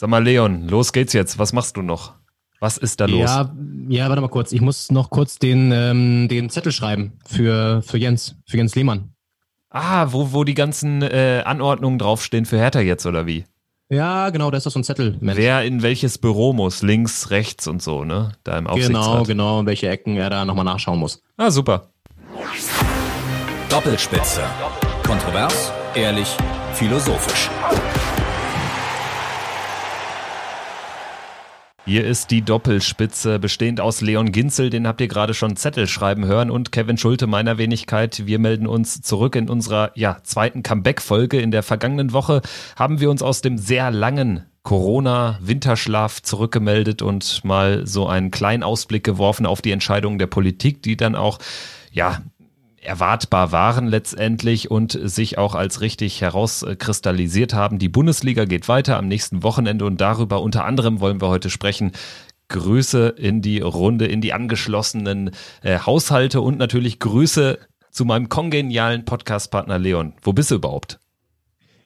Sag 0.00 0.10
mal, 0.10 0.22
Leon, 0.22 0.68
los 0.68 0.92
geht's 0.92 1.12
jetzt. 1.12 1.40
Was 1.40 1.52
machst 1.52 1.76
du 1.76 1.82
noch? 1.82 2.12
Was 2.60 2.78
ist 2.78 3.00
da 3.00 3.06
los? 3.06 3.18
Ja, 3.18 3.52
ja, 3.88 4.08
warte 4.08 4.20
mal 4.20 4.28
kurz. 4.28 4.52
Ich 4.52 4.60
muss 4.60 4.92
noch 4.92 5.10
kurz 5.10 5.40
den, 5.40 5.72
ähm, 5.72 6.28
den 6.28 6.50
Zettel 6.50 6.70
schreiben 6.70 7.14
für, 7.26 7.82
für 7.82 7.98
Jens, 7.98 8.36
für 8.46 8.58
Jens 8.58 8.76
Lehmann. 8.76 9.10
Ah, 9.70 10.06
wo, 10.10 10.32
wo 10.32 10.44
die 10.44 10.54
ganzen 10.54 11.02
äh, 11.02 11.42
Anordnungen 11.44 11.98
draufstehen 11.98 12.46
für 12.46 12.58
Hertha 12.58 12.78
jetzt, 12.78 13.06
oder 13.06 13.26
wie? 13.26 13.44
Ja, 13.88 14.30
genau, 14.30 14.52
da 14.52 14.58
ist 14.58 14.66
doch 14.66 14.70
so 14.70 14.78
ein 14.78 14.84
Zettel. 14.84 15.16
Mensch. 15.18 15.36
Wer 15.36 15.64
in 15.64 15.82
welches 15.82 16.18
Büro 16.18 16.52
muss, 16.52 16.82
links, 16.82 17.30
rechts 17.30 17.66
und 17.66 17.82
so, 17.82 18.04
ne? 18.04 18.34
Da 18.44 18.56
im 18.56 18.68
Genau, 18.68 19.24
genau, 19.24 19.66
welche 19.66 19.88
Ecken 19.88 20.16
er 20.16 20.30
da 20.30 20.44
nochmal 20.44 20.64
nachschauen 20.64 21.00
muss. 21.00 21.24
Ah, 21.36 21.50
super. 21.50 21.88
Doppelspitze. 23.68 24.42
Kontrovers, 25.04 25.72
ehrlich, 25.96 26.36
philosophisch. 26.74 27.50
Hier 31.88 32.04
ist 32.04 32.30
die 32.30 32.42
Doppelspitze, 32.42 33.38
bestehend 33.38 33.80
aus 33.80 34.02
Leon 34.02 34.30
Ginzel, 34.30 34.68
den 34.68 34.86
habt 34.86 35.00
ihr 35.00 35.08
gerade 35.08 35.32
schon 35.32 35.56
Zettel 35.56 35.86
schreiben 35.86 36.26
hören, 36.26 36.50
und 36.50 36.70
Kevin 36.70 36.98
Schulte 36.98 37.26
meiner 37.26 37.56
Wenigkeit. 37.56 38.26
Wir 38.26 38.38
melden 38.38 38.66
uns 38.66 39.00
zurück 39.00 39.34
in 39.36 39.48
unserer 39.48 39.92
ja, 39.94 40.18
zweiten 40.22 40.62
Comeback-Folge. 40.62 41.40
In 41.40 41.50
der 41.50 41.62
vergangenen 41.62 42.12
Woche 42.12 42.42
haben 42.76 43.00
wir 43.00 43.08
uns 43.08 43.22
aus 43.22 43.40
dem 43.40 43.56
sehr 43.56 43.90
langen 43.90 44.44
Corona-Winterschlaf 44.64 46.20
zurückgemeldet 46.20 47.00
und 47.00 47.42
mal 47.46 47.86
so 47.86 48.06
einen 48.06 48.30
kleinen 48.30 48.64
Ausblick 48.64 49.02
geworfen 49.02 49.46
auf 49.46 49.62
die 49.62 49.72
Entscheidungen 49.72 50.18
der 50.18 50.26
Politik, 50.26 50.82
die 50.82 50.98
dann 50.98 51.14
auch 51.14 51.38
ja, 51.90 52.20
erwartbar 52.88 53.52
waren 53.52 53.86
letztendlich 53.86 54.70
und 54.70 54.98
sich 55.00 55.38
auch 55.38 55.54
als 55.54 55.80
richtig 55.80 56.20
herauskristallisiert 56.20 57.54
haben. 57.54 57.78
Die 57.78 57.88
Bundesliga 57.88 58.44
geht 58.44 58.68
weiter 58.68 58.96
am 58.96 59.06
nächsten 59.06 59.42
Wochenende 59.42 59.84
und 59.84 60.00
darüber 60.00 60.42
unter 60.42 60.64
anderem 60.64 60.98
wollen 60.98 61.20
wir 61.20 61.28
heute 61.28 61.50
sprechen. 61.50 61.92
Grüße 62.48 63.08
in 63.10 63.42
die 63.42 63.60
Runde, 63.60 64.06
in 64.06 64.20
die 64.20 64.32
angeschlossenen 64.32 65.32
äh, 65.62 65.78
Haushalte 65.78 66.40
und 66.40 66.58
natürlich 66.58 66.98
Grüße 66.98 67.58
zu 67.90 68.04
meinem 68.04 68.28
kongenialen 68.28 69.04
Podcastpartner 69.04 69.78
Leon. 69.78 70.14
Wo 70.22 70.32
bist 70.32 70.50
du 70.50 70.56
überhaupt? 70.56 70.98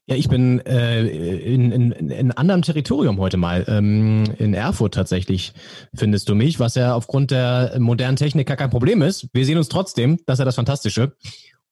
Ja, 0.06 0.17
ich 0.17 0.28
bin 0.28 0.58
äh, 0.67 1.06
in, 1.06 1.70
in, 1.70 1.92
in 1.92 2.33
anderem 2.33 2.62
Territorium 2.62 3.19
heute 3.19 3.36
mal. 3.36 3.64
Ähm, 3.69 4.25
in 4.39 4.53
Erfurt 4.53 4.95
tatsächlich 4.95 5.53
findest 5.95 6.28
du 6.28 6.34
mich, 6.34 6.58
was 6.58 6.75
ja 6.75 6.95
aufgrund 6.95 7.31
der 7.31 7.77
modernen 7.78 8.17
Technik 8.17 8.48
gar 8.48 8.56
kein 8.56 8.70
Problem 8.70 9.00
ist. 9.00 9.28
Wir 9.33 9.47
sehen 9.47 9.58
uns 9.58 9.69
trotzdem, 9.69 10.19
das 10.27 10.34
ist 10.34 10.39
ja 10.41 10.45
das 10.45 10.56
Fantastische. 10.56 11.17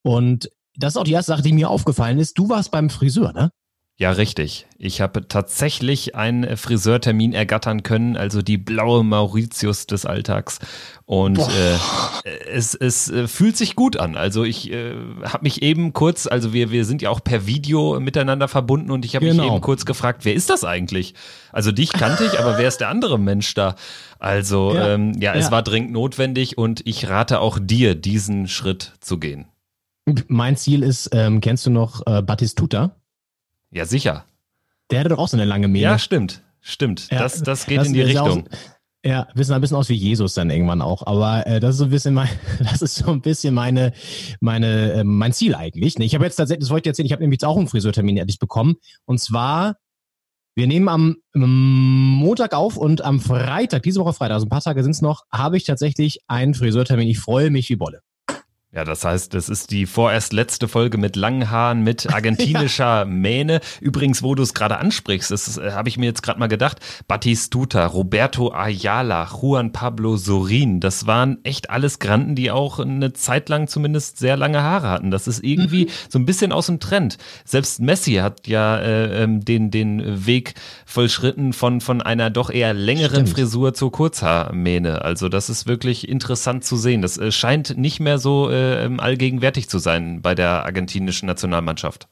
Und 0.01 0.49
das 0.77 0.93
ist 0.93 0.97
auch 0.97 1.03
die 1.03 1.11
erste 1.11 1.33
Sache, 1.33 1.41
die 1.41 1.51
mir 1.51 1.69
aufgefallen 1.69 2.19
ist. 2.19 2.37
Du 2.37 2.47
warst 2.47 2.71
beim 2.71 2.89
Friseur, 2.89 3.33
ne? 3.33 3.51
Ja, 4.01 4.09
richtig. 4.13 4.65
Ich 4.79 4.99
habe 4.99 5.27
tatsächlich 5.27 6.15
einen 6.15 6.57
Friseurtermin 6.57 7.33
ergattern 7.33 7.83
können, 7.83 8.17
also 8.17 8.41
die 8.41 8.57
blaue 8.57 9.03
Mauritius 9.03 9.85
des 9.85 10.07
Alltags. 10.07 10.57
Und 11.05 11.37
äh, 11.37 11.77
es, 12.51 12.73
es 12.73 13.11
äh, 13.11 13.27
fühlt 13.27 13.57
sich 13.57 13.75
gut 13.75 13.97
an. 13.97 14.17
Also 14.17 14.43
ich 14.43 14.71
äh, 14.71 14.95
habe 15.21 15.43
mich 15.43 15.61
eben 15.61 15.93
kurz, 15.93 16.25
also 16.25 16.51
wir, 16.51 16.71
wir 16.71 16.85
sind 16.85 17.03
ja 17.03 17.11
auch 17.11 17.23
per 17.23 17.45
Video 17.45 17.99
miteinander 17.99 18.47
verbunden 18.47 18.89
und 18.89 19.05
ich 19.05 19.15
habe 19.15 19.27
genau. 19.27 19.43
mich 19.43 19.51
eben 19.51 19.61
kurz 19.61 19.85
gefragt, 19.85 20.25
wer 20.25 20.33
ist 20.33 20.49
das 20.49 20.63
eigentlich? 20.63 21.13
Also 21.51 21.71
dich 21.71 21.93
kannte 21.93 22.25
ich, 22.25 22.39
aber 22.39 22.57
wer 22.57 22.69
ist 22.69 22.79
der 22.79 22.89
andere 22.89 23.19
Mensch 23.19 23.53
da? 23.53 23.75
Also 24.17 24.73
ja, 24.73 24.95
ähm, 24.95 25.13
ja, 25.21 25.35
ja. 25.35 25.39
es 25.39 25.51
war 25.51 25.61
dringend 25.61 25.91
notwendig 25.91 26.57
und 26.57 26.81
ich 26.87 27.07
rate 27.07 27.39
auch 27.39 27.59
dir, 27.61 27.93
diesen 27.93 28.47
Schritt 28.47 28.93
zu 28.99 29.19
gehen. 29.19 29.45
Mein 30.27 30.57
Ziel 30.57 30.81
ist, 30.81 31.11
ähm, 31.13 31.39
kennst 31.39 31.67
du 31.67 31.69
noch 31.69 32.01
äh, 32.07 32.23
Batistuta? 32.23 32.95
Ja, 33.71 33.85
sicher. 33.85 34.25
Der 34.91 34.99
hatte 34.99 35.09
doch 35.09 35.17
auch 35.17 35.27
so 35.27 35.37
eine 35.37 35.45
lange 35.45 35.67
Mähne. 35.67 35.83
Ja, 35.83 35.99
stimmt. 35.99 36.43
Stimmt. 36.59 37.09
Ja, 37.09 37.19
das, 37.19 37.41
das 37.41 37.65
geht 37.65 37.79
das 37.79 37.87
in 37.87 37.93
die 37.93 38.01
Richtung. 38.01 38.47
Ja, 39.03 39.27
wissen 39.33 39.53
ein 39.53 39.61
bisschen 39.61 39.77
aus 39.77 39.89
wie 39.89 39.95
Jesus 39.95 40.35
dann 40.35 40.51
irgendwann 40.51 40.81
auch. 40.81 41.07
Aber 41.07 41.47
äh, 41.47 41.59
das 41.59 41.71
ist 41.71 41.77
so 41.79 41.85
ein 41.85 41.89
bisschen 41.89 42.13
mein, 42.13 42.29
das 42.59 42.83
ist 42.83 42.95
so 42.95 43.11
ein 43.11 43.21
bisschen 43.21 43.53
meine, 43.53 43.93
meine, 44.41 44.93
äh, 44.93 45.03
mein 45.03 45.33
Ziel 45.33 45.55
eigentlich. 45.55 45.97
Ich 45.99 46.13
habe 46.13 46.25
jetzt 46.25 46.35
tatsächlich, 46.35 46.65
das 46.65 46.69
wollte 46.69 46.87
ich 46.87 46.91
erzählen, 46.91 47.07
ich 47.07 47.11
habe 47.11 47.23
nämlich 47.23 47.37
jetzt 47.37 47.45
auch 47.45 47.57
einen 47.57 47.67
Friseurtermin 47.67 48.17
ehrlich 48.17 48.37
bekommen. 48.37 48.75
Und 49.05 49.19
zwar, 49.19 49.77
wir 50.53 50.67
nehmen 50.67 50.87
am 50.87 51.17
Montag 51.33 52.53
auf 52.53 52.77
und 52.77 53.01
am 53.03 53.19
Freitag, 53.19 53.81
diese 53.83 53.99
Woche 54.01 54.13
Freitag, 54.13 54.35
also 54.35 54.45
ein 54.45 54.49
paar 54.49 54.61
Tage 54.61 54.83
sind 54.83 54.91
es 54.91 55.01
noch, 55.01 55.23
habe 55.31 55.57
ich 55.57 55.63
tatsächlich 55.63 56.19
einen 56.27 56.53
Friseurtermin. 56.53 57.07
Ich 57.07 57.19
freue 57.19 57.49
mich 57.49 57.69
wie 57.69 57.77
Bolle. 57.77 58.01
Ja, 58.73 58.85
das 58.85 59.03
heißt, 59.03 59.33
das 59.33 59.49
ist 59.49 59.71
die 59.71 59.85
vorerst 59.85 60.31
letzte 60.31 60.69
Folge 60.69 60.97
mit 60.97 61.17
langen 61.17 61.51
Haaren, 61.51 61.83
mit 61.83 62.09
argentinischer 62.13 62.99
ja. 62.99 63.05
Mähne. 63.05 63.59
Übrigens, 63.81 64.23
wo 64.23 64.33
du 64.33 64.43
es 64.43 64.53
gerade 64.53 64.77
ansprichst, 64.77 65.29
das 65.29 65.57
äh, 65.57 65.71
habe 65.73 65.89
ich 65.89 65.97
mir 65.97 66.05
jetzt 66.05 66.23
gerade 66.23 66.39
mal 66.39 66.47
gedacht, 66.47 66.77
Batistuta, 67.05 67.85
Roberto 67.85 68.53
Ayala, 68.53 69.27
Juan 69.29 69.73
Pablo 69.73 70.15
Sorin, 70.15 70.79
das 70.79 71.05
waren 71.05 71.43
echt 71.43 71.69
alles 71.69 71.99
Granden, 71.99 72.35
die 72.35 72.49
auch 72.49 72.79
eine 72.79 73.11
Zeit 73.11 73.49
lang 73.49 73.67
zumindest 73.67 74.19
sehr 74.19 74.37
lange 74.37 74.63
Haare 74.63 74.87
hatten. 74.87 75.11
Das 75.11 75.27
ist 75.27 75.43
irgendwie 75.43 75.87
mhm. 75.87 75.89
so 76.07 76.19
ein 76.19 76.25
bisschen 76.25 76.53
aus 76.53 76.67
dem 76.67 76.79
Trend. 76.79 77.17
Selbst 77.43 77.81
Messi 77.81 78.13
hat 78.15 78.47
ja 78.47 78.77
äh, 78.77 79.23
ähm, 79.23 79.43
den, 79.43 79.69
den 79.69 80.25
Weg 80.25 80.53
vollschritten 80.85 81.51
von, 81.51 81.81
von 81.81 82.01
einer 82.01 82.29
doch 82.29 82.49
eher 82.49 82.73
längeren 82.73 83.27
Stimmt. 83.27 83.29
Frisur 83.31 83.73
zur 83.73 83.91
Kurzhaarmähne. 83.91 85.01
Also 85.01 85.27
das 85.27 85.49
ist 85.49 85.67
wirklich 85.67 86.07
interessant 86.07 86.63
zu 86.63 86.77
sehen. 86.77 87.01
Das 87.01 87.17
äh, 87.17 87.33
scheint 87.33 87.77
nicht 87.77 87.99
mehr 87.99 88.17
so 88.17 88.49
äh, 88.61 88.85
äh, 88.85 88.97
allgegenwärtig 88.97 89.69
zu 89.69 89.79
sein 89.79 90.21
bei 90.21 90.35
der 90.35 90.65
argentinischen 90.65 91.27
Nationalmannschaft. 91.27 92.07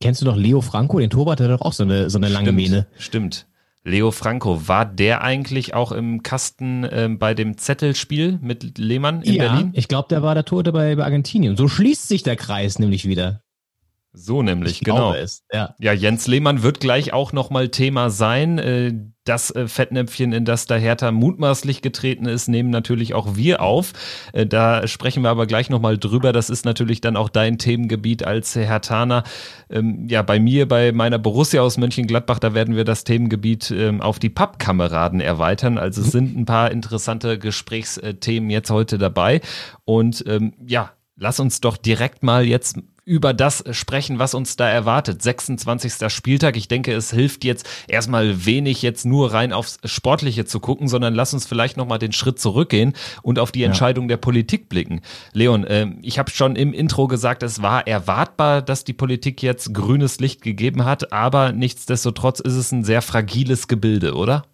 Kennst 0.00 0.20
du 0.20 0.24
doch 0.24 0.36
Leo 0.36 0.60
Franco, 0.60 0.98
den 0.98 1.10
Torwart, 1.10 1.40
der 1.40 1.48
hat 1.48 1.60
doch 1.60 1.64
auch 1.64 1.72
so 1.72 1.84
eine, 1.84 2.10
so 2.10 2.18
eine 2.18 2.28
lange 2.28 2.46
stimmt, 2.46 2.56
Mähne. 2.56 2.86
Stimmt. 2.98 3.46
Leo 3.84 4.10
Franco, 4.12 4.68
war 4.68 4.86
der 4.86 5.22
eigentlich 5.22 5.74
auch 5.74 5.92
im 5.92 6.22
Kasten 6.22 6.84
äh, 6.84 7.08
bei 7.10 7.34
dem 7.34 7.58
Zettelspiel 7.58 8.38
mit 8.40 8.78
Lehmann 8.78 9.22
in 9.22 9.34
ja, 9.34 9.44
Berlin? 9.44 9.70
Ich 9.74 9.88
glaube, 9.88 10.08
der 10.08 10.22
war 10.22 10.34
der 10.34 10.44
Tote 10.44 10.72
bei, 10.72 10.94
bei 10.94 11.04
Argentinien. 11.04 11.56
So 11.56 11.68
schließt 11.68 12.08
sich 12.08 12.22
der 12.22 12.36
Kreis 12.36 12.78
nämlich 12.78 13.06
wieder. 13.06 13.41
So 14.14 14.42
nämlich, 14.42 14.72
ich 14.72 14.80
genau. 14.80 15.14
Es, 15.14 15.42
ja. 15.50 15.74
ja, 15.78 15.94
Jens 15.94 16.26
Lehmann 16.26 16.62
wird 16.62 16.80
gleich 16.80 17.14
auch 17.14 17.32
nochmal 17.32 17.70
Thema 17.70 18.10
sein. 18.10 18.58
Äh, 18.58 18.92
das 19.24 19.50
äh, 19.52 19.68
Fettnäpfchen, 19.68 20.32
in 20.32 20.44
das 20.44 20.66
der 20.66 20.78
Hertha 20.78 21.12
mutmaßlich 21.12 21.80
getreten 21.80 22.26
ist, 22.26 22.46
nehmen 22.46 22.68
natürlich 22.68 23.14
auch 23.14 23.36
wir 23.36 23.62
auf. 23.62 23.94
Äh, 24.34 24.46
da 24.46 24.86
sprechen 24.86 25.22
wir 25.22 25.30
aber 25.30 25.46
gleich 25.46 25.70
nochmal 25.70 25.96
drüber. 25.96 26.34
Das 26.34 26.50
ist 26.50 26.66
natürlich 26.66 27.00
dann 27.00 27.16
auch 27.16 27.30
dein 27.30 27.56
Themengebiet 27.56 28.22
als 28.22 28.54
Hertaner. 28.54 29.22
Ähm, 29.70 30.06
ja, 30.10 30.20
bei 30.20 30.38
mir, 30.38 30.68
bei 30.68 30.92
meiner 30.92 31.18
Borussia 31.18 31.62
aus 31.62 31.78
Mönchengladbach, 31.78 32.38
da 32.38 32.52
werden 32.52 32.76
wir 32.76 32.84
das 32.84 33.04
Themengebiet 33.04 33.70
ähm, 33.70 34.02
auf 34.02 34.18
die 34.18 34.30
Pappkameraden 34.30 35.22
erweitern. 35.22 35.78
Also 35.78 36.02
es 36.02 36.10
sind 36.10 36.36
ein 36.36 36.44
paar 36.44 36.70
interessante 36.70 37.38
Gesprächsthemen 37.38 38.50
jetzt 38.50 38.70
heute 38.70 38.98
dabei. 38.98 39.40
Und 39.84 40.22
ähm, 40.26 40.52
ja, 40.66 40.90
lass 41.16 41.40
uns 41.40 41.62
doch 41.62 41.78
direkt 41.78 42.22
mal 42.22 42.44
jetzt 42.44 42.76
über 43.04 43.34
das 43.34 43.64
sprechen, 43.72 44.18
was 44.18 44.34
uns 44.34 44.56
da 44.56 44.68
erwartet. 44.68 45.22
26. 45.22 46.10
Spieltag. 46.12 46.56
Ich 46.56 46.68
denke, 46.68 46.92
es 46.92 47.10
hilft 47.10 47.44
jetzt 47.44 47.68
erstmal 47.88 48.46
wenig, 48.46 48.82
jetzt 48.82 49.04
nur 49.04 49.32
rein 49.32 49.52
aufs 49.52 49.78
Sportliche 49.84 50.44
zu 50.44 50.60
gucken, 50.60 50.86
sondern 50.86 51.14
lass 51.14 51.34
uns 51.34 51.46
vielleicht 51.46 51.76
nochmal 51.76 51.98
den 51.98 52.12
Schritt 52.12 52.38
zurückgehen 52.38 52.92
und 53.22 53.38
auf 53.38 53.50
die 53.50 53.64
Entscheidung 53.64 54.04
ja. 54.04 54.08
der 54.10 54.16
Politik 54.18 54.68
blicken. 54.68 55.00
Leon, 55.32 55.64
äh, 55.64 55.88
ich 56.02 56.18
habe 56.18 56.30
schon 56.30 56.54
im 56.54 56.72
Intro 56.72 57.08
gesagt, 57.08 57.42
es 57.42 57.60
war 57.60 57.86
erwartbar, 57.86 58.62
dass 58.62 58.84
die 58.84 58.92
Politik 58.92 59.42
jetzt 59.42 59.74
grünes 59.74 60.20
Licht 60.20 60.42
gegeben 60.42 60.84
hat, 60.84 61.12
aber 61.12 61.52
nichtsdestotrotz 61.52 62.38
ist 62.40 62.54
es 62.54 62.70
ein 62.70 62.84
sehr 62.84 63.02
fragiles 63.02 63.66
Gebilde, 63.66 64.14
oder? 64.14 64.44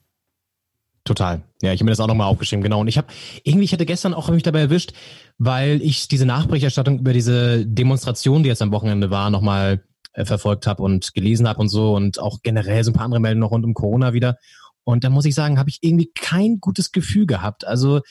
Total. 1.09 1.43
Ja, 1.63 1.73
ich 1.73 1.81
habe 1.81 1.87
mir 1.87 1.93
das 1.93 2.01
auch 2.01 2.07
nochmal 2.07 2.27
aufgeschrieben, 2.27 2.63
genau. 2.63 2.81
Und 2.81 2.89
ich 2.89 2.99
habe 2.99 3.09
irgendwie, 3.43 3.65
ich 3.65 3.73
hatte 3.73 3.87
gestern 3.87 4.13
auch 4.13 4.29
mich 4.29 4.43
dabei 4.43 4.61
erwischt, 4.61 4.93
weil 5.39 5.81
ich 5.81 6.07
diese 6.07 6.27
Nachberichterstattung 6.27 6.99
über 6.99 7.15
diese 7.15 7.65
Demonstration, 7.65 8.43
die 8.43 8.51
jetzt 8.51 8.61
am 8.61 8.73
Wochenende 8.73 9.11
war, 9.11 9.31
nochmal 9.31 9.83
äh, 10.13 10.27
verfolgt 10.27 10.67
habe 10.67 10.83
und 10.83 11.15
gelesen 11.15 11.49
habe 11.49 11.61
und 11.61 11.71
so 11.71 11.97
und 11.97 12.21
auch 12.21 12.43
generell 12.43 12.85
so 12.85 12.91
ein 12.91 12.95
paar 12.95 13.07
andere 13.07 13.23
Meldungen 13.23 13.41
noch 13.41 13.53
rund 13.53 13.65
um 13.65 13.73
Corona 13.73 14.13
wieder. 14.13 14.37
Und 14.85 15.03
da 15.03 15.09
muss 15.09 15.25
ich 15.25 15.35
sagen, 15.35 15.59
habe 15.59 15.71
ich 15.71 15.79
irgendwie 15.81 16.11
kein 16.15 16.61
gutes 16.61 16.93
Gefühl 16.93 17.25
gehabt. 17.25 17.67
Also 17.67 18.03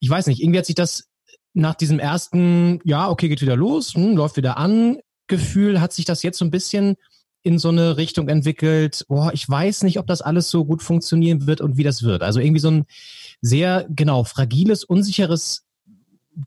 ich 0.00 0.10
weiß 0.10 0.26
nicht, 0.26 0.42
irgendwie 0.42 0.58
hat 0.58 0.66
sich 0.66 0.74
das 0.74 1.04
nach 1.52 1.76
diesem 1.76 2.00
ersten, 2.00 2.80
ja, 2.82 3.10
okay, 3.10 3.28
geht 3.28 3.42
wieder 3.42 3.54
los, 3.54 3.94
hm, 3.94 4.16
läuft 4.16 4.36
wieder 4.36 4.56
an, 4.56 4.96
Gefühl, 5.28 5.80
hat 5.80 5.92
sich 5.92 6.04
das 6.04 6.24
jetzt 6.24 6.38
so 6.38 6.44
ein 6.44 6.50
bisschen 6.50 6.96
in 7.44 7.58
so 7.58 7.68
eine 7.68 7.98
Richtung 7.98 8.28
entwickelt, 8.28 9.04
boah, 9.08 9.30
ich 9.32 9.48
weiß 9.48 9.82
nicht, 9.82 9.98
ob 9.98 10.06
das 10.06 10.22
alles 10.22 10.50
so 10.50 10.64
gut 10.64 10.82
funktionieren 10.82 11.46
wird 11.46 11.60
und 11.60 11.76
wie 11.76 11.84
das 11.84 12.02
wird. 12.02 12.22
Also 12.22 12.40
irgendwie 12.40 12.60
so 12.60 12.70
ein 12.70 12.86
sehr, 13.42 13.86
genau, 13.90 14.24
fragiles, 14.24 14.82
unsicheres 14.82 15.64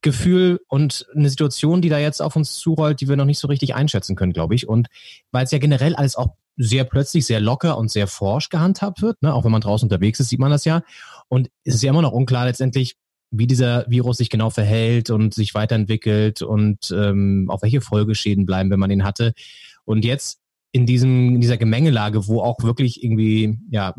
Gefühl 0.01 0.59
und 0.67 1.05
eine 1.15 1.29
Situation, 1.29 1.81
die 1.83 1.89
da 1.89 1.99
jetzt 1.99 2.19
auf 2.19 2.35
uns 2.35 2.55
zurollt, 2.55 2.99
die 2.99 3.07
wir 3.07 3.15
noch 3.15 3.25
nicht 3.25 3.39
so 3.39 3.47
richtig 3.47 3.75
einschätzen 3.75 4.15
können, 4.15 4.33
glaube 4.33 4.55
ich. 4.55 4.67
Und 4.67 4.87
weil 5.31 5.45
es 5.45 5.51
ja 5.51 5.59
generell 5.59 5.95
alles 5.95 6.15
auch 6.15 6.33
sehr 6.57 6.83
plötzlich, 6.83 7.27
sehr 7.27 7.39
locker 7.39 7.77
und 7.77 7.91
sehr 7.91 8.07
forsch 8.07 8.49
gehandhabt 8.49 9.03
wird, 9.03 9.21
ne? 9.21 9.33
auch 9.35 9.45
wenn 9.45 9.51
man 9.51 9.61
draußen 9.61 9.85
unterwegs 9.85 10.19
ist, 10.19 10.29
sieht 10.29 10.39
man 10.39 10.49
das 10.49 10.65
ja. 10.65 10.81
Und 11.27 11.51
es 11.63 11.75
ist 11.75 11.83
ja 11.83 11.91
immer 11.91 12.01
noch 12.01 12.11
unklar 12.11 12.45
letztendlich, 12.45 12.95
wie 13.29 13.45
dieser 13.45 13.85
Virus 13.87 14.17
sich 14.17 14.31
genau 14.31 14.49
verhält 14.49 15.11
und 15.11 15.35
sich 15.35 15.53
weiterentwickelt 15.53 16.41
und 16.41 16.91
ähm, 16.91 17.45
auf 17.49 17.61
welche 17.61 17.81
Folgeschäden 17.81 18.47
bleiben, 18.47 18.71
wenn 18.71 18.79
man 18.79 18.89
ihn 18.89 19.03
hatte. 19.03 19.33
Und 19.85 20.03
jetzt 20.03 20.39
in 20.77 20.85
diesem, 20.85 21.35
in 21.35 21.41
dieser 21.41 21.57
Gemengelage, 21.57 22.27
wo 22.27 22.41
auch 22.41 22.61
wirklich 22.61 23.03
irgendwie, 23.03 23.57
ja, 23.71 23.95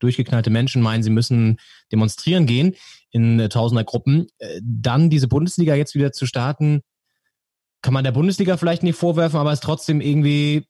durchgeknallte 0.00 0.50
Menschen 0.50 0.82
meinen, 0.82 1.02
sie 1.02 1.10
müssen 1.10 1.58
demonstrieren 1.92 2.46
gehen 2.46 2.74
in 3.10 3.38
äh, 3.38 3.48
Tausendergruppen, 3.48 4.26
äh, 4.38 4.60
dann 4.62 5.08
diese 5.08 5.28
Bundesliga 5.28 5.74
jetzt 5.74 5.94
wieder 5.94 6.10
zu 6.10 6.26
starten, 6.26 6.80
kann 7.80 7.94
man 7.94 8.02
der 8.02 8.12
Bundesliga 8.12 8.56
vielleicht 8.56 8.82
nicht 8.82 8.96
vorwerfen, 8.98 9.38
aber 9.38 9.52
es 9.52 9.60
ist 9.60 9.64
trotzdem 9.64 10.00
irgendwie 10.00 10.66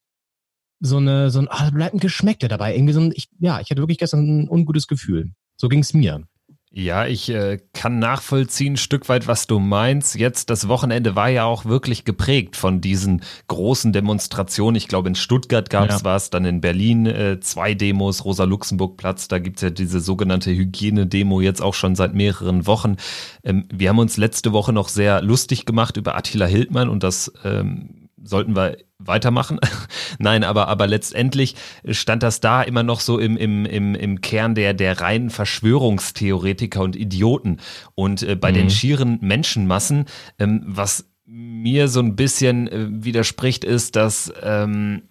so 0.81 0.99
eine, 0.99 1.31
so 1.31 1.39
ein, 1.41 1.49
ah, 1.49 1.71
bleibt 1.71 1.95
ein 1.95 2.01
Geschmäckle 2.01 2.49
dabei. 2.49 2.75
Irgendwie 2.75 2.93
so 2.93 3.01
ein, 3.01 3.13
ich, 3.15 3.29
ja, 3.39 3.61
ich 3.61 3.71
hatte 3.71 3.81
wirklich 3.81 3.99
gestern 3.99 4.43
ein 4.43 4.49
ungutes 4.49 4.87
Gefühl. 4.87 5.33
So 5.57 5.69
ging 5.69 5.81
es 5.81 5.95
mir. 5.95 6.27
Ja, 6.73 7.05
ich 7.05 7.29
äh, 7.31 7.59
kann 7.73 7.99
nachvollziehen, 7.99 8.75
ein 8.75 8.77
Stück 8.77 9.09
weit, 9.09 9.27
was 9.27 9.49
du 9.49 9.59
meinst. 9.59 10.15
Jetzt, 10.15 10.51
das 10.51 10.69
Wochenende 10.69 11.17
war 11.17 11.29
ja 11.29 11.45
auch 11.45 11.65
wirklich 11.65 12.05
geprägt 12.05 12.55
von 12.55 12.81
diesen 12.81 13.23
großen 13.49 13.93
Demonstrationen. 13.93 14.77
Ich 14.77 14.87
glaube, 14.87 15.09
in 15.09 15.17
Stuttgart 15.17 15.69
gab 15.69 15.89
es 15.89 16.03
ja. 16.03 16.05
was, 16.05 16.31
dann 16.31 16.45
in 16.45 16.61
Berlin 16.61 17.07
äh, 17.07 17.41
zwei 17.41 17.75
Demos, 17.75 18.25
Rosa-Luxemburg-Platz, 18.25 19.27
da 19.27 19.41
gibt's 19.41 19.63
ja 19.63 19.71
diese 19.71 19.99
sogenannte 19.99 20.53
Hygienedemo 20.53 21.41
jetzt 21.41 21.61
auch 21.61 21.75
schon 21.75 21.97
seit 21.97 22.15
mehreren 22.15 22.69
Wochen. 22.69 22.99
Ähm, 23.43 23.65
wir 23.73 23.89
haben 23.89 23.99
uns 23.99 24.17
letzte 24.17 24.53
Woche 24.53 24.73
noch 24.73 24.89
sehr 24.89 25.23
lustig 25.23 25.67
gemacht 25.67 25.97
über 25.97 26.15
Attila 26.15 26.47
Hildmann 26.47 26.89
und 26.89 27.03
das 27.03 27.33
ähm, 27.43 28.00
sollten 28.23 28.55
wir 28.55 28.77
weitermachen. 28.99 29.59
Nein, 30.19 30.45
aber, 30.45 30.69
aber 30.69 30.87
letztendlich 30.87 31.55
stand 31.91 32.23
das 32.23 32.41
da 32.41 32.63
immer 32.63 32.83
noch 32.83 33.01
so 33.01 33.19
im, 33.19 33.37
im, 33.37 33.65
im, 33.65 33.95
im 33.95 34.21
Kern 34.21 34.55
der, 34.55 34.75
der 34.75 35.01
reinen 35.01 35.31
Verschwörungstheoretiker 35.31 36.83
und 36.83 36.97
Idioten. 36.97 37.59
Und 37.95 38.23
äh, 38.23 38.37
bei 38.37 38.51
mhm. 38.51 38.57
den 38.57 38.71
schieren 38.71 39.19
Menschenmassen, 39.21 40.07
ähm, 40.39 40.63
was 40.67 41.07
mir 41.25 41.89
so 41.89 42.01
ein 42.01 42.17
bisschen 42.17 42.69
äh, 42.69 42.87
widerspricht, 42.91 43.65
ist, 43.65 43.97
dass 43.97 44.33
ähm, 44.43 45.03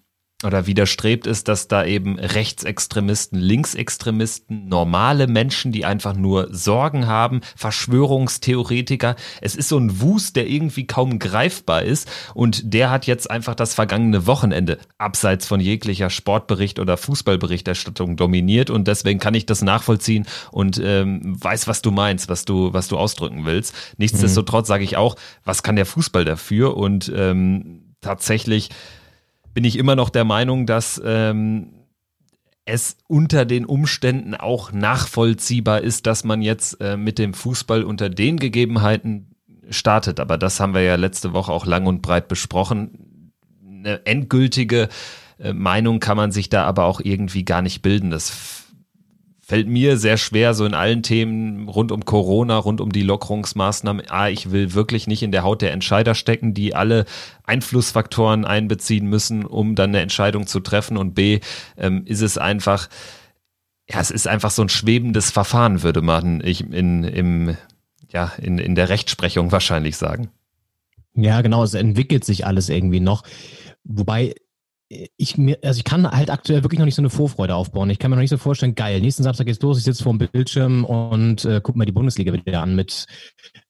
oder 0.43 0.67
widerstrebt 0.67 1.27
ist, 1.27 1.49
dass 1.49 1.67
da 1.67 1.83
eben 1.83 2.17
Rechtsextremisten, 2.17 3.37
Linksextremisten, 3.37 4.69
normale 4.69 5.27
Menschen, 5.27 5.73
die 5.73 5.83
einfach 5.83 6.15
nur 6.15 6.47
Sorgen 6.51 7.07
haben, 7.07 7.41
Verschwörungstheoretiker. 7.57 9.17
Es 9.41 9.55
ist 9.55 9.67
so 9.67 9.77
ein 9.77 9.99
Wust, 9.99 10.37
der 10.37 10.47
irgendwie 10.47 10.87
kaum 10.87 11.19
greifbar 11.19 11.83
ist 11.83 12.09
und 12.33 12.73
der 12.73 12.89
hat 12.89 13.05
jetzt 13.05 13.29
einfach 13.29 13.53
das 13.53 13.73
vergangene 13.73 14.27
Wochenende 14.27 14.77
abseits 14.97 15.45
von 15.45 15.59
jeglicher 15.59 16.09
Sportbericht 16.09 16.79
oder 16.79 16.95
Fußballberichterstattung 16.95 18.15
dominiert 18.15 18.69
und 18.69 18.87
deswegen 18.87 19.19
kann 19.19 19.33
ich 19.33 19.45
das 19.45 19.61
nachvollziehen 19.61 20.25
und 20.51 20.79
ähm, 20.81 21.35
weiß, 21.43 21.67
was 21.67 21.81
du 21.81 21.91
meinst, 21.91 22.29
was 22.29 22.45
du, 22.45 22.71
was 22.71 22.87
du 22.87 22.97
ausdrücken 22.97 23.45
willst. 23.45 23.75
Nichtsdestotrotz 23.97 24.69
sage 24.69 24.85
ich 24.85 24.95
auch, 24.95 25.17
was 25.43 25.63
kann 25.63 25.75
der 25.75 25.85
Fußball 25.85 26.23
dafür 26.23 26.77
und 26.77 27.11
ähm, 27.13 27.95
tatsächlich 27.99 28.69
bin 29.53 29.63
ich 29.63 29.77
immer 29.77 29.95
noch 29.95 30.09
der 30.09 30.25
Meinung, 30.25 30.65
dass 30.65 31.01
ähm, 31.03 31.73
es 32.65 32.97
unter 33.07 33.45
den 33.45 33.65
Umständen 33.65 34.35
auch 34.35 34.71
nachvollziehbar 34.71 35.81
ist, 35.81 36.05
dass 36.05 36.23
man 36.23 36.41
jetzt 36.41 36.79
äh, 36.81 36.97
mit 36.97 37.17
dem 37.17 37.33
Fußball 37.33 37.83
unter 37.83 38.09
den 38.09 38.37
Gegebenheiten 38.37 39.35
startet. 39.69 40.19
Aber 40.19 40.37
das 40.37 40.59
haben 40.59 40.73
wir 40.73 40.81
ja 40.81 40.95
letzte 40.95 41.33
Woche 41.33 41.51
auch 41.51 41.65
lang 41.65 41.87
und 41.87 42.01
breit 42.01 42.27
besprochen. 42.27 43.33
Eine 43.67 44.05
endgültige 44.05 44.89
äh, 45.39 45.53
Meinung 45.53 45.99
kann 45.99 46.17
man 46.17 46.31
sich 46.31 46.49
da 46.49 46.65
aber 46.65 46.85
auch 46.85 47.01
irgendwie 47.01 47.43
gar 47.43 47.61
nicht 47.61 47.81
bilden. 47.81 48.11
Das 48.11 48.58
fällt 49.49 49.67
mir 49.67 49.97
sehr 49.97 50.17
schwer, 50.17 50.53
so 50.53 50.63
in 50.63 50.75
allen 50.75 51.01
Themen 51.01 51.69
rund 51.69 51.91
um 51.91 52.05
Corona, 52.05 52.55
rund 52.59 52.81
um 52.81 52.91
die 52.91 53.01
Lockerungsmaßnahmen. 53.01 54.07
A, 54.07 54.29
ich 54.29 54.51
will 54.51 54.75
wirklich 54.75 55.07
nicht 55.07 55.23
in 55.23 55.31
der 55.31 55.41
Haut 55.41 55.63
der 55.63 55.71
Entscheider 55.71 56.13
stecken, 56.13 56.53
die 56.53 56.75
alle 56.75 57.05
Einflussfaktoren 57.45 58.45
einbeziehen 58.45 59.07
müssen, 59.07 59.43
um 59.43 59.73
dann 59.73 59.89
eine 59.89 60.01
Entscheidung 60.01 60.45
zu 60.45 60.59
treffen. 60.59 60.97
Und 60.97 61.15
B, 61.15 61.39
ähm, 61.77 62.03
ist 62.05 62.21
es 62.21 62.37
einfach, 62.37 62.89
ja, 63.89 63.99
es 63.99 64.11
ist 64.11 64.27
einfach 64.27 64.51
so 64.51 64.61
ein 64.61 64.69
schwebendes 64.69 65.31
Verfahren, 65.31 65.81
würde 65.81 66.03
man 66.03 66.41
ich 66.45 66.71
in, 66.71 67.03
im, 67.03 67.57
ja, 68.11 68.31
in, 68.39 68.59
in 68.59 68.75
der 68.75 68.89
Rechtsprechung 68.89 69.51
wahrscheinlich 69.51 69.97
sagen. 69.97 70.29
Ja, 71.15 71.41
genau, 71.41 71.63
es 71.63 71.73
entwickelt 71.73 72.23
sich 72.23 72.45
alles 72.45 72.69
irgendwie 72.69 72.99
noch. 72.99 73.23
Wobei 73.83 74.35
ich 74.89 75.37
mir, 75.37 75.59
also 75.63 75.77
ich 75.77 75.83
kann 75.83 76.09
halt 76.09 76.31
aktuell 76.31 76.63
wirklich 76.63 76.79
noch 76.79 76.85
nicht 76.85 76.95
so 76.95 77.01
eine 77.03 77.11
Vorfreude 77.11 77.53
aufbauen. 77.53 77.91
Ich 77.91 77.99
kann 77.99 78.09
mir 78.09 78.17
noch 78.17 78.21
nicht 78.21 78.31
so 78.31 78.37
vorstellen, 78.37 78.73
geil, 78.73 79.01
nächsten 79.01 79.21
Samstag 79.21 79.45
geht's 79.45 79.61
los, 79.61 79.77
ich 79.77 79.83
sitze 79.83 80.01
vor 80.03 80.17
dem 80.17 80.27
Bildschirm 80.27 80.83
und 80.83 81.45
äh, 81.45 81.61
guck 81.63 81.75
mir 81.75 81.85
die 81.85 81.91
Bundesliga 81.91 82.33
wieder 82.33 82.61
an 82.61 82.75
mit 82.75 83.05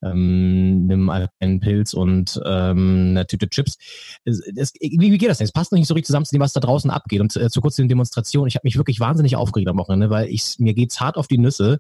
ähm, 0.01 0.87
einem 0.89 1.09
einen 1.09 1.59
Pilz 1.59 1.93
und 1.93 2.39
ähm, 2.45 3.09
einer 3.11 3.27
Tüte 3.27 3.49
Chips. 3.49 3.77
Es, 4.23 4.39
es, 4.55 4.73
wie, 4.79 5.11
wie 5.11 5.17
geht 5.17 5.29
das 5.29 5.39
denn? 5.39 5.45
Es 5.45 5.51
passt 5.51 5.73
noch 5.73 5.77
nicht 5.77 5.89
so 5.89 5.93
richtig 5.93 6.07
zusammen 6.07 6.25
zu 6.25 6.33
dem, 6.33 6.41
was 6.41 6.53
da 6.53 6.61
draußen 6.61 6.89
abgeht. 6.89 7.19
Und 7.19 7.35
äh, 7.35 7.49
zu 7.49 7.59
kurz 7.59 7.75
den 7.75 7.89
Demonstrationen, 7.89 8.47
ich 8.47 8.55
habe 8.55 8.65
mich 8.65 8.77
wirklich 8.77 9.01
wahnsinnig 9.01 9.35
aufgeregt 9.35 9.69
am 9.69 9.77
Wochenende, 9.77 10.09
weil 10.09 10.29
ich 10.29 10.55
mir 10.59 10.73
geht's 10.73 11.01
hart 11.01 11.17
auf 11.17 11.27
die 11.27 11.37
Nüsse, 11.37 11.79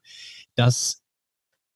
dass 0.55 1.01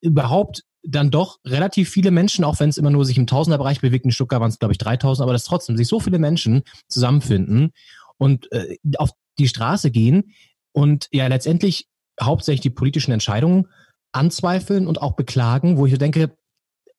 überhaupt 0.01 0.63
dann 0.85 1.12
doch 1.12 1.39
relativ 1.45 1.89
viele 1.89 2.12
Menschen, 2.12 2.44
auch 2.44 2.59
wenn 2.59 2.69
es 2.69 2.77
immer 2.77 2.91
nur 2.91 3.06
sich 3.06 3.18
im 3.18 3.27
Tausenderbereich 3.27 3.81
bewegt, 3.81 4.06
in 4.06 4.12
Stuttgart 4.12 4.41
waren 4.41 4.50
es, 4.50 4.59
glaube 4.59 4.74
ich, 4.74 4.77
3000, 4.77 5.24
aber 5.24 5.33
dass 5.33 5.45
trotzdem 5.45 5.77
sich 5.77 5.88
so 5.88 6.00
viele 6.00 6.19
Menschen 6.19 6.63
zusammenfinden 6.88 7.71
und 8.18 8.51
äh, 8.51 8.77
auf 8.97 9.12
die 9.39 9.47
Straße 9.47 9.91
gehen 9.91 10.33
und 10.74 11.07
ja 11.12 11.27
letztendlich 11.27 11.88
hauptsächlich 12.21 12.62
die 12.62 12.69
politischen 12.69 13.12
Entscheidungen 13.12 13.68
anzweifeln 14.12 14.88
und 14.88 15.01
auch 15.01 15.15
beklagen, 15.15 15.77
wo 15.77 15.85
ich 15.85 15.97
denke, 15.97 16.35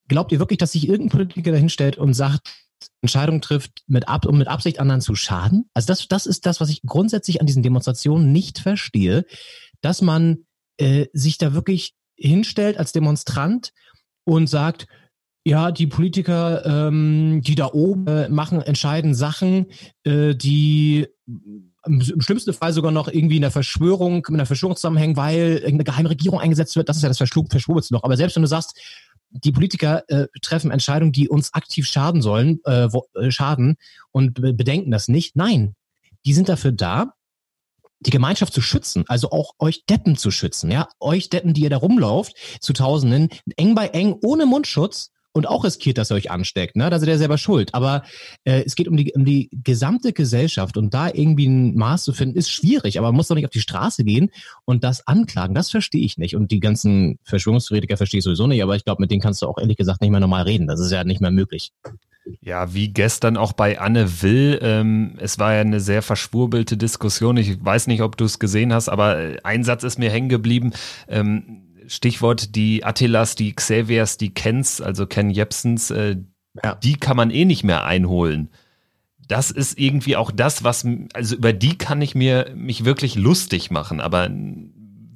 glaubt 0.08 0.32
ihr 0.32 0.38
wirklich, 0.38 0.58
dass 0.58 0.72
sich 0.72 0.88
irgendein 0.88 1.16
Politiker 1.16 1.52
dahinstellt 1.52 1.96
und 1.96 2.14
sagt, 2.14 2.48
Entscheidungen 3.00 3.40
trifft, 3.40 3.82
mit 3.86 4.08
Ab 4.08 4.26
um 4.26 4.38
mit 4.38 4.48
Absicht 4.48 4.80
anderen 4.80 5.00
zu 5.00 5.14
schaden? 5.14 5.68
Also 5.74 5.86
das, 5.86 6.08
das 6.08 6.26
ist 6.26 6.46
das, 6.46 6.60
was 6.60 6.70
ich 6.70 6.82
grundsätzlich 6.82 7.40
an 7.40 7.46
diesen 7.46 7.62
Demonstrationen 7.62 8.32
nicht 8.32 8.58
verstehe, 8.58 9.24
dass 9.80 10.02
man 10.02 10.46
äh, 10.78 11.06
sich 11.12 11.38
da 11.38 11.54
wirklich 11.54 11.94
hinstellt 12.16 12.78
als 12.78 12.92
Demonstrant 12.92 13.72
und 14.24 14.48
sagt, 14.48 14.86
ja, 15.46 15.70
die 15.70 15.86
Politiker, 15.86 16.64
ähm, 16.64 17.42
die 17.42 17.54
da 17.54 17.66
oben 17.66 18.06
äh, 18.06 18.28
machen, 18.30 18.62
entscheiden 18.62 19.14
Sachen, 19.14 19.66
äh, 20.04 20.34
die 20.34 21.06
im 21.86 22.20
schlimmsten 22.20 22.54
Fall 22.54 22.72
sogar 22.72 22.92
noch 22.92 23.08
irgendwie 23.08 23.36
in 23.36 23.42
der 23.42 23.50
Verschwörung, 23.50 24.16
mit 24.16 24.40
einer 24.40 24.46
Verschwörung 24.46 24.76
zusammenhängen, 24.76 25.16
weil 25.18 25.56
irgendeine 25.56 25.84
geheime 25.84 26.10
Regierung 26.10 26.40
eingesetzt 26.40 26.76
wird. 26.76 26.88
Das 26.88 26.96
ist 26.96 27.02
ja 27.02 27.10
das 27.10 27.18
Verschwurzelste 27.18 27.92
noch. 27.92 28.04
Aber 28.04 28.16
selbst 28.16 28.36
wenn 28.36 28.42
du 28.42 28.48
sagst, 28.48 28.78
die 29.30 29.52
Politiker 29.52 30.02
äh, 30.08 30.28
treffen 30.40 30.70
Entscheidungen, 30.70 31.12
die 31.12 31.28
uns 31.28 31.52
aktiv 31.52 31.86
schaden 31.86 32.22
sollen, 32.22 32.60
äh, 32.64 32.88
wo, 32.90 33.06
äh, 33.14 33.30
schaden 33.30 33.76
und 34.12 34.34
bedenken 34.34 34.90
das 34.90 35.08
nicht. 35.08 35.36
Nein, 35.36 35.74
die 36.24 36.32
sind 36.32 36.48
dafür 36.48 36.72
da, 36.72 37.14
die 38.06 38.10
Gemeinschaft 38.10 38.52
zu 38.52 38.60
schützen, 38.60 39.04
also 39.08 39.30
auch 39.30 39.52
euch 39.58 39.84
Deppen 39.86 40.16
zu 40.16 40.30
schützen, 40.30 40.70
ja, 40.70 40.88
euch 41.00 41.30
Deppen, 41.30 41.54
die 41.54 41.62
ihr 41.62 41.70
da 41.70 41.78
rumlauft, 41.78 42.34
zu 42.60 42.72
Tausenden, 42.72 43.28
eng 43.56 43.74
bei 43.74 43.88
eng, 43.88 44.16
ohne 44.22 44.46
Mundschutz 44.46 45.10
und 45.34 45.48
auch 45.48 45.64
riskiert, 45.64 45.98
dass 45.98 46.12
ihr 46.12 46.14
euch 46.14 46.30
ansteckt, 46.30 46.76
ne? 46.76 46.88
Da 46.90 46.98
seid 46.98 47.08
ihr 47.08 47.18
selber 47.18 47.38
schuld. 47.38 47.74
Aber 47.74 48.04
äh, 48.44 48.62
es 48.64 48.76
geht 48.76 48.86
um 48.86 48.96
die, 48.96 49.12
um 49.14 49.24
die 49.24 49.50
gesamte 49.52 50.12
Gesellschaft 50.12 50.76
und 50.76 50.94
da 50.94 51.08
irgendwie 51.08 51.46
ein 51.46 51.74
Maß 51.74 52.04
zu 52.04 52.12
finden, 52.12 52.38
ist 52.38 52.50
schwierig, 52.50 52.98
aber 52.98 53.08
man 53.08 53.16
muss 53.16 53.28
doch 53.28 53.34
nicht 53.34 53.44
auf 53.44 53.50
die 53.50 53.60
Straße 53.60 54.04
gehen 54.04 54.30
und 54.64 54.84
das 54.84 55.06
anklagen. 55.06 55.54
Das 55.54 55.70
verstehe 55.70 56.04
ich 56.04 56.18
nicht. 56.18 56.36
Und 56.36 56.52
die 56.52 56.60
ganzen 56.60 57.18
Verschwörungstheoretiker 57.24 57.96
verstehe 57.96 58.18
ich 58.18 58.24
sowieso 58.24 58.46
nicht, 58.46 58.62
aber 58.62 58.76
ich 58.76 58.84
glaube, 58.84 59.02
mit 59.02 59.10
denen 59.10 59.20
kannst 59.20 59.42
du 59.42 59.46
auch 59.46 59.58
ehrlich 59.58 59.76
gesagt 59.76 60.00
nicht 60.00 60.10
mehr 60.10 60.20
normal 60.20 60.44
reden. 60.44 60.68
Das 60.68 60.78
ist 60.78 60.92
ja 60.92 61.02
nicht 61.02 61.20
mehr 61.20 61.32
möglich. 61.32 61.72
Ja, 62.40 62.72
wie 62.72 62.88
gestern 62.88 63.36
auch 63.36 63.52
bei 63.52 63.78
Anne 63.78 64.22
Will. 64.22 64.58
Ähm, 64.62 65.16
es 65.18 65.38
war 65.38 65.54
ja 65.54 65.60
eine 65.60 65.80
sehr 65.80 66.02
verschwurbelte 66.02 66.76
Diskussion. 66.76 67.36
Ich 67.36 67.62
weiß 67.62 67.86
nicht, 67.86 68.02
ob 68.02 68.16
du 68.16 68.24
es 68.24 68.38
gesehen 68.38 68.72
hast, 68.72 68.88
aber 68.88 69.18
äh, 69.18 69.36
ein 69.44 69.64
Satz 69.64 69.82
ist 69.82 69.98
mir 69.98 70.10
hängen 70.10 70.28
geblieben. 70.28 70.72
Ähm, 71.08 71.62
Stichwort 71.86 72.54
die 72.56 72.84
Attilas, 72.84 73.34
die 73.34 73.54
Xaviers, 73.54 74.16
die 74.16 74.32
Kens, 74.32 74.80
also 74.80 75.06
Ken 75.06 75.30
Jepsens, 75.30 75.90
äh, 75.90 76.16
ja. 76.62 76.74
die 76.76 76.94
kann 76.94 77.16
man 77.16 77.30
eh 77.30 77.44
nicht 77.44 77.64
mehr 77.64 77.84
einholen. 77.84 78.50
Das 79.28 79.50
ist 79.50 79.78
irgendwie 79.78 80.16
auch 80.16 80.30
das, 80.30 80.64
was, 80.64 80.86
also 81.14 81.36
über 81.36 81.52
die 81.52 81.78
kann 81.78 82.00
ich 82.02 82.14
mir 82.14 82.52
mich 82.54 82.84
wirklich 82.84 83.16
lustig 83.16 83.70
machen, 83.70 84.00
aber 84.00 84.30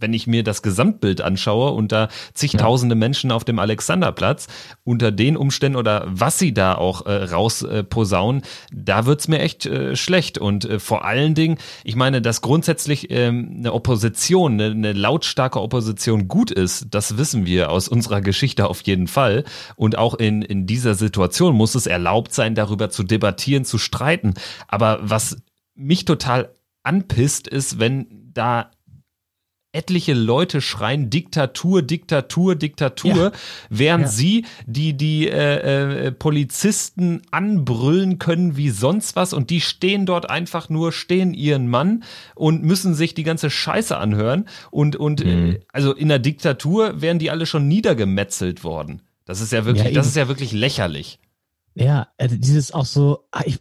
wenn 0.00 0.12
ich 0.12 0.26
mir 0.26 0.44
das 0.44 0.62
Gesamtbild 0.62 1.20
anschaue 1.20 1.72
und 1.72 1.92
da 1.92 2.08
zigtausende 2.34 2.94
ja. 2.94 2.98
Menschen 2.98 3.32
auf 3.32 3.44
dem 3.44 3.58
Alexanderplatz 3.58 4.48
unter 4.84 5.10
den 5.10 5.36
Umständen 5.36 5.76
oder 5.76 6.04
was 6.06 6.38
sie 6.38 6.54
da 6.54 6.74
auch 6.74 7.06
äh, 7.06 7.24
rausposaunen, 7.24 8.42
äh, 8.42 8.46
da 8.72 9.06
wird's 9.06 9.28
mir 9.28 9.40
echt 9.40 9.66
äh, 9.66 9.96
schlecht. 9.96 10.38
Und 10.38 10.64
äh, 10.64 10.78
vor 10.78 11.04
allen 11.04 11.34
Dingen, 11.34 11.58
ich 11.84 11.96
meine, 11.96 12.22
dass 12.22 12.40
grundsätzlich 12.40 13.10
ähm, 13.10 13.56
eine 13.58 13.72
Opposition, 13.72 14.54
eine, 14.54 14.70
eine 14.70 14.92
lautstarke 14.92 15.60
Opposition 15.60 16.28
gut 16.28 16.50
ist, 16.50 16.86
das 16.90 17.18
wissen 17.18 17.46
wir 17.46 17.70
aus 17.70 17.88
unserer 17.88 18.20
Geschichte 18.20 18.68
auf 18.68 18.82
jeden 18.82 19.06
Fall. 19.06 19.44
Und 19.76 19.98
auch 19.98 20.14
in, 20.14 20.42
in 20.42 20.66
dieser 20.66 20.94
Situation 20.94 21.54
muss 21.54 21.74
es 21.74 21.86
erlaubt 21.86 22.32
sein, 22.32 22.54
darüber 22.54 22.90
zu 22.90 23.02
debattieren, 23.02 23.64
zu 23.64 23.78
streiten. 23.78 24.34
Aber 24.66 24.98
was 25.02 25.36
mich 25.74 26.04
total 26.04 26.50
anpisst, 26.82 27.48
ist, 27.48 27.78
wenn 27.78 28.06
da 28.32 28.70
etliche 29.78 30.12
Leute 30.12 30.60
schreien 30.60 31.08
Diktatur, 31.08 31.82
Diktatur, 31.82 32.56
Diktatur, 32.56 33.14
ja. 33.14 33.32
während 33.70 34.06
ja. 34.06 34.10
sie 34.10 34.44
die, 34.66 34.94
die 34.96 35.28
äh, 35.28 36.06
äh, 36.06 36.12
Polizisten 36.12 37.22
anbrüllen 37.30 38.18
können 38.18 38.56
wie 38.56 38.70
sonst 38.70 39.14
was 39.14 39.32
und 39.32 39.50
die 39.50 39.60
stehen 39.60 40.04
dort 40.04 40.28
einfach 40.28 40.68
nur, 40.68 40.90
stehen 40.90 41.32
ihren 41.32 41.68
Mann 41.68 42.02
und 42.34 42.64
müssen 42.64 42.94
sich 42.94 43.14
die 43.14 43.22
ganze 43.22 43.50
Scheiße 43.50 43.96
anhören. 43.96 44.46
Und, 44.72 44.96
und 44.96 45.20
äh, 45.20 45.24
mhm. 45.24 45.50
äh, 45.52 45.60
also 45.72 45.94
in 45.94 46.08
der 46.08 46.18
Diktatur 46.18 47.00
wären 47.00 47.20
die 47.20 47.30
alle 47.30 47.46
schon 47.46 47.68
niedergemetzelt 47.68 48.64
worden. 48.64 49.02
Das 49.24 49.40
ist 49.40 49.52
ja 49.52 49.64
wirklich, 49.64 49.84
ja, 49.84 49.92
das 49.92 50.08
ist 50.08 50.16
ja 50.16 50.26
wirklich 50.26 50.50
lächerlich. 50.50 51.20
Ja, 51.74 52.08
also 52.18 52.34
dieses 52.36 52.72
auch 52.72 52.86
so, 52.86 53.28
ah, 53.30 53.42
ich, 53.44 53.60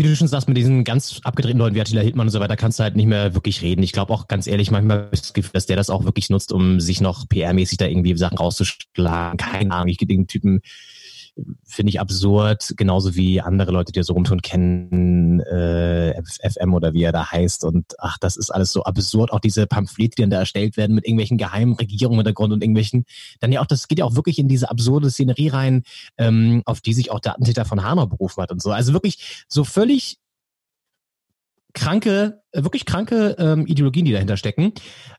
wie 0.00 0.08
du 0.08 0.16
schon 0.16 0.28
sagst, 0.28 0.48
mit 0.48 0.56
diesen 0.56 0.82
ganz 0.82 1.20
abgedrehten 1.24 1.58
Leuten 1.58 1.74
wie 1.74 1.80
Attila 1.82 2.00
Hildmann 2.00 2.28
und 2.28 2.32
so 2.32 2.40
weiter 2.40 2.56
kannst 2.56 2.78
du 2.78 2.82
halt 2.82 2.96
nicht 2.96 3.04
mehr 3.06 3.34
wirklich 3.34 3.60
reden. 3.60 3.82
Ich 3.82 3.92
glaube 3.92 4.14
auch 4.14 4.28
ganz 4.28 4.46
ehrlich, 4.46 4.70
manchmal 4.70 5.08
das 5.10 5.34
Gefühl, 5.34 5.50
dass 5.52 5.66
der 5.66 5.76
das 5.76 5.90
auch 5.90 6.04
wirklich 6.04 6.30
nutzt, 6.30 6.52
um 6.52 6.80
sich 6.80 7.02
noch 7.02 7.26
PR-mäßig 7.26 7.76
da 7.76 7.86
irgendwie 7.86 8.16
Sachen 8.16 8.38
rauszuschlagen. 8.38 9.36
Keine 9.36 9.72
Ahnung, 9.74 9.88
ich 9.88 9.98
den 9.98 10.26
Typen 10.26 10.62
finde 11.64 11.90
ich 11.90 12.00
absurd, 12.00 12.74
genauso 12.76 13.14
wie 13.14 13.40
andere 13.40 13.72
Leute, 13.72 13.92
die 13.92 14.02
so 14.02 14.12
rumtun, 14.12 14.42
kennen 14.42 15.40
äh, 15.40 16.20
FM 16.22 16.74
oder 16.74 16.92
wie 16.92 17.02
er 17.02 17.12
da 17.12 17.30
heißt. 17.30 17.64
Und 17.64 17.94
ach, 17.98 18.18
das 18.18 18.36
ist 18.36 18.50
alles 18.50 18.72
so 18.72 18.84
absurd. 18.84 19.32
Auch 19.32 19.40
diese 19.40 19.66
Pamphlete, 19.66 20.16
die 20.16 20.22
dann 20.22 20.30
da 20.30 20.38
erstellt 20.38 20.76
werden 20.76 20.94
mit 20.94 21.06
irgendwelchen 21.06 21.38
geheimen 21.38 21.74
Regierungen 21.74 22.20
im 22.20 22.26
Hintergrund 22.26 22.52
und 22.52 22.62
irgendwelchen, 22.62 23.04
dann 23.40 23.52
ja 23.52 23.60
auch, 23.60 23.66
das 23.66 23.88
geht 23.88 23.98
ja 23.98 24.04
auch 24.04 24.14
wirklich 24.14 24.38
in 24.38 24.48
diese 24.48 24.70
absurde 24.70 25.10
Szenerie 25.10 25.48
rein, 25.48 25.82
ähm, 26.18 26.62
auf 26.64 26.80
die 26.80 26.92
sich 26.92 27.10
auch 27.10 27.20
der 27.20 27.32
Attentäter 27.32 27.64
von 27.64 27.82
Hanau 27.82 28.06
berufen 28.06 28.42
hat 28.42 28.52
und 28.52 28.62
so. 28.62 28.70
Also 28.70 28.92
wirklich 28.92 29.44
so 29.48 29.64
völlig 29.64 30.18
kranke, 31.72 32.42
wirklich 32.52 32.84
kranke 32.84 33.36
ähm, 33.38 33.66
Ideologien, 33.66 34.04
die 34.04 34.12
dahinter 34.12 34.36
stecken. 34.36 34.72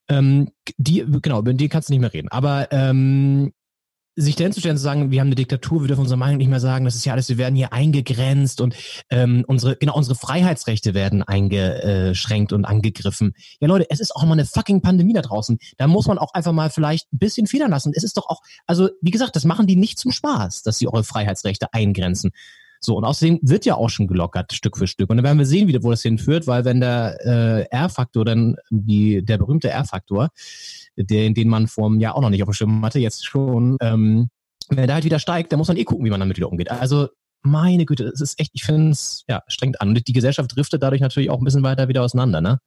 Ähm, 0.09 0.49
die, 0.77 1.05
genau, 1.21 1.39
über 1.39 1.53
die 1.53 1.69
kannst 1.69 1.89
du 1.89 1.93
nicht 1.93 2.01
mehr 2.01 2.13
reden. 2.13 2.27
Aber 2.29 2.71
ähm, 2.71 3.53
sich 4.15 4.35
dahin 4.35 4.51
zu 4.51 4.59
stellen, 4.59 4.77
zu 4.77 4.83
sagen, 4.83 5.11
wir 5.11 5.19
haben 5.19 5.27
eine 5.27 5.35
Diktatur, 5.35 5.81
wir 5.81 5.87
dürfen 5.87 6.01
unsere 6.01 6.17
Meinung 6.17 6.37
nicht 6.37 6.49
mehr 6.49 6.59
sagen, 6.59 6.85
das 6.85 6.95
ist 6.95 7.05
ja 7.05 7.13
alles, 7.13 7.29
wir 7.29 7.37
werden 7.37 7.55
hier 7.55 7.71
eingegrenzt 7.71 8.59
und 8.59 8.75
ähm, 9.09 9.45
unsere, 9.47 9.77
genau, 9.77 9.95
unsere 9.95 10.15
Freiheitsrechte 10.15 10.93
werden 10.93 11.23
eingeschränkt 11.23 12.51
und 12.51 12.65
angegriffen. 12.65 13.33
Ja, 13.59 13.67
Leute, 13.67 13.87
es 13.89 13.99
ist 13.99 14.15
auch 14.15 14.23
mal 14.25 14.33
eine 14.33 14.45
fucking 14.45 14.81
Pandemie 14.81 15.13
da 15.13 15.21
draußen. 15.21 15.59
Da 15.77 15.87
muss 15.87 16.07
man 16.07 16.17
auch 16.17 16.33
einfach 16.33 16.51
mal 16.51 16.69
vielleicht 16.69 17.11
ein 17.13 17.19
bisschen 17.19 17.47
federn 17.47 17.71
lassen. 17.71 17.93
Es 17.95 18.03
ist 18.03 18.17
doch 18.17 18.27
auch, 18.27 18.41
also 18.67 18.89
wie 19.01 19.11
gesagt, 19.11 19.35
das 19.35 19.45
machen 19.45 19.67
die 19.67 19.77
nicht 19.77 19.97
zum 19.97 20.11
Spaß, 20.11 20.63
dass 20.63 20.77
sie 20.77 20.87
eure 20.87 21.03
Freiheitsrechte 21.03 21.73
eingrenzen. 21.73 22.31
So, 22.83 22.97
und 22.97 23.05
außerdem 23.05 23.39
wird 23.43 23.65
ja 23.65 23.75
auch 23.75 23.89
schon 23.89 24.07
gelockert, 24.07 24.53
Stück 24.53 24.75
für 24.75 24.87
Stück. 24.87 25.11
Und 25.11 25.17
dann 25.17 25.23
werden 25.23 25.37
wir 25.37 25.45
sehen, 25.45 25.67
wie, 25.67 25.83
wo 25.83 25.91
das 25.91 26.01
hinführt, 26.01 26.47
weil 26.47 26.65
wenn 26.65 26.79
der 26.81 27.17
äh, 27.23 27.61
R-Faktor 27.69 28.25
dann, 28.25 28.55
die, 28.71 29.23
der 29.23 29.37
berühmte 29.37 29.69
R-Faktor, 29.69 30.29
den, 30.95 31.33
den 31.33 31.47
man 31.47 31.67
vor 31.67 31.87
einem 31.87 31.99
Jahr 31.99 32.15
auch 32.15 32.21
noch 32.21 32.29
nicht 32.29 32.43
auf 32.43 32.49
dem 32.49 32.53
Schirm 32.53 32.85
hatte, 32.85 32.99
jetzt 32.99 33.25
schon, 33.25 33.77
ähm, 33.81 34.29
wenn 34.69 34.87
der 34.87 34.95
halt 34.95 35.05
wieder 35.05 35.19
steigt, 35.19 35.51
dann 35.51 35.57
muss 35.57 35.67
man 35.67 35.77
eh 35.77 35.83
gucken, 35.83 36.05
wie 36.05 36.09
man 36.09 36.19
damit 36.19 36.37
wieder 36.37 36.49
umgeht. 36.49 36.71
Also 36.71 37.09
meine 37.43 37.85
Güte, 37.85 38.05
es 38.05 38.21
ist 38.21 38.39
echt, 38.39 38.51
ich 38.53 38.63
finde 38.63 38.91
es 38.91 39.23
ja 39.27 39.41
strengt 39.47 39.81
an. 39.81 39.89
Und 39.89 40.07
die 40.07 40.13
Gesellschaft 40.13 40.55
driftet 40.55 40.83
dadurch 40.83 41.01
natürlich 41.01 41.29
auch 41.29 41.39
ein 41.39 41.43
bisschen 41.43 41.63
weiter 41.63 41.87
wieder 41.87 42.03
auseinander, 42.03 42.41
ne? 42.41 42.59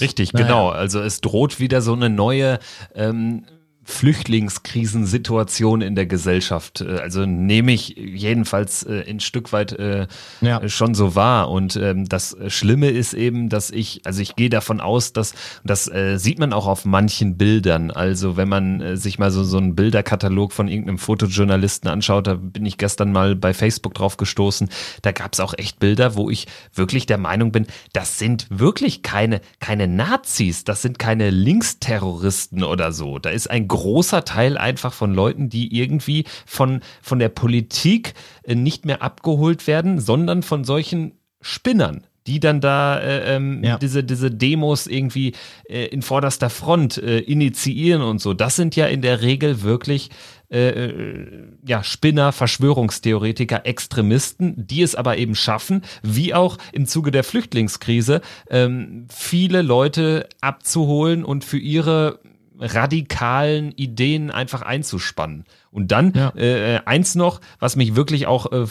Richtig, 0.00 0.32
naja. 0.32 0.46
genau. 0.46 0.68
Also 0.68 1.00
es 1.00 1.20
droht 1.20 1.60
wieder 1.60 1.80
so 1.80 1.92
eine 1.92 2.10
neue 2.10 2.58
ähm, 2.94 3.46
Flüchtlingskrisensituation 3.86 5.80
in 5.80 5.94
der 5.94 6.06
Gesellschaft. 6.06 6.80
Äh, 6.80 6.98
also 6.98 7.24
nehme 7.24 7.72
ich 7.72 7.94
jedenfalls 7.96 8.82
äh, 8.82 9.04
ein 9.08 9.20
Stück 9.20 9.52
weit 9.52 9.72
äh, 9.72 10.06
ja. 10.40 10.68
schon 10.68 10.94
so 10.94 11.14
wahr. 11.14 11.50
Und 11.50 11.76
ähm, 11.76 12.08
das 12.08 12.36
Schlimme 12.48 12.90
ist 12.90 13.14
eben, 13.14 13.48
dass 13.48 13.70
ich, 13.70 14.02
also 14.04 14.20
ich 14.20 14.36
gehe 14.36 14.50
davon 14.50 14.80
aus, 14.80 15.12
dass 15.12 15.34
das 15.64 15.88
äh, 15.88 16.18
sieht 16.18 16.38
man 16.38 16.52
auch 16.52 16.66
auf 16.66 16.84
manchen 16.84 17.36
Bildern. 17.36 17.90
Also 17.90 18.36
wenn 18.36 18.48
man 18.48 18.80
äh, 18.80 18.96
sich 18.96 19.18
mal 19.18 19.30
so, 19.30 19.44
so 19.44 19.56
einen 19.56 19.76
Bilderkatalog 19.76 20.52
von 20.52 20.68
irgendeinem 20.68 20.98
Fotojournalisten 20.98 21.88
anschaut, 21.88 22.26
da 22.26 22.34
bin 22.34 22.66
ich 22.66 22.78
gestern 22.78 23.12
mal 23.12 23.36
bei 23.36 23.54
Facebook 23.54 23.94
drauf 23.94 24.16
gestoßen, 24.16 24.68
da 25.02 25.12
gab 25.12 25.32
es 25.32 25.40
auch 25.40 25.54
echt 25.56 25.78
Bilder, 25.78 26.16
wo 26.16 26.28
ich 26.28 26.46
wirklich 26.74 27.06
der 27.06 27.18
Meinung 27.18 27.52
bin, 27.52 27.66
das 27.92 28.18
sind 28.18 28.46
wirklich 28.50 29.02
keine, 29.02 29.40
keine 29.60 29.86
Nazis, 29.86 30.64
das 30.64 30.82
sind 30.82 30.98
keine 30.98 31.30
Linksterroristen 31.30 32.64
oder 32.64 32.90
so. 32.92 33.18
Da 33.18 33.30
ist 33.30 33.48
ein 33.48 33.68
großer 33.76 34.24
Teil 34.24 34.56
einfach 34.56 34.92
von 34.92 35.12
Leuten, 35.12 35.50
die 35.50 35.76
irgendwie 35.78 36.24
von, 36.46 36.80
von 37.02 37.18
der 37.18 37.28
Politik 37.28 38.14
äh, 38.42 38.54
nicht 38.54 38.86
mehr 38.86 39.02
abgeholt 39.02 39.66
werden, 39.66 40.00
sondern 40.00 40.42
von 40.42 40.64
solchen 40.64 41.12
Spinnern, 41.42 42.06
die 42.26 42.40
dann 42.40 42.60
da 42.60 42.98
äh, 42.98 43.36
ähm, 43.36 43.62
ja. 43.62 43.76
diese, 43.76 44.02
diese 44.02 44.30
Demos 44.30 44.86
irgendwie 44.86 45.34
äh, 45.68 45.86
in 45.86 46.00
vorderster 46.00 46.48
Front 46.50 46.96
äh, 46.96 47.18
initiieren 47.18 48.00
und 48.02 48.20
so. 48.20 48.32
Das 48.32 48.56
sind 48.56 48.76
ja 48.76 48.86
in 48.86 49.02
der 49.02 49.20
Regel 49.20 49.62
wirklich 49.62 50.10
äh, 50.48 50.68
äh, 50.68 51.26
ja, 51.66 51.82
Spinner, 51.82 52.32
Verschwörungstheoretiker, 52.32 53.66
Extremisten, 53.66 54.66
die 54.66 54.82
es 54.82 54.94
aber 54.94 55.18
eben 55.18 55.34
schaffen, 55.34 55.82
wie 56.02 56.34
auch 56.34 56.56
im 56.72 56.86
Zuge 56.86 57.10
der 57.10 57.24
Flüchtlingskrise, 57.24 58.20
ähm, 58.48 59.06
viele 59.12 59.62
Leute 59.62 60.28
abzuholen 60.40 61.24
und 61.24 61.44
für 61.44 61.58
ihre 61.58 62.20
radikalen 62.58 63.72
Ideen 63.72 64.30
einfach 64.30 64.62
einzuspannen. 64.62 65.44
Und 65.70 65.92
dann 65.92 66.12
ja. 66.14 66.32
äh, 66.36 66.80
eins 66.84 67.14
noch, 67.14 67.40
was 67.58 67.76
mich 67.76 67.96
wirklich 67.96 68.26
auch 68.26 68.50
äh, 68.52 68.66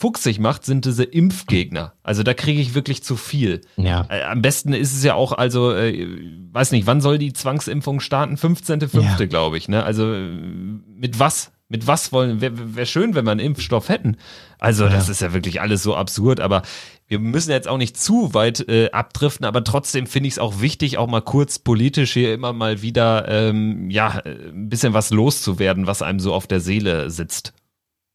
fuchsig 0.00 0.38
macht, 0.38 0.64
sind 0.64 0.86
diese 0.86 1.04
Impfgegner. 1.04 1.92
Also 2.02 2.22
da 2.22 2.32
kriege 2.32 2.60
ich 2.60 2.74
wirklich 2.74 3.04
zu 3.04 3.16
viel. 3.16 3.60
Ja. 3.76 4.06
Äh, 4.08 4.22
am 4.22 4.40
besten 4.40 4.72
ist 4.72 4.94
es 4.94 5.04
ja 5.04 5.14
auch, 5.14 5.32
also, 5.32 5.74
äh, 5.74 6.08
weiß 6.52 6.72
nicht, 6.72 6.86
wann 6.86 7.02
soll 7.02 7.18
die 7.18 7.34
Zwangsimpfung 7.34 8.00
starten? 8.00 8.36
15.05. 8.36 9.02
Ja. 9.02 9.26
glaube 9.26 9.58
ich. 9.58 9.68
Ne? 9.68 9.84
Also 9.84 10.10
äh, 10.12 10.30
mit 10.96 11.18
was? 11.18 11.52
Mit 11.68 11.86
was 11.86 12.12
wollen? 12.12 12.40
Wäre 12.40 12.74
wär 12.74 12.86
schön, 12.86 13.14
wenn 13.14 13.26
wir 13.26 13.30
einen 13.30 13.40
Impfstoff 13.40 13.90
hätten. 13.90 14.16
Also 14.60 14.84
ja. 14.84 14.90
das 14.90 15.08
ist 15.08 15.20
ja 15.20 15.32
wirklich 15.32 15.60
alles 15.60 15.82
so 15.82 15.96
absurd. 15.96 16.40
Aber 16.40 16.62
wir 17.08 17.18
müssen 17.18 17.50
jetzt 17.50 17.66
auch 17.66 17.78
nicht 17.78 17.96
zu 17.96 18.34
weit 18.34 18.68
äh, 18.68 18.90
abdriften, 18.92 19.44
aber 19.44 19.64
trotzdem 19.64 20.06
finde 20.06 20.28
ich 20.28 20.34
es 20.34 20.38
auch 20.38 20.60
wichtig, 20.60 20.98
auch 20.98 21.08
mal 21.08 21.22
kurz 21.22 21.58
politisch 21.58 22.12
hier 22.12 22.32
immer 22.32 22.52
mal 22.52 22.82
wieder 22.82 23.26
ähm, 23.28 23.90
ja 23.90 24.22
ein 24.24 24.68
bisschen 24.68 24.94
was 24.94 25.10
loszuwerden, 25.10 25.86
was 25.86 26.02
einem 26.02 26.20
so 26.20 26.32
auf 26.32 26.46
der 26.46 26.60
Seele 26.60 27.10
sitzt. 27.10 27.52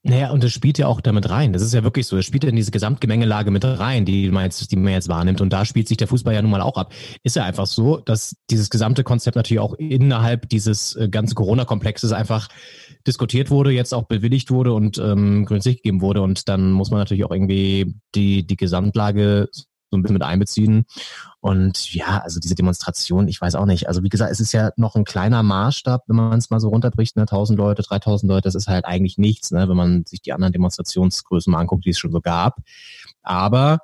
Naja, 0.07 0.29
und 0.29 0.43
das 0.43 0.53
spielt 0.53 0.77
ja 0.77 0.85
auch 0.85 1.01
damit 1.01 1.31
rein. 1.31 1.51
Das 1.51 1.63
ist 1.63 1.73
ja 1.73 1.83
wirklich 1.83 2.05
so. 2.05 2.15
Es 2.15 2.25
spielt 2.25 2.43
ja 2.43 2.49
in 2.51 2.55
diese 2.55 2.69
Gesamtgemengelage 2.69 3.49
mit 3.49 3.65
rein, 3.65 4.05
die 4.05 4.29
man 4.29 4.43
jetzt, 4.43 4.71
die 4.71 4.75
man 4.75 4.93
jetzt 4.93 5.09
wahrnimmt. 5.09 5.41
Und 5.41 5.51
da 5.51 5.65
spielt 5.65 5.87
sich 5.87 5.97
der 5.97 6.07
Fußball 6.07 6.31
ja 6.31 6.43
nun 6.43 6.51
mal 6.51 6.61
auch 6.61 6.77
ab. 6.77 6.93
Ist 7.23 7.35
ja 7.35 7.43
einfach 7.43 7.65
so, 7.65 7.97
dass 7.97 8.35
dieses 8.51 8.69
gesamte 8.69 9.03
Konzept 9.03 9.35
natürlich 9.35 9.61
auch 9.61 9.73
innerhalb 9.73 10.47
dieses 10.49 10.95
äh, 10.95 11.09
ganzen 11.09 11.33
Corona-Komplexes 11.33 12.11
einfach 12.11 12.49
diskutiert 13.07 13.49
wurde, 13.49 13.71
jetzt 13.71 13.93
auch 13.93 14.03
bewilligt 14.03 14.51
wurde 14.51 14.73
und 14.73 14.97
ähm, 14.97 15.45
grünes 15.45 15.65
Licht 15.65 15.83
gegeben 15.83 16.01
wurde. 16.01 16.21
Und 16.21 16.49
dann 16.49 16.71
muss 16.71 16.91
man 16.91 16.99
natürlich 16.99 17.23
auch 17.23 17.31
irgendwie 17.31 17.95
die, 18.15 18.45
die 18.45 18.57
Gesamtlage 18.57 19.49
so 19.91 19.97
ein 19.97 20.01
bisschen 20.01 20.15
mit 20.15 20.23
einbeziehen. 20.23 20.85
Und 21.39 21.93
ja, 21.93 22.19
also 22.19 22.39
diese 22.39 22.55
Demonstration, 22.55 23.27
ich 23.27 23.39
weiß 23.39 23.55
auch 23.55 23.65
nicht. 23.65 23.87
Also 23.87 24.03
wie 24.03 24.09
gesagt, 24.09 24.31
es 24.31 24.39
ist 24.39 24.51
ja 24.51 24.71
noch 24.77 24.95
ein 24.95 25.05
kleiner 25.05 25.43
Maßstab, 25.43 26.03
wenn 26.07 26.15
man 26.15 26.37
es 26.37 26.49
mal 26.49 26.59
so 26.59 26.69
runterbricht, 26.69 27.15
ne? 27.15 27.23
1000 27.23 27.57
Leute, 27.57 27.83
3000 27.83 28.29
Leute, 28.29 28.43
das 28.43 28.55
ist 28.55 28.67
halt 28.67 28.85
eigentlich 28.85 29.17
nichts, 29.17 29.51
ne? 29.51 29.69
wenn 29.69 29.77
man 29.77 30.05
sich 30.05 30.21
die 30.21 30.33
anderen 30.33 30.53
Demonstrationsgrößen 30.53 31.51
mal 31.51 31.59
anguckt, 31.59 31.85
die 31.85 31.91
es 31.91 31.99
schon 31.99 32.11
so 32.11 32.21
gab. 32.21 32.57
Aber 33.21 33.79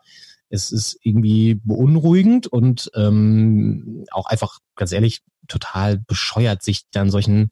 es 0.50 0.72
ist 0.72 1.00
irgendwie 1.02 1.56
beunruhigend 1.64 2.48
und 2.48 2.92
ähm, 2.96 4.06
auch 4.12 4.26
einfach, 4.26 4.60
ganz 4.76 4.92
ehrlich, 4.92 5.22
total 5.48 5.98
bescheuert, 5.98 6.62
sich 6.62 6.84
dann 6.92 7.10
solchen 7.10 7.52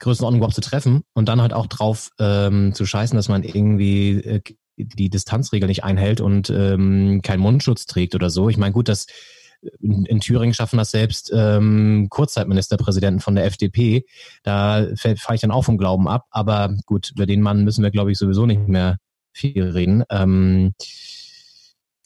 Größenordnungen 0.00 0.40
überhaupt 0.40 0.54
zu 0.54 0.60
treffen 0.60 1.02
und 1.14 1.28
dann 1.28 1.40
halt 1.40 1.52
auch 1.52 1.66
drauf 1.66 2.10
ähm, 2.18 2.74
zu 2.74 2.84
scheißen, 2.84 3.16
dass 3.16 3.28
man 3.28 3.44
irgendwie 3.44 4.12
äh, 4.12 4.40
die 4.76 5.10
Distanzregel 5.10 5.68
nicht 5.68 5.84
einhält 5.84 6.20
und 6.20 6.50
ähm, 6.50 7.20
keinen 7.22 7.40
Mundschutz 7.40 7.86
trägt 7.86 8.14
oder 8.14 8.30
so. 8.30 8.48
Ich 8.48 8.56
meine, 8.56 8.72
gut, 8.72 8.88
dass 8.88 9.06
in, 9.80 10.06
in 10.06 10.20
Thüringen 10.20 10.54
schaffen 10.54 10.78
das 10.78 10.90
selbst 10.90 11.30
ähm, 11.34 12.08
Kurzzeitministerpräsidenten 12.10 13.20
von 13.20 13.34
der 13.34 13.44
FDP. 13.44 14.04
Da 14.42 14.86
fahre 14.96 15.34
ich 15.34 15.40
dann 15.40 15.50
auch 15.50 15.64
vom 15.64 15.78
Glauben 15.78 16.08
ab. 16.08 16.26
Aber 16.30 16.74
gut, 16.86 17.12
über 17.14 17.26
den 17.26 17.42
Mann 17.42 17.64
müssen 17.64 17.82
wir, 17.82 17.90
glaube 17.90 18.10
ich, 18.10 18.18
sowieso 18.18 18.46
nicht 18.46 18.68
mehr 18.68 18.96
viel 19.32 19.62
reden. 19.62 20.04
Ähm, 20.10 20.72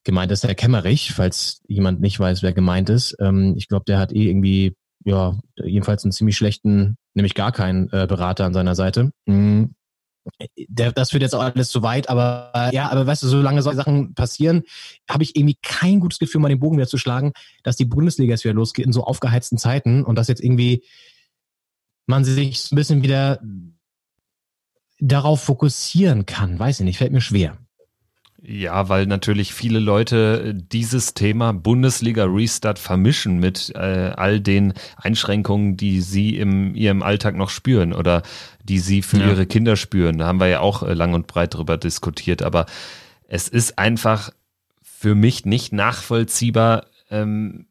gemeint 0.05 0.33
ist 0.33 0.45
Herr 0.45 0.55
Kemmerich, 0.55 1.13
falls 1.13 1.61
jemand 1.67 2.01
nicht 2.01 2.19
weiß, 2.19 2.43
wer 2.43 2.53
gemeint 2.53 2.91
ist. 2.91 3.17
Ähm, 3.21 3.55
ich 3.57 3.69
glaube, 3.69 3.85
der 3.87 3.99
hat 3.99 4.13
eh 4.13 4.29
irgendwie, 4.29 4.77
ja, 5.05 5.39
jedenfalls 5.57 6.05
einen 6.05 6.13
ziemlich 6.13 6.37
schlechten, 6.37 6.97
nämlich 7.15 7.35
gar 7.35 7.53
keinen 7.53 7.89
äh, 7.93 8.07
Berater 8.09 8.45
an 8.45 8.55
seiner 8.55 8.75
Seite. 8.75 9.13
Mhm 9.27 9.75
der, 10.69 10.93
das 10.93 11.11
führt 11.11 11.23
jetzt 11.23 11.35
auch 11.35 11.43
alles 11.43 11.69
zu 11.69 11.83
weit, 11.83 12.09
aber 12.09 12.71
ja, 12.73 12.91
aber 12.91 13.07
weißt 13.07 13.23
du, 13.23 13.29
solange 13.29 13.63
solche 13.63 13.77
Sachen 13.77 14.15
passieren, 14.15 14.63
habe 15.09 15.23
ich 15.23 15.37
irgendwie 15.37 15.59
kein 15.63 16.01
gutes 16.01 16.19
Gefühl, 16.19 16.41
mal 16.41 16.49
den 16.49 16.61
Bogen 16.61 16.77
wieder 16.77 16.89
zu 16.89 16.99
schlagen, 16.99 17.33
dass 17.63 17.77
die 17.77 17.85
Bundesliga 17.85 18.33
jetzt 18.33 18.45
wieder 18.45 18.55
losgeht 18.55 18.87
in 18.87 18.93
so 18.93 19.05
aufgeheizten 19.05 19.59
Zeiten 19.59 20.05
und 20.05 20.17
dass 20.17 20.29
jetzt 20.29 20.43
irgendwie 20.43 20.85
man 22.07 22.25
sich 22.25 22.71
ein 22.71 22.77
bisschen 22.77 23.03
wieder 23.03 23.41
darauf 24.99 25.43
fokussieren 25.43 26.27
kann. 26.27 26.59
Weiß 26.59 26.81
ich 26.81 26.85
nicht, 26.85 26.99
fällt 26.99 27.13
mir 27.13 27.21
schwer. 27.21 27.59
Ja, 28.47 28.91
weil 28.91 29.07
natürlich 29.07 29.55
viele 29.55 29.79
Leute 29.79 30.53
dieses 30.55 31.15
Thema 31.15 31.53
Bundesliga 31.55 32.25
Restart 32.25 32.79
vermischen 32.79 33.39
mit 33.39 33.73
äh, 33.75 34.13
all 34.17 34.39
den 34.39 34.75
Einschränkungen, 34.97 35.79
die 35.79 36.03
sie 36.03 36.37
im 36.37 36.75
ihrem 36.75 37.03
Alltag 37.03 37.37
noch 37.37 37.49
spüren 37.49 37.95
oder 37.95 38.23
die 38.63 38.81
sie 38.81 39.01
für 39.01 39.17
ja. 39.17 39.29
ihre 39.29 39.47
Kinder 39.47 39.77
spüren. 39.77 40.19
Da 40.19 40.27
haben 40.27 40.41
wir 40.41 40.49
ja 40.49 40.61
auch 40.61 40.83
äh, 40.83 40.93
lang 40.93 41.15
und 41.15 41.27
breit 41.27 41.55
drüber 41.55 41.79
diskutiert. 41.79 42.43
Aber 42.43 42.67
es 43.29 43.49
ist 43.49 43.79
einfach 43.79 44.31
für 44.83 45.15
mich 45.15 45.47
nicht 45.47 45.73
nachvollziehbar, 45.73 46.85
ähm, 47.11 47.65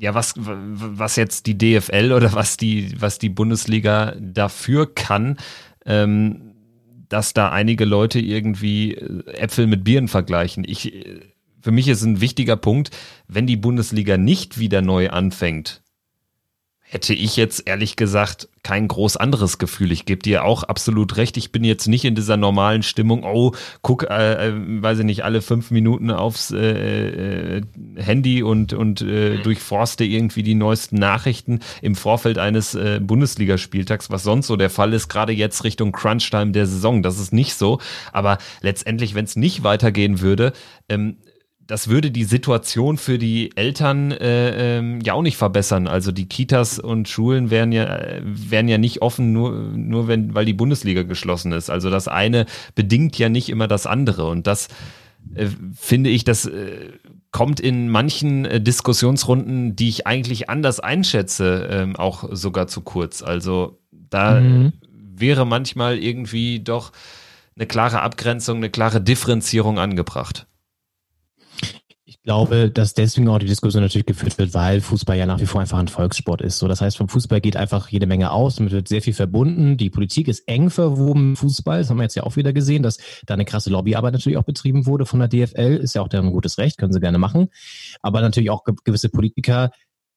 ja, 0.00 0.14
was, 0.14 0.34
was 0.36 1.14
jetzt 1.14 1.46
die 1.46 1.56
DFL 1.58 2.12
oder 2.12 2.32
was 2.32 2.56
die, 2.56 3.00
was 3.00 3.20
die 3.20 3.28
Bundesliga 3.28 4.14
dafür 4.18 4.92
kann, 4.92 5.36
ähm, 5.86 6.47
dass 7.08 7.32
da 7.32 7.50
einige 7.50 7.84
Leute 7.84 8.20
irgendwie 8.20 8.94
äh, 8.94 9.30
Äpfel 9.32 9.66
mit 9.66 9.84
Bieren 9.84 10.08
vergleichen. 10.08 10.64
Ich, 10.66 10.94
äh, 10.94 11.20
für 11.60 11.70
mich 11.70 11.88
ist 11.88 12.02
ein 12.02 12.20
wichtiger 12.20 12.56
Punkt, 12.56 12.90
wenn 13.26 13.46
die 13.46 13.56
Bundesliga 13.56 14.16
nicht 14.16 14.58
wieder 14.58 14.82
neu 14.82 15.10
anfängt, 15.10 15.82
hätte 16.90 17.12
ich 17.12 17.36
jetzt 17.36 17.64
ehrlich 17.66 17.96
gesagt 17.96 18.48
kein 18.62 18.88
groß 18.88 19.16
anderes 19.16 19.58
Gefühl. 19.58 19.92
Ich 19.92 20.04
gebe 20.04 20.22
dir 20.22 20.44
auch 20.44 20.62
absolut 20.62 21.16
recht. 21.16 21.36
Ich 21.36 21.52
bin 21.52 21.64
jetzt 21.64 21.86
nicht 21.86 22.04
in 22.04 22.14
dieser 22.14 22.36
normalen 22.36 22.82
Stimmung, 22.82 23.24
oh, 23.24 23.52
guck, 23.82 24.04
äh, 24.10 24.48
äh, 24.48 24.52
weiß 24.56 25.00
ich 25.00 25.04
nicht, 25.04 25.24
alle 25.24 25.42
fünf 25.42 25.70
Minuten 25.70 26.10
aufs 26.10 26.50
äh, 26.50 27.58
äh, 27.58 27.62
Handy 27.96 28.42
und, 28.42 28.72
und 28.72 29.02
äh, 29.02 29.36
mhm. 29.36 29.42
durchforste 29.42 30.04
irgendwie 30.04 30.42
die 30.42 30.54
neuesten 30.54 30.96
Nachrichten 30.96 31.60
im 31.82 31.94
Vorfeld 31.94 32.38
eines 32.38 32.74
äh, 32.74 33.00
Bundesligaspieltags, 33.02 34.10
was 34.10 34.22
sonst 34.22 34.46
so 34.46 34.56
der 34.56 34.70
Fall 34.70 34.92
ist, 34.94 35.08
gerade 35.08 35.32
jetzt 35.32 35.64
Richtung 35.64 35.92
Crunchtime 35.92 36.52
der 36.52 36.66
Saison. 36.66 37.02
Das 37.02 37.18
ist 37.18 37.32
nicht 37.32 37.54
so. 37.54 37.80
Aber 38.12 38.38
letztendlich, 38.62 39.14
wenn 39.14 39.26
es 39.26 39.36
nicht 39.36 39.62
weitergehen 39.62 40.20
würde, 40.20 40.52
ähm, 40.88 41.16
das 41.68 41.88
würde 41.88 42.10
die 42.10 42.24
Situation 42.24 42.96
für 42.96 43.18
die 43.18 43.54
Eltern 43.54 44.10
äh, 44.10 44.78
ähm, 44.78 45.00
ja 45.02 45.12
auch 45.12 45.22
nicht 45.22 45.36
verbessern. 45.36 45.86
Also 45.86 46.12
die 46.12 46.26
Kitas 46.26 46.78
und 46.78 47.08
Schulen 47.10 47.50
wären 47.50 47.72
ja 47.72 48.00
wären 48.22 48.68
ja 48.68 48.78
nicht 48.78 49.02
offen, 49.02 49.34
nur 49.34 49.52
nur 49.52 50.08
wenn 50.08 50.34
weil 50.34 50.46
die 50.46 50.54
Bundesliga 50.54 51.02
geschlossen 51.02 51.52
ist. 51.52 51.68
Also 51.68 51.90
das 51.90 52.08
eine 52.08 52.46
bedingt 52.74 53.18
ja 53.18 53.28
nicht 53.28 53.50
immer 53.50 53.68
das 53.68 53.86
andere 53.86 54.28
und 54.28 54.46
das 54.46 54.68
äh, 55.34 55.46
finde 55.76 56.08
ich, 56.08 56.24
das 56.24 56.46
äh, 56.46 56.90
kommt 57.32 57.60
in 57.60 57.90
manchen 57.90 58.46
äh, 58.46 58.62
Diskussionsrunden, 58.62 59.76
die 59.76 59.90
ich 59.90 60.06
eigentlich 60.06 60.48
anders 60.48 60.80
einschätze, 60.80 61.68
äh, 61.94 61.98
auch 61.98 62.24
sogar 62.32 62.66
zu 62.68 62.80
kurz. 62.80 63.22
Also 63.22 63.78
da 63.92 64.40
mhm. 64.40 64.72
wäre 64.90 65.44
manchmal 65.44 65.98
irgendwie 65.98 66.60
doch 66.60 66.92
eine 67.56 67.66
klare 67.66 68.00
Abgrenzung, 68.00 68.56
eine 68.56 68.70
klare 68.70 69.02
Differenzierung 69.02 69.78
angebracht. 69.78 70.46
Glaube, 72.28 72.70
dass 72.70 72.92
deswegen 72.92 73.26
auch 73.30 73.38
die 73.38 73.46
Diskussion 73.46 73.82
natürlich 73.82 74.04
geführt 74.04 74.36
wird, 74.36 74.52
weil 74.52 74.82
Fußball 74.82 75.16
ja 75.16 75.24
nach 75.24 75.40
wie 75.40 75.46
vor 75.46 75.62
einfach 75.62 75.78
ein 75.78 75.88
Volkssport 75.88 76.42
ist. 76.42 76.58
So, 76.58 76.68
das 76.68 76.82
heißt, 76.82 76.98
vom 76.98 77.08
Fußball 77.08 77.40
geht 77.40 77.56
einfach 77.56 77.88
jede 77.88 78.06
Menge 78.06 78.32
aus, 78.32 78.56
damit 78.56 78.74
wird 78.74 78.86
sehr 78.86 79.00
viel 79.00 79.14
verbunden. 79.14 79.78
Die 79.78 79.88
Politik 79.88 80.28
ist 80.28 80.46
eng 80.46 80.68
verwoben 80.68 81.30
mit 81.30 81.38
Fußball. 81.38 81.78
Das 81.78 81.88
haben 81.88 81.96
wir 81.96 82.02
jetzt 82.02 82.16
ja 82.16 82.24
auch 82.24 82.36
wieder 82.36 82.52
gesehen, 82.52 82.82
dass 82.82 82.98
da 83.24 83.32
eine 83.32 83.46
krasse 83.46 83.70
Lobbyarbeit 83.70 84.12
natürlich 84.12 84.36
auch 84.36 84.44
betrieben 84.44 84.84
wurde 84.84 85.06
von 85.06 85.20
der 85.20 85.28
DFL. 85.28 85.78
Ist 85.78 85.94
ja 85.94 86.02
auch 86.02 86.08
deren 86.08 86.30
gutes 86.30 86.58
Recht, 86.58 86.76
können 86.76 86.92
sie 86.92 87.00
gerne 87.00 87.16
machen. 87.16 87.48
Aber 88.02 88.20
natürlich 88.20 88.50
auch 88.50 88.62
gewisse 88.84 89.08
Politiker 89.08 89.70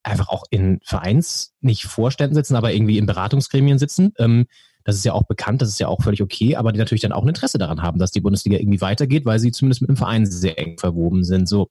einfach 0.04 0.28
auch 0.28 0.44
in 0.50 0.82
Vereins, 0.84 1.54
nicht 1.62 1.86
Vorständen 1.86 2.36
sitzen, 2.36 2.58
aber 2.58 2.74
irgendwie 2.74 2.98
in 2.98 3.06
Beratungsgremien 3.06 3.80
sitzen. 3.80 4.12
Ähm, 4.20 4.48
das 4.84 4.98
ist 4.98 5.06
ja 5.06 5.14
auch 5.14 5.24
bekannt, 5.24 5.62
das 5.62 5.70
ist 5.70 5.80
ja 5.80 5.88
auch 5.88 6.02
völlig 6.02 6.22
okay, 6.22 6.58
aber 6.58 6.74
die 6.74 6.80
natürlich 6.80 7.04
dann 7.04 7.14
auch 7.14 7.22
ein 7.22 7.30
Interesse 7.30 7.58
daran 7.58 7.82
haben, 7.82 8.00
dass 8.00 8.12
die 8.12 8.20
Bundesliga 8.20 8.58
irgendwie 8.58 8.82
weitergeht, 8.82 9.24
weil 9.24 9.40
sie 9.40 9.54
zumindest 9.54 9.80
mit 9.80 9.88
dem 9.90 9.96
Verein 9.96 10.26
sehr 10.26 10.60
eng 10.60 10.78
verwoben 10.78 11.24
sind. 11.24 11.48
So, 11.48 11.70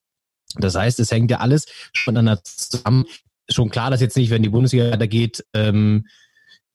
das 0.57 0.75
heißt, 0.75 1.01
es 1.01 1.11
hängt 1.11 1.31
ja 1.31 1.39
alles 1.39 1.67
miteinander 2.07 2.43
zusammen. 2.43 3.05
Schon 3.49 3.71
klar, 3.71 3.91
dass 3.91 4.01
jetzt 4.01 4.17
nicht, 4.17 4.31
wenn 4.31 4.43
die 4.43 4.49
Bundesliga 4.49 4.91
weitergeht, 4.91 5.45
ähm, 5.55 6.07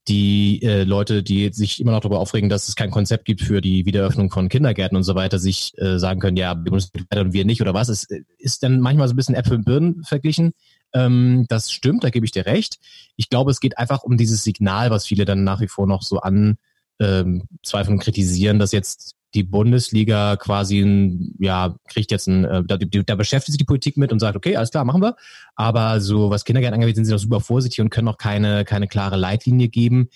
die 0.08 0.62
äh, 0.62 0.84
Leute, 0.84 1.24
die 1.24 1.52
sich 1.52 1.80
immer 1.80 1.92
noch 1.92 2.02
darüber 2.02 2.20
aufregen, 2.20 2.50
dass 2.50 2.68
es 2.68 2.76
kein 2.76 2.92
Konzept 2.92 3.26
gibt 3.26 3.42
für 3.42 3.60
die 3.60 3.86
Wiedereröffnung 3.86 4.30
von 4.30 4.50
Kindergärten 4.50 4.96
und 4.96 5.04
so 5.04 5.16
weiter, 5.16 5.40
sich 5.40 5.74
äh, 5.80 5.98
sagen 5.98 6.20
können, 6.20 6.38
ja, 6.38 6.54
die 6.54 6.70
Bundesliga 6.70 7.06
weiter 7.10 7.22
und 7.22 7.34
wir 7.34 7.46
nicht 7.46 7.62
oder 7.62 7.74
was. 7.74 7.90
Es 7.90 8.08
ist 8.38 8.62
dann 8.62 8.82
manchmal 8.82 9.08
so 9.08 9.14
ein 9.14 9.18
bisschen 9.18 9.36
Äpfel 9.36 9.58
und 9.58 9.66
Birnen 9.66 10.04
verglichen. 10.04 10.54
Ähm, 10.94 11.46
das 11.50 11.72
stimmt, 11.72 12.04
da 12.04 12.12
gebe 12.12 12.26
ich 12.26 12.32
dir 12.32 12.46
recht. 12.46 12.78
Ich 13.16 13.30
glaube, 13.30 13.50
es 13.50 13.60
geht 13.60 13.80
einfach 13.80 14.04
um 14.04 14.16
dieses 14.16 14.44
Signal, 14.44 14.92
was 14.92 15.08
viele 15.08 15.26
dann 15.26 15.44
nach 15.44 15.60
wie 15.60 15.68
vor 15.68 15.88
noch 15.88 16.04
so 16.04 16.20
an 16.20 16.58
ähm, 17.00 17.44
zweifeln 17.64 17.98
und 17.98 18.04
kritisieren, 18.04 18.60
dass 18.60 18.72
jetzt 18.72 19.15
die 19.36 19.44
Bundesliga 19.44 20.38
quasi 20.38 20.80
ein, 20.80 21.36
ja, 21.40 21.76
kriegt 21.88 22.12
jetzt 22.12 22.28
ein, 22.28 22.46
äh, 22.46 22.64
da, 22.66 22.78
da 22.78 23.16
beschäftigt 23.16 23.52
sich 23.52 23.58
die 23.58 23.66
Politik 23.66 23.98
mit 23.98 24.12
und 24.12 24.20
sagt, 24.20 24.36
okay, 24.36 24.56
alles 24.56 24.72
klar, 24.72 24.86
machen 24.86 25.02
wir. 25.02 25.16
Aber 25.56 26.00
so 26.00 26.30
was 26.30 26.46
Kindergärten 26.46 26.80
angeht, 26.80 26.96
sind 26.96 27.06
sie 27.06 27.12
noch 27.12 27.20
super 27.20 27.42
vorsichtig 27.42 27.82
und 27.82 27.90
können 27.90 28.08
auch 28.08 28.18
keine, 28.18 28.66
keine 28.66 28.88
klare 28.88 29.18
Leitlinie 29.18 29.68
geben. 29.68 30.10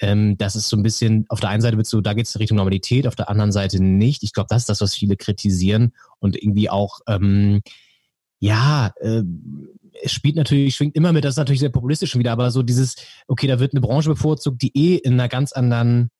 Ähm, 0.00 0.36
das 0.36 0.56
ist 0.56 0.68
so 0.68 0.76
ein 0.76 0.82
bisschen, 0.82 1.26
auf 1.28 1.40
der 1.40 1.50
einen 1.50 1.62
Seite 1.62 1.76
wird 1.76 1.86
so, 1.86 2.00
da 2.00 2.14
geht 2.14 2.26
es 2.26 2.38
Richtung 2.38 2.56
Normalität, 2.56 3.06
auf 3.06 3.16
der 3.16 3.30
anderen 3.30 3.52
Seite 3.52 3.82
nicht. 3.82 4.22
Ich 4.22 4.32
glaube, 4.32 4.48
das 4.50 4.62
ist 4.62 4.68
das, 4.68 4.80
was 4.80 4.94
viele 4.94 5.16
kritisieren 5.16 5.92
und 6.18 6.36
irgendwie 6.36 6.70
auch, 6.70 7.00
ähm, 7.06 7.60
ja, 8.40 8.92
äh, 9.00 9.22
es 10.02 10.12
spielt 10.12 10.36
natürlich, 10.36 10.74
schwingt 10.74 10.96
immer 10.96 11.12
mit, 11.12 11.24
das 11.24 11.34
ist 11.34 11.38
natürlich 11.38 11.60
sehr 11.60 11.70
populistisch 11.70 12.10
schon 12.10 12.20
wieder, 12.20 12.32
aber 12.32 12.50
so 12.50 12.62
dieses, 12.62 12.96
okay, 13.28 13.46
da 13.46 13.60
wird 13.60 13.74
eine 13.74 13.82
Branche 13.82 14.08
bevorzugt, 14.08 14.62
die 14.62 14.76
eh 14.76 14.96
in 14.96 15.14
einer 15.14 15.28
ganz 15.28 15.52
anderen 15.52 16.10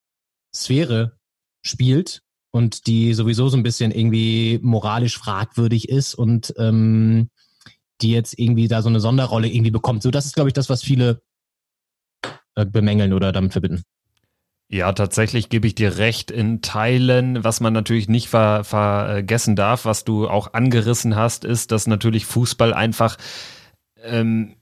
Sphäre 0.54 1.19
spielt 1.62 2.22
und 2.50 2.86
die 2.86 3.14
sowieso 3.14 3.48
so 3.48 3.56
ein 3.56 3.62
bisschen 3.62 3.92
irgendwie 3.92 4.58
moralisch 4.62 5.18
fragwürdig 5.18 5.88
ist 5.88 6.14
und 6.14 6.54
ähm, 6.58 7.30
die 8.00 8.10
jetzt 8.10 8.38
irgendwie 8.38 8.68
da 8.68 8.82
so 8.82 8.88
eine 8.88 9.00
Sonderrolle 9.00 9.48
irgendwie 9.48 9.70
bekommt. 9.70 10.02
So, 10.02 10.10
das 10.10 10.26
ist, 10.26 10.34
glaube 10.34 10.48
ich, 10.48 10.54
das, 10.54 10.70
was 10.70 10.82
viele 10.82 11.22
äh, 12.54 12.64
bemängeln 12.64 13.12
oder 13.12 13.32
damit 13.32 13.52
verbinden. 13.52 13.82
Ja, 14.72 14.92
tatsächlich 14.92 15.48
gebe 15.48 15.66
ich 15.66 15.74
dir 15.74 15.98
recht 15.98 16.30
in 16.30 16.62
Teilen. 16.62 17.42
Was 17.42 17.60
man 17.60 17.72
natürlich 17.72 18.08
nicht 18.08 18.28
ver 18.28 18.62
vergessen 18.62 19.56
darf, 19.56 19.84
was 19.84 20.04
du 20.04 20.28
auch 20.28 20.52
angerissen 20.52 21.16
hast, 21.16 21.44
ist, 21.44 21.72
dass 21.72 21.88
natürlich 21.88 22.24
Fußball 22.24 22.72
einfach 22.72 23.16
ähm, 23.96 24.54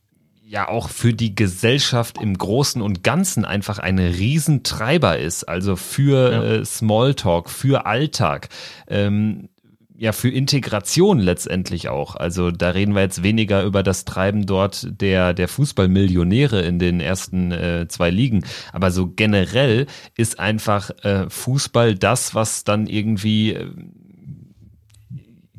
ja 0.49 0.67
auch 0.67 0.89
für 0.89 1.13
die 1.13 1.35
Gesellschaft 1.35 2.19
im 2.19 2.37
Großen 2.37 2.81
und 2.81 3.05
Ganzen 3.05 3.45
einfach 3.45 3.79
ein 3.79 3.99
Riesentreiber 3.99 5.19
ist. 5.19 5.45
Also 5.45 5.77
für 5.77 6.33
ja. 6.33 6.43
äh, 6.43 6.65
Smalltalk, 6.65 7.51
für 7.51 7.85
Alltag. 7.85 8.49
Ähm, 8.89 9.51
ja, 9.95 10.13
für 10.13 10.31
Integration 10.31 11.19
letztendlich 11.19 11.89
auch. 11.89 12.17
Also 12.17 12.51
da 12.51 12.71
reden 12.71 12.95
wir 12.95 13.03
jetzt 13.03 13.23
weniger 13.23 13.63
über 13.65 13.83
das 13.83 14.05
Treiben 14.05 14.47
dort 14.47 14.87
der, 15.03 15.35
der 15.35 15.49
Fußballmillionäre 15.49 16.63
in 16.63 16.79
den 16.79 17.01
ersten 17.01 17.53
äh, 17.53 17.87
zwei 17.89 18.09
Ligen. 18.09 18.45
Aber 18.73 18.91
so 18.91 19.09
generell 19.09 19.87
ist 20.17 20.39
einfach 20.39 20.91
äh, 21.03 21.29
Fußball 21.29 21.95
das, 21.95 22.35
was 22.35 22.65
dann 22.65 22.87
irgendwie, 22.87 23.55
äh, 23.55 23.67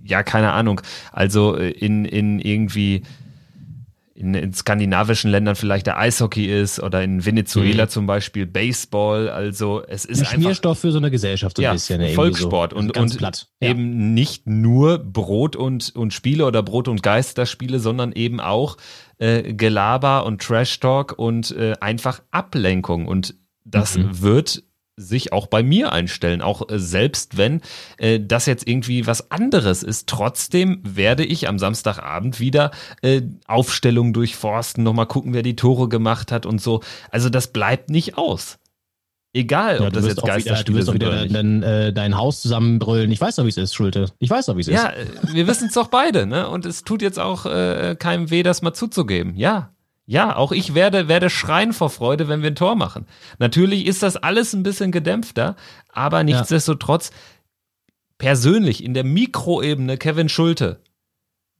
ja, 0.03 0.23
keine 0.23 0.53
Ahnung, 0.53 0.81
also 1.11 1.57
äh, 1.57 1.69
in, 1.69 2.05
in 2.05 2.39
irgendwie 2.39 3.03
in, 4.19 4.33
in 4.33 4.53
skandinavischen 4.53 5.31
Ländern 5.31 5.55
vielleicht 5.55 5.87
der 5.87 5.97
Eishockey 5.97 6.45
ist 6.45 6.81
oder 6.81 7.01
in 7.01 7.25
Venezuela 7.25 7.85
mhm. 7.85 7.89
zum 7.89 8.05
Beispiel 8.05 8.45
Baseball. 8.45 9.29
Also 9.29 9.81
es 9.87 10.03
ist 10.03 10.19
ein 10.19 10.27
einfach 10.27 10.41
Schmierstoff 10.41 10.79
für 10.79 10.91
so 10.91 10.97
eine 10.97 11.09
Gesellschaft 11.09 11.55
so 11.55 11.61
ein 11.61 11.63
ja, 11.63 11.73
bisschen. 11.73 12.13
Volkssport 12.13 12.73
so. 12.73 12.77
und, 12.77 12.97
und 12.97 13.17
platt. 13.17 13.47
Ja. 13.61 13.69
eben 13.69 14.13
nicht 14.13 14.45
nur 14.45 14.97
Brot 14.97 15.55
und, 15.55 15.95
und 15.95 16.13
Spiele 16.13 16.45
oder 16.45 16.61
Brot 16.61 16.89
und 16.89 17.01
Geisterspiele, 17.01 17.79
sondern 17.79 18.11
eben 18.11 18.41
auch 18.41 18.77
äh, 19.19 19.53
Gelaber 19.53 20.25
und 20.25 20.41
Trash 20.41 20.79
Talk 20.81 21.13
und 21.17 21.51
äh, 21.51 21.75
einfach 21.79 22.21
Ablenkung. 22.31 23.07
Und 23.07 23.35
das 23.63 23.97
mhm. 23.97 24.21
wird 24.21 24.63
sich 24.99 25.31
auch 25.33 25.47
bei 25.47 25.63
mir 25.63 25.91
einstellen, 25.93 26.41
auch 26.41 26.69
äh, 26.69 26.77
selbst 26.77 27.37
wenn 27.37 27.61
äh, 27.97 28.19
das 28.19 28.45
jetzt 28.45 28.67
irgendwie 28.67 29.07
was 29.07 29.31
anderes 29.31 29.81
ist. 29.81 30.07
Trotzdem 30.07 30.81
werde 30.83 31.23
ich 31.23 31.47
am 31.47 31.57
Samstagabend 31.57 32.39
wieder 32.39 32.71
äh, 33.01 33.21
Aufstellungen 33.47 34.13
durchforsten, 34.13 34.83
nochmal 34.83 35.07
gucken, 35.07 35.33
wer 35.33 35.43
die 35.43 35.55
Tore 35.55 35.87
gemacht 35.87 36.31
hat 36.31 36.45
und 36.45 36.61
so. 36.61 36.81
Also 37.09 37.29
das 37.29 37.47
bleibt 37.47 37.89
nicht 37.89 38.17
aus. 38.17 38.59
Egal, 39.31 39.79
ja, 39.79 39.87
ob 39.87 39.93
das 39.93 40.07
jetzt 40.07 40.23
Geisterspiele 40.23 40.81
sind 40.81 41.03
oder 41.03 41.21
nicht. 41.21 41.35
Dann, 41.35 41.61
äh, 41.61 41.93
dein 41.93 42.17
Haus 42.17 42.41
zusammenbrüllen. 42.41 43.11
Ich 43.11 43.21
weiß 43.21 43.35
doch, 43.35 43.45
wie 43.45 43.49
es 43.49 43.57
ist, 43.57 43.75
Schulte. 43.75 44.07
Ich 44.17 44.29
weiß 44.29 44.47
doch, 44.47 44.57
wie 44.57 44.61
es 44.61 44.67
ist. 44.67 44.73
Ja, 44.73 44.89
äh, 44.89 45.05
wir 45.31 45.45
wissen 45.45 45.67
es 45.67 45.75
doch 45.75 45.87
beide, 45.87 46.25
ne? 46.25 46.49
Und 46.49 46.65
es 46.65 46.83
tut 46.83 47.03
jetzt 47.03 47.19
auch 47.19 47.45
äh, 47.45 47.95
keinem 47.97 48.31
weh, 48.31 48.41
das 48.41 48.63
mal 48.63 48.73
zuzugeben. 48.73 49.35
Ja, 49.35 49.71
ja, 50.09 50.35
auch 50.35 50.51
ich 50.51 50.73
werde, 50.73 51.07
werde 51.07 51.29
schreien 51.29 51.71
vor 51.71 51.91
Freude, 51.91 52.27
wenn 52.27 52.41
wir 52.41 52.49
ein 52.49 52.55
Tor 52.55 52.75
machen. 52.75 53.05
Natürlich 53.37 53.85
ist 53.85 54.01
das 54.01 54.17
alles 54.17 54.53
ein 54.53 54.63
bisschen 54.63 54.91
gedämpfter, 54.91 55.55
aber 55.93 56.23
nichtsdestotrotz 56.23 57.11
persönlich 58.17 58.83
in 58.83 58.95
der 58.95 59.03
Mikroebene 59.03 59.99
Kevin 59.99 60.27
Schulte 60.27 60.81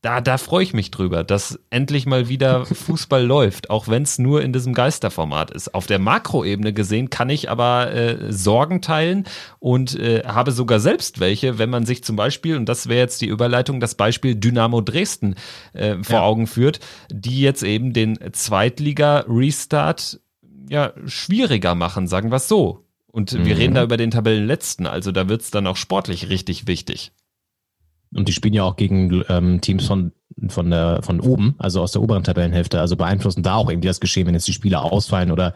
da, 0.01 0.21
da 0.21 0.37
freue 0.37 0.63
ich 0.63 0.73
mich 0.73 0.91
drüber, 0.91 1.23
dass 1.25 1.59
endlich 1.69 2.05
mal 2.05 2.29
wieder 2.29 2.65
Fußball 2.65 3.25
läuft, 3.25 3.69
auch 3.69 3.87
wenn 3.87 4.03
es 4.03 4.17
nur 4.17 4.41
in 4.41 4.53
diesem 4.53 4.73
Geisterformat 4.73 5.51
ist. 5.51 5.73
Auf 5.73 5.87
der 5.87 5.99
Makroebene 5.99 6.71
gesehen 6.73 7.09
kann 7.09 7.29
ich 7.29 7.49
aber 7.49 7.91
äh, 7.91 8.31
Sorgen 8.31 8.81
teilen 8.81 9.25
und 9.59 9.99
äh, 9.99 10.23
habe 10.25 10.51
sogar 10.51 10.79
selbst 10.79 11.19
welche, 11.19 11.57
wenn 11.57 11.69
man 11.69 11.85
sich 11.85 12.03
zum 12.03 12.15
Beispiel, 12.15 12.55
und 12.55 12.69
das 12.69 12.87
wäre 12.87 12.99
jetzt 12.99 13.21
die 13.21 13.27
Überleitung, 13.27 13.79
das 13.81 13.95
Beispiel 13.95 14.35
Dynamo 14.35 14.81
Dresden 14.81 15.35
äh, 15.73 15.97
vor 16.01 16.19
ja. 16.19 16.23
Augen 16.23 16.47
führt, 16.47 16.79
die 17.11 17.41
jetzt 17.41 17.63
eben 17.63 17.91
den 17.91 18.17
Zweitliga-Restart 18.31 20.21
ja 20.69 20.93
schwieriger 21.05 21.75
machen, 21.75 22.07
sagen 22.07 22.31
wir 22.31 22.37
es 22.37 22.47
so. 22.47 22.85
Und 23.11 23.33
mhm. 23.33 23.45
wir 23.45 23.57
reden 23.57 23.75
da 23.75 23.83
über 23.83 23.97
den 23.97 24.11
Tabellenletzten, 24.11 24.85
also 24.85 25.11
da 25.11 25.27
wird 25.27 25.41
es 25.41 25.51
dann 25.51 25.67
auch 25.67 25.77
sportlich 25.77 26.29
richtig 26.29 26.67
wichtig. 26.67 27.11
Und 28.13 28.27
die 28.27 28.33
spielen 28.33 28.53
ja 28.53 28.63
auch 28.63 28.75
gegen 28.75 29.23
ähm, 29.29 29.61
Teams 29.61 29.85
von, 29.85 30.11
von, 30.47 30.69
der, 30.69 31.01
von 31.03 31.19
oben, 31.19 31.55
also 31.59 31.81
aus 31.81 31.91
der 31.91 32.01
oberen 32.01 32.23
Tabellenhälfte. 32.23 32.79
Also 32.79 32.95
beeinflussen 32.95 33.43
da 33.43 33.55
auch 33.55 33.69
irgendwie 33.69 33.87
das 33.87 33.99
Geschehen, 33.99 34.25
wenn 34.25 34.33
jetzt 34.33 34.47
die 34.47 34.53
Spieler 34.53 34.83
ausfallen 34.83 35.31
oder 35.31 35.53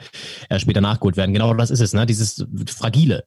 äh, 0.49 0.59
später 0.59 0.81
nachgeholt 0.81 1.17
werden. 1.17 1.33
Genau 1.33 1.53
das 1.53 1.71
ist 1.71 1.79
es, 1.79 1.93
ne? 1.93 2.05
Dieses 2.05 2.45
Fragile. 2.67 3.25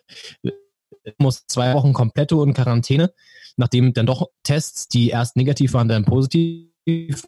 Muss 1.18 1.46
zwei 1.46 1.74
Wochen 1.74 1.92
komplett 1.92 2.32
in 2.32 2.54
Quarantäne, 2.54 3.12
nachdem 3.56 3.92
dann 3.92 4.06
doch 4.06 4.28
Tests, 4.42 4.88
die 4.88 5.10
erst 5.10 5.36
negativ 5.36 5.72
waren, 5.72 5.88
dann 5.88 6.04
positiv 6.04 6.66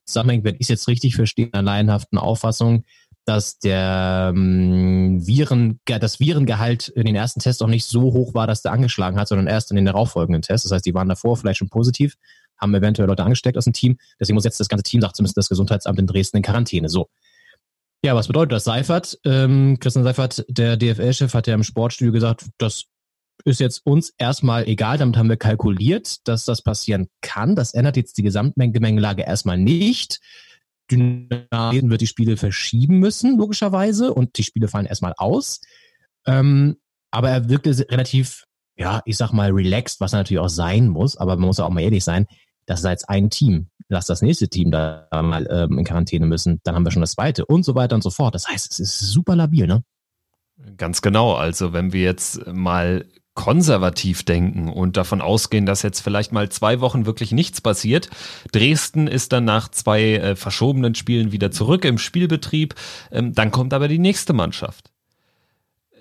zusammenhängen, 0.05 0.45
wenn 0.45 0.57
ich 0.57 0.63
es 0.63 0.69
jetzt 0.69 0.89
richtig 0.89 1.17
verstehe, 1.17 1.47
in 1.47 1.55
einer 1.55 1.63
laienhaften 1.63 2.19
Auffassung, 2.19 2.85
dass 3.29 3.59
der 3.59 4.33
ähm, 4.35 5.21
Viren, 5.27 5.81
das 5.85 6.19
Virengehalt 6.19 6.89
in 6.89 7.05
den 7.05 7.15
ersten 7.15 7.41
Tests 7.41 7.61
auch 7.61 7.69
nicht 7.69 7.85
so 7.85 8.15
hoch 8.15 8.33
war, 8.33 8.47
dass 8.47 8.63
der 8.63 8.73
angeschlagen 8.73 9.21
hat, 9.21 9.29
sondern 9.29 9.47
erst 9.47 9.71
in 9.71 9.77
den 9.77 9.85
darauffolgenden 9.85 10.41
Tests. 10.41 10.63
Das 10.67 10.73
heißt, 10.73 10.87
die 10.87 10.95
waren 10.95 11.11
davor 11.11 11.37
vielleicht 11.37 11.59
schon 11.59 11.69
positiv, 11.69 12.17
haben 12.57 12.75
eventuell 12.75 13.07
Leute 13.07 13.25
angesteckt 13.25 13.59
aus 13.59 13.65
dem 13.65 13.75
Team. 13.75 13.99
Deswegen 14.19 14.35
muss 14.35 14.45
jetzt 14.45 14.61
das 14.61 14.71
ganze 14.71 14.83
Team, 14.83 15.03
sagt 15.03 15.15
zumindest 15.15 15.37
das 15.37 15.51
Gesundheitsamt 15.51 15.99
in 15.99 16.07
Dresden, 16.07 16.39
in 16.39 16.43
Quarantäne. 16.43 16.89
So. 16.89 17.11
Ja, 18.03 18.15
was 18.15 18.29
bedeutet 18.29 18.53
das? 18.53 18.65
Seifert, 18.65 19.19
ähm, 19.27 19.77
Christian 19.79 20.05
Seifert, 20.05 20.47
der 20.49 20.79
DFL-Chef, 20.79 21.35
hat 21.35 21.47
ja 21.49 21.55
im 21.55 21.65
Sportstudio 21.65 22.13
gesagt, 22.13 22.47
das 22.57 22.85
ist 23.45 23.61
jetzt 23.61 23.85
uns 23.85 24.15
erstmal 24.17 24.67
egal, 24.67 24.97
damit 24.97 25.19
haben 25.19 25.29
wir 25.29 25.37
kalkuliert, 25.37 26.27
dass 26.27 26.47
das 26.47 26.63
passieren 26.63 27.09
kann. 27.21 27.57
Das 27.57 27.75
ändert 27.75 27.99
jetzt 27.99 28.17
die 28.17 28.23
Gesamtgemengelage 28.23 29.23
erstmal 29.23 29.59
nicht. 29.59 30.19
Dynamiten 30.91 31.91
wird 31.91 32.01
die 32.01 32.07
Spiele 32.07 32.37
verschieben 32.37 32.99
müssen, 32.99 33.39
logischerweise, 33.39 34.13
und 34.13 34.39
die 34.39 34.45
Spiele 34.45 34.69
fallen 34.69 34.87
erstmal 34.87 35.15
aus. 35.17 35.61
Ähm, 36.27 36.77
aber 37.11 37.31
er 37.31 37.49
wirkte 37.49 37.71
relativ, 37.91 38.45
ja, 38.77 39.03
ich 39.05 39.17
sag 39.17 39.33
mal, 39.33 39.51
relaxed, 39.51 40.01
was 40.01 40.13
er 40.13 40.21
natürlich 40.21 40.41
auch 40.41 40.49
sein 40.49 40.89
muss, 40.89 41.17
aber 41.17 41.37
man 41.37 41.47
muss 41.47 41.61
auch 41.61 41.71
mal 41.71 41.81
ehrlich 41.81 42.05
sein, 42.05 42.27
das 42.67 42.81
ist 42.81 42.87
jetzt 42.87 43.09
ein 43.09 43.31
Team. 43.31 43.69
Lass 43.89 44.07
das 44.07 44.21
nächste 44.21 44.49
Team 44.49 44.71
da 44.71 45.09
mal 45.13 45.49
ähm, 45.51 45.79
in 45.79 45.85
Quarantäne 45.85 46.27
müssen, 46.27 46.61
dann 46.65 46.75
haben 46.75 46.85
wir 46.85 46.91
schon 46.91 47.01
das 47.01 47.13
zweite 47.13 47.47
und 47.47 47.65
so 47.65 47.75
weiter 47.75 47.95
und 47.95 48.03
so 48.03 48.11
fort. 48.11 48.35
Das 48.35 48.47
heißt, 48.47 48.73
es 48.73 48.79
ist 48.79 48.99
super 48.99 49.35
labil, 49.35 49.67
ne? 49.67 49.83
Ganz 50.77 51.01
genau. 51.01 51.35
Also 51.35 51.73
wenn 51.73 51.93
wir 51.93 52.03
jetzt 52.03 52.47
mal 52.47 53.07
konservativ 53.39 54.25
denken 54.25 54.69
und 54.69 54.97
davon 54.97 55.21
ausgehen, 55.21 55.65
dass 55.65 55.83
jetzt 55.83 56.01
vielleicht 56.01 56.33
mal 56.33 56.49
zwei 56.49 56.81
Wochen 56.81 57.07
wirklich 57.07 57.31
nichts 57.31 57.61
passiert. 57.61 58.11
Dresden 58.51 59.07
ist 59.07 59.33
dann 59.33 59.45
nach 59.45 59.69
zwei 59.69 60.15
äh, 60.15 60.35
verschobenen 60.35 60.97
Spielen 60.97 61.31
wieder 61.31 61.53
zurück 61.53 61.85
im 61.85 61.99
Spielbetrieb. 61.99 62.75
Ähm, 63.13 63.35
dann 63.35 63.53
kommt 63.53 63.73
aber 63.75 63.87
die 63.87 64.01
nächste 64.01 64.33
Mannschaft. 64.33 64.91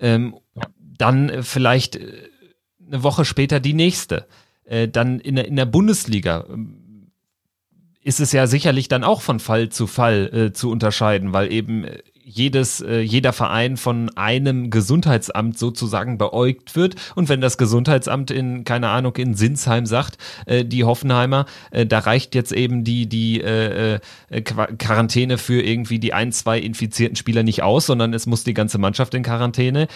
Ähm, 0.00 0.34
dann 0.80 1.28
äh, 1.28 1.42
vielleicht 1.44 1.94
äh, 1.94 2.28
eine 2.84 3.04
Woche 3.04 3.24
später 3.24 3.60
die 3.60 3.74
nächste. 3.74 4.26
Äh, 4.64 4.88
dann 4.88 5.20
in 5.20 5.36
der, 5.36 5.46
in 5.46 5.54
der 5.54 5.66
Bundesliga 5.66 6.44
ähm, 6.50 7.12
ist 8.02 8.18
es 8.18 8.32
ja 8.32 8.48
sicherlich 8.48 8.88
dann 8.88 9.04
auch 9.04 9.20
von 9.20 9.38
Fall 9.38 9.68
zu 9.68 9.86
Fall 9.86 10.34
äh, 10.34 10.52
zu 10.52 10.72
unterscheiden, 10.72 11.32
weil 11.32 11.52
eben 11.52 11.84
äh, 11.84 12.02
jedes, 12.28 12.80
äh, 12.80 13.00
jeder 13.00 13.32
Verein 13.32 13.76
von 13.76 14.10
einem 14.16 14.70
Gesundheitsamt 14.70 15.58
sozusagen 15.58 16.18
beäugt 16.18 16.76
wird. 16.76 16.96
Und 17.14 17.28
wenn 17.28 17.40
das 17.40 17.58
Gesundheitsamt 17.58 18.30
in, 18.30 18.64
keine 18.64 18.90
Ahnung, 18.90 19.16
in 19.16 19.34
Sinsheim 19.34 19.86
sagt, 19.86 20.18
äh, 20.46 20.64
die 20.64 20.84
Hoffenheimer, 20.84 21.46
äh, 21.70 21.86
da 21.86 22.00
reicht 22.00 22.34
jetzt 22.34 22.52
eben 22.52 22.84
die, 22.84 23.08
die 23.08 23.40
äh, 23.40 23.98
äh, 24.30 24.42
Quarantäne 24.42 25.38
für 25.38 25.62
irgendwie 25.62 25.98
die 25.98 26.12
ein, 26.12 26.32
zwei 26.32 26.58
infizierten 26.58 27.16
Spieler 27.16 27.42
nicht 27.42 27.62
aus, 27.62 27.86
sondern 27.86 28.12
es 28.12 28.26
muss 28.26 28.44
die 28.44 28.54
ganze 28.54 28.78
Mannschaft 28.78 29.14
in 29.14 29.22
Quarantäne 29.22 29.88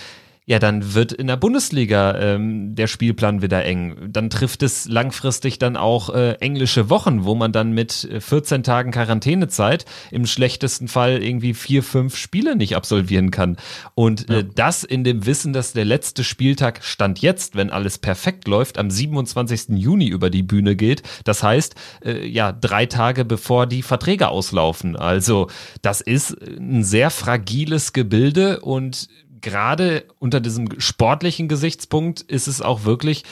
ja, 0.44 0.58
dann 0.58 0.94
wird 0.94 1.12
in 1.12 1.28
der 1.28 1.36
Bundesliga 1.36 2.18
ähm, 2.18 2.74
der 2.74 2.88
Spielplan 2.88 3.42
wieder 3.42 3.64
eng. 3.64 4.08
Dann 4.08 4.28
trifft 4.28 4.64
es 4.64 4.88
langfristig 4.88 5.60
dann 5.60 5.76
auch 5.76 6.10
äh, 6.10 6.32
englische 6.40 6.90
Wochen, 6.90 7.24
wo 7.24 7.36
man 7.36 7.52
dann 7.52 7.70
mit 7.70 8.08
14 8.18 8.60
äh, 8.60 8.62
Tagen 8.62 8.90
Quarantänezeit 8.90 9.84
im 10.10 10.26
schlechtesten 10.26 10.88
Fall 10.88 11.22
irgendwie 11.22 11.54
vier, 11.54 11.84
fünf 11.84 12.16
Spiele 12.16 12.56
nicht 12.56 12.74
absolvieren 12.74 13.30
kann. 13.30 13.56
Und 13.94 14.30
äh, 14.30 14.32
ja. 14.32 14.38
äh, 14.40 14.44
das 14.52 14.82
in 14.82 15.04
dem 15.04 15.26
Wissen, 15.26 15.52
dass 15.52 15.74
der 15.74 15.84
letzte 15.84 16.24
Spieltag 16.24 16.82
Stand 16.82 17.20
jetzt, 17.20 17.54
wenn 17.54 17.70
alles 17.70 17.98
perfekt 17.98 18.48
läuft, 18.48 18.78
am 18.78 18.90
27. 18.90 19.78
Juni 19.78 20.08
über 20.08 20.28
die 20.28 20.42
Bühne 20.42 20.74
geht. 20.74 21.04
Das 21.22 21.44
heißt, 21.44 21.76
äh, 22.04 22.26
ja, 22.26 22.50
drei 22.50 22.86
Tage 22.86 23.24
bevor 23.24 23.68
die 23.68 23.82
Verträge 23.82 24.28
auslaufen. 24.28 24.96
Also 24.96 25.48
das 25.82 26.00
ist 26.00 26.36
ein 26.58 26.82
sehr 26.82 27.10
fragiles 27.10 27.92
Gebilde 27.92 28.58
und 28.58 29.08
gerade 29.42 30.04
unter 30.18 30.40
diesem 30.40 30.80
sportlichen 30.80 31.48
Gesichtspunkt 31.48 32.22
ist 32.22 32.46
es 32.46 32.62
auch 32.62 32.84
wirklich 32.84 33.24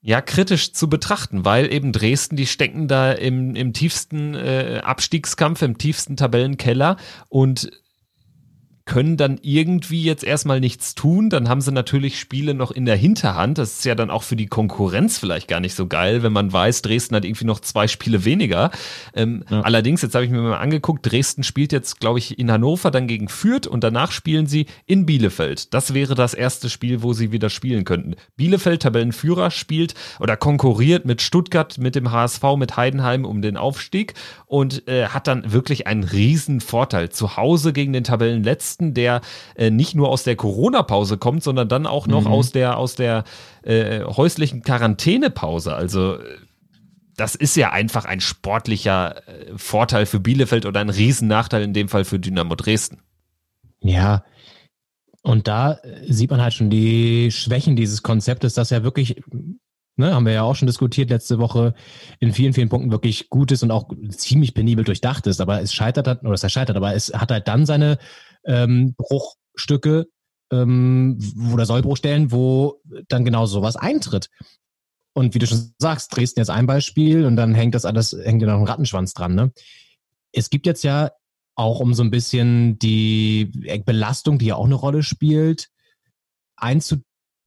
ja 0.00 0.20
kritisch 0.20 0.72
zu 0.72 0.88
betrachten, 0.88 1.44
weil 1.44 1.72
eben 1.72 1.92
Dresden, 1.92 2.36
die 2.36 2.46
stecken 2.46 2.88
da 2.88 3.12
im, 3.12 3.54
im 3.54 3.72
tiefsten 3.72 4.34
äh, 4.34 4.80
Abstiegskampf, 4.84 5.62
im 5.62 5.78
tiefsten 5.78 6.16
Tabellenkeller 6.16 6.96
und 7.28 7.70
können 8.88 9.18
dann 9.18 9.38
irgendwie 9.42 10.02
jetzt 10.02 10.24
erstmal 10.24 10.60
nichts 10.60 10.94
tun. 10.94 11.28
Dann 11.28 11.48
haben 11.48 11.60
sie 11.60 11.72
natürlich 11.72 12.18
Spiele 12.18 12.54
noch 12.54 12.70
in 12.70 12.86
der 12.86 12.96
Hinterhand. 12.96 13.58
Das 13.58 13.74
ist 13.74 13.84
ja 13.84 13.94
dann 13.94 14.10
auch 14.10 14.22
für 14.22 14.34
die 14.34 14.46
Konkurrenz 14.46 15.18
vielleicht 15.18 15.46
gar 15.46 15.60
nicht 15.60 15.74
so 15.74 15.86
geil, 15.86 16.22
wenn 16.22 16.32
man 16.32 16.50
weiß, 16.50 16.80
Dresden 16.80 17.14
hat 17.14 17.26
irgendwie 17.26 17.44
noch 17.44 17.60
zwei 17.60 17.86
Spiele 17.86 18.24
weniger. 18.24 18.70
Ähm, 19.14 19.44
ja. 19.50 19.60
Allerdings, 19.60 20.00
jetzt 20.00 20.14
habe 20.14 20.24
ich 20.24 20.30
mir 20.30 20.40
mal 20.40 20.56
angeguckt, 20.56 21.04
Dresden 21.04 21.42
spielt 21.42 21.70
jetzt, 21.70 22.00
glaube 22.00 22.18
ich, 22.18 22.38
in 22.38 22.50
Hannover 22.50 22.90
dann 22.90 23.06
gegen 23.06 23.28
Fürth 23.28 23.66
und 23.66 23.84
danach 23.84 24.10
spielen 24.10 24.46
sie 24.46 24.64
in 24.86 25.04
Bielefeld. 25.04 25.74
Das 25.74 25.92
wäre 25.92 26.14
das 26.14 26.32
erste 26.32 26.70
Spiel, 26.70 27.02
wo 27.02 27.12
sie 27.12 27.30
wieder 27.30 27.50
spielen 27.50 27.84
könnten. 27.84 28.14
Bielefeld, 28.36 28.82
Tabellenführer, 28.82 29.50
spielt 29.50 29.94
oder 30.18 30.38
konkurriert 30.38 31.04
mit 31.04 31.20
Stuttgart, 31.20 31.76
mit 31.76 31.94
dem 31.94 32.10
HSV, 32.10 32.42
mit 32.56 32.78
Heidenheim 32.78 33.26
um 33.26 33.42
den 33.42 33.58
Aufstieg 33.58 34.14
und 34.46 34.88
äh, 34.88 35.08
hat 35.08 35.26
dann 35.26 35.52
wirklich 35.52 35.86
einen 35.86 36.04
riesen 36.04 36.62
Vorteil. 36.62 37.10
Zu 37.10 37.36
Hause 37.36 37.74
gegen 37.74 37.92
den 37.92 38.04
Tabellenletzten 38.04 38.77
Westen, 38.78 38.94
der 38.94 39.20
äh, 39.56 39.70
nicht 39.70 39.94
nur 39.94 40.08
aus 40.08 40.24
der 40.24 40.36
Corona-Pause 40.36 41.18
kommt, 41.18 41.42
sondern 41.42 41.68
dann 41.68 41.86
auch 41.86 42.06
noch 42.06 42.22
mhm. 42.22 42.28
aus 42.28 42.52
der, 42.52 42.76
aus 42.78 42.94
der 42.94 43.24
äh, 43.62 44.04
häuslichen 44.04 44.62
Quarantänepause. 44.62 45.74
Also 45.74 46.14
äh, 46.14 46.38
das 47.16 47.34
ist 47.34 47.56
ja 47.56 47.72
einfach 47.72 48.04
ein 48.04 48.20
sportlicher 48.20 49.26
äh, 49.28 49.52
Vorteil 49.56 50.06
für 50.06 50.20
Bielefeld 50.20 50.66
oder 50.66 50.80
ein 50.80 50.90
Riesennachteil 50.90 51.62
in 51.62 51.74
dem 51.74 51.88
Fall 51.88 52.04
für 52.04 52.18
Dynamo 52.18 52.54
Dresden. 52.54 53.02
Ja, 53.80 54.24
und 55.22 55.48
da 55.48 55.74
äh, 55.74 56.12
sieht 56.12 56.30
man 56.30 56.40
halt 56.40 56.54
schon 56.54 56.70
die 56.70 57.30
Schwächen 57.32 57.76
dieses 57.76 58.02
Konzeptes, 58.02 58.54
das 58.54 58.70
ja 58.70 58.82
wirklich, 58.82 59.20
ne, 59.98 60.14
haben 60.14 60.26
wir 60.26 60.32
ja 60.32 60.42
auch 60.42 60.54
schon 60.54 60.66
diskutiert 60.66 61.10
letzte 61.10 61.38
Woche, 61.38 61.74
in 62.20 62.32
vielen, 62.32 62.52
vielen 62.52 62.68
Punkten 62.68 62.90
wirklich 62.90 63.28
gut 63.30 63.52
ist 63.52 63.62
und 63.62 63.70
auch 63.70 63.90
ziemlich 64.10 64.54
penibel 64.54 64.84
durchdacht 64.84 65.26
ist. 65.26 65.40
Aber 65.40 65.60
es 65.60 65.72
scheitert, 65.72 66.22
oder 66.22 66.32
es 66.32 66.52
scheitert, 66.52 66.76
aber 66.76 66.94
es 66.94 67.12
hat 67.14 67.30
halt 67.30 67.48
dann 67.48 67.66
seine 67.66 67.98
ähm, 68.44 68.94
Bruchstücke 68.96 70.06
ähm, 70.52 71.18
oder 71.52 71.66
Sollbruchstellen, 71.66 72.32
wo 72.32 72.80
dann 73.08 73.24
genau 73.24 73.46
sowas 73.46 73.76
eintritt. 73.76 74.30
Und 75.14 75.34
wie 75.34 75.40
du 75.40 75.46
schon 75.46 75.72
sagst, 75.78 76.16
Dresden 76.16 76.40
jetzt 76.40 76.50
ein 76.50 76.66
Beispiel 76.66 77.24
und 77.24 77.36
dann 77.36 77.54
hängt 77.54 77.74
das 77.74 77.84
alles, 77.84 78.12
hängt 78.12 78.40
ja 78.40 78.48
noch 78.48 78.60
ein 78.60 78.66
Rattenschwanz 78.66 79.14
dran. 79.14 79.34
Ne? 79.34 79.52
Es 80.32 80.48
gibt 80.48 80.66
jetzt 80.66 80.84
ja 80.84 81.10
auch 81.56 81.80
um 81.80 81.92
so 81.92 82.04
ein 82.04 82.12
bisschen 82.12 82.78
die 82.78 83.50
Belastung, 83.84 84.38
die 84.38 84.46
ja 84.46 84.54
auch 84.54 84.66
eine 84.66 84.76
Rolle 84.76 85.02
spielt, 85.02 85.70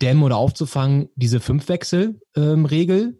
einzudämmen 0.02 0.24
oder 0.24 0.38
aufzufangen, 0.38 1.10
diese 1.16 1.40
Fünfwechsel-Regel, 1.40 3.02
ähm, 3.02 3.18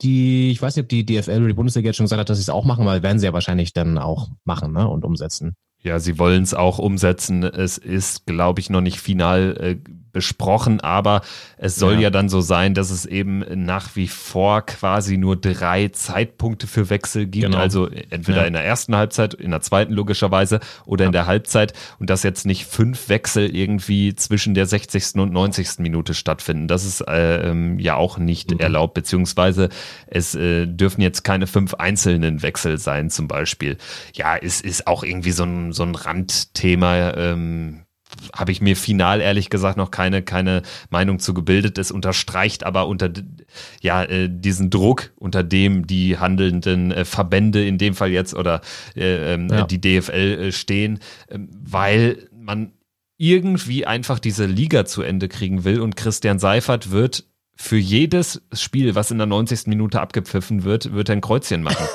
die, 0.00 0.50
ich 0.50 0.60
weiß 0.60 0.76
nicht, 0.76 0.84
ob 0.84 0.88
die 0.88 1.06
DFL 1.06 1.38
oder 1.38 1.46
die 1.46 1.54
Bundesliga 1.54 1.88
jetzt 1.88 1.96
schon 1.96 2.06
gesagt 2.06 2.20
hat, 2.20 2.28
dass 2.28 2.38
sie 2.38 2.42
es 2.42 2.50
auch 2.50 2.64
machen, 2.64 2.86
weil 2.86 3.02
werden 3.02 3.18
sie 3.18 3.26
ja 3.26 3.32
wahrscheinlich 3.32 3.72
dann 3.72 3.98
auch 3.98 4.30
machen 4.44 4.72
ne, 4.72 4.88
und 4.88 5.04
umsetzen. 5.04 5.54
Ja, 5.80 6.00
sie 6.00 6.18
wollen 6.18 6.42
es 6.42 6.54
auch 6.54 6.78
umsetzen. 6.78 7.42
Es 7.44 7.78
ist, 7.78 8.26
glaube 8.26 8.60
ich, 8.60 8.70
noch 8.70 8.80
nicht 8.80 9.00
final 9.00 9.56
äh, 9.60 9.76
besprochen, 10.12 10.80
aber 10.80 11.22
es 11.56 11.76
soll 11.76 11.94
ja. 11.94 12.00
ja. 12.00 12.10
dann 12.10 12.28
so 12.28 12.40
sein, 12.40 12.74
dass 12.74 12.90
es 12.90 13.06
eben 13.06 13.44
nach 13.64 13.96
wie 13.96 14.08
vor 14.08 14.62
quasi 14.62 15.16
nur 15.16 15.36
drei 15.36 15.88
Zeitpunkte 15.88 16.66
für 16.66 16.90
Wechsel 16.90 17.26
gibt. 17.26 17.46
Genau. 17.46 17.58
Also 17.58 17.88
entweder 17.88 18.42
ja. 18.42 18.46
in 18.46 18.52
der 18.52 18.64
ersten 18.64 18.94
Halbzeit, 18.96 19.34
in 19.34 19.50
der 19.50 19.60
zweiten 19.60 19.92
logischerweise 19.92 20.60
oder 20.84 21.04
ja. 21.04 21.06
in 21.06 21.12
der 21.12 21.26
Halbzeit 21.26 21.72
und 21.98 22.10
dass 22.10 22.22
jetzt 22.22 22.46
nicht 22.46 22.66
fünf 22.66 23.08
Wechsel 23.08 23.54
irgendwie 23.54 24.14
zwischen 24.14 24.54
der 24.54 24.66
60. 24.66 25.14
und 25.16 25.32
90. 25.32 25.78
Minute 25.78 26.14
stattfinden. 26.14 26.68
Das 26.68 26.84
ist 26.84 27.00
äh, 27.00 27.50
ähm, 27.50 27.78
ja 27.78 27.96
auch 27.96 28.18
nicht 28.18 28.52
mhm. 28.52 28.60
erlaubt, 28.60 28.94
beziehungsweise 28.94 29.68
es 30.06 30.34
äh, 30.34 30.66
dürfen 30.66 31.00
jetzt 31.00 31.24
keine 31.24 31.46
fünf 31.46 31.74
einzelnen 31.74 32.42
Wechsel 32.42 32.78
sein 32.78 33.10
zum 33.10 33.28
Beispiel. 33.28 33.78
Ja, 34.14 34.36
es 34.36 34.60
ist 34.60 34.86
auch 34.86 35.02
irgendwie 35.04 35.32
so 35.32 35.44
ein, 35.44 35.72
so 35.72 35.82
ein 35.82 35.94
Randthema. 35.94 37.14
Ähm, 37.16 37.81
habe 38.34 38.52
ich 38.52 38.60
mir 38.60 38.76
final 38.76 39.20
ehrlich 39.20 39.50
gesagt 39.50 39.76
noch 39.76 39.90
keine 39.90 40.22
keine 40.22 40.62
Meinung 40.90 41.18
zu 41.18 41.34
gebildet. 41.34 41.78
Es 41.78 41.90
unterstreicht 41.90 42.64
aber 42.64 42.86
unter 42.88 43.10
ja 43.80 44.02
äh, 44.04 44.28
diesen 44.30 44.70
Druck, 44.70 45.12
unter 45.16 45.42
dem 45.42 45.86
die 45.86 46.18
handelnden 46.18 46.92
äh, 46.92 47.04
Verbände 47.04 47.64
in 47.66 47.78
dem 47.78 47.94
Fall 47.94 48.10
jetzt 48.10 48.34
oder 48.34 48.60
äh, 48.94 49.34
ähm, 49.34 49.48
ja. 49.50 49.64
die 49.64 49.80
DFL 49.80 50.12
äh, 50.12 50.52
stehen, 50.52 51.00
äh, 51.28 51.38
weil 51.38 52.28
man 52.34 52.72
irgendwie 53.18 53.86
einfach 53.86 54.18
diese 54.18 54.46
Liga 54.46 54.84
zu 54.84 55.02
Ende 55.02 55.28
kriegen 55.28 55.64
will 55.64 55.80
und 55.80 55.96
Christian 55.96 56.38
Seifert 56.38 56.90
wird 56.90 57.24
für 57.54 57.76
jedes 57.76 58.42
Spiel, 58.52 58.94
was 58.94 59.10
in 59.10 59.18
der 59.18 59.26
90. 59.26 59.66
Minute 59.66 60.00
abgepfiffen 60.00 60.64
wird, 60.64 60.92
wird 60.92 61.08
er 61.08 61.16
ein 61.16 61.20
Kreuzchen 61.20 61.62
machen. 61.62 61.86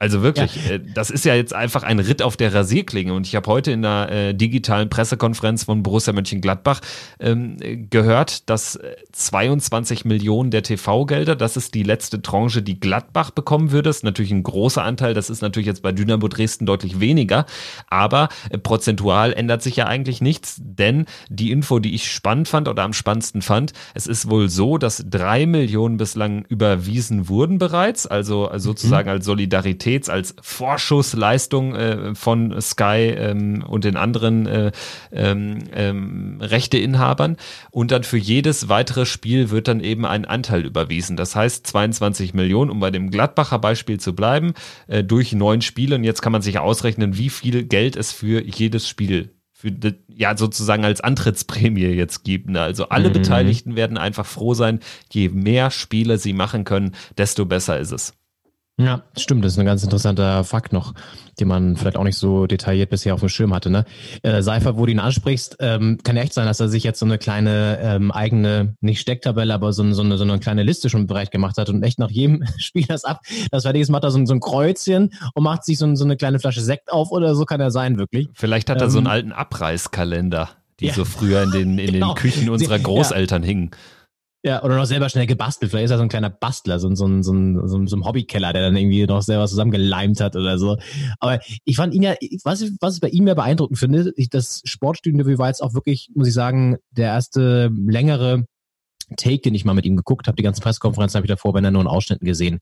Also 0.00 0.22
wirklich, 0.22 0.56
ja. 0.66 0.76
äh, 0.76 0.80
das 0.94 1.10
ist 1.10 1.26
ja 1.26 1.34
jetzt 1.34 1.52
einfach 1.52 1.82
ein 1.82 1.98
Ritt 1.98 2.22
auf 2.22 2.38
der 2.38 2.54
Rasierklinge. 2.54 3.12
Und 3.12 3.26
ich 3.26 3.36
habe 3.36 3.46
heute 3.50 3.70
in 3.70 3.82
der 3.82 4.10
äh, 4.10 4.34
digitalen 4.34 4.88
Pressekonferenz 4.88 5.64
von 5.64 5.82
Borussia 5.82 6.14
Mönchengladbach 6.14 6.80
ähm, 7.20 7.58
gehört, 7.90 8.48
dass 8.48 8.78
22 9.12 10.06
äh, 10.06 10.08
Millionen 10.08 10.50
der 10.50 10.62
TV-Gelder, 10.62 11.36
das 11.36 11.58
ist 11.58 11.74
die 11.74 11.82
letzte 11.82 12.22
Tranche, 12.22 12.62
die 12.62 12.80
Gladbach 12.80 13.30
bekommen 13.30 13.72
würde. 13.72 13.90
Das 13.90 13.98
ist 13.98 14.04
natürlich 14.04 14.30
ein 14.30 14.42
großer 14.42 14.82
Anteil. 14.82 15.12
Das 15.12 15.28
ist 15.28 15.42
natürlich 15.42 15.66
jetzt 15.66 15.82
bei 15.82 15.92
Dynamo 15.92 16.28
Dresden 16.28 16.64
deutlich 16.64 16.98
weniger. 16.98 17.44
Aber 17.88 18.30
äh, 18.48 18.56
prozentual 18.56 19.34
ändert 19.34 19.62
sich 19.62 19.76
ja 19.76 19.86
eigentlich 19.86 20.22
nichts, 20.22 20.56
denn 20.62 21.04
die 21.28 21.50
Info, 21.50 21.78
die 21.78 21.94
ich 21.94 22.10
spannend 22.10 22.48
fand 22.48 22.68
oder 22.68 22.84
am 22.84 22.94
spannendsten 22.94 23.42
fand, 23.42 23.74
es 23.92 24.06
ist 24.06 24.30
wohl 24.30 24.48
so, 24.48 24.78
dass 24.78 25.04
drei 25.10 25.44
Millionen 25.44 25.98
bislang 25.98 26.46
überwiesen 26.48 27.28
wurden 27.28 27.58
bereits, 27.58 28.06
also 28.06 28.50
sozusagen 28.56 29.10
mhm. 29.10 29.16
als 29.16 29.26
Solidarität 29.26 29.89
Qualitäts 29.90 30.08
als 30.08 30.34
Vorschussleistung 30.40 31.74
äh, 31.74 32.14
von 32.14 32.60
Sky 32.60 33.14
ähm, 33.16 33.64
und 33.66 33.84
den 33.84 33.96
anderen 33.96 34.46
äh, 34.46 34.72
ähm, 35.12 35.58
ähm, 35.72 36.38
Rechteinhabern. 36.40 37.36
Und 37.70 37.90
dann 37.90 38.04
für 38.04 38.16
jedes 38.16 38.68
weitere 38.68 39.04
Spiel 39.06 39.50
wird 39.50 39.68
dann 39.68 39.80
eben 39.80 40.06
ein 40.06 40.24
Anteil 40.24 40.64
überwiesen. 40.64 41.16
Das 41.16 41.34
heißt 41.34 41.66
22 41.66 42.34
Millionen, 42.34 42.70
um 42.70 42.80
bei 42.80 42.90
dem 42.90 43.10
Gladbacher 43.10 43.58
Beispiel 43.58 43.98
zu 43.98 44.14
bleiben, 44.14 44.54
äh, 44.86 45.02
durch 45.02 45.32
neun 45.32 45.60
Spiele. 45.60 45.96
Und 45.96 46.04
jetzt 46.04 46.22
kann 46.22 46.32
man 46.32 46.42
sich 46.42 46.58
ausrechnen, 46.58 47.18
wie 47.18 47.30
viel 47.30 47.64
Geld 47.64 47.96
es 47.96 48.12
für 48.12 48.42
jedes 48.44 48.88
Spiel 48.88 49.34
für 49.52 49.70
ja 50.08 50.38
sozusagen 50.38 50.86
als 50.86 51.02
Antrittsprämie 51.02 51.82
jetzt 51.82 52.24
gibt. 52.24 52.48
Ne? 52.48 52.62
Also 52.62 52.88
alle 52.88 53.10
mhm. 53.10 53.14
Beteiligten 53.14 53.76
werden 53.76 53.98
einfach 53.98 54.24
froh 54.24 54.54
sein, 54.54 54.80
je 55.12 55.28
mehr 55.28 55.70
Spiele 55.70 56.16
sie 56.16 56.32
machen 56.32 56.64
können, 56.64 56.94
desto 57.18 57.44
besser 57.44 57.78
ist 57.78 57.92
es. 57.92 58.14
Ja, 58.78 59.02
stimmt. 59.16 59.44
Das 59.44 59.52
ist 59.52 59.58
ein 59.58 59.66
ganz 59.66 59.84
interessanter 59.84 60.42
Fakt 60.42 60.72
noch, 60.72 60.94
den 61.38 61.48
man 61.48 61.76
vielleicht 61.76 61.98
auch 61.98 62.04
nicht 62.04 62.16
so 62.16 62.46
detailliert 62.46 62.88
bisher 62.88 63.12
auf 63.12 63.20
dem 63.20 63.28
Schirm 63.28 63.52
hatte. 63.52 63.68
Ne? 63.68 63.84
Äh, 64.22 64.42
Seifer, 64.42 64.78
wo 64.78 64.86
du 64.86 64.92
ihn 64.92 65.00
ansprichst, 65.00 65.58
ähm, 65.60 65.98
kann 66.02 66.16
echt 66.16 66.32
sein, 66.32 66.46
dass 66.46 66.60
er 66.60 66.70
sich 66.70 66.82
jetzt 66.82 66.98
so 66.98 67.04
eine 67.04 67.18
kleine 67.18 67.78
ähm, 67.82 68.10
eigene, 68.10 68.76
nicht 68.80 69.00
Stecktabelle, 69.00 69.52
aber 69.52 69.74
so, 69.74 69.90
so, 69.92 70.02
eine, 70.02 70.16
so 70.16 70.24
eine 70.24 70.38
kleine 70.38 70.62
Liste 70.62 70.88
schon 70.88 71.06
bereit 71.06 71.30
gemacht 71.30 71.58
hat 71.58 71.68
und 71.68 71.82
echt 71.82 71.98
nach 71.98 72.10
jedem 72.10 72.44
Spiel 72.56 72.86
das 72.86 73.04
ab. 73.04 73.20
Das 73.50 73.64
fertig 73.64 73.82
ist, 73.82 73.90
macht 73.90 74.04
er 74.04 74.10
so, 74.10 74.24
so 74.24 74.32
ein 74.32 74.40
Kreuzchen 74.40 75.12
und 75.34 75.42
macht 75.42 75.64
sich 75.64 75.76
so, 75.76 75.94
so 75.94 76.04
eine 76.04 76.16
kleine 76.16 76.38
Flasche 76.38 76.62
Sekt 76.62 76.90
auf 76.90 77.10
oder 77.10 77.34
so 77.34 77.44
kann 77.44 77.60
er 77.60 77.70
sein, 77.70 77.98
wirklich. 77.98 78.28
Vielleicht 78.32 78.70
hat 78.70 78.78
er 78.78 78.84
ähm, 78.84 78.90
so 78.90 78.98
einen 78.98 79.08
alten 79.08 79.32
Abreißkalender, 79.32 80.48
die 80.80 80.86
ja. 80.86 80.94
so 80.94 81.04
früher 81.04 81.42
in 81.42 81.50
den, 81.50 81.78
in 81.78 81.92
genau. 81.92 82.14
den 82.14 82.16
Küchen 82.16 82.48
unserer 82.48 82.78
Großeltern 82.78 83.42
ja. 83.42 83.48
hingen. 83.48 83.70
Ja, 84.42 84.62
oder 84.62 84.76
noch 84.76 84.86
selber 84.86 85.10
schnell 85.10 85.26
gebastelt. 85.26 85.70
Vielleicht 85.70 85.86
ist 85.86 85.90
er 85.90 85.98
so 85.98 86.02
ein 86.02 86.08
kleiner 86.08 86.30
Bastler, 86.30 86.78
so, 86.78 86.94
so, 86.94 87.06
so, 87.22 87.34
so, 87.34 87.66
so, 87.66 87.86
so 87.86 87.96
ein 87.96 88.04
Hobbykeller, 88.06 88.54
der 88.54 88.62
dann 88.62 88.76
irgendwie 88.76 89.06
noch 89.06 89.20
selber 89.20 89.46
zusammengeleimt 89.46 90.18
hat 90.20 90.34
oder 90.34 90.58
so. 90.58 90.78
Aber 91.18 91.40
ich 91.64 91.76
fand 91.76 91.92
ihn 91.92 92.02
ja, 92.02 92.14
was 92.44 92.62
ich, 92.62 92.70
was 92.80 92.94
ich 92.94 93.00
bei 93.02 93.10
ihm 93.10 93.26
ja 93.26 93.34
beeindruckend 93.34 93.78
finde, 93.78 94.14
ich, 94.16 94.30
das 94.30 94.62
Sportstudio 94.64 95.38
war 95.38 95.48
jetzt 95.48 95.62
auch 95.62 95.74
wirklich, 95.74 96.10
muss 96.14 96.28
ich 96.28 96.32
sagen, 96.32 96.78
der 96.90 97.08
erste 97.08 97.70
längere 97.86 98.46
Take, 99.16 99.42
den 99.42 99.54
ich 99.54 99.66
mal 99.66 99.74
mit 99.74 99.84
ihm 99.84 99.96
geguckt 99.96 100.26
habe. 100.26 100.36
Die 100.36 100.42
ganzen 100.42 100.62
Pressekonferenzen 100.62 101.18
habe 101.18 101.26
ich 101.26 101.30
davor 101.30 101.52
bei 101.52 101.60
nur 101.60 101.82
in 101.82 101.88
Ausschnitten 101.88 102.24
gesehen. 102.24 102.60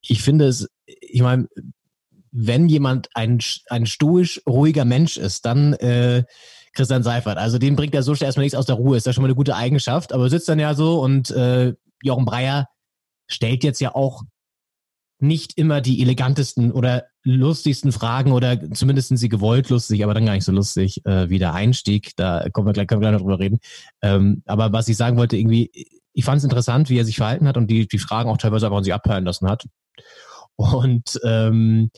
Ich 0.00 0.22
finde 0.22 0.46
es, 0.46 0.68
ich 0.86 1.20
meine, 1.20 1.46
wenn 2.30 2.68
jemand 2.68 3.08
ein, 3.14 3.40
ein 3.68 3.86
stoisch 3.86 4.40
ruhiger 4.46 4.84
Mensch 4.84 5.18
ist, 5.18 5.44
dann 5.44 5.74
äh, 5.74 6.24
Christian 6.76 7.02
Seifert. 7.02 7.38
Also 7.38 7.58
den 7.58 7.74
bringt 7.74 7.94
er 7.94 8.02
so 8.02 8.14
schnell 8.14 8.26
erstmal 8.26 8.44
nichts 8.44 8.56
aus 8.56 8.66
der 8.66 8.76
Ruhe. 8.76 8.96
Ist 8.96 9.06
ja 9.06 9.12
schon 9.12 9.22
mal 9.22 9.28
eine 9.28 9.34
gute 9.34 9.56
Eigenschaft. 9.56 10.12
Aber 10.12 10.28
sitzt 10.30 10.48
dann 10.48 10.58
ja 10.58 10.74
so 10.74 11.00
und 11.00 11.30
äh, 11.30 11.74
Jochen 12.02 12.24
Breyer 12.24 12.68
stellt 13.26 13.64
jetzt 13.64 13.80
ja 13.80 13.94
auch 13.94 14.22
nicht 15.18 15.56
immer 15.56 15.80
die 15.80 16.02
elegantesten 16.02 16.70
oder 16.72 17.04
lustigsten 17.22 17.90
Fragen 17.90 18.32
oder 18.32 18.70
zumindest 18.72 19.16
sie 19.16 19.28
gewollt 19.28 19.70
lustig, 19.70 20.04
aber 20.04 20.12
dann 20.12 20.26
gar 20.26 20.34
nicht 20.34 20.44
so 20.44 20.52
lustig 20.52 21.04
äh, 21.06 21.30
wie 21.30 21.38
der 21.38 21.54
Einstieg. 21.54 22.12
Da 22.16 22.48
kommen 22.52 22.66
wir 22.66 22.72
gleich, 22.72 22.86
können 22.86 23.00
wir 23.00 23.08
gleich 23.08 23.18
noch 23.18 23.26
drüber 23.26 23.40
reden. 23.40 23.58
Ähm, 24.02 24.42
aber 24.44 24.72
was 24.72 24.88
ich 24.88 24.96
sagen 24.96 25.16
wollte, 25.16 25.36
irgendwie, 25.36 25.70
ich 26.12 26.24
fand 26.24 26.38
es 26.38 26.44
interessant, 26.44 26.90
wie 26.90 26.98
er 26.98 27.04
sich 27.04 27.16
verhalten 27.16 27.48
hat 27.48 27.56
und 27.56 27.68
die, 27.68 27.88
die 27.88 27.98
Fragen 27.98 28.28
auch 28.28 28.36
teilweise 28.36 28.66
einfach 28.66 28.78
an 28.78 28.84
sich 28.84 28.94
abhören 28.94 29.24
lassen 29.24 29.48
hat. 29.48 29.64
Und 30.56 31.18
ähm, 31.24 31.90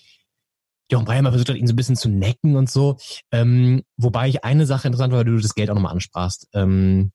Jochen 0.91 1.05
Breyer 1.05 1.23
versucht 1.23 1.49
hat, 1.49 1.57
ihn 1.57 1.67
so 1.67 1.73
ein 1.73 1.77
bisschen 1.77 1.97
zu 1.97 2.09
necken 2.09 2.57
und 2.57 2.71
so. 2.71 2.97
Ähm, 3.33 3.83
wobei 3.97 4.29
ich 4.29 4.45
eine 4.45 4.67
Sache 4.67 4.89
interessant 4.89 5.13
war, 5.13 5.19
weil 5.19 5.27
du 5.27 5.39
das 5.39 5.55
Geld 5.55 5.71
auch 5.71 5.75
nochmal 5.75 5.93
ansprachst. 5.93 6.49
Ähm, 6.55 7.13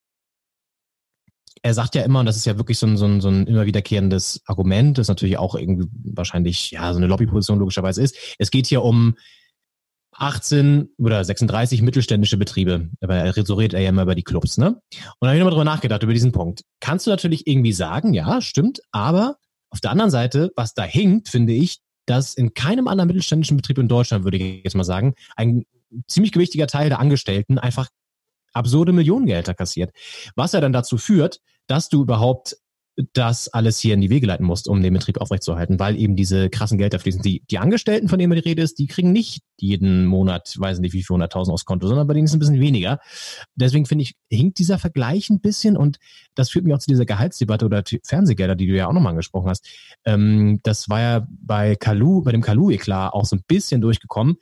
er 1.61 1.73
sagt 1.73 1.95
ja 1.95 2.03
immer, 2.03 2.19
und 2.19 2.25
das 2.25 2.35
ist 2.35 2.45
ja 2.45 2.57
wirklich 2.57 2.77
so 2.77 2.85
ein, 2.85 2.97
so 2.97 3.05
ein, 3.05 3.21
so 3.21 3.29
ein 3.29 3.47
immer 3.47 3.65
wiederkehrendes 3.65 4.41
Argument, 4.45 4.97
das 4.97 5.07
natürlich 5.07 5.37
auch 5.37 5.55
irgendwie 5.55 5.87
wahrscheinlich 6.03 6.71
ja 6.71 6.91
so 6.91 6.97
eine 6.97 7.07
Lobbyposition 7.07 7.59
logischerweise 7.59 8.01
ist. 8.01 8.17
Es 8.37 8.51
geht 8.51 8.67
hier 8.67 8.83
um 8.83 9.15
18 10.15 10.89
oder 10.97 11.23
36 11.23 11.81
mittelständische 11.81 12.37
Betriebe. 12.37 12.89
Aber 13.01 13.33
so 13.45 13.55
redet 13.55 13.73
er 13.73 13.81
ja 13.81 13.89
immer 13.89 14.03
über 14.03 14.15
die 14.15 14.23
Clubs, 14.23 14.57
ne? 14.57 14.67
Und 14.67 14.81
da 15.21 15.27
habe 15.27 15.37
ich 15.37 15.39
nochmal 15.39 15.53
drüber 15.53 15.63
nachgedacht, 15.63 16.03
über 16.03 16.13
diesen 16.13 16.31
Punkt. 16.31 16.63
Kannst 16.79 17.07
du 17.07 17.11
natürlich 17.11 17.47
irgendwie 17.47 17.73
sagen, 17.73 18.13
ja, 18.13 18.41
stimmt, 18.41 18.81
aber 18.91 19.37
auf 19.69 19.79
der 19.79 19.91
anderen 19.91 20.11
Seite, 20.11 20.51
was 20.55 20.73
da 20.73 20.83
hinkt, 20.83 21.29
finde 21.29 21.53
ich, 21.53 21.79
dass 22.05 22.33
in 22.33 22.53
keinem 22.53 22.87
anderen 22.87 23.07
mittelständischen 23.07 23.57
Betrieb 23.57 23.77
in 23.77 23.87
Deutschland, 23.87 24.23
würde 24.23 24.37
ich 24.37 24.63
jetzt 24.63 24.75
mal 24.75 24.83
sagen, 24.83 25.15
ein 25.35 25.65
ziemlich 26.07 26.31
gewichtiger 26.31 26.67
Teil 26.67 26.89
der 26.89 26.99
Angestellten 26.99 27.57
einfach 27.59 27.89
absurde 28.53 28.93
Millionengehälter 28.93 29.53
kassiert. 29.53 29.91
Was 30.35 30.51
ja 30.51 30.61
dann 30.61 30.73
dazu 30.73 30.97
führt, 30.97 31.39
dass 31.67 31.89
du 31.89 32.01
überhaupt 32.01 32.57
das 33.13 33.47
alles 33.47 33.79
hier 33.79 33.95
in 33.95 34.01
die 34.01 34.09
Wege 34.09 34.27
leiten 34.27 34.45
musst, 34.45 34.67
um 34.67 34.81
den 34.81 34.93
Betrieb 34.93 35.19
aufrechtzuerhalten, 35.19 35.79
weil 35.79 35.97
eben 35.97 36.15
diese 36.15 36.49
krassen 36.49 36.77
Gelder 36.77 36.99
fließen. 36.99 37.21
Die, 37.23 37.43
die 37.49 37.57
Angestellten, 37.57 38.07
von 38.07 38.19
denen 38.19 38.31
die 38.33 38.39
Rede 38.39 38.61
ist, 38.61 38.77
die 38.77 38.85
kriegen 38.85 39.11
nicht 39.11 39.41
jeden 39.57 40.05
Monat, 40.05 40.53
weiß 40.57 40.79
nicht 40.79 40.93
wie 40.93 41.03
viel, 41.03 41.15
100.000 41.15 41.51
aufs 41.51 41.65
Konto, 41.65 41.87
sondern 41.87 42.05
bei 42.05 42.13
denen 42.13 42.25
ist 42.25 42.31
es 42.31 42.35
ein 42.35 42.39
bisschen 42.39 42.59
weniger. 42.59 42.99
Deswegen 43.55 43.87
finde 43.87 44.03
ich, 44.03 44.15
hinkt 44.29 44.59
dieser 44.59 44.77
Vergleich 44.77 45.29
ein 45.29 45.41
bisschen 45.41 45.75
und 45.75 45.97
das 46.35 46.51
führt 46.51 46.65
mich 46.65 46.73
auch 46.73 46.79
zu 46.79 46.89
dieser 46.89 47.05
Gehaltsdebatte 47.05 47.65
oder 47.65 47.83
Fernsehgelder, 48.03 48.55
die 48.55 48.67
du 48.67 48.75
ja 48.75 48.87
auch 48.87 48.93
nochmal 48.93 49.11
angesprochen 49.11 49.49
hast. 49.49 49.67
Ähm, 50.05 50.59
das 50.61 50.87
war 50.87 51.01
ja 51.01 51.27
bei 51.29 51.75
Kalu, 51.75 52.21
bei 52.21 52.31
dem 52.31 52.41
Kalu-Eklat 52.41 53.13
auch 53.13 53.25
so 53.25 53.35
ein 53.35 53.43
bisschen 53.47 53.81
durchgekommen, 53.81 54.35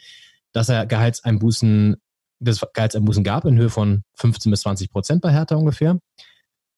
dass 0.52 0.68
er 0.68 0.86
Gehaltseinbußen, 0.86 1.96
das 2.40 2.66
Gehaltseinbußen 2.74 3.24
gab 3.24 3.46
in 3.46 3.58
Höhe 3.58 3.70
von 3.70 4.04
15 4.16 4.50
bis 4.50 4.62
20 4.62 4.92
Prozent 4.92 5.22
bei 5.22 5.32
Hertha 5.32 5.56
ungefähr. 5.56 6.00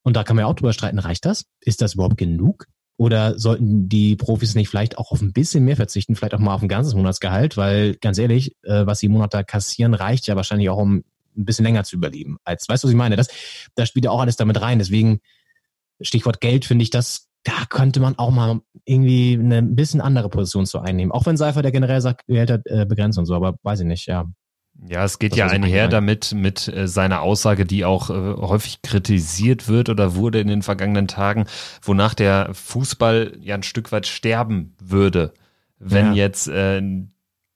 Und 0.03 0.15
da 0.15 0.23
kann 0.23 0.35
man 0.35 0.43
ja 0.43 0.47
auch 0.47 0.55
drüber 0.55 0.73
streiten, 0.73 0.99
reicht 0.99 1.25
das? 1.25 1.45
Ist 1.61 1.81
das 1.81 1.95
überhaupt 1.95 2.17
genug? 2.17 2.67
Oder 2.97 3.39
sollten 3.39 3.89
die 3.89 4.15
Profis 4.15 4.53
nicht 4.53 4.69
vielleicht 4.69 4.97
auch 4.97 5.11
auf 5.11 5.21
ein 5.21 5.33
bisschen 5.33 5.65
mehr 5.65 5.75
verzichten, 5.75 6.15
vielleicht 6.15 6.35
auch 6.35 6.39
mal 6.39 6.53
auf 6.53 6.61
ein 6.61 6.67
ganzes 6.67 6.93
Monatsgehalt? 6.93 7.57
Weil 7.57 7.95
ganz 7.95 8.17
ehrlich, 8.17 8.55
äh, 8.63 8.85
was 8.85 8.99
sie 8.99 9.07
im 9.07 9.13
Monat 9.13 9.33
da 9.33 9.43
kassieren, 9.43 9.93
reicht 9.93 10.27
ja 10.27 10.35
wahrscheinlich 10.35 10.69
auch, 10.69 10.77
um 10.77 11.03
ein 11.35 11.45
bisschen 11.45 11.65
länger 11.65 11.83
zu 11.83 11.95
überleben. 11.95 12.37
Als, 12.43 12.69
weißt 12.69 12.83
du, 12.83 12.87
was 12.87 12.91
ich 12.91 12.97
meine? 12.97 13.15
Das, 13.15 13.29
das 13.75 13.89
spielt 13.89 14.05
ja 14.05 14.11
auch 14.11 14.21
alles 14.21 14.35
damit 14.35 14.61
rein. 14.61 14.77
Deswegen, 14.77 15.21
Stichwort 16.01 16.39
Geld, 16.41 16.65
finde 16.65 16.83
ich, 16.83 16.91
das, 16.91 17.29
da 17.43 17.65
könnte 17.69 17.99
man 17.99 18.17
auch 18.17 18.31
mal 18.31 18.61
irgendwie 18.85 19.33
eine 19.39 19.63
bisschen 19.63 20.01
andere 20.01 20.29
Position 20.29 20.65
zu 20.65 20.79
einnehmen. 20.79 21.11
Auch 21.11 21.25
wenn 21.25 21.37
Seifer 21.37 21.61
der 21.61 21.71
generell 21.71 22.01
sagt, 22.01 22.27
Gehälter 22.27 22.61
äh, 22.65 22.85
begrenzt 22.85 23.17
und 23.17 23.25
so, 23.25 23.35
aber 23.35 23.55
weiß 23.63 23.79
ich 23.79 23.87
nicht, 23.87 24.05
ja. 24.05 24.25
Ja, 24.85 25.05
es 25.05 25.19
geht 25.19 25.33
das 25.33 25.39
ja 25.39 25.47
einher 25.47 25.87
damit 25.87 26.33
mit 26.33 26.67
äh, 26.67 26.87
seiner 26.87 27.21
Aussage, 27.21 27.65
die 27.65 27.85
auch 27.85 28.09
äh, 28.09 28.13
häufig 28.13 28.81
kritisiert 28.81 29.67
wird 29.67 29.89
oder 29.89 30.15
wurde 30.15 30.39
in 30.39 30.47
den 30.47 30.61
vergangenen 30.61 31.07
Tagen, 31.07 31.45
wonach 31.81 32.13
der 32.13 32.53
Fußball 32.53 33.37
ja 33.39 33.55
ein 33.55 33.63
Stück 33.63 33.91
weit 33.91 34.07
sterben 34.07 34.75
würde, 34.81 35.33
wenn 35.79 36.07
ja. 36.07 36.25
jetzt 36.25 36.47
äh, 36.47 36.81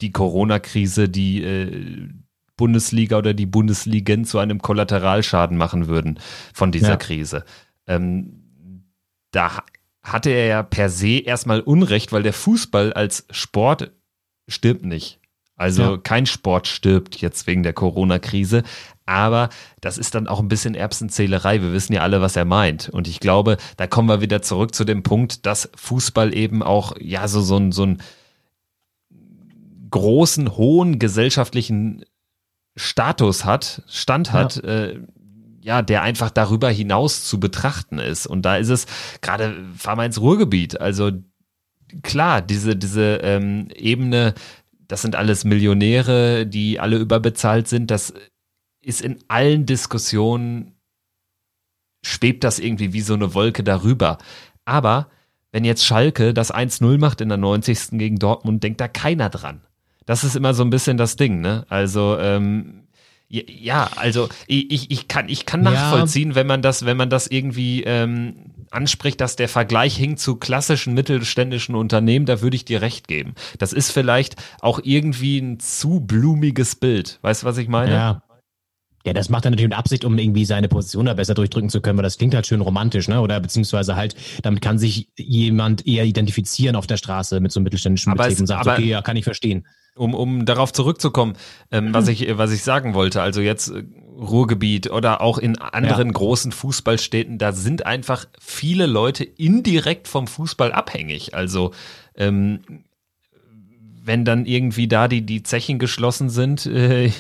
die 0.01 0.12
Corona-Krise 0.12 1.10
die 1.10 1.43
äh, 1.43 2.10
Bundesliga 2.56 3.17
oder 3.17 3.34
die 3.34 3.45
Bundesligen 3.45 4.25
zu 4.25 4.39
einem 4.39 4.62
Kollateralschaden 4.62 5.58
machen 5.58 5.88
würden 5.88 6.19
von 6.53 6.71
dieser 6.71 6.89
ja. 6.89 6.97
Krise. 6.97 7.45
Ähm, 7.86 8.43
da 9.32 9.63
hatte 10.03 10.30
er 10.30 10.45
ja 10.47 10.63
per 10.63 10.89
se 10.89 11.19
erstmal 11.19 11.60
Unrecht, 11.62 12.12
weil 12.12 12.23
der 12.23 12.34
Fußball 12.34 12.93
als 12.93 13.27
Sport 13.30 13.91
stirbt 14.47 14.86
nicht. 14.86 15.19
Also 15.58 15.82
ja. 15.82 15.98
kein 15.98 16.26
Sport 16.26 16.67
stirbt 16.67 17.17
jetzt 17.17 17.48
wegen 17.48 17.63
der 17.63 17.74
Corona-Krise. 17.74 18.63
Aber 19.06 19.50
das 19.82 19.98
ist 19.98 20.15
dann 20.15 20.28
auch 20.28 20.39
ein 20.39 20.50
bisschen 20.50 20.76
Erbsenzählerei. 20.76 21.62
Wir 21.62 21.74
wissen 21.74 21.93
ja 21.93 22.02
alle, 22.02 22.22
was 22.22 22.36
er 22.36 22.46
meint. 22.46 22.89
Und 22.89 23.08
ich 23.08 23.20
glaube, 23.20 23.58
da 23.76 23.88
kommen 23.88 24.08
wir 24.08 24.22
wieder 24.22 24.41
zurück 24.41 24.76
zu 24.76 24.86
dem 24.86 25.02
Punkt, 25.02 25.46
dass 25.46 25.70
Fußball 25.76 26.36
eben 26.36 26.62
auch, 26.62 26.93
ja, 27.00 27.28
so, 27.28 27.41
so, 27.41 27.72
so 27.72 27.84
einen 27.84 28.02
großen, 29.89 30.56
hohen 30.58 31.00
gesellschaftlichen 31.00 32.06
Status 32.76 33.43
hat, 33.43 33.82
Stand 33.88 34.34
hat, 34.34 34.58
ja. 34.58 34.70
Äh, 34.70 35.00
ja, 35.62 35.82
der 35.82 36.02
einfach 36.02 36.30
darüber 36.30 36.70
hinaus 36.70 37.26
zu 37.26 37.41
betrachten 37.41 38.00
ist. 38.00 38.26
Und 38.26 38.43
da 38.43 38.56
ist 38.56 38.70
es 38.70 38.86
gerade, 39.22 39.65
fahr 39.76 39.98
mal 39.98 40.06
ins 40.06 40.22
Ruhrgebiet. 40.22 40.80
Also 40.80 41.12
klar, 42.04 42.41
diese, 42.41 42.76
diese 42.76 43.17
ähm, 43.17 43.70
Ebene, 43.76 44.34
das 44.88 45.02
sind 45.02 45.15
alles 45.15 45.43
Millionäre, 45.43 46.45
die 46.45 46.80
alle 46.80 46.97
überbezahlt 46.97 47.67
sind. 47.67 47.91
Das 47.91 48.13
ist 48.82 49.02
in 49.02 49.19
allen 49.28 49.65
Diskussionen, 49.65 50.76
schwebt 52.04 52.43
das 52.43 52.60
irgendwie 52.60 52.93
wie 52.93 53.02
so 53.02 53.13
eine 53.13 53.34
Wolke 53.34 53.63
darüber. 53.63 54.17
Aber 54.65 55.10
wenn 55.52 55.65
jetzt 55.65 55.86
Schalke 55.86 56.34
das 56.34 56.54
1-0 56.54 56.97
macht 56.97 57.21
in 57.21 57.30
der 57.30 57.38
90. 57.38 57.97
gegen 57.97 58.17
Dortmund, 58.17 58.63
denkt 58.63 58.82
da 58.82 58.88
keiner 58.88 59.30
dran. 59.30 59.62
Das 60.06 60.23
ist 60.23 60.36
immer 60.36 60.54
so 60.54 60.63
ein 60.63 60.69
bisschen 60.69 60.97
das 60.97 61.17
Ding, 61.17 61.41
ne? 61.41 61.65
Also, 61.67 62.17
ähm, 62.19 62.88
ja, 63.30 63.89
also 63.97 64.30
ich, 64.47 64.89
ich 64.89 65.08
kann, 65.10 65.28
ich 65.28 65.45
kann 65.45 65.62
nachvollziehen, 65.62 66.30
ja. 66.30 66.36
wenn 66.36 66.47
man 66.47 66.62
das, 66.62 66.86
wenn 66.86 66.95
man 66.95 67.10
das 67.10 67.28
irgendwie 67.28 67.84
ähm, 67.84 68.54
anspricht, 68.71 69.21
dass 69.21 69.36
der 69.36 69.49
Vergleich 69.49 69.95
hinkt 69.95 70.19
zu 70.19 70.36
klassischen 70.36 70.93
mittelständischen 70.93 71.75
Unternehmen, 71.75 72.25
da 72.25 72.41
würde 72.41 72.56
ich 72.56 72.65
dir 72.65 72.82
recht 72.82 73.08
geben. 73.08 73.34
Das 73.60 73.73
ist 73.73 73.91
vielleicht 73.91 74.36
auch 74.62 74.80
irgendwie 74.84 75.39
ein 75.39 75.60
zu 75.60 75.99
blumiges 75.99 76.75
Bild. 76.75 77.19
Weißt 77.21 77.43
du, 77.43 77.47
was 77.47 77.58
ich 77.58 77.67
meine? 77.67 77.91
Ja. 77.91 78.23
Ja, 79.06 79.13
das 79.13 79.30
macht 79.30 79.45
er 79.45 79.51
natürlich 79.51 79.69
mit 79.69 79.77
Absicht, 79.77 80.03
um 80.03 80.17
irgendwie 80.17 80.43
seine 80.43 80.67
Position 80.67 81.06
da 81.06 81.13
besser 81.13 81.34
durchdrücken 81.34 81.69
zu 81.69 81.80
können, 81.80 81.97
weil 81.97 82.03
das 82.03 82.17
klingt 82.17 82.36
halt 82.36 82.45
schön 82.45 82.60
romantisch, 82.60 83.08
ne? 83.08 83.21
Oder 83.21 83.39
beziehungsweise 83.39 83.95
halt, 83.95 84.17
damit 84.41 84.62
kann 84.62 84.77
sich 84.77 85.08
jemand 85.17 85.88
eher 85.88 86.03
identifizieren 86.03 86.75
auf 86.75 86.88
der 86.88 86.97
Straße 86.97 87.39
mit 87.39 87.53
so 87.53 87.62
einem 87.62 87.65
mittelständischen 87.65 88.12
aber 88.12 88.23
Betrieb 88.23 88.34
es, 88.34 88.41
und 88.41 88.47
sagt, 88.47 88.67
okay, 88.67 88.84
ja, 88.84 89.01
kann 89.01 89.15
ich 89.15 89.23
verstehen 89.23 89.65
um, 89.97 90.13
um 90.13 90.45
darauf 90.45 90.73
zurückzukommen, 90.73 91.34
ähm, 91.71 91.93
was, 91.93 92.08
ich, 92.08 92.38
was 92.38 92.51
ich 92.51 92.63
sagen 92.63 92.93
wollte, 92.93 93.21
also 93.21 93.41
jetzt 93.41 93.69
äh, 93.69 93.84
Ruhrgebiet 94.17 94.91
oder 94.91 95.21
auch 95.21 95.38
in 95.38 95.58
anderen 95.58 96.08
ja. 96.08 96.13
großen 96.13 96.51
Fußballstädten, 96.51 97.38
da 97.38 97.51
sind 97.51 97.86
einfach 97.86 98.25
viele 98.39 98.86
Leute 98.86 99.23
indirekt 99.23 100.08
vom 100.08 100.27
Fußball 100.27 100.71
abhängig. 100.71 101.36
Also 101.36 101.71
ähm, 102.15 102.60
wenn 104.03 104.25
dann 104.25 104.45
irgendwie 104.45 104.88
da 104.88 105.08
die, 105.08 105.25
die 105.25 105.43
Zechen 105.43 105.80
geschlossen 105.80 106.30
sind 106.30 106.65
äh, 106.65 107.12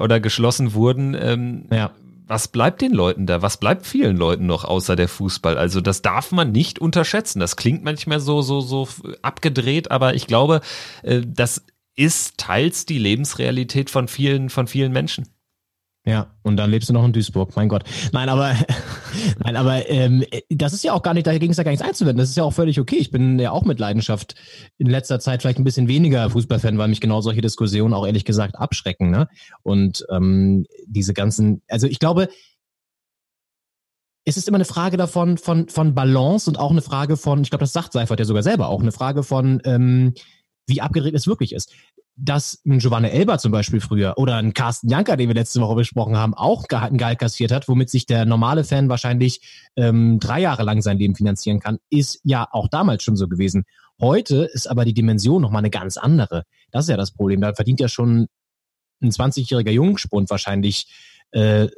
oder 0.00 0.20
geschlossen 0.20 0.72
wurden, 0.74 1.14
ähm, 1.14 1.66
ja 1.70 1.92
was 2.28 2.48
bleibt 2.48 2.82
den 2.82 2.92
Leuten 2.92 3.26
da? 3.26 3.40
Was 3.40 3.56
bleibt 3.56 3.86
vielen 3.86 4.16
Leuten 4.16 4.44
noch 4.44 4.64
außer 4.64 4.96
der 4.96 5.08
Fußball? 5.08 5.56
Also 5.56 5.80
das 5.80 6.02
darf 6.02 6.30
man 6.30 6.52
nicht 6.52 6.78
unterschätzen. 6.78 7.40
Das 7.40 7.56
klingt 7.56 7.82
manchmal 7.82 8.20
so 8.20 8.42
so 8.42 8.60
so 8.60 8.86
abgedreht, 9.22 9.90
aber 9.90 10.14
ich 10.14 10.26
glaube, 10.26 10.60
äh, 11.02 11.22
das 11.26 11.64
ist 11.96 12.38
teils 12.38 12.86
die 12.86 12.98
Lebensrealität 12.98 13.90
von 13.90 14.06
vielen, 14.06 14.50
von 14.50 14.68
vielen 14.68 14.92
Menschen. 14.92 15.26
Ja, 16.08 16.34
und 16.42 16.56
dann 16.56 16.70
lebst 16.70 16.88
du 16.88 16.94
noch 16.94 17.04
in 17.04 17.12
Duisburg, 17.12 17.54
mein 17.54 17.68
Gott. 17.68 17.84
Nein, 18.12 18.30
aber, 18.30 18.54
nein, 19.44 19.56
aber 19.56 19.90
ähm, 19.90 20.24
das 20.48 20.72
ist 20.72 20.82
ja 20.82 20.94
auch 20.94 21.02
gar 21.02 21.12
nicht, 21.12 21.26
dagegen 21.26 21.50
ist 21.50 21.58
ja 21.58 21.64
gar 21.64 21.70
nichts 21.70 21.84
einzuwenden. 21.84 22.16
Das 22.16 22.30
ist 22.30 22.36
ja 22.36 22.44
auch 22.44 22.54
völlig 22.54 22.80
okay. 22.80 22.96
Ich 22.96 23.10
bin 23.10 23.38
ja 23.38 23.50
auch 23.50 23.66
mit 23.66 23.78
Leidenschaft 23.78 24.34
in 24.78 24.86
letzter 24.86 25.20
Zeit 25.20 25.42
vielleicht 25.42 25.58
ein 25.58 25.64
bisschen 25.64 25.86
weniger 25.86 26.30
Fußballfan, 26.30 26.78
weil 26.78 26.88
mich 26.88 27.02
genau 27.02 27.20
solche 27.20 27.42
Diskussionen 27.42 27.92
auch 27.92 28.06
ehrlich 28.06 28.24
gesagt 28.24 28.56
abschrecken. 28.56 29.10
Ne? 29.10 29.28
Und 29.62 30.06
ähm, 30.10 30.64
diese 30.86 31.12
ganzen, 31.12 31.60
also 31.68 31.86
ich 31.86 31.98
glaube, 31.98 32.30
es 34.24 34.38
ist 34.38 34.48
immer 34.48 34.56
eine 34.56 34.64
Frage 34.64 34.96
davon, 34.96 35.36
von, 35.36 35.68
von 35.68 35.94
Balance 35.94 36.48
und 36.48 36.58
auch 36.58 36.70
eine 36.70 36.80
Frage 36.80 37.18
von, 37.18 37.42
ich 37.42 37.50
glaube, 37.50 37.64
das 37.64 37.74
sagt 37.74 37.92
Seifert 37.92 38.18
ja 38.18 38.24
sogar 38.24 38.42
selber 38.42 38.68
auch, 38.68 38.80
eine 38.80 38.92
Frage 38.92 39.22
von, 39.22 39.60
ähm, 39.66 40.14
wie 40.66 40.80
abgedreht 40.80 41.14
es 41.14 41.26
wirklich 41.26 41.52
ist. 41.52 41.74
Dass 42.20 42.60
ein 42.66 42.78
Giovanni 42.78 43.08
Elber 43.08 43.38
zum 43.38 43.52
Beispiel 43.52 43.80
früher 43.80 44.14
oder 44.16 44.36
ein 44.36 44.52
Carsten 44.52 44.88
Janker, 44.88 45.16
den 45.16 45.28
wir 45.28 45.34
letzte 45.34 45.60
Woche 45.60 45.76
besprochen 45.76 46.16
haben, 46.16 46.34
auch 46.34 46.64
ein 46.68 46.98
Gehalt 46.98 47.20
kassiert 47.20 47.52
hat, 47.52 47.68
womit 47.68 47.90
sich 47.90 48.06
der 48.06 48.24
normale 48.24 48.64
Fan 48.64 48.88
wahrscheinlich 48.88 49.40
ähm, 49.76 50.18
drei 50.18 50.40
Jahre 50.40 50.64
lang 50.64 50.82
sein 50.82 50.98
Leben 50.98 51.14
finanzieren 51.14 51.60
kann, 51.60 51.78
ist 51.90 52.20
ja 52.24 52.48
auch 52.50 52.68
damals 52.68 53.04
schon 53.04 53.16
so 53.16 53.28
gewesen. 53.28 53.64
Heute 54.00 54.48
ist 54.52 54.68
aber 54.68 54.84
die 54.84 54.94
Dimension 54.94 55.42
nochmal 55.42 55.60
eine 55.60 55.70
ganz 55.70 55.96
andere. 55.96 56.44
Das 56.70 56.84
ist 56.84 56.90
ja 56.90 56.96
das 56.96 57.12
Problem. 57.12 57.40
Da 57.40 57.54
verdient 57.54 57.80
ja 57.80 57.88
schon 57.88 58.28
ein 59.00 59.10
20-jähriger 59.10 59.70
Jungspund 59.70 60.28
wahrscheinlich 60.30 60.88
äh, 61.30 61.68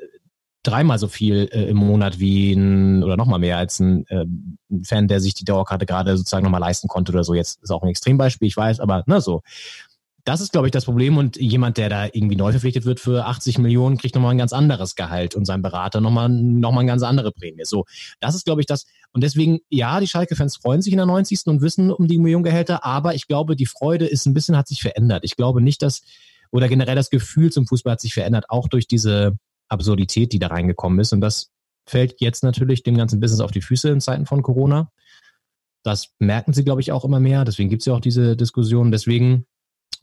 dreimal 0.63 0.99
so 0.99 1.09
viel 1.09 1.49
äh, 1.53 1.65
im 1.71 1.79
Monat 1.79 2.19
wie 2.19 2.53
ein, 2.53 3.03
oder 3.03 3.17
nochmal 3.17 3.39
mehr 3.39 3.57
als 3.57 3.81
ein, 3.81 4.07
äh, 4.09 4.27
ein 4.71 4.85
Fan, 4.85 5.09
der 5.09 5.21
sich 5.21 5.35
die 5.35 5.45
Dauerkarte 5.45 5.87
gerade 5.87 6.17
sozusagen 6.17 6.45
nochmal 6.45 6.61
leisten 6.61 6.89
konnte 6.89 7.13
oder 7.13 7.25
so. 7.25 7.35
Jetzt 7.35 7.63
ist 7.63 7.71
auch 7.71 7.83
ein 7.83 7.89
Extrembeispiel, 7.89 8.49
ich 8.49 8.57
weiß, 8.57 8.81
aber 8.81 9.03
ne, 9.07 9.21
so. 9.21 9.43
Das 10.25 10.41
ist, 10.41 10.53
glaube 10.53 10.69
ich, 10.69 10.71
das 10.71 10.85
Problem. 10.85 11.17
Und 11.17 11.37
jemand, 11.37 11.79
der 11.79 11.89
da 11.89 12.07
irgendwie 12.07 12.37
neu 12.37 12.51
verpflichtet 12.51 12.85
wird 12.85 13.01
für 13.01 13.27
80 13.27 13.59
Millionen, 13.59 13.97
kriegt 13.97 14.15
nochmal 14.15 14.33
ein 14.33 14.39
ganz 14.39 14.53
anderes 14.53 14.95
Gehalt 14.95 15.35
und 15.35 15.45
sein 15.45 15.63
Berater 15.63 16.01
nochmal, 16.01 16.29
nochmal 16.29 16.83
eine 16.83 16.91
ganz 16.91 17.03
andere 17.03 17.33
Prämie. 17.33 17.65
So, 17.65 17.85
das 18.21 18.35
ist, 18.35 18.45
glaube 18.45 18.61
ich, 18.61 18.67
das. 18.67 18.87
Und 19.13 19.23
deswegen, 19.23 19.61
ja, 19.69 20.01
die 20.01 20.07
Schalke-Fans 20.07 20.57
freuen 20.57 20.83
sich 20.83 20.93
in 20.93 20.99
der 20.99 21.07
90. 21.07 21.47
und 21.47 21.63
wissen 21.63 21.91
um 21.91 22.07
die 22.07 22.19
Millionengehälter, 22.19 22.85
aber 22.85 23.15
ich 23.15 23.27
glaube, 23.27 23.57
die 23.57 23.67
Freude 23.67 24.07
ist 24.07 24.27
ein 24.27 24.35
bisschen, 24.35 24.57
hat 24.57 24.69
sich 24.69 24.83
verändert. 24.83 25.25
Ich 25.25 25.37
glaube 25.37 25.61
nicht, 25.61 25.83
dass, 25.83 26.03
oder 26.51 26.69
generell 26.69 26.97
das 26.97 27.11
Gefühl 27.11 27.51
zum 27.51 27.67
Fußball 27.67 27.93
hat 27.93 28.01
sich 28.01 28.15
verändert, 28.15 28.47
auch 28.49 28.69
durch 28.69 28.87
diese, 28.87 29.37
Absurdität, 29.71 30.33
die 30.33 30.39
da 30.39 30.49
reingekommen 30.49 30.99
ist. 30.99 31.13
Und 31.13 31.21
das 31.21 31.51
fällt 31.87 32.21
jetzt 32.21 32.45
natürlich 32.45 32.83
dem 32.83 32.97
ganzen 32.97 33.21
Business 33.21 33.41
auf 33.41 33.53
die 33.53 33.63
Füße 33.63 33.89
in 33.89 34.01
Zeiten 34.01 34.27
von 34.27 34.43
Corona. 34.43 34.91
Das 35.83 36.13
merken 36.19 36.53
sie, 36.53 36.65
glaube 36.65 36.83
ich, 36.83 36.93
auch 36.93 37.05
immer 37.05 37.21
mehr. 37.21 37.45
Deswegen 37.45 37.71
gibt 37.71 37.83
es 37.83 37.87
ja 37.87 37.95
auch 37.95 38.01
diese 38.01 38.37
Diskussion. 38.37 38.91
Deswegen, 38.91 39.47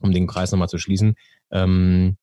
um 0.00 0.12
den 0.12 0.26
Kreis 0.26 0.52
nochmal 0.52 0.68
zu 0.68 0.78
schließen, 0.78 1.14
ähm, 1.50 2.16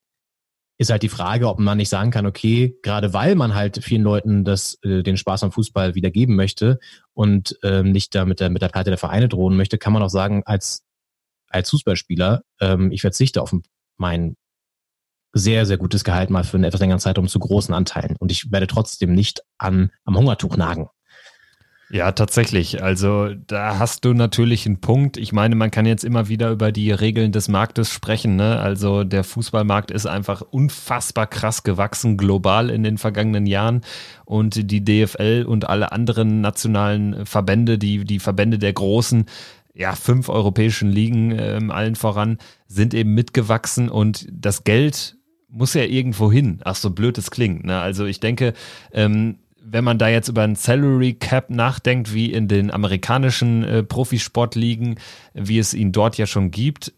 ist 0.77 0.91
halt 0.91 1.03
die 1.03 1.09
Frage, 1.09 1.47
ob 1.47 1.59
man 1.59 1.77
nicht 1.77 1.89
sagen 1.89 2.11
kann, 2.11 2.25
okay, 2.25 2.77
gerade 2.81 3.13
weil 3.13 3.35
man 3.35 3.55
halt 3.55 3.81
vielen 3.83 4.03
Leuten 4.03 4.43
das, 4.43 4.77
äh, 4.83 5.03
den 5.03 5.17
Spaß 5.17 5.43
am 5.43 5.51
Fußball 5.51 5.95
wiedergeben 5.95 6.35
möchte 6.35 6.79
und 7.13 7.57
ähm, 7.63 7.91
nicht 7.91 8.13
da 8.13 8.25
mit 8.25 8.39
der, 8.39 8.49
mit 8.49 8.61
der 8.61 8.69
Pleite 8.69 8.89
der 8.89 8.97
Vereine 8.97 9.29
drohen 9.29 9.55
möchte, 9.55 9.77
kann 9.77 9.93
man 9.93 10.03
auch 10.03 10.09
sagen, 10.09 10.43
als, 10.45 10.83
als 11.47 11.69
Fußballspieler, 11.69 12.41
ähm, 12.59 12.91
ich 12.91 13.01
verzichte 13.01 13.41
auf 13.41 13.55
mein 13.97 14.35
sehr, 15.31 15.65
sehr 15.65 15.77
gutes 15.77 16.03
Gehalt 16.03 16.29
mal 16.29 16.43
für 16.43 16.57
einen 16.57 16.63
etwas 16.63 16.79
längeren 16.79 16.99
Zeitraum 16.99 17.27
zu 17.27 17.39
großen 17.39 17.73
Anteilen. 17.73 18.15
Und 18.19 18.31
ich 18.31 18.51
werde 18.51 18.67
trotzdem 18.67 19.13
nicht 19.13 19.41
an, 19.57 19.91
am 20.05 20.17
Hungertuch 20.17 20.55
nagen. 20.55 20.87
Ja, 21.95 22.11
tatsächlich. 22.11 22.83
Also 22.83 23.29
da 23.47 23.79
hast 23.79 24.03
du 24.03 24.13
natürlich 24.13 24.65
einen 24.65 24.81
Punkt. 24.81 25.15
Ich 25.15 25.31
meine, 25.31 25.55
man 25.55 25.71
kann 25.71 25.85
jetzt 25.85 26.03
immer 26.03 26.27
wieder 26.27 26.51
über 26.51 26.73
die 26.73 26.91
Regeln 26.91 27.31
des 27.31 27.47
Marktes 27.47 27.89
sprechen. 27.89 28.35
Ne? 28.35 28.59
Also 28.59 29.05
der 29.05 29.23
Fußballmarkt 29.23 29.91
ist 29.91 30.05
einfach 30.05 30.41
unfassbar 30.41 31.25
krass 31.25 31.63
gewachsen 31.63 32.17
global 32.17 32.69
in 32.69 32.83
den 32.83 32.97
vergangenen 32.97 33.45
Jahren 33.45 33.79
und 34.25 34.71
die 34.71 34.83
DFL 34.83 35.45
und 35.47 35.69
alle 35.69 35.93
anderen 35.93 36.41
nationalen 36.41 37.25
Verbände, 37.25 37.77
die 37.77 38.03
die 38.03 38.19
Verbände 38.19 38.59
der 38.59 38.73
großen 38.73 39.27
ja, 39.73 39.95
fünf 39.95 40.27
europäischen 40.27 40.91
Ligen 40.91 41.31
äh, 41.31 41.61
allen 41.69 41.95
voran 41.95 42.39
sind 42.67 42.93
eben 42.93 43.13
mitgewachsen 43.13 43.87
und 43.87 44.27
das 44.29 44.65
Geld 44.65 45.15
muss 45.47 45.73
ja 45.73 45.83
irgendwo 45.83 46.29
hin. 46.29 46.59
Ach, 46.65 46.75
so 46.75 46.89
blöd 46.89 47.17
es 47.17 47.31
klingt. 47.31 47.63
Ne? 47.63 47.79
Also 47.79 48.03
ich 48.03 48.19
denke, 48.19 48.51
ähm, 48.91 49.37
wenn 49.67 49.83
man 49.83 49.97
da 49.97 50.07
jetzt 50.07 50.27
über 50.27 50.43
ein 50.43 50.55
Salary 50.55 51.13
Cap 51.13 51.49
nachdenkt, 51.49 52.13
wie 52.13 52.31
in 52.31 52.47
den 52.47 52.71
amerikanischen 52.71 53.63
äh, 53.63 53.83
Profisportligen, 53.83 54.99
wie 55.33 55.59
es 55.59 55.73
ihn 55.73 55.91
dort 55.91 56.17
ja 56.17 56.27
schon 56.27 56.51
gibt, 56.51 56.93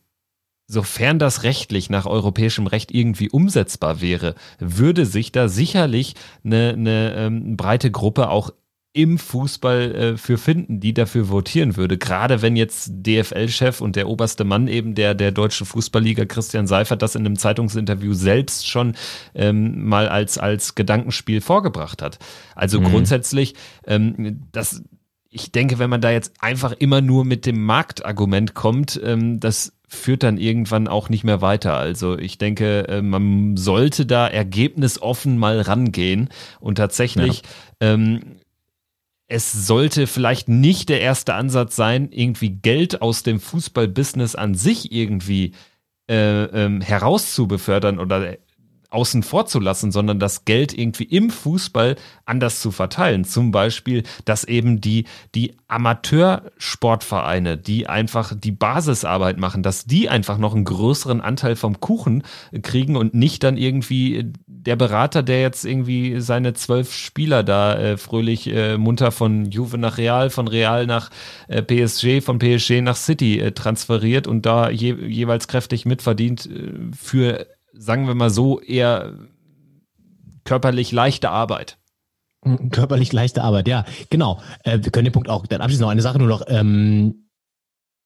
sofern 0.68 1.18
das 1.18 1.44
rechtlich 1.44 1.90
nach 1.90 2.06
europäischem 2.06 2.68
Recht 2.68 2.92
irgendwie 2.92 3.30
umsetzbar 3.30 4.02
wäre, 4.02 4.36
würde 4.60 5.06
sich 5.06 5.32
da 5.32 5.48
sicherlich 5.48 6.16
eine, 6.44 6.74
eine 6.74 7.16
ähm, 7.16 7.58
breite 7.58 7.90
Gruppe 7.90 8.30
auch 8.30 8.52
im 8.98 9.20
Fußball 9.20 9.96
äh, 9.96 10.18
für 10.18 10.40
finden, 10.40 10.80
die 10.80 10.92
dafür 10.92 11.30
votieren 11.30 11.78
würde. 11.78 12.00
Gerade 12.00 12.42
wenn 12.42 12.56
jetzt 12.56 12.90
DFL-Chef 12.92 13.80
und 13.80 13.96
der 13.96 14.10
oberste 14.10 14.44
Mann 14.44 14.68
eben 14.68 14.96
der, 14.96 15.14
der 15.14 15.32
deutschen 15.32 15.68
Fußballliga, 15.68 16.26
Christian 16.26 16.66
Seifert, 16.66 17.04
das 17.04 17.14
in 17.14 17.24
einem 17.24 17.38
Zeitungsinterview 17.38 18.16
selbst 18.16 18.68
schon 18.68 18.96
ähm, 19.36 19.88
mal 19.88 20.10
als, 20.10 20.40
als 20.40 20.74
Gedankenspiel 20.74 21.42
vorgebracht 21.42 22.02
hat. 22.02 22.18
Also 22.56 22.82
mhm. 22.82 22.86
grundsätzlich, 22.86 23.54
ähm, 23.86 24.48
das, 24.52 24.82
ich 25.30 25.52
denke, 25.52 25.78
wenn 25.78 25.92
man 25.92 26.02
da 26.02 26.10
jetzt 26.10 26.34
einfach 26.40 26.72
immer 26.72 27.02
nur 27.02 27.24
mit 27.24 27.46
dem 27.46 27.64
Marktargument 27.64 28.56
kommt, 28.56 29.00
ähm, 29.04 29.40
das 29.40 29.74
führt 29.88 30.24
dann 30.24 30.40
irgendwann 30.40 30.88
auch 30.88 31.10
nicht 31.10 31.24
mehr 31.24 31.42
weiter. 31.42 31.76
Also 31.76 32.18
ich 32.18 32.40
denke, 32.40 32.88
äh, 32.88 33.04
man 33.04 33.58
sollte 33.58 34.08
da 34.08 34.28
ergebnisoffen 34.28 35.38
mal 35.38 35.62
rangehen 35.62 36.30
und 36.60 36.76
tatsächlich 36.76 37.44
ja. 37.80 37.94
ähm, 37.94 38.38
es 39.28 39.52
sollte 39.52 40.08
vielleicht 40.08 40.48
nicht 40.48 40.90
der 40.90 41.02
erste 41.02 41.34
Ansatz 41.34 41.76
sein, 41.76 42.10
irgendwie 42.12 42.50
Geld 42.50 43.02
aus 43.02 43.24
dem 43.24 43.40
Fußballbusiness 43.40 44.36
an 44.36 44.56
sich 44.56 44.92
irgendwie 44.92 45.54
äh, 46.10 46.44
ähm, 46.46 46.82
herauszubefördern 46.82 48.00
oder 48.00 48.38
außen 48.90 49.24
vor 49.24 49.46
zu 49.46 49.60
lassen, 49.60 49.92
sondern 49.92 50.20
das 50.20 50.46
Geld 50.46 50.78
irgendwie 50.78 51.04
im 51.04 51.30
Fußball 51.30 51.96
anders 52.26 52.62
zu 52.62 52.72
verteilen. 52.72 53.26
Zum 53.26 53.52
Beispiel, 53.52 54.04
dass 54.26 54.46
eben 54.46 54.80
die, 54.80 55.06
die 55.36 55.58
Amateursportvereine, 55.68 57.58
die 57.58 57.88
einfach 57.88 58.34
die 58.36 58.52
Basisarbeit 58.52 59.38
machen, 59.38 59.62
dass 59.64 59.86
die 59.86 60.08
einfach 60.10 60.38
noch 60.38 60.56
einen 60.56 60.64
größeren 60.64 61.20
Anteil 61.20 61.56
vom 61.56 61.80
Kuchen 61.82 62.24
kriegen 62.62 62.96
und 62.96 63.14
nicht 63.14 63.44
dann 63.44 63.58
irgendwie 63.58 64.32
der 64.48 64.76
Berater, 64.76 65.24
der 65.24 65.42
jetzt 65.42 65.66
irgendwie 65.66 66.20
seine 66.20 66.54
zwölf 66.54 66.94
Spieler 66.94 67.44
da 67.44 67.76
äh, 67.76 67.98
fröhlich 67.98 68.48
äh, 68.48 68.78
munter 68.78 69.12
von 69.12 69.46
Juve 69.52 69.78
nach 69.78 69.98
Real, 69.98 70.30
von 70.30 70.48
Real 70.48 70.86
nach 70.86 71.10
äh, 71.48 71.62
PSG, 71.62 72.24
von 72.24 72.40
PSG 72.40 72.82
nach 72.82 72.96
City 72.96 73.40
äh, 73.40 73.52
transferiert 73.52 74.28
und 74.28 74.46
da 74.46 74.70
je, 74.70 74.94
jeweils 74.94 75.48
kräftig 75.48 75.86
mitverdient 75.86 76.46
äh, 76.46 76.74
für 76.96 77.48
sagen 77.78 78.08
wir 78.08 78.16
mal 78.16 78.30
so, 78.30 78.60
eher 78.60 79.14
körperlich 80.44 80.92
leichte 80.92 81.30
Arbeit. 81.30 81.78
Hm, 82.44 82.70
körperlich 82.70 83.14
leichte 83.14 83.44
Arbeit, 83.44 83.68
ja, 83.68 83.86
genau. 84.10 84.42
Äh, 84.64 84.80
wir 84.82 84.92
können 84.92 85.06
den 85.06 85.14
Punkt 85.14 85.30
auch, 85.30 85.48
dann 85.48 85.62
abschließend 85.62 85.84
noch 85.84 85.92
eine 85.92 86.02
Sache 86.02 86.20
nur 86.20 86.28
noch, 86.28 86.44
ähm, 86.48 87.30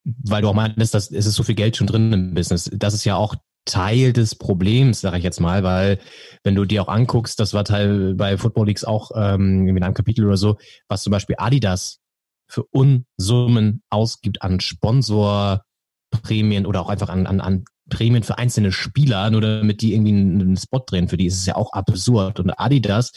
weil 0.04 0.42
du 0.42 0.48
auch 0.48 0.54
meintest, 0.54 0.94
dass 0.94 1.12
es 1.12 1.26
ist 1.26 1.36
so 1.36 1.44
viel 1.44 1.56
Geld 1.56 1.78
schon 1.78 1.88
drin 1.88 2.12
im 2.12 2.34
Business. 2.34 2.70
Das 2.74 2.94
ist 2.94 3.06
ja 3.06 3.16
auch 3.16 3.36
Teil 3.66 4.14
des 4.14 4.36
Problems, 4.36 5.02
sage 5.02 5.20
ich 5.20 5.24
jetzt 5.24 5.40
mal, 5.40 5.64
weil 5.64 6.00
wenn 6.44 6.56
du 6.56 6.66
dir 6.66 6.82
auch 6.82 6.88
anguckst, 6.88 7.40
das 7.40 7.54
war 7.54 7.64
Teil 7.64 8.16
bei 8.16 8.38
Football 8.38 8.66
Leagues 8.68 8.84
auch 8.84 9.12
ähm, 9.16 9.68
in 9.68 9.84
einem 9.84 9.94
Kapitel 9.94 10.26
oder 10.26 10.38
so, 10.38 10.58
was 10.88 11.04
zum 11.04 11.12
Beispiel 11.12 11.36
Adidas 11.38 12.00
für 12.48 12.64
Unsummen 12.64 13.84
ausgibt 13.90 14.42
an 14.42 14.60
Sponsorprämien 14.60 16.66
oder 16.66 16.82
auch 16.82 16.90
einfach 16.90 17.10
an, 17.10 17.28
an, 17.28 17.40
an 17.40 17.66
Prämien 17.92 18.24
für 18.24 18.40
einzelne 18.40 18.72
Spieler, 18.72 19.30
nur 19.30 19.42
damit 19.42 19.82
die 19.82 19.94
irgendwie 19.94 20.12
einen 20.12 20.58
Spot 20.58 20.84
drehen. 20.86 21.08
Für 21.08 21.18
die 21.18 21.28
ist 21.28 21.38
es 21.38 21.46
ja 21.46 21.56
auch 21.56 21.74
absurd. 21.74 22.40
Und 22.40 22.50
Adidas 22.52 23.12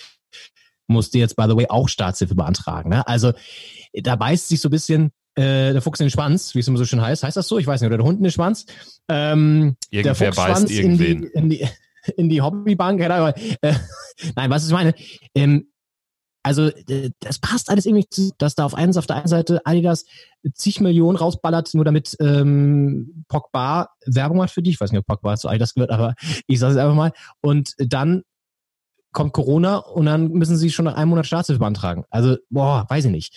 musste 0.86 1.18
jetzt, 1.18 1.36
by 1.36 1.44
the 1.48 1.56
way, 1.56 1.66
auch 1.68 1.88
Staatshilfe 1.88 2.34
beantragen. 2.34 2.90
Ne? 2.90 3.06
Also 3.08 3.32
da 3.94 4.16
beißt 4.16 4.48
sich 4.48 4.60
so 4.60 4.68
ein 4.68 4.72
bisschen 4.72 5.12
äh, 5.36 5.72
der 5.72 5.80
Fuchs 5.80 6.00
in 6.00 6.06
den 6.06 6.10
Schwanz, 6.10 6.54
wie 6.54 6.58
es 6.58 6.68
immer 6.68 6.78
so 6.78 6.84
schön 6.84 7.00
heißt. 7.00 7.22
Heißt 7.22 7.36
das 7.36 7.48
so? 7.48 7.58
Ich 7.58 7.66
weiß 7.66 7.80
nicht. 7.80 7.88
Oder 7.88 7.96
der 7.96 8.06
Hund 8.06 8.18
in 8.18 8.24
den 8.24 8.32
Schwanz. 8.32 8.66
Ähm, 9.08 9.76
Irgendwer 9.90 10.14
der 10.14 10.32
beißt 10.32 10.70
irgendwen. 10.70 11.24
In 11.24 11.48
die, 11.48 11.60
in 11.60 11.68
die, 11.68 12.12
in 12.16 12.28
die 12.28 12.42
Hobbybank. 12.42 13.00
Äh, 13.00 13.32
nein, 14.36 14.50
was 14.50 14.66
ich 14.66 14.72
meine, 14.72 14.94
ähm, 15.34 15.68
also 16.44 16.70
das 17.20 17.38
passt 17.38 17.70
alles 17.70 17.86
irgendwie 17.86 18.06
zu, 18.08 18.30
dass 18.36 18.54
da 18.54 18.66
auf, 18.66 18.74
eins, 18.74 18.98
auf 18.98 19.06
der 19.06 19.16
einen 19.16 19.28
Seite 19.28 19.62
Adidas 19.64 20.04
zig 20.52 20.78
Millionen 20.80 21.16
rausballert, 21.16 21.72
nur 21.72 21.86
damit 21.86 22.16
ähm, 22.20 23.24
Pogba 23.28 23.88
Werbung 24.04 24.36
macht 24.36 24.50
für 24.50 24.62
dich. 24.62 24.74
Ich 24.74 24.80
weiß 24.80 24.92
nicht, 24.92 25.00
ob 25.00 25.06
Pogba 25.06 25.36
zu 25.36 25.48
Adidas 25.48 25.72
gehört, 25.72 25.90
aber 25.90 26.14
ich 26.46 26.58
sage 26.58 26.74
es 26.74 26.78
einfach 26.78 26.94
mal. 26.94 27.12
Und 27.40 27.74
dann 27.78 28.24
kommt 29.12 29.32
Corona 29.32 29.78
und 29.78 30.04
dann 30.04 30.32
müssen 30.32 30.58
sie 30.58 30.70
schon 30.70 30.84
nach 30.84 30.96
einem 30.96 31.10
Monat 31.10 31.26
Staatshilfe 31.26 31.60
beantragen. 31.60 32.04
Also, 32.10 32.36
boah, 32.50 32.84
weiß 32.90 33.06
ich 33.06 33.10
nicht. 33.10 33.34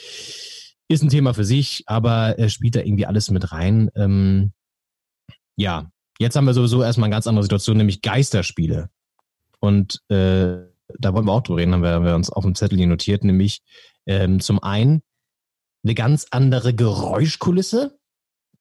Ist 0.90 1.02
ein 1.02 1.10
Thema 1.10 1.34
für 1.34 1.46
sich, 1.46 1.84
aber 1.86 2.38
äh, 2.38 2.50
spielt 2.50 2.76
da 2.76 2.82
irgendwie 2.82 3.06
alles 3.06 3.32
mit 3.32 3.54
rein. 3.54 3.90
Ähm, 3.96 4.52
ja, 5.56 5.90
jetzt 6.20 6.36
haben 6.36 6.46
wir 6.46 6.54
sowieso 6.54 6.84
erstmal 6.84 7.06
eine 7.06 7.16
ganz 7.16 7.28
andere 7.28 7.44
Situation, 7.44 7.78
nämlich 7.78 8.02
Geisterspiele. 8.02 8.90
Und 9.60 10.02
äh, 10.10 10.58
da 11.00 11.14
wollen 11.14 11.26
wir 11.26 11.34
auch 11.34 11.44
drüber 11.44 11.60
reden, 11.60 11.74
haben 11.74 11.84
wir, 11.84 11.92
haben 11.92 12.06
wir 12.06 12.16
uns 12.16 12.30
auf 12.30 12.44
dem 12.44 12.56
Zettel 12.56 12.78
hier 12.78 12.88
notiert, 12.88 13.24
nämlich 13.24 13.62
ähm, 14.06 14.40
zum 14.40 14.62
einen 14.62 15.02
eine 15.84 15.96
ganz 15.96 16.28
andere 16.32 16.74
Geräuschkulisse, 16.74 17.98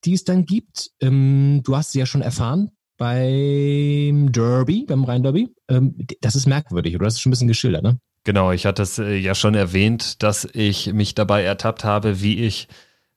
die 0.04 0.14
es 0.14 0.24
dann 0.24 0.44
gibt. 0.44 0.90
Ähm, 1.00 1.62
du 1.64 1.76
hast 1.76 1.92
sie 1.92 1.98
ja 1.98 2.06
schon 2.06 2.22
erfahren 2.22 2.70
beim 2.96 4.32
Derby, 4.32 4.84
beim 4.86 5.04
Rhein-Derby. 5.04 5.54
Ähm, 5.68 5.96
das 6.20 6.34
ist 6.34 6.46
merkwürdig, 6.46 6.94
oder? 6.94 7.04
Das 7.04 7.14
ist 7.14 7.20
schon 7.20 7.30
ein 7.30 7.34
bisschen 7.34 7.48
geschildert, 7.48 7.82
ne? 7.82 7.98
Genau, 8.24 8.50
ich 8.50 8.66
hatte 8.66 8.82
es 8.82 8.98
äh, 8.98 9.16
ja 9.16 9.34
schon 9.34 9.54
erwähnt, 9.54 10.22
dass 10.22 10.48
ich 10.52 10.92
mich 10.92 11.14
dabei 11.14 11.44
ertappt 11.44 11.84
habe, 11.84 12.22
wie 12.22 12.44
ich 12.44 12.68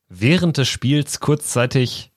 während 0.08 0.56
des 0.56 0.68
Spiels 0.68 1.18
kurzzeitig 1.20 2.12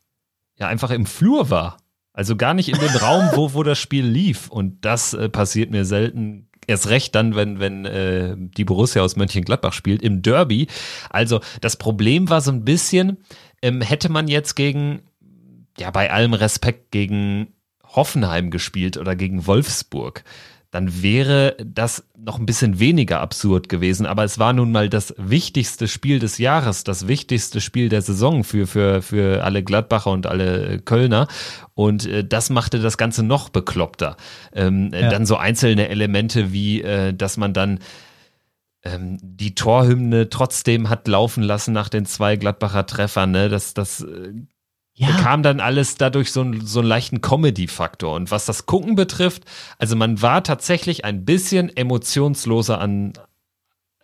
ja 0.59 0.67
einfach 0.67 0.91
im 0.91 1.05
Flur 1.05 1.49
war. 1.49 1.77
Also 2.11 2.35
gar 2.35 2.53
nicht 2.53 2.69
in 2.69 2.77
dem 2.77 2.95
Raum, 2.95 3.29
wo, 3.33 3.55
wo 3.55 3.63
das 3.63 3.79
Spiel 3.79 4.05
lief. 4.05 4.49
Und 4.49 4.85
das 4.85 5.15
äh, 5.15 5.29
passiert 5.29 5.71
mir 5.71 5.85
selten 5.85 6.49
erst 6.67 6.89
recht 6.89 7.15
dann, 7.15 7.35
wenn, 7.35 7.59
wenn 7.59 7.85
äh, 7.85 8.35
die 8.37 8.65
Borussia 8.65 9.01
aus 9.01 9.15
Mönchengladbach 9.15 9.73
spielt, 9.73 10.01
im 10.01 10.21
Derby. 10.21 10.67
Also 11.09 11.41
das 11.61 11.77
Problem 11.77 12.29
war 12.29 12.41
so 12.41 12.51
ein 12.51 12.65
bisschen, 12.65 13.17
ähm, 13.61 13.81
hätte 13.81 14.09
man 14.09 14.27
jetzt 14.27 14.55
gegen, 14.55 15.01
ja, 15.77 15.91
bei 15.91 16.11
allem 16.11 16.33
Respekt 16.33 16.91
gegen 16.91 17.53
Hoffenheim 17.83 18.49
gespielt 18.49 18.97
oder 18.97 19.15
gegen 19.15 19.45
Wolfsburg, 19.45 20.23
dann 20.73 21.03
wäre 21.03 21.55
das 21.63 22.03
noch 22.17 22.39
ein 22.39 22.47
bisschen 22.47 22.79
weniger 22.79 23.21
absurd 23.21 23.69
gewesen. 23.69 24.07
Aber 24.07 24.23
es 24.23 24.39
war 24.39 24.53
nun 24.53 24.71
mal 24.71 24.89
das 24.89 25.13
wichtigste 25.19 25.87
Spiel 25.87 26.17
des 26.17 26.39
Jahres, 26.39 26.83
das 26.83 27.07
wichtigste 27.07 27.61
Spiel 27.61 27.89
der 27.89 28.01
Saison 28.01 28.43
für, 28.43 28.65
für, 28.65 29.03
für 29.03 29.43
alle 29.43 29.61
Gladbacher 29.61 30.09
und 30.09 30.25
alle 30.25 30.79
Kölner. 30.79 31.27
Und 31.75 32.07
äh, 32.07 32.25
das 32.25 32.49
machte 32.49 32.79
das 32.79 32.97
Ganze 32.97 33.21
noch 33.21 33.49
bekloppter. 33.49 34.17
Ähm, 34.51 34.89
ja. 34.91 35.11
Dann 35.11 35.27
so 35.27 35.37
einzelne 35.37 35.89
Elemente 35.89 36.51
wie, 36.51 36.81
äh, 36.81 37.13
dass 37.13 37.37
man 37.37 37.53
dann 37.53 37.77
ähm, 38.83 39.19
die 39.21 39.53
Torhymne 39.53 40.29
trotzdem 40.29 40.89
hat 40.89 41.07
laufen 41.07 41.43
lassen 41.43 41.71
nach 41.71 41.89
den 41.89 42.07
zwei 42.07 42.35
Gladbacher 42.35 42.87
Treffern. 42.87 43.29
Ne? 43.29 43.47
Das, 43.47 43.75
das 43.75 44.01
äh, 44.01 44.33
ja. 44.95 45.07
bekam 45.07 45.43
dann 45.43 45.59
alles 45.59 45.95
dadurch 45.95 46.31
so, 46.31 46.41
einen, 46.41 46.65
so 46.65 46.79
einen 46.79 46.87
leichten 46.87 47.21
Comedy-Faktor. 47.21 48.15
Und 48.15 48.31
was 48.31 48.45
das 48.45 48.65
Gucken 48.65 48.95
betrifft, 48.95 49.43
also 49.77 49.95
man 49.95 50.21
war 50.21 50.43
tatsächlich 50.43 51.03
ein 51.03 51.25
bisschen 51.25 51.75
emotionsloser 51.75 52.79
an, 52.79 53.13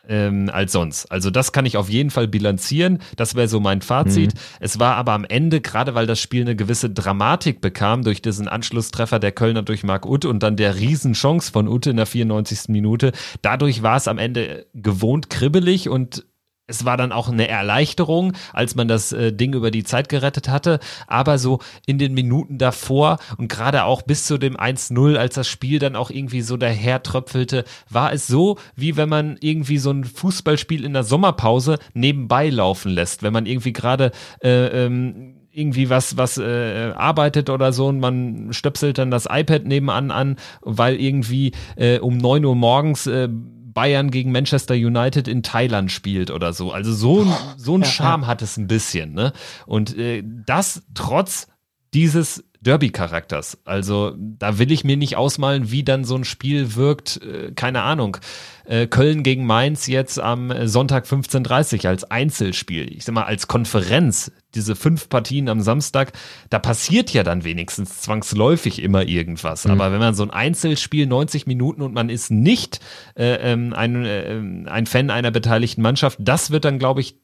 ähm, 0.07 0.49
als 0.51 0.71
sonst. 0.71 1.05
Also 1.11 1.29
das 1.29 1.51
kann 1.51 1.67
ich 1.67 1.77
auf 1.77 1.89
jeden 1.89 2.09
Fall 2.09 2.27
bilanzieren. 2.27 2.99
Das 3.15 3.35
wäre 3.35 3.47
so 3.47 3.59
mein 3.59 3.81
Fazit. 3.81 4.33
Mhm. 4.33 4.39
Es 4.59 4.79
war 4.79 4.95
aber 4.95 5.13
am 5.13 5.23
Ende, 5.25 5.61
gerade 5.61 5.93
weil 5.93 6.07
das 6.07 6.19
Spiel 6.19 6.41
eine 6.41 6.55
gewisse 6.55 6.89
Dramatik 6.89 7.61
bekam 7.61 8.03
durch 8.03 8.23
diesen 8.23 8.47
Anschlusstreffer 8.47 9.19
der 9.19 9.31
Kölner 9.31 9.61
durch 9.61 9.83
Marc 9.83 10.07
Utt 10.07 10.25
und 10.25 10.41
dann 10.41 10.55
der 10.55 10.75
Riesenchance 10.75 11.51
von 11.51 11.67
Utte 11.67 11.91
in 11.91 11.97
der 11.97 12.07
94. 12.07 12.69
Minute, 12.69 13.11
dadurch 13.43 13.83
war 13.83 13.97
es 13.97 14.07
am 14.07 14.17
Ende 14.17 14.65
gewohnt 14.73 15.29
kribbelig 15.29 15.87
und 15.87 16.25
es 16.69 16.85
war 16.85 16.97
dann 16.97 17.11
auch 17.11 17.29
eine 17.29 17.47
Erleichterung, 17.47 18.33
als 18.53 18.75
man 18.75 18.87
das 18.87 19.11
äh, 19.11 19.33
Ding 19.33 19.53
über 19.53 19.71
die 19.71 19.83
Zeit 19.83 20.07
gerettet 20.07 20.47
hatte. 20.47 20.79
Aber 21.07 21.37
so 21.37 21.59
in 21.85 21.97
den 21.97 22.13
Minuten 22.13 22.57
davor 22.57 23.17
und 23.37 23.49
gerade 23.49 23.83
auch 23.83 24.03
bis 24.03 24.25
zu 24.25 24.37
dem 24.37 24.55
1-0, 24.55 25.15
als 25.15 25.35
das 25.35 25.47
Spiel 25.47 25.79
dann 25.79 25.95
auch 25.95 26.11
irgendwie 26.11 26.41
so 26.41 26.57
dahertröpfelte, 26.57 27.65
war 27.89 28.13
es 28.13 28.27
so, 28.27 28.57
wie 28.75 28.95
wenn 28.95 29.09
man 29.09 29.37
irgendwie 29.41 29.77
so 29.77 29.91
ein 29.91 30.03
Fußballspiel 30.03 30.85
in 30.85 30.93
der 30.93 31.03
Sommerpause 31.03 31.79
nebenbei 31.93 32.49
laufen 32.49 32.91
lässt. 32.91 33.23
Wenn 33.23 33.33
man 33.33 33.45
irgendwie 33.45 33.73
gerade 33.73 34.11
äh, 34.41 34.85
ähm, 34.85 35.35
irgendwie 35.51 35.89
was, 35.89 36.15
was 36.15 36.37
äh, 36.37 36.93
arbeitet 36.95 37.49
oder 37.49 37.73
so 37.73 37.87
und 37.87 37.99
man 37.99 38.53
stöpselt 38.53 38.97
dann 38.97 39.11
das 39.11 39.27
iPad 39.29 39.65
nebenan 39.65 40.11
an, 40.11 40.35
weil 40.61 40.95
irgendwie 40.95 41.53
äh, 41.75 41.99
um 41.99 42.17
neun 42.17 42.45
Uhr 42.45 42.55
morgens 42.55 43.07
äh, 43.07 43.27
Bayern 43.73 44.11
gegen 44.11 44.31
Manchester 44.31 44.73
United 44.73 45.27
in 45.27 45.43
Thailand 45.43 45.91
spielt 45.91 46.31
oder 46.31 46.53
so. 46.53 46.71
Also 46.71 46.93
so, 46.93 47.21
ein, 47.23 47.33
so 47.57 47.75
ein 47.75 47.83
Charme 47.83 48.27
hat 48.27 48.41
es 48.41 48.57
ein 48.57 48.67
bisschen. 48.67 49.13
Ne? 49.13 49.33
Und 49.65 49.97
äh, 49.97 50.23
das 50.23 50.83
trotz 50.93 51.47
dieses 51.93 52.43
Derby-Charakters. 52.61 53.59
Also 53.65 54.13
da 54.17 54.59
will 54.59 54.71
ich 54.71 54.83
mir 54.83 54.97
nicht 54.97 55.15
ausmalen, 55.15 55.71
wie 55.71 55.83
dann 55.83 56.03
so 56.03 56.15
ein 56.15 56.25
Spiel 56.25 56.75
wirkt. 56.75 57.21
Äh, 57.23 57.51
keine 57.53 57.83
Ahnung. 57.83 58.17
Äh, 58.65 58.87
Köln 58.87 59.23
gegen 59.23 59.45
Mainz 59.45 59.87
jetzt 59.87 60.19
am 60.19 60.67
Sonntag 60.67 61.05
15.30 61.05 61.87
als 61.87 62.03
Einzelspiel. 62.03 62.91
Ich 62.93 63.05
sag 63.05 63.15
mal, 63.15 63.23
als 63.23 63.47
Konferenz, 63.47 64.31
diese 64.55 64.75
fünf 64.75 65.09
Partien 65.09 65.47
am 65.47 65.61
Samstag, 65.61 66.11
da 66.49 66.59
passiert 66.59 67.11
ja 67.11 67.23
dann 67.23 67.43
wenigstens 67.43 68.01
zwangsläufig 68.01 68.81
immer 68.81 69.07
irgendwas. 69.07 69.65
Mhm. 69.65 69.71
Aber 69.71 69.91
wenn 69.91 69.99
man 69.99 70.13
so 70.13 70.23
ein 70.23 70.31
Einzelspiel 70.31 71.07
90 71.07 71.47
Minuten 71.47 71.81
und 71.81 71.93
man 71.93 72.09
ist 72.09 72.29
nicht 72.29 72.79
äh, 73.15 73.35
ähm, 73.35 73.73
ein, 73.73 74.05
äh, 74.05 74.41
ein 74.69 74.85
Fan 74.85 75.09
einer 75.09 75.31
beteiligten 75.31 75.81
Mannschaft, 75.81 76.19
das 76.21 76.51
wird 76.51 76.65
dann, 76.65 76.77
glaube 76.77 77.01
ich, 77.01 77.15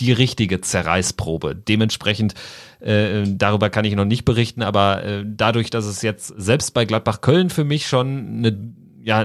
die 0.00 0.12
richtige 0.12 0.60
Zerreißprobe. 0.60 1.54
Dementsprechend, 1.54 2.34
äh, 2.80 3.24
darüber 3.26 3.70
kann 3.70 3.84
ich 3.84 3.94
noch 3.94 4.04
nicht 4.04 4.24
berichten, 4.24 4.62
aber 4.62 5.04
äh, 5.04 5.24
dadurch, 5.26 5.70
dass 5.70 5.84
es 5.84 6.02
jetzt 6.02 6.28
selbst 6.36 6.72
bei 6.72 6.84
Gladbach 6.84 7.20
Köln 7.20 7.50
für 7.50 7.64
mich 7.64 7.86
schon 7.86 8.38
eine, 8.38 8.74
ja, 9.02 9.24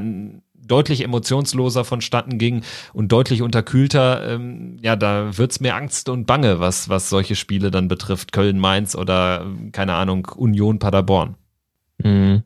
deutlich 0.68 1.04
emotionsloser 1.04 1.86
vonstatten 1.86 2.38
ging 2.38 2.64
und 2.94 3.12
deutlich 3.12 3.42
unterkühlter, 3.42 4.28
ähm, 4.28 4.78
ja, 4.82 4.96
da 4.96 5.38
wird's 5.38 5.60
mir 5.60 5.76
Angst 5.76 6.10
und 6.10 6.26
Bange, 6.26 6.60
was, 6.60 6.90
was 6.90 7.10
solche 7.10 7.36
Spiele 7.36 7.72
dann 7.72 7.88
betrifft. 7.88 8.32
Köln, 8.32 8.60
Mainz 8.60 8.96
oder, 8.96 9.46
keine 9.72 9.94
Ahnung, 9.94 10.28
Union, 10.36 10.80
Paderborn. 10.80 11.36
Mhm. 12.00 12.44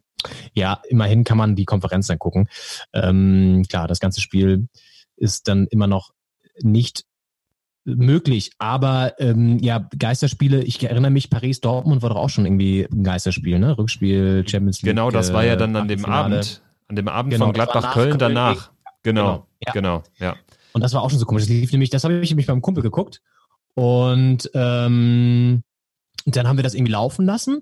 Ja, 0.54 0.82
immerhin 0.90 1.24
kann 1.24 1.38
man 1.38 1.56
die 1.56 1.66
Konferenz 1.66 2.08
dann 2.08 2.20
gucken. 2.20 2.50
Ähm, 2.94 3.64
klar, 3.70 3.88
das 3.88 4.02
ganze 4.02 4.20
Spiel 4.20 4.68
ist 5.16 5.48
dann 5.48 5.66
immer 5.68 5.88
noch 5.88 6.12
nicht 6.62 7.06
möglich. 7.96 8.52
Aber 8.58 9.14
ähm, 9.20 9.60
ja, 9.60 9.88
Geisterspiele, 9.98 10.64
ich 10.64 10.84
erinnere 10.84 11.12
mich, 11.12 11.30
Paris-Dortmund 11.30 12.02
war 12.02 12.10
doch 12.10 12.18
auch 12.18 12.30
schon 12.30 12.46
irgendwie 12.46 12.88
ein 12.92 13.04
Geisterspiel, 13.04 13.60
ne? 13.60 13.78
Rückspiel, 13.78 14.44
Champions 14.48 14.82
League. 14.82 14.92
Genau, 14.92 15.12
das 15.12 15.34
war 15.34 15.46
ja 15.46 15.56
dann 15.56 15.76
an 15.76 15.88
dem 15.88 16.06
Abend, 16.06 16.62
an 16.88 16.96
dem 16.96 17.08
Abend 17.08 17.34
genau, 17.34 17.46
von 17.46 17.54
Gladbach-Köln 17.54 18.18
danach. 18.18 18.72
Genau, 19.04 19.24
genau, 19.24 19.48
ja. 19.66 19.72
genau, 19.74 20.04
ja. 20.20 20.36
Und 20.74 20.84
das 20.84 20.94
war 20.94 21.02
auch 21.02 21.10
schon 21.10 21.20
so 21.20 21.26
komisch. 21.26 21.44
Das 21.44 21.50
lief 21.50 21.72
nämlich, 21.72 21.90
das 21.90 22.04
habe 22.04 22.20
ich 22.20 22.30
nämlich 22.30 22.48
beim 22.48 22.62
Kumpel 22.62 22.84
geguckt. 22.84 23.22
Und 23.74 24.50
ähm, 24.54 25.64
dann 26.26 26.48
haben 26.48 26.58
wir 26.58 26.64
das 26.64 26.74
irgendwie 26.74 26.92
laufen 26.92 27.26
lassen 27.26 27.62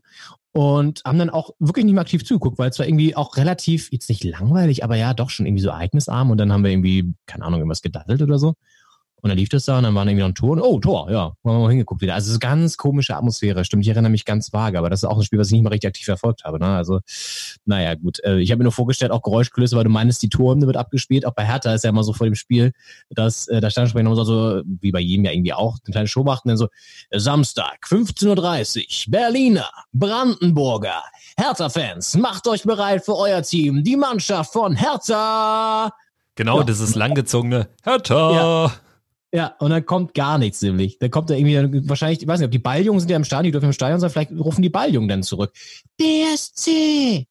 und 0.52 1.04
haben 1.06 1.20
dann 1.20 1.30
auch 1.30 1.52
wirklich 1.60 1.86
nicht 1.86 1.94
mehr 1.94 2.02
aktiv 2.02 2.26
zugeguckt, 2.26 2.58
weil 2.58 2.72
es 2.72 2.80
war 2.80 2.88
irgendwie 2.88 3.16
auch 3.16 3.38
relativ, 3.38 3.92
jetzt 3.92 4.10
nicht 4.10 4.24
langweilig, 4.24 4.84
aber 4.84 4.96
ja, 4.96 5.14
doch 5.14 5.30
schon 5.30 5.46
irgendwie 5.46 5.62
so 5.62 5.70
ereignisarm 5.70 6.32
und 6.32 6.38
dann 6.38 6.52
haben 6.52 6.64
wir 6.64 6.72
irgendwie, 6.72 7.14
keine 7.28 7.46
Ahnung, 7.46 7.60
irgendwas 7.60 7.84
gedaddelt 7.84 8.22
oder 8.22 8.40
so. 8.40 8.56
Und 9.22 9.30
dann 9.30 9.38
lief 9.38 9.50
das 9.50 9.66
da 9.66 9.78
und 9.78 9.84
dann 9.84 9.96
waren 9.96 10.08
irgendwie 10.08 10.22
noch 10.22 10.30
ein 10.30 10.36
Tor. 10.36 10.52
Und, 10.52 10.62
oh, 10.62 10.80
Tor, 10.80 11.10
ja. 11.10 11.24
Haben 11.24 11.36
wir 11.44 11.60
mal 11.60 11.70
hingeguckt 11.70 12.02
wieder. 12.02 12.14
Also 12.14 12.28
es 12.28 12.34
ist 12.34 12.40
ganz 12.40 12.78
komische 12.78 13.16
Atmosphäre. 13.16 13.66
Stimmt, 13.66 13.84
ich 13.84 13.90
erinnere 13.90 14.12
mich 14.12 14.26
ganz 14.26 14.54
vage, 14.54 14.78
aber 14.78 14.92
das 14.92 15.02
ist 15.02 15.10
auch 15.10 15.18
ein 15.18 15.24
Spiel, 15.24 15.40
was 15.40 15.48
ich 15.48 15.54
nicht 15.54 15.64
mal 15.64 15.72
richtig 15.72 15.88
aktiv 15.88 16.06
verfolgt 16.06 16.44
habe. 16.44 16.60
Ne? 16.60 16.68
Also, 16.68 17.00
naja, 17.66 17.96
gut. 17.96 18.24
Äh, 18.24 18.40
ich 18.40 18.52
habe 18.52 18.60
mir 18.60 18.66
nur 18.66 18.72
vorgestellt, 18.72 19.12
auch 19.12 19.24
Geräuschkulisse, 19.24 19.76
weil 19.76 19.86
du 19.86 19.90
meinst, 19.90 20.22
die 20.22 20.30
Torhymne 20.30 20.68
wird 20.68 20.78
abgespielt. 20.78 21.26
Auch 21.26 21.34
bei 21.34 21.46
Hertha 21.46 21.74
ist 21.74 21.84
ja 21.84 21.90
immer 21.90 22.04
so 22.04 22.14
vor 22.14 22.28
dem 22.28 22.36
Spiel, 22.36 22.74
dass 23.10 23.48
äh, 23.48 23.60
der 23.60 23.72
Stadionsprecher 23.72 24.06
immer 24.06 24.24
so, 24.24 24.62
wie 24.66 24.92
bei 24.92 25.00
jedem 25.00 25.26
ja 25.26 25.32
irgendwie 25.32 25.54
auch, 25.54 25.78
eine 25.84 25.92
kleine 25.92 26.08
Show 26.08 26.24
macht 26.24 26.46
und 26.46 26.50
dann 26.50 26.58
so, 26.58 26.68
Samstag, 27.12 27.80
15.30 27.88 29.08
Uhr, 29.08 29.12
Berliner, 29.12 29.70
Brandenburger, 29.94 31.04
Hertha-Fans, 31.38 32.18
macht 32.18 32.48
euch 32.48 32.64
bereit 32.64 33.04
für 33.04 33.16
euer 33.16 33.42
Team, 33.42 33.84
die 33.84 33.98
Mannschaft 33.98 34.54
von 34.54 34.76
Hertha. 34.76 35.92
Genau, 36.36 36.60
ja. 36.60 36.64
dieses 36.64 36.94
langgezogene 36.94 37.68
Hertha. 37.84 38.32
Ja. 38.32 38.72
Ja, 39.34 39.56
und 39.60 39.72
dann 39.72 39.86
kommt 39.86 40.14
gar 40.14 40.38
nichts 40.38 40.62
nämlich. 40.62 41.00
Dann 41.00 41.12
kommt 41.12 41.30
da 41.30 41.36
irgendwie, 41.36 41.88
wahrscheinlich, 41.90 42.22
ich 42.22 42.28
weiß 42.28 42.40
nicht, 42.40 42.46
ob 42.46 42.52
die 42.52 42.60
Balljungen 42.60 43.00
sind 43.00 43.10
ja 43.10 43.18
im 43.18 43.26
Stadion, 43.26 43.46
die 43.46 43.52
dürfen 43.52 43.66
im 43.66 43.74
Stadion 43.74 44.00
sein, 44.00 44.10
vielleicht 44.10 44.32
rufen 44.32 44.62
die 44.62 44.70
Balljungen 44.70 45.10
dann 45.10 45.24
zurück. 45.24 45.52
BSC! 45.98 47.28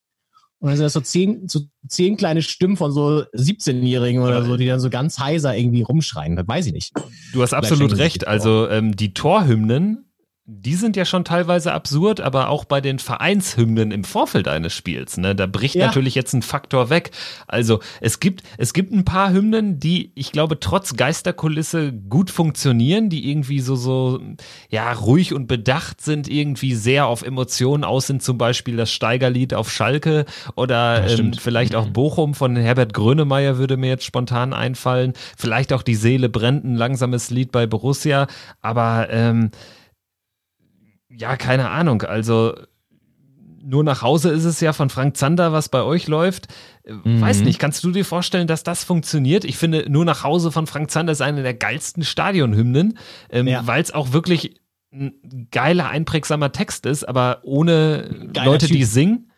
Und 0.59 0.69
dann 0.69 0.77
sind 0.77 0.85
das 0.85 0.93
so 0.93 1.01
zehn, 1.01 1.47
so 1.47 1.61
zehn 1.87 2.17
kleine 2.17 2.41
Stimmen 2.41 2.77
von 2.77 2.91
so 2.91 3.23
17-Jährigen 3.35 4.21
oder 4.21 4.43
so, 4.43 4.57
die 4.57 4.65
dann 4.65 4.79
so 4.79 4.89
ganz 4.89 5.19
heiser 5.19 5.55
irgendwie 5.55 5.83
rumschreien. 5.83 6.35
Das 6.35 6.47
weiß 6.47 6.67
ich 6.67 6.73
nicht. 6.73 6.93
Du 7.33 7.43
hast 7.43 7.53
absolut 7.53 7.95
recht. 7.97 8.27
Also 8.27 8.67
ähm, 8.67 8.95
die 8.95 9.13
Torhymnen 9.13 10.06
die 10.49 10.75
sind 10.75 10.95
ja 10.95 11.03
schon 11.03 11.25
teilweise 11.25 11.73
absurd, 11.73 12.21
aber 12.21 12.47
auch 12.47 12.63
bei 12.63 12.79
den 12.79 12.99
Vereinshymnen 12.99 13.91
im 13.91 14.05
Vorfeld 14.05 14.47
eines 14.47 14.73
Spiels, 14.73 15.17
ne, 15.17 15.35
da 15.35 15.45
bricht 15.45 15.75
ja. 15.75 15.87
natürlich 15.87 16.15
jetzt 16.15 16.31
ein 16.31 16.41
Faktor 16.41 16.89
weg. 16.89 17.11
Also 17.47 17.81
es 17.99 18.21
gibt, 18.21 18.43
es 18.57 18.71
gibt 18.71 18.93
ein 18.93 19.03
paar 19.03 19.33
Hymnen, 19.33 19.81
die, 19.81 20.13
ich 20.15 20.31
glaube, 20.31 20.57
trotz 20.61 20.95
Geisterkulisse 20.95 21.91
gut 21.91 22.31
funktionieren, 22.31 23.09
die 23.09 23.29
irgendwie 23.29 23.59
so, 23.59 23.75
so, 23.75 24.21
ja, 24.69 24.93
ruhig 24.93 25.33
und 25.33 25.47
bedacht 25.47 25.99
sind, 25.99 26.29
irgendwie 26.29 26.75
sehr 26.75 27.07
auf 27.07 27.23
Emotionen 27.23 27.83
aus 27.83 28.07
sind, 28.07 28.23
zum 28.23 28.37
Beispiel 28.37 28.77
das 28.77 28.89
Steigerlied 28.89 29.53
auf 29.53 29.69
Schalke 29.69 30.23
oder 30.55 31.07
ja, 31.07 31.17
ähm, 31.17 31.33
vielleicht 31.33 31.75
auch. 31.75 31.87
Bochum 31.87 32.35
von 32.35 32.55
Herbert 32.55 32.93
Grönemeyer 32.93 33.57
würde 33.57 33.75
mir 33.75 33.89
jetzt 33.89 34.05
spontan 34.05 34.53
einfallen. 34.53 35.11
Vielleicht 35.37 35.73
auch 35.73 35.83
die 35.83 35.95
Seele 35.95 36.29
brennt, 36.29 36.63
ein 36.63 36.75
langsames 36.75 37.31
Lied 37.31 37.51
bei 37.51 37.65
Borussia, 37.65 38.27
aber 38.61 39.07
ähm, 39.09 39.51
ja, 41.17 41.35
keine 41.35 41.69
Ahnung. 41.69 42.03
Also 42.03 42.53
nur 43.63 43.83
nach 43.83 44.01
Hause 44.01 44.29
ist 44.29 44.45
es 44.45 44.61
ja 44.61 44.71
von 44.71 44.89
Frank 44.89 45.17
Zander, 45.17 45.51
was 45.51 45.67
bei 45.69 45.81
euch 45.81 46.07
läuft. 46.07 46.47
Mhm. 46.85 47.19
Weiß 47.19 47.41
nicht, 47.41 47.59
kannst 47.59 47.83
du 47.83 47.91
dir 47.91 48.05
vorstellen, 48.05 48.47
dass 48.47 48.63
das 48.63 48.83
funktioniert? 48.83 49.43
Ich 49.43 49.57
finde, 49.57 49.89
nur 49.89 50.05
nach 50.05 50.23
Hause 50.23 50.51
von 50.51 50.67
Frank 50.67 50.89
Zander 50.89 51.11
ist 51.11 51.21
eine 51.21 51.43
der 51.43 51.53
geilsten 51.53 52.03
Stadionhymnen, 52.03 52.97
ähm, 53.29 53.47
ja. 53.47 53.67
weil 53.67 53.81
es 53.81 53.93
auch 53.93 54.13
wirklich 54.13 54.61
ein 54.93 55.49
geiler, 55.51 55.89
einprägsamer 55.89 56.53
Text 56.53 56.85
ist, 56.85 57.03
aber 57.03 57.41
ohne 57.43 58.29
Geiler 58.31 58.51
Leute, 58.51 58.67
typ. 58.67 58.77
die 58.77 58.85
singen. 58.85 59.31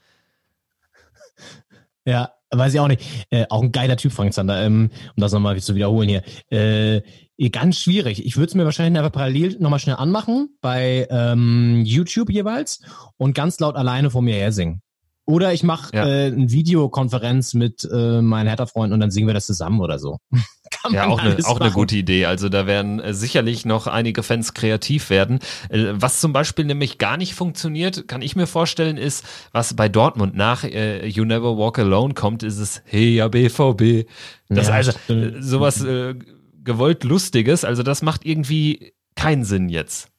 Ja, 2.06 2.34
weiß 2.52 2.74
ich 2.74 2.80
auch 2.80 2.88
nicht. 2.88 3.02
Äh, 3.32 3.46
auch 3.50 3.64
ein 3.64 3.72
geiler 3.72 3.98
Typ, 3.98 4.12
Frank 4.12 4.34
Zander, 4.34 4.64
ähm, 4.64 4.92
um 5.16 5.22
das 5.22 5.32
nochmal 5.32 5.60
zu 5.60 5.76
wiederholen 5.76 6.08
hier. 6.08 6.24
Äh, 6.52 7.02
Ganz 7.52 7.80
schwierig. 7.80 8.26
Ich 8.26 8.36
würde 8.36 8.48
es 8.48 8.56
mir 8.56 8.66
wahrscheinlich 8.66 9.00
einfach 9.00 9.14
parallel 9.14 9.56
nochmal 9.60 9.80
schnell 9.80 9.96
anmachen 9.96 10.50
bei 10.60 11.08
ähm, 11.10 11.84
YouTube 11.86 12.30
jeweils 12.30 12.82
und 13.16 13.34
ganz 13.34 13.60
laut 13.62 13.78
alleine 13.78 14.12
vor 14.12 14.22
mir 14.22 14.36
her 14.36 14.52
singen. 14.52 14.82
Oder 15.30 15.54
ich 15.54 15.64
mache 15.64 15.96
ja. 15.96 16.08
äh, 16.08 16.26
eine 16.26 16.52
Videokonferenz 16.52 17.54
mit 17.54 17.88
äh, 17.90 18.20
meinen 18.22 18.48
Hertha-Freunden 18.48 18.94
und 18.94 19.00
dann 19.00 19.12
singen 19.12 19.28
wir 19.28 19.36
das 19.36 19.46
zusammen 19.46 19.80
oder 19.80 20.00
so. 20.00 20.18
ja, 20.92 21.06
auch 21.08 21.20
eine, 21.20 21.38
auch 21.46 21.60
eine 21.60 21.72
gute 21.72 21.96
Idee. 21.96 22.26
Also 22.26 22.50
da 22.50 22.66
werden 22.66 23.00
äh, 23.00 23.14
sicherlich 23.14 23.64
noch 23.64 23.86
einige 23.86 24.24
Fans 24.24 24.56
kreativ 24.56 25.12
werden. 25.12 25.38
Äh, 25.70 25.86
was 25.94 26.20
zum 26.20 26.34
Beispiel 26.34 26.66
nämlich 26.66 26.98
gar 26.98 27.16
nicht 27.16 27.36
funktioniert, 27.36 28.08
kann 28.08 28.24
ich 28.24 28.36
mir 28.36 28.48
vorstellen, 28.48 28.98
ist, 28.98 29.24
was 29.52 29.76
bei 29.76 29.88
Dortmund 29.88 30.36
nach 30.36 30.64
äh, 30.64 31.06
You 31.08 31.26
Never 31.26 31.58
Walk 31.58 31.78
Alone 31.78 32.16
kommt, 32.16 32.42
ist 32.42 32.58
es 32.58 32.82
Hey 32.86 33.16
ja 33.16 33.28
BVB. 33.28 34.10
Das 34.50 34.68
ja, 34.68 34.74
also 34.74 34.92
äh, 35.10 35.42
sowas 35.42 35.84
äh, 35.84 36.16
gewollt 36.70 37.04
Lustiges. 37.04 37.66
Also 37.66 37.82
das 37.82 38.04
macht 38.04 38.26
irgendwie 38.26 38.94
keinen 39.16 39.44
Sinn 39.44 39.70
jetzt. 39.70 40.10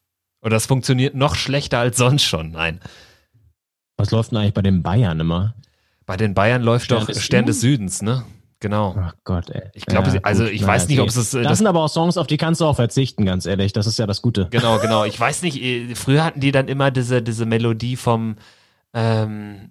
Oder 0.42 0.56
das 0.56 0.66
funktioniert 0.66 1.14
noch 1.14 1.36
schlechter 1.36 1.78
als 1.78 1.96
sonst 1.96 2.24
schon. 2.24 2.50
Nein. 2.50 2.80
Was 3.96 4.10
läuft 4.10 4.32
denn 4.32 4.38
eigentlich 4.38 4.54
bei 4.54 4.62
den 4.62 4.82
Bayern 4.82 5.20
immer? 5.20 5.54
Bei 6.06 6.16
den 6.16 6.34
Bayern 6.34 6.62
läuft 6.62 6.86
Stern 6.86 6.98
doch 6.98 7.06
des 7.06 7.22
Stern 7.22 7.46
des 7.46 7.60
Südens, 7.60 8.02
ne? 8.02 8.24
Genau. 8.58 8.96
Ach 8.98 9.14
Gott, 9.22 9.48
ey. 9.50 9.70
Ich 9.74 9.86
glaube, 9.86 10.10
ja, 10.10 10.20
also 10.22 10.44
ich 10.44 10.66
weiß 10.66 10.88
nicht, 10.88 10.98
ob 10.98 11.08
es 11.08 11.16
ist. 11.16 11.34
Äh, 11.34 11.42
das, 11.42 11.50
das, 11.50 11.58
sind 11.58 11.68
aber 11.68 11.84
auch 11.84 11.88
Songs, 11.88 12.16
auf 12.18 12.26
die 12.26 12.36
kannst 12.36 12.60
du 12.60 12.64
auch 12.64 12.76
verzichten, 12.76 13.24
ganz 13.24 13.46
ehrlich. 13.46 13.72
Das 13.72 13.86
ist 13.86 13.98
ja 13.98 14.08
das 14.08 14.20
Gute. 14.20 14.48
Genau, 14.50 14.80
genau. 14.80 15.04
Ich 15.04 15.18
weiß 15.18 15.42
nicht, 15.42 15.62
äh, 15.62 15.94
früher 15.94 16.24
hatten 16.24 16.40
die 16.40 16.50
dann 16.50 16.66
immer 16.66 16.90
diese, 16.90 17.22
diese 17.22 17.46
Melodie 17.46 17.96
vom, 17.96 18.36
ähm, 18.92 19.70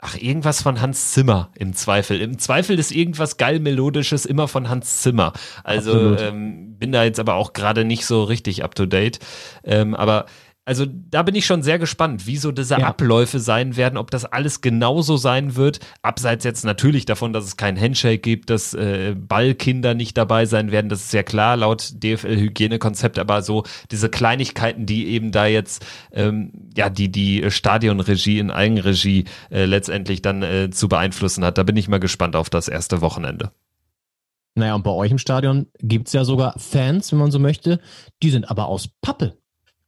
Ach, 0.00 0.16
irgendwas 0.16 0.62
von 0.62 0.80
Hans 0.80 1.12
Zimmer 1.12 1.50
im 1.56 1.74
Zweifel. 1.74 2.20
Im 2.20 2.38
Zweifel 2.38 2.78
ist 2.78 2.92
irgendwas 2.92 3.36
geil 3.36 3.58
Melodisches 3.58 4.26
immer 4.26 4.46
von 4.46 4.68
Hans 4.68 5.02
Zimmer. 5.02 5.32
Also 5.64 6.16
ähm, 6.16 6.76
bin 6.78 6.92
da 6.92 7.02
jetzt 7.02 7.18
aber 7.18 7.34
auch 7.34 7.52
gerade 7.52 7.84
nicht 7.84 8.06
so 8.06 8.22
richtig 8.22 8.62
up 8.62 8.76
to 8.76 8.86
date. 8.86 9.18
Ähm, 9.64 9.96
aber 9.96 10.26
also 10.68 10.84
da 10.86 11.22
bin 11.22 11.34
ich 11.34 11.46
schon 11.46 11.62
sehr 11.62 11.78
gespannt, 11.78 12.26
wie 12.26 12.36
so 12.36 12.52
diese 12.52 12.78
ja. 12.78 12.86
Abläufe 12.86 13.40
sein 13.40 13.78
werden, 13.78 13.96
ob 13.96 14.10
das 14.10 14.26
alles 14.26 14.60
genauso 14.60 15.16
sein 15.16 15.56
wird. 15.56 15.80
Abseits 16.02 16.44
jetzt 16.44 16.62
natürlich 16.62 17.06
davon, 17.06 17.32
dass 17.32 17.46
es 17.46 17.56
keinen 17.56 17.80
Handshake 17.80 18.18
gibt, 18.18 18.50
dass 18.50 18.74
äh, 18.74 19.16
Ballkinder 19.16 19.94
nicht 19.94 20.18
dabei 20.18 20.44
sein 20.44 20.70
werden, 20.70 20.90
das 20.90 21.04
ist 21.04 21.14
ja 21.14 21.22
klar 21.22 21.56
laut 21.56 21.94
DFL-Hygienekonzept, 22.04 23.18
aber 23.18 23.40
so 23.40 23.64
diese 23.90 24.10
Kleinigkeiten, 24.10 24.84
die 24.84 25.06
eben 25.08 25.32
da 25.32 25.46
jetzt 25.46 25.86
ähm, 26.12 26.52
ja 26.76 26.90
die 26.90 27.10
die 27.10 27.50
Stadionregie 27.50 28.38
in 28.38 28.50
Eigenregie 28.50 29.24
äh, 29.50 29.64
letztendlich 29.64 30.20
dann 30.20 30.42
äh, 30.42 30.68
zu 30.68 30.86
beeinflussen 30.86 31.46
hat. 31.46 31.56
Da 31.56 31.62
bin 31.62 31.78
ich 31.78 31.88
mal 31.88 31.98
gespannt 31.98 32.36
auf 32.36 32.50
das 32.50 32.68
erste 32.68 33.00
Wochenende. 33.00 33.52
Naja, 34.54 34.74
und 34.74 34.82
bei 34.82 34.90
euch 34.90 35.10
im 35.12 35.18
Stadion 35.18 35.68
gibt's 35.78 36.12
ja 36.12 36.24
sogar 36.24 36.58
Fans, 36.58 37.10
wenn 37.10 37.20
man 37.20 37.30
so 37.30 37.38
möchte, 37.38 37.80
die 38.22 38.28
sind 38.28 38.50
aber 38.50 38.66
aus 38.66 38.88
Pappe. 39.00 39.38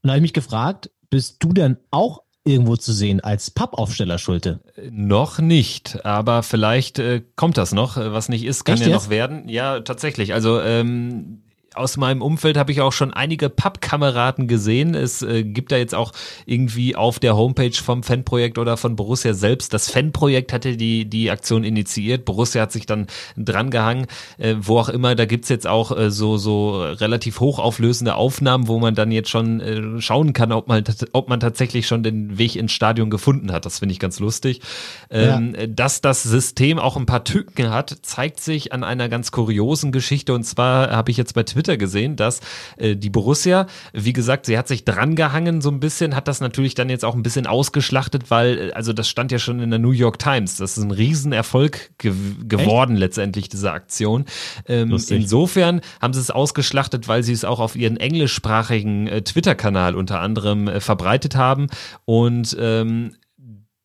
Und 0.02 0.08
da 0.08 0.10
habe 0.10 0.18
ich 0.18 0.22
mich 0.22 0.32
gefragt, 0.32 0.90
bist 1.10 1.36
du 1.40 1.52
denn 1.52 1.76
auch 1.90 2.22
irgendwo 2.44 2.76
zu 2.76 2.92
sehen 2.92 3.20
als 3.20 3.50
Pappaufsteller, 3.50 4.18
Schulte? 4.18 4.60
Noch 4.90 5.38
nicht, 5.38 6.04
aber 6.04 6.42
vielleicht 6.42 6.98
äh, 6.98 7.22
kommt 7.36 7.58
das 7.58 7.72
noch. 7.72 7.96
Was 7.96 8.28
nicht 8.28 8.44
ist, 8.44 8.64
kann 8.64 8.74
Echt 8.74 8.86
ja 8.86 8.88
jetzt? 8.88 9.04
noch 9.04 9.10
werden. 9.10 9.48
Ja, 9.48 9.80
tatsächlich. 9.80 10.32
Also 10.32 10.60
ähm, 10.60 11.42
aus 11.76 11.96
meinem 11.96 12.20
Umfeld 12.20 12.56
habe 12.56 12.72
ich 12.72 12.80
auch 12.80 12.92
schon 12.92 13.12
einige 13.12 13.48
Pappkameraden 13.48 14.48
gesehen. 14.48 14.96
Es 14.96 15.22
äh, 15.22 15.44
gibt 15.44 15.70
da 15.70 15.76
jetzt 15.76 15.94
auch 15.94 16.10
irgendwie 16.44 16.96
auf 16.96 17.20
der 17.20 17.36
Homepage 17.36 17.72
vom 17.72 18.02
Fanprojekt 18.02 18.58
oder 18.58 18.76
von 18.76 18.96
Borussia 18.96 19.34
selbst. 19.34 19.72
Das 19.72 19.88
Fanprojekt 19.88 20.52
hatte 20.52 20.76
die, 20.76 21.04
die 21.04 21.30
Aktion 21.30 21.62
initiiert. 21.62 22.24
Borussia 22.24 22.62
hat 22.62 22.72
sich 22.72 22.86
dann 22.86 23.06
drangehangen. 23.36 24.06
Äh, 24.38 24.56
wo 24.58 24.78
auch 24.78 24.88
immer, 24.88 25.14
da 25.14 25.26
gibt's 25.26 25.48
jetzt 25.48 25.68
auch 25.68 25.96
äh, 25.96 26.10
so, 26.10 26.38
so 26.38 26.82
relativ 26.82 27.38
hochauflösende 27.38 28.16
Aufnahmen, 28.16 28.66
wo 28.66 28.80
man 28.80 28.96
dann 28.96 29.12
jetzt 29.12 29.30
schon 29.30 29.60
äh, 29.60 30.00
schauen 30.00 30.32
kann, 30.32 30.50
ob 30.50 30.66
man, 30.66 30.82
ob 31.12 31.28
man 31.28 31.38
tatsächlich 31.38 31.86
schon 31.86 32.02
den 32.02 32.36
Weg 32.36 32.56
ins 32.56 32.72
Stadion 32.72 33.10
gefunden 33.10 33.52
hat. 33.52 33.64
Das 33.64 33.78
finde 33.78 33.92
ich 33.92 34.00
ganz 34.00 34.18
lustig. 34.18 34.60
Ähm, 35.08 35.54
ja. 35.56 35.66
Dass 35.68 36.00
das 36.00 36.24
System 36.24 36.80
auch 36.80 36.96
ein 36.96 37.06
paar 37.06 37.22
Tücken 37.22 37.70
hat, 37.70 37.96
zeigt 38.02 38.40
sich 38.40 38.72
an 38.72 38.82
einer 38.82 39.08
ganz 39.08 39.30
kuriosen 39.30 39.92
Geschichte. 39.92 40.34
Und 40.34 40.42
zwar 40.42 40.90
habe 40.90 41.12
ich 41.12 41.16
jetzt 41.16 41.34
bei 41.34 41.44
Twitter 41.44 41.59
Twitter 41.60 41.76
gesehen, 41.76 42.16
dass 42.16 42.40
äh, 42.78 42.96
die 42.96 43.10
Borussia, 43.10 43.66
wie 43.92 44.14
gesagt, 44.14 44.46
sie 44.46 44.56
hat 44.56 44.66
sich 44.66 44.84
drangehangen 44.84 45.60
so 45.60 45.70
ein 45.70 45.78
bisschen, 45.78 46.16
hat 46.16 46.26
das 46.26 46.40
natürlich 46.40 46.74
dann 46.74 46.88
jetzt 46.88 47.04
auch 47.04 47.14
ein 47.14 47.22
bisschen 47.22 47.46
ausgeschlachtet, 47.46 48.30
weil, 48.30 48.70
äh, 48.70 48.72
also 48.72 48.92
das 48.94 49.08
stand 49.08 49.30
ja 49.30 49.38
schon 49.38 49.60
in 49.60 49.68
der 49.70 49.78
New 49.78 49.90
York 49.90 50.18
Times. 50.18 50.56
Das 50.56 50.78
ist 50.78 50.82
ein 50.84 50.90
Riesenerfolg 50.90 51.90
ge 51.98 52.14
geworden 52.48 52.92
Echt? 52.92 53.00
letztendlich, 53.00 53.48
diese 53.48 53.72
Aktion. 53.72 54.24
Ähm, 54.66 54.98
insofern 55.08 55.80
haben 56.00 56.14
sie 56.14 56.20
es 56.20 56.30
ausgeschlachtet, 56.30 57.08
weil 57.08 57.22
sie 57.22 57.32
es 57.32 57.44
auch 57.44 57.60
auf 57.60 57.76
ihren 57.76 57.98
englischsprachigen 57.98 59.06
äh, 59.06 59.22
Twitter-Kanal 59.22 59.94
unter 59.94 60.20
anderem 60.20 60.68
äh, 60.68 60.80
verbreitet 60.80 61.36
haben. 61.36 61.66
Und 62.06 62.56
ähm, 62.58 63.12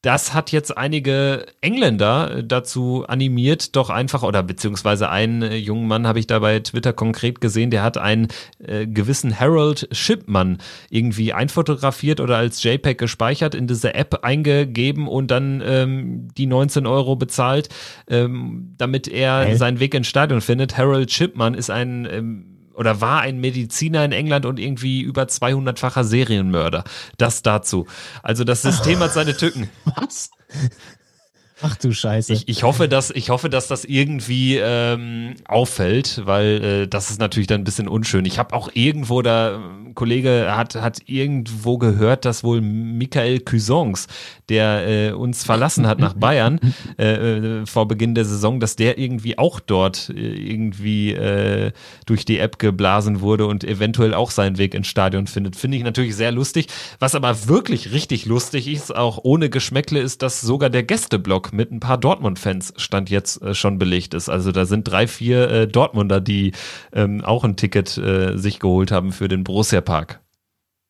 das 0.06 0.36
hat 0.36 0.52
jetzt 0.52 0.78
einige 0.78 1.48
Engländer 1.62 2.44
dazu 2.44 3.06
animiert, 3.08 3.76
doch 3.76 3.90
einfach, 3.90 4.22
oder 4.22 4.44
beziehungsweise 4.44 5.10
einen 5.10 5.42
äh, 5.42 5.56
jungen 5.56 5.88
Mann 5.88 6.06
habe 6.06 6.20
ich 6.20 6.28
da 6.28 6.38
bei 6.38 6.60
Twitter 6.60 6.94
konkret 6.94 7.42
gesehen, 7.42 7.72
der 7.72 7.82
hat 7.82 7.98
einen 7.98 8.28
äh, 8.60 8.86
gewissen 8.86 9.40
Harold 9.40 9.88
Shipman 9.92 10.60
irgendwie 10.92 11.34
einfotografiert 11.34 12.20
oder 12.20 12.38
als 12.38 12.62
JPEG 12.62 13.00
gespeichert, 13.00 13.56
in 13.56 13.66
diese 13.66 13.96
App 13.96 14.24
eingegeben 14.24 15.08
und 15.08 15.32
dann 15.32 15.64
ähm, 15.66 16.28
die 16.38 16.46
19 16.46 16.86
Euro 16.86 17.16
bezahlt, 17.16 17.70
ähm, 18.08 18.76
damit 18.78 19.08
er 19.08 19.46
hey. 19.46 19.58
seinen 19.58 19.80
Weg 19.80 19.96
ins 19.96 20.06
Stadion 20.06 20.42
findet. 20.42 20.78
Harold 20.78 21.12
Shipman 21.12 21.56
ist 21.56 21.72
ein 21.72 22.08
ähm, 22.12 22.55
oder 22.76 23.02
war 23.02 23.22
ein 23.22 23.40
Mediziner 23.40 24.06
in 24.06 24.12
England 24.12 24.46
und 24.46 24.60
irgendwie 24.60 25.02
über 25.02 25.24
200-facher 25.24 26.04
Serienmörder. 26.04 26.84
Das 27.18 27.42
dazu. 27.42 27.88
Also 28.24 28.44
das 28.44 28.62
System 28.62 29.00
hat 29.00 29.14
seine 29.14 29.36
Tücken. 29.36 29.70
Was? 29.96 30.30
Ach 31.62 31.76
du 31.78 31.94
Scheiße. 31.94 32.34
Ich, 32.34 32.50
ich, 32.50 32.64
hoffe, 32.64 32.90
dass, 32.90 33.12
ich 33.12 33.30
hoffe, 33.30 33.50
dass 33.50 33.68
das 33.70 33.86
irgendwie 33.86 34.58
ähm, 34.58 35.36
auffällt, 35.46 36.22
weil 36.26 36.64
äh, 36.64 36.88
das 36.88 37.10
ist 37.10 37.20
natürlich 37.20 37.48
dann 37.48 37.62
ein 37.62 37.64
bisschen 37.64 37.88
unschön. 37.88 38.26
Ich 38.26 38.38
habe 38.40 38.54
auch 38.54 38.70
irgendwo 38.74 39.22
da, 39.22 39.56
ein 39.56 39.86
ähm, 39.88 39.96
Kollege 39.96 40.48
hat, 40.50 40.76
hat 40.76 41.00
irgendwo 41.06 41.78
gehört, 41.78 42.26
dass 42.26 42.44
wohl 42.44 42.60
Michael 42.60 43.40
Cuisance, 43.40 44.08
der 44.50 44.88
äh, 44.88 45.12
uns 45.14 45.46
verlassen 45.46 45.88
hat 45.88 46.00
nach 46.00 46.14
Bayern 46.14 46.60
äh, 47.00 47.62
äh, 47.62 47.66
vor 47.66 47.88
Beginn 47.88 48.16
der 48.16 48.26
Saison, 48.26 48.60
dass 48.60 48.76
der 48.76 48.98
irgendwie 48.98 49.38
auch 49.38 49.62
dort 49.62 50.10
äh, 50.10 50.14
irgendwie 50.14 51.14
äh, 51.14 51.72
durch 52.06 52.26
die 52.26 52.40
App 52.40 52.60
geblasen 52.60 53.22
wurde 53.22 53.46
und 53.48 53.64
eventuell 53.64 54.14
auch 54.14 54.32
seinen 54.32 54.58
Weg 54.58 54.74
ins 54.74 54.88
Stadion 54.88 55.26
findet. 55.26 55.56
Finde 55.56 55.78
ich 55.78 55.84
natürlich 55.84 56.18
sehr 56.18 56.34
lustig. 56.34 56.68
Was 57.00 57.16
aber 57.16 57.48
wirklich 57.48 57.94
richtig 57.94 58.26
lustig 58.26 58.68
ist, 58.68 58.94
auch 58.94 59.20
ohne 59.24 59.50
Geschmäckle, 59.50 60.02
ist, 60.02 60.22
dass 60.22 60.42
sogar 60.42 60.70
der 60.70 60.84
Gästeblock 60.84 61.45
Block 61.46 61.54
mit 61.54 61.72
ein 61.72 61.80
paar 61.80 61.98
Dortmund-Fans 61.98 62.74
stand 62.78 63.10
jetzt 63.10 63.42
äh, 63.42 63.54
schon 63.54 63.78
belegt 63.78 64.14
ist. 64.14 64.30
Also 64.30 64.52
da 64.52 64.66
sind 64.66 64.84
drei, 64.84 65.08
vier 65.08 65.50
äh, 65.50 65.68
Dortmunder, 65.68 66.22
die 66.22 66.54
ähm, 66.94 67.24
auch 67.24 67.44
ein 67.44 67.56
Ticket 67.56 67.98
äh, 67.98 68.38
sich 68.38 68.60
geholt 68.60 68.92
haben 68.92 69.12
für 69.12 69.28
den 69.28 69.44
Borussia 69.44 69.82
Park. 69.82 70.22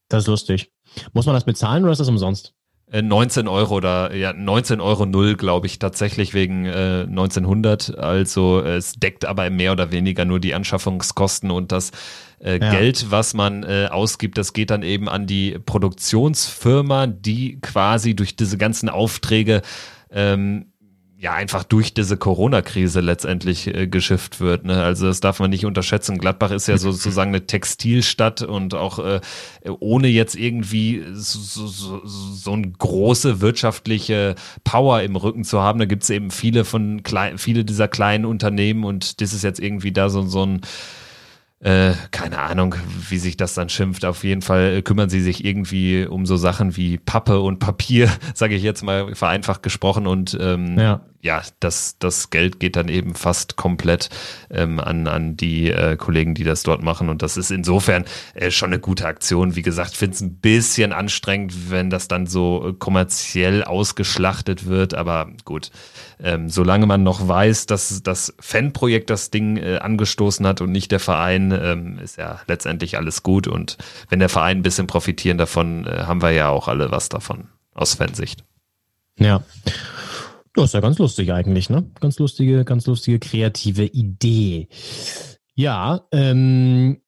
Das 0.09 0.23
ist 0.23 0.27
lustig. 0.27 0.71
Muss 1.13 1.25
man 1.25 1.35
das 1.35 1.45
bezahlen 1.45 1.83
oder 1.83 1.91
ist 1.91 1.99
das 1.99 2.09
umsonst? 2.09 2.53
19 2.91 3.47
äh, 3.47 3.49
Euro 3.49 3.75
oder 3.75 4.13
ja 4.15 4.31
19 4.31 4.79
Euro 4.79 5.07
null, 5.07 5.35
glaube 5.35 5.65
ich, 5.65 5.79
tatsächlich 5.79 6.33
wegen 6.33 6.65
äh, 6.65 7.05
1900. 7.07 7.97
Also 7.97 8.61
es 8.61 8.93
deckt 8.93 9.25
aber 9.25 9.49
mehr 9.49 9.71
oder 9.71 9.91
weniger 9.91 10.23
nur 10.23 10.39
die 10.39 10.53
Anschaffungskosten 10.53 11.49
und 11.49 11.71
das 11.71 11.91
äh, 12.39 12.59
ja. 12.59 12.71
Geld, 12.71 13.07
was 13.09 13.33
man 13.33 13.63
äh, 13.63 13.87
ausgibt, 13.89 14.37
das 14.37 14.53
geht 14.53 14.69
dann 14.69 14.83
eben 14.83 15.09
an 15.09 15.25
die 15.25 15.57
Produktionsfirma, 15.57 17.07
die 17.07 17.59
quasi 17.59 18.15
durch 18.15 18.35
diese 18.35 18.57
ganzen 18.57 18.89
Aufträge 18.89 19.63
ähm, 20.15 20.71
ja 21.17 21.33
einfach 21.33 21.63
durch 21.63 21.93
diese 21.93 22.17
Corona-Krise 22.17 22.99
letztendlich 22.99 23.67
äh, 23.67 23.87
geschifft 23.87 24.41
wird. 24.41 24.65
Ne? 24.65 24.83
Also 24.83 25.07
das 25.07 25.21
darf 25.21 25.39
man 25.39 25.49
nicht 25.49 25.65
unterschätzen. 25.65 26.17
Gladbach 26.17 26.51
ist 26.51 26.67
ja 26.67 26.77
sozusagen 26.79 27.29
eine 27.29 27.45
Textilstadt 27.45 28.41
und 28.41 28.73
auch 28.73 28.99
äh, 28.99 29.21
ohne 29.79 30.07
jetzt 30.07 30.35
irgendwie 30.35 31.03
so, 31.13 31.67
so, 31.67 32.01
so 32.05 32.51
eine 32.51 32.69
große 32.69 33.41
wirtschaftliche 33.41 34.35
Power 34.63 35.01
im 35.01 35.15
Rücken 35.15 35.43
zu 35.43 35.61
haben. 35.61 35.79
Da 35.79 35.85
gibt 35.85 36.03
es 36.03 36.09
eben 36.09 36.31
viele 36.31 36.65
von 36.65 37.03
klein, 37.03 37.37
viele 37.37 37.63
dieser 37.63 37.87
kleinen 37.87 38.25
Unternehmen 38.25 38.83
und 38.83 39.21
das 39.21 39.33
ist 39.33 39.43
jetzt 39.43 39.59
irgendwie 39.59 39.91
da 39.91 40.09
so, 40.09 40.23
so 40.23 40.45
ein 40.45 40.61
äh, 41.65 41.95
keine 42.11 42.37
Ahnung, 42.37 42.75
wie 43.09 43.17
sich 43.17 43.37
das 43.37 43.55
dann 43.55 43.69
schimpft. 43.69 44.05
Auf 44.05 44.23
jeden 44.23 44.43
Fall 44.43 44.83
kümmern 44.83 45.09
sie 45.09 45.21
sich 45.21 45.43
irgendwie 45.43 46.05
um 46.05 46.27
so 46.27 46.37
Sachen 46.37 46.77
wie 46.77 46.99
Pappe 46.99 47.39
und 47.39 47.57
Papier, 47.57 48.07
sage 48.35 48.53
ich 48.53 48.61
jetzt 48.61 48.83
mal 48.83 49.15
vereinfacht 49.15 49.63
gesprochen. 49.63 50.05
Und 50.05 50.37
ähm, 50.39 50.77
ja 50.77 51.01
ja, 51.25 51.41
das, 51.59 51.97
das 51.97 52.29
Geld 52.29 52.59
geht 52.59 52.75
dann 52.75 52.87
eben 52.87 53.15
fast 53.15 53.55
komplett 53.55 54.09
ähm, 54.51 54.79
an, 54.79 55.07
an 55.07 55.35
die 55.35 55.71
äh, 55.71 55.97
Kollegen, 55.97 56.35
die 56.35 56.43
das 56.43 56.61
dort 56.61 56.83
machen. 56.83 57.09
Und 57.09 57.23
das 57.23 57.35
ist 57.35 57.49
insofern 57.49 58.05
äh, 58.35 58.51
schon 58.51 58.69
eine 58.69 58.79
gute 58.79 59.07
Aktion. 59.07 59.55
Wie 59.55 59.63
gesagt, 59.63 59.97
finde 59.97 60.13
es 60.13 60.21
ein 60.21 60.35
bisschen 60.35 60.93
anstrengend, 60.93 61.71
wenn 61.71 61.89
das 61.89 62.07
dann 62.07 62.27
so 62.27 62.67
äh, 62.69 62.73
kommerziell 62.73 63.63
ausgeschlachtet 63.63 64.67
wird. 64.67 64.93
Aber 64.93 65.31
gut, 65.45 65.71
ähm, 66.21 66.47
solange 66.47 66.85
man 66.85 67.01
noch 67.01 67.27
weiß, 67.27 67.65
dass 67.65 68.03
das 68.03 68.35
Fanprojekt 68.39 69.09
das 69.09 69.31
Ding 69.31 69.57
äh, 69.57 69.79
angestoßen 69.79 70.45
hat 70.45 70.61
und 70.61 70.71
nicht 70.71 70.91
der 70.91 70.99
Verein, 70.99 71.51
ähm, 71.63 71.99
ist 71.99 72.17
ja 72.17 72.39
letztendlich 72.47 72.97
alles 72.97 73.23
gut. 73.23 73.47
Und 73.47 73.77
wenn 74.09 74.19
der 74.19 74.29
Verein 74.29 74.57
ein 74.57 74.63
bisschen 74.63 74.87
profitieren 74.87 75.37
davon, 75.37 75.85
äh, 75.85 76.03
haben 76.05 76.21
wir 76.21 76.31
ja 76.31 76.49
auch 76.49 76.67
alle 76.67 76.91
was 76.91 77.09
davon 77.09 77.49
aus 77.73 77.95
Fansicht. 77.95 78.43
Ja. 79.19 79.43
Das 80.53 80.65
ist 80.65 80.73
ja 80.73 80.79
ganz 80.79 80.97
lustig 80.99 81.33
eigentlich, 81.33 81.69
ne? 81.69 81.89
Ganz 81.99 82.17
lustige, 82.17 82.63
ganz 82.63 82.85
lustige 82.87 83.19
kreative 83.19 83.83
Idee. 83.85 84.69
Ja, 85.53 86.07
ähm, 86.11 87.01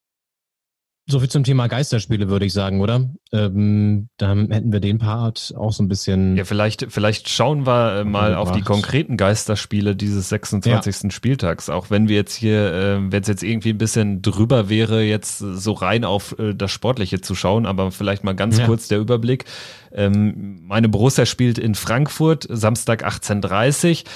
so 1.10 1.22
viel 1.22 1.30
zum 1.30 1.46
Thema 1.46 1.68
Geisterspiele, 1.68 2.28
würde 2.28 2.46
ich 2.46 2.52
sagen, 2.52 2.82
oder? 2.82 3.10
Ähm, 3.32 4.10
dann 4.18 4.52
hätten 4.52 4.74
wir 4.74 4.82
den 4.82 4.98
Part 4.98 5.54
auch 5.58 5.72
so 5.72 5.82
ein 5.82 5.88
bisschen. 5.88 6.36
Ja, 6.36 6.44
vielleicht, 6.44 6.88
vielleicht 6.90 7.30
schauen 7.30 7.66
wir 7.66 8.02
äh, 8.02 8.04
mal 8.04 8.36
auf 8.36 8.52
die 8.52 8.62
konkreten 8.62 9.16
Geisterspiele 9.16 9.96
dieses 9.96 10.28
26. 10.28 11.04
Ja. 11.04 11.10
Spieltags. 11.12 11.70
Auch 11.70 11.90
wenn 11.90 12.10
wir 12.10 12.18
jetzt 12.18 12.36
hier, 12.36 12.74
äh, 12.74 13.12
wenn 13.12 13.22
es 13.22 13.30
jetzt 13.30 13.42
irgendwie 13.42 13.70
ein 13.70 13.78
bisschen 13.78 14.22
drüber 14.22 14.68
wäre, 14.68 15.02
jetzt 15.02 15.38
so 15.38 15.72
rein 15.72 16.04
auf 16.04 16.38
äh, 16.40 16.54
das 16.54 16.72
Sportliche 16.72 17.22
zu 17.22 17.36
schauen, 17.36 17.66
aber 17.66 17.92
vielleicht 17.92 18.26
mal 18.26 18.36
ganz 18.36 18.58
ja. 18.58 18.66
kurz 18.66 18.90
der 18.90 19.00
Überblick. 19.00 19.46
Ähm, 19.94 20.60
meine 20.68 20.90
Borussia 20.90 21.26
spielt 21.26 21.58
in 21.58 21.74
Frankfurt, 21.76 22.46
Samstag 22.50 23.06
18.30 23.08 24.04
Uhr 24.04 24.12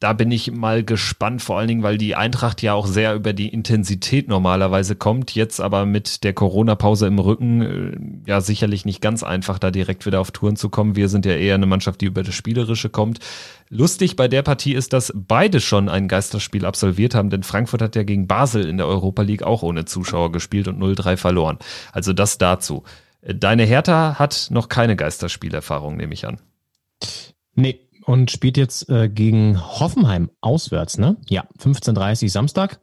da 0.00 0.12
bin 0.12 0.30
ich 0.30 0.50
mal 0.50 0.84
gespannt, 0.84 1.42
vor 1.42 1.58
allen 1.58 1.68
Dingen, 1.68 1.82
weil 1.82 1.98
die 1.98 2.14
Eintracht 2.14 2.62
ja 2.62 2.74
auch 2.74 2.86
sehr 2.86 3.14
über 3.14 3.32
die 3.32 3.48
Intensität 3.48 4.28
normalerweise 4.28 4.96
kommt. 4.96 5.34
Jetzt 5.34 5.60
aber 5.60 5.86
mit 5.86 6.24
der 6.24 6.32
Corona-Pause 6.32 7.06
im 7.06 7.18
Rücken 7.18 7.62
äh, 7.62 8.30
ja 8.30 8.40
sicherlich 8.40 8.84
nicht 8.84 9.00
ganz 9.00 9.22
einfach, 9.22 9.58
da 9.58 9.70
direkt 9.70 10.06
wieder 10.06 10.20
auf 10.20 10.30
Touren 10.30 10.56
zu 10.56 10.68
kommen. 10.68 10.96
Wir 10.96 11.08
sind 11.08 11.26
ja 11.26 11.32
eher 11.32 11.54
eine 11.54 11.66
Mannschaft, 11.66 12.00
die 12.00 12.06
über 12.06 12.22
das 12.22 12.34
Spielerische 12.34 12.90
kommt. 12.90 13.20
Lustig 13.68 14.16
bei 14.16 14.28
der 14.28 14.42
Partie 14.42 14.74
ist, 14.74 14.92
dass 14.92 15.12
beide 15.14 15.60
schon 15.60 15.88
ein 15.88 16.08
Geisterspiel 16.08 16.66
absolviert 16.66 17.14
haben, 17.14 17.30
denn 17.30 17.42
Frankfurt 17.42 17.82
hat 17.82 17.96
ja 17.96 18.02
gegen 18.02 18.26
Basel 18.26 18.66
in 18.66 18.76
der 18.76 18.86
Europa 18.86 19.22
League 19.22 19.42
auch 19.42 19.62
ohne 19.62 19.84
Zuschauer 19.84 20.32
gespielt 20.32 20.68
und 20.68 20.78
0-3 20.78 21.16
verloren. 21.16 21.58
Also 21.92 22.12
das 22.12 22.38
dazu. 22.38 22.84
Deine 23.22 23.64
Hertha 23.64 24.18
hat 24.18 24.48
noch 24.50 24.68
keine 24.68 24.96
Geisterspielerfahrung, 24.96 25.96
nehme 25.96 26.12
ich 26.12 26.26
an. 26.26 26.38
Nee, 27.54 27.83
und 28.06 28.30
spielt 28.30 28.56
jetzt 28.56 28.88
äh, 28.88 29.08
gegen 29.08 29.60
Hoffenheim 29.60 30.30
auswärts, 30.40 30.98
ne? 30.98 31.16
Ja, 31.28 31.44
15.30 31.58 32.30
Samstag. 32.30 32.80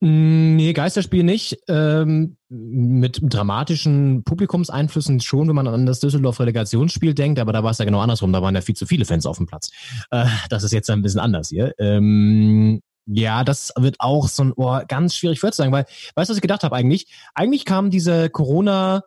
Mm, 0.00 0.56
nee, 0.56 0.72
Geisterspiel 0.72 1.22
nicht. 1.22 1.58
Ähm, 1.68 2.36
mit 2.48 3.20
dramatischen 3.22 4.24
Publikumseinflüssen 4.24 5.20
schon, 5.20 5.48
wenn 5.48 5.54
man 5.54 5.68
an 5.68 5.86
das 5.86 6.00
Düsseldorf-Relegationsspiel 6.00 7.14
denkt, 7.14 7.38
aber 7.38 7.52
da 7.52 7.62
war 7.62 7.70
es 7.70 7.78
ja 7.78 7.84
genau 7.84 8.00
andersrum. 8.00 8.32
Da 8.32 8.42
waren 8.42 8.54
ja 8.54 8.62
viel 8.62 8.76
zu 8.76 8.86
viele 8.86 9.04
Fans 9.04 9.26
auf 9.26 9.36
dem 9.36 9.46
Platz. 9.46 9.70
Äh, 10.10 10.26
das 10.48 10.64
ist 10.64 10.72
jetzt 10.72 10.88
ein 10.90 11.02
bisschen 11.02 11.20
anders 11.20 11.50
hier. 11.50 11.74
Ähm, 11.78 12.80
ja, 13.06 13.44
das 13.44 13.72
wird 13.78 13.96
auch 13.98 14.28
so 14.28 14.44
ein 14.44 14.52
oh, 14.56 14.78
ganz 14.88 15.14
schwierig 15.16 15.40
vorzusagen, 15.40 15.72
weil, 15.72 15.84
weißt 16.14 16.28
du, 16.28 16.32
was 16.32 16.36
ich 16.36 16.42
gedacht 16.42 16.64
habe 16.64 16.76
eigentlich? 16.76 17.06
Eigentlich 17.34 17.64
kam 17.64 17.90
diese 17.90 18.30
Corona- 18.30 19.02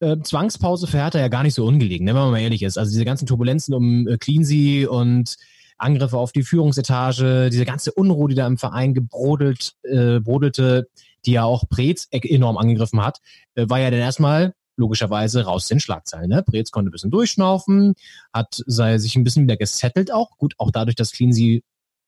äh, 0.00 0.18
Zwangspause 0.22 0.86
für 0.86 0.98
Hertha 0.98 1.18
ja 1.18 1.28
gar 1.28 1.42
nicht 1.42 1.54
so 1.54 1.64
ungelegen, 1.64 2.04
ne, 2.06 2.14
wenn 2.14 2.22
man 2.22 2.30
mal 2.32 2.40
ehrlich 2.40 2.62
ist. 2.62 2.78
Also 2.78 2.90
diese 2.90 3.04
ganzen 3.04 3.26
Turbulenzen 3.26 3.74
um 3.74 4.08
äh, 4.08 4.86
und 4.86 5.36
Angriffe 5.78 6.18
auf 6.18 6.32
die 6.32 6.42
Führungsetage, 6.42 7.48
diese 7.50 7.64
ganze 7.64 7.92
Unruhe, 7.92 8.28
die 8.28 8.34
da 8.34 8.46
im 8.46 8.58
Verein 8.58 8.92
gebrodelt, 8.92 9.74
äh, 9.82 10.20
brodelte, 10.20 10.88
die 11.24 11.32
ja 11.32 11.44
auch 11.44 11.68
Preetz 11.68 12.08
e-, 12.10 12.34
enorm 12.34 12.58
angegriffen 12.58 13.02
hat, 13.02 13.20
äh, 13.54 13.68
war 13.68 13.80
ja 13.80 13.90
dann 13.90 14.00
erstmal 14.00 14.54
logischerweise 14.76 15.44
raus 15.44 15.68
den 15.68 15.80
Schlagzeilen. 15.80 16.28
Ne? 16.28 16.42
Preetz 16.42 16.70
konnte 16.70 16.90
ein 16.90 16.92
bisschen 16.92 17.10
durchschnaufen, 17.10 17.94
hat 18.32 18.62
sei, 18.66 18.98
sich 18.98 19.16
ein 19.16 19.24
bisschen 19.24 19.44
wieder 19.44 19.56
gesettelt 19.56 20.12
auch. 20.12 20.36
Gut, 20.38 20.54
auch 20.58 20.70
dadurch, 20.70 20.96
dass 20.96 21.12
Cleansey 21.12 21.62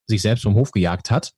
sich 0.07 0.23
selbst 0.23 0.43
vom 0.43 0.55
Hof 0.55 0.73
gejagt 0.73 1.11
hat. 1.11 1.33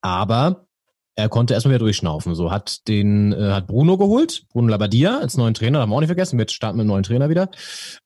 Aber 0.00 0.66
er 1.14 1.28
konnte 1.28 1.54
erstmal 1.54 1.74
wieder 1.74 1.84
durchschnaufen. 1.84 2.34
So 2.34 2.50
hat 2.50 2.86
den 2.88 3.32
äh, 3.32 3.50
hat 3.50 3.66
Bruno 3.66 3.98
geholt, 3.98 4.44
Bruno 4.50 4.68
Labbadia 4.68 5.18
als 5.18 5.36
neuen 5.36 5.54
Trainer, 5.54 5.80
haben 5.80 5.90
wir 5.90 5.96
auch 5.96 6.00
nicht 6.00 6.08
vergessen. 6.08 6.38
Wir 6.38 6.48
starten 6.48 6.78
mit 6.78 6.84
einem 6.84 6.88
neuen 6.88 7.02
Trainer 7.02 7.28
wieder, 7.28 7.50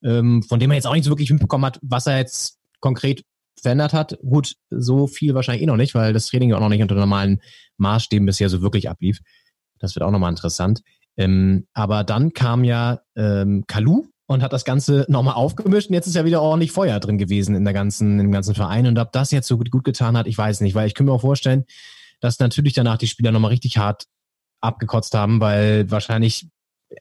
ähm, 0.03 0.43
von 0.43 0.59
dem 0.59 0.71
er 0.71 0.75
jetzt 0.75 0.87
auch 0.87 0.93
nicht 0.93 1.05
so 1.05 1.11
wirklich 1.11 1.31
mitbekommen 1.31 1.65
hat, 1.65 1.79
was 1.81 2.07
er 2.07 2.17
jetzt 2.17 2.57
konkret 2.79 3.23
verändert 3.61 3.93
hat. 3.93 4.17
Gut, 4.21 4.55
so 4.69 5.07
viel 5.07 5.33
wahrscheinlich 5.33 5.63
eh 5.63 5.67
noch 5.67 5.77
nicht, 5.77 5.95
weil 5.95 6.13
das 6.13 6.27
Training 6.27 6.53
auch 6.53 6.59
noch 6.59 6.69
nicht 6.69 6.81
unter 6.81 6.95
normalen 6.95 7.41
Maßstäben 7.77 8.25
bisher 8.25 8.49
so 8.49 8.61
wirklich 8.61 8.89
ablief. 8.89 9.19
Das 9.79 9.95
wird 9.95 10.03
auch 10.03 10.11
nochmal 10.11 10.31
interessant. 10.31 10.81
Ähm, 11.15 11.65
aber 11.73 12.03
dann 12.03 12.33
kam 12.33 12.63
ja 12.63 13.01
ähm, 13.15 13.63
Kalu 13.67 14.05
und 14.27 14.43
hat 14.43 14.53
das 14.53 14.65
Ganze 14.65 15.05
nochmal 15.07 15.35
aufgemischt 15.35 15.89
und 15.89 15.95
jetzt 15.95 16.07
ist 16.07 16.15
ja 16.15 16.25
wieder 16.25 16.41
ordentlich 16.41 16.71
Feuer 16.71 16.99
drin 16.99 17.17
gewesen 17.17 17.55
in 17.55 17.63
der 17.63 17.73
ganzen, 17.73 18.19
im 18.19 18.31
ganzen 18.31 18.53
Verein. 18.53 18.85
Und 18.85 18.99
ob 18.99 19.11
das 19.11 19.31
jetzt 19.31 19.47
so 19.47 19.57
gut, 19.57 19.71
gut 19.71 19.83
getan 19.83 20.17
hat, 20.17 20.27
ich 20.27 20.37
weiß 20.37 20.61
nicht, 20.61 20.75
weil 20.75 20.87
ich 20.87 20.93
kann 20.93 21.05
mir 21.05 21.13
auch 21.13 21.21
vorstellen, 21.21 21.65
dass 22.19 22.39
natürlich 22.39 22.73
danach 22.73 22.97
die 22.97 23.07
Spieler 23.07 23.31
nochmal 23.31 23.51
richtig 23.51 23.77
hart 23.77 24.05
abgekotzt 24.61 25.13
haben, 25.13 25.39
weil 25.39 25.89
wahrscheinlich 25.91 26.47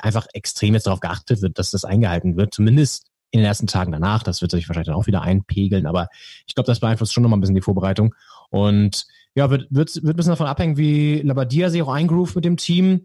einfach 0.01 0.27
extrem 0.33 0.75
jetzt 0.75 0.87
darauf 0.87 1.01
geachtet 1.01 1.43
wird, 1.43 1.59
dass 1.59 1.71
das 1.71 1.85
eingehalten 1.85 2.37
wird. 2.37 2.55
Zumindest 2.55 3.07
in 3.31 3.41
den 3.41 3.47
ersten 3.47 3.67
Tagen 3.67 3.93
danach. 3.93 4.23
Das 4.23 4.41
wird 4.41 4.51
sich 4.51 4.69
wahrscheinlich 4.69 4.87
dann 4.87 4.97
auch 4.97 5.07
wieder 5.07 5.23
einpegeln, 5.23 5.87
aber 5.87 6.09
ich 6.47 6.55
glaube, 6.55 6.67
das 6.67 6.81
beeinflusst 6.81 7.12
schon 7.12 7.23
nochmal 7.23 7.39
ein 7.39 7.41
bisschen 7.41 7.55
die 7.57 7.62
Vorbereitung. 7.62 8.14
Und 8.51 9.07
ja, 9.35 9.51
wird, 9.51 9.67
wird, 9.71 9.95
wird 9.97 10.14
ein 10.14 10.17
bisschen 10.17 10.33
davon 10.33 10.47
abhängen, 10.47 10.77
wie 10.77 11.21
Labadia 11.21 11.71
sich 11.71 11.83
auch 11.83 11.93
eingroovt 11.93 12.37
mit 12.37 12.45
dem 12.45 12.57
Team. 12.57 13.03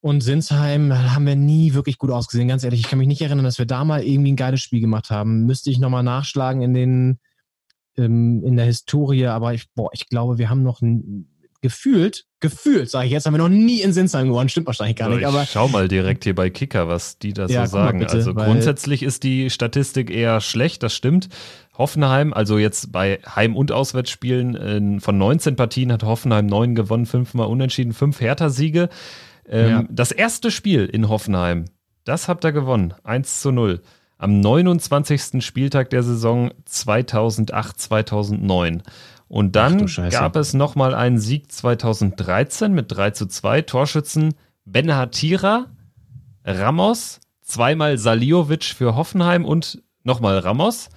Und 0.00 0.20
Sinsheim 0.20 0.92
haben 0.92 1.26
wir 1.26 1.34
nie 1.34 1.74
wirklich 1.74 1.98
gut 1.98 2.10
ausgesehen. 2.10 2.48
Ganz 2.48 2.62
ehrlich, 2.62 2.80
ich 2.80 2.88
kann 2.88 3.00
mich 3.00 3.08
nicht 3.08 3.20
erinnern, 3.20 3.44
dass 3.44 3.58
wir 3.58 3.66
da 3.66 3.84
mal 3.84 4.04
irgendwie 4.04 4.32
ein 4.32 4.36
geiles 4.36 4.62
Spiel 4.62 4.80
gemacht 4.80 5.10
haben. 5.10 5.44
Müsste 5.44 5.70
ich 5.70 5.80
nochmal 5.80 6.04
nachschlagen 6.04 6.62
in 6.62 6.72
den 6.72 7.18
ähm, 7.98 8.42
in 8.44 8.56
der 8.56 8.66
Historie, 8.66 9.26
aber 9.26 9.54
ich, 9.54 9.72
boah, 9.74 9.90
ich 9.92 10.08
glaube, 10.08 10.38
wir 10.38 10.48
haben 10.48 10.62
noch 10.62 10.80
gefühlt, 11.60 12.24
gefühlt, 12.40 12.88
sage 12.88 13.06
ich 13.06 13.12
jetzt, 13.12 13.26
haben 13.26 13.34
wir 13.34 13.38
noch 13.38 13.48
nie 13.48 13.80
in 13.80 13.92
Sinsheim 13.92 14.28
gewonnen. 14.28 14.48
Stimmt 14.48 14.66
wahrscheinlich 14.66 14.96
gar 14.96 15.08
nicht. 15.08 15.26
Aber 15.26 15.44
schau 15.44 15.68
mal 15.68 15.88
direkt 15.88 16.24
hier 16.24 16.34
bei 16.34 16.50
Kicker, 16.50 16.88
was 16.88 17.18
die 17.18 17.32
da 17.32 17.46
ja, 17.46 17.66
so 17.66 17.72
sagen. 17.72 17.98
Bitte, 17.98 18.12
also 18.12 18.32
grundsätzlich 18.32 19.02
ist 19.02 19.24
die 19.24 19.50
Statistik 19.50 20.10
eher 20.10 20.40
schlecht, 20.40 20.82
das 20.82 20.94
stimmt. 20.94 21.28
Hoffenheim, 21.76 22.32
also 22.32 22.58
jetzt 22.58 22.92
bei 22.92 23.20
Heim- 23.34 23.56
und 23.56 23.72
Auswärtsspielen 23.72 25.00
von 25.00 25.18
19 25.18 25.56
Partien 25.56 25.92
hat 25.92 26.02
Hoffenheim 26.02 26.46
9 26.46 26.74
gewonnen, 26.74 27.06
5 27.06 27.34
mal 27.34 27.44
unentschieden, 27.44 27.92
5 27.92 28.20
Hertha-Siege. 28.20 28.88
Ähm, 29.48 29.70
ja. 29.70 29.84
Das 29.90 30.12
erste 30.12 30.50
Spiel 30.50 30.86
in 30.86 31.08
Hoffenheim, 31.08 31.64
das 32.04 32.28
habt 32.28 32.44
ihr 32.44 32.52
gewonnen, 32.52 32.94
1 33.04 33.40
zu 33.40 33.52
0. 33.52 33.80
Am 34.18 34.40
29. 34.40 35.44
Spieltag 35.44 35.90
der 35.90 36.02
Saison 36.02 36.50
2008-2009. 36.68 38.80
Und 39.28 39.54
dann 39.54 39.86
gab 40.10 40.34
es 40.36 40.54
nochmal 40.54 40.94
einen 40.94 41.18
Sieg 41.18 41.52
2013 41.52 42.72
mit 42.72 42.90
3 42.90 43.10
zu 43.12 43.26
2. 43.26 43.62
Torschützen 43.62 44.34
Benhatira, 44.64 45.66
Ramos, 46.44 47.20
zweimal 47.42 47.96
Saliovic 47.96 48.64
für 48.64 48.96
Hoffenheim 48.96 49.44
und 49.44 49.82
nochmal 50.02 50.38
Ramos. 50.38 50.88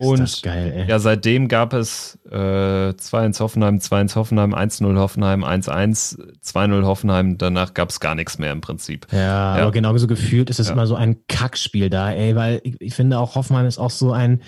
Und 0.00 0.42
geil, 0.44 0.86
ja, 0.88 1.00
seitdem 1.00 1.48
gab 1.48 1.72
es 1.72 2.20
äh, 2.30 2.94
2 2.94 3.26
ins 3.26 3.40
Hoffenheim, 3.40 3.80
2 3.80 4.00
ins 4.02 4.14
Hoffenheim, 4.14 4.54
1-0 4.54 4.96
Hoffenheim, 4.96 5.42
1-1, 5.42 6.18
2-0 6.44 6.84
Hoffenheim, 6.84 7.36
danach 7.36 7.74
gab 7.74 7.90
es 7.90 7.98
gar 7.98 8.14
nichts 8.14 8.38
mehr 8.38 8.52
im 8.52 8.60
Prinzip. 8.60 9.08
Ja, 9.10 9.56
ja. 9.56 9.62
aber 9.62 9.72
genau 9.72 9.96
so 9.98 10.06
gefühlt 10.06 10.50
ist 10.50 10.60
es 10.60 10.68
ja. 10.68 10.74
immer 10.74 10.86
so 10.86 10.94
ein 10.94 11.26
Kackspiel 11.26 11.90
da, 11.90 12.12
ey, 12.12 12.36
weil 12.36 12.60
ich, 12.62 12.80
ich 12.80 12.94
finde 12.94 13.18
auch 13.18 13.34
Hoffenheim 13.34 13.66
ist 13.66 13.78
auch 13.78 13.90
so 13.90 14.12
ein, 14.12 14.40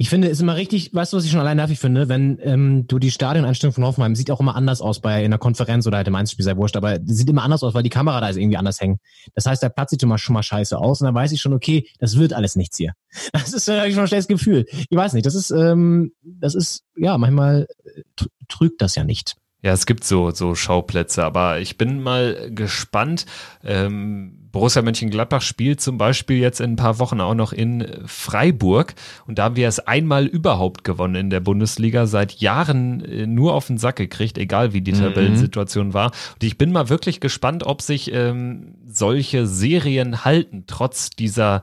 ich 0.00 0.10
finde, 0.10 0.28
es 0.28 0.34
ist 0.34 0.42
immer 0.42 0.54
richtig, 0.54 0.94
weißt 0.94 1.12
du, 1.12 1.16
was 1.16 1.24
ich 1.24 1.32
schon 1.32 1.40
allein 1.40 1.56
nervig 1.56 1.80
finde, 1.80 2.08
wenn 2.08 2.38
ähm, 2.44 2.86
du 2.86 3.00
die 3.00 3.10
Stadioneinstellung 3.10 3.74
von 3.74 3.82
Hoffenheim 3.84 4.14
sieht 4.14 4.30
auch 4.30 4.38
immer 4.38 4.54
anders 4.54 4.80
aus 4.80 5.00
bei 5.00 5.24
in 5.24 5.32
der 5.32 5.40
Konferenz 5.40 5.88
oder 5.88 5.96
halt 5.96 6.06
im 6.06 6.14
Einzelspiel, 6.14 6.44
sei 6.44 6.56
wurscht, 6.56 6.76
aber 6.76 7.00
sieht 7.04 7.28
immer 7.28 7.42
anders 7.42 7.64
aus, 7.64 7.74
weil 7.74 7.82
die 7.82 7.90
Kamera 7.90 8.20
da 8.20 8.28
ist 8.28 8.36
irgendwie 8.36 8.56
anders 8.56 8.80
hängen. 8.80 9.00
Das 9.34 9.46
heißt, 9.46 9.60
der 9.60 9.70
Platz 9.70 9.90
sieht 9.90 10.04
immer 10.04 10.16
schon 10.16 10.34
mal 10.34 10.44
scheiße 10.44 10.78
aus 10.78 11.00
und 11.00 11.06
dann 11.06 11.16
weiß 11.16 11.32
ich 11.32 11.40
schon, 11.40 11.52
okay, 11.52 11.88
das 11.98 12.16
wird 12.16 12.32
alles 12.32 12.54
nichts 12.54 12.76
hier. 12.76 12.92
Das 13.32 13.52
ist 13.52 13.68
äh, 13.68 13.90
schon 13.90 14.02
ein 14.02 14.06
schlechtes 14.06 14.28
Gefühl. 14.28 14.66
Ich 14.70 14.96
weiß 14.96 15.14
nicht, 15.14 15.26
das 15.26 15.34
ist, 15.34 15.50
ähm, 15.50 16.12
das 16.22 16.54
ist, 16.54 16.84
ja, 16.96 17.18
manchmal 17.18 17.66
äh, 17.84 18.24
trügt 18.46 18.80
das 18.80 18.94
ja 18.94 19.02
nicht. 19.02 19.36
Ja, 19.62 19.72
es 19.72 19.86
gibt 19.86 20.04
so, 20.04 20.30
so 20.30 20.54
Schauplätze, 20.54 21.24
aber 21.24 21.58
ich 21.58 21.76
bin 21.76 22.00
mal 22.00 22.50
gespannt. 22.52 23.26
Ähm, 23.64 24.37
Borussia 24.52 24.82
Mönchengladbach 24.82 25.42
spielt 25.42 25.80
zum 25.80 25.98
Beispiel 25.98 26.38
jetzt 26.38 26.60
in 26.60 26.72
ein 26.72 26.76
paar 26.76 26.98
Wochen 26.98 27.20
auch 27.20 27.34
noch 27.34 27.52
in 27.52 27.86
Freiburg 28.06 28.94
und 29.26 29.38
da 29.38 29.44
haben 29.44 29.56
wir 29.56 29.68
es 29.68 29.80
einmal 29.80 30.26
überhaupt 30.26 30.84
gewonnen 30.84 31.14
in 31.14 31.30
der 31.30 31.40
Bundesliga, 31.40 32.06
seit 32.06 32.34
Jahren 32.34 33.04
äh, 33.04 33.26
nur 33.26 33.54
auf 33.54 33.66
den 33.66 33.78
Sack 33.78 33.96
gekriegt, 33.96 34.38
egal 34.38 34.72
wie 34.72 34.80
die 34.80 34.92
mhm. 34.92 35.00
Tabellensituation 35.00 35.94
war. 35.94 36.12
Und 36.34 36.44
ich 36.44 36.58
bin 36.58 36.72
mal 36.72 36.88
wirklich 36.88 37.20
gespannt, 37.20 37.64
ob 37.64 37.82
sich 37.82 38.12
ähm, 38.12 38.74
solche 38.86 39.46
Serien 39.46 40.24
halten, 40.24 40.64
trotz 40.66 41.10
dieser 41.10 41.62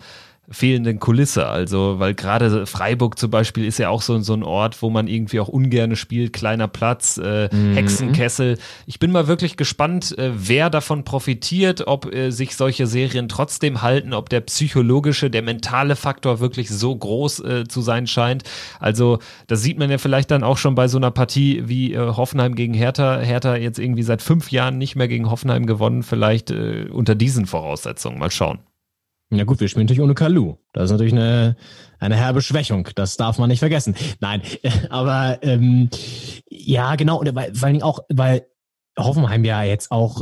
fehlenden 0.49 0.99
Kulisse. 0.99 1.47
Also, 1.47 1.99
weil 1.99 2.13
gerade 2.13 2.65
Freiburg 2.65 3.17
zum 3.17 3.31
Beispiel 3.31 3.65
ist 3.65 3.79
ja 3.79 3.89
auch 3.89 4.01
so, 4.01 4.19
so 4.19 4.33
ein 4.33 4.43
Ort, 4.43 4.81
wo 4.81 4.89
man 4.89 5.07
irgendwie 5.07 5.39
auch 5.39 5.47
ungerne 5.47 5.95
spielt, 5.95 6.33
kleiner 6.33 6.67
Platz, 6.67 7.17
äh, 7.17 7.49
mhm. 7.51 7.73
Hexenkessel. 7.73 8.57
Ich 8.85 8.99
bin 8.99 9.11
mal 9.11 9.27
wirklich 9.27 9.57
gespannt, 9.57 10.17
äh, 10.17 10.31
wer 10.35 10.69
davon 10.69 11.03
profitiert, 11.03 11.87
ob 11.87 12.13
äh, 12.13 12.31
sich 12.31 12.55
solche 12.55 12.87
Serien 12.87 13.27
trotzdem 13.27 13.81
halten, 13.81 14.13
ob 14.13 14.29
der 14.29 14.41
psychologische, 14.41 15.29
der 15.29 15.41
mentale 15.41 15.95
Faktor 15.95 16.39
wirklich 16.39 16.69
so 16.69 16.95
groß 16.95 17.39
äh, 17.39 17.63
zu 17.67 17.81
sein 17.81 18.07
scheint. 18.07 18.43
Also, 18.79 19.19
das 19.47 19.61
sieht 19.61 19.79
man 19.79 19.89
ja 19.89 19.97
vielleicht 19.97 20.31
dann 20.31 20.43
auch 20.43 20.57
schon 20.57 20.75
bei 20.75 20.87
so 20.87 20.97
einer 20.97 21.11
Partie 21.11 21.63
wie 21.65 21.93
äh, 21.93 21.97
Hoffenheim 21.97 22.55
gegen 22.55 22.73
Hertha. 22.73 23.19
Hertha 23.19 23.55
jetzt 23.55 23.79
irgendwie 23.79 24.03
seit 24.03 24.21
fünf 24.21 24.51
Jahren 24.51 24.77
nicht 24.77 24.95
mehr 24.95 25.07
gegen 25.07 25.29
Hoffenheim 25.29 25.65
gewonnen, 25.65 26.03
vielleicht 26.03 26.51
äh, 26.51 26.87
unter 26.91 27.15
diesen 27.15 27.45
Voraussetzungen. 27.45 28.19
Mal 28.19 28.31
schauen. 28.31 28.59
Ja 29.31 29.43
gut, 29.43 29.59
wir 29.59 29.67
spielen 29.67 29.85
natürlich 29.85 30.01
ohne 30.01 30.13
Kalu. 30.13 30.55
Das 30.71 30.85
ist 30.85 30.91
natürlich 30.91 31.13
eine, 31.13 31.55
eine 31.99 32.15
herbe 32.15 32.41
Schwächung. 32.41 32.87
Das 32.95 33.17
darf 33.17 33.37
man 33.39 33.49
nicht 33.49 33.59
vergessen. 33.59 33.95
Nein, 34.19 34.41
aber 34.89 35.39
ähm, 35.41 35.89
ja, 36.49 36.95
genau. 36.95 37.19
Und 37.19 37.33
weil, 37.35 37.53
vor 37.55 37.67
allem 37.67 37.81
auch, 37.81 37.99
weil 38.09 38.45
Hoffenheim 38.97 39.43
ja 39.43 39.63
jetzt 39.63 39.91
auch 39.91 40.21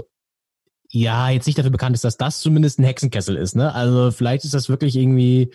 ja 0.90 1.30
jetzt 1.30 1.48
nicht 1.48 1.58
dafür 1.58 1.72
bekannt 1.72 1.96
ist, 1.96 2.04
dass 2.04 2.18
das 2.18 2.40
zumindest 2.40 2.80
ein 2.80 2.86
Hexenkessel 2.86 3.36
ist. 3.36 3.56
Ne? 3.56 3.74
Also 3.74 4.12
vielleicht 4.12 4.46
ist 4.46 4.54
das 4.54 4.70
wirklich 4.70 4.96
irgendwie 4.96 5.52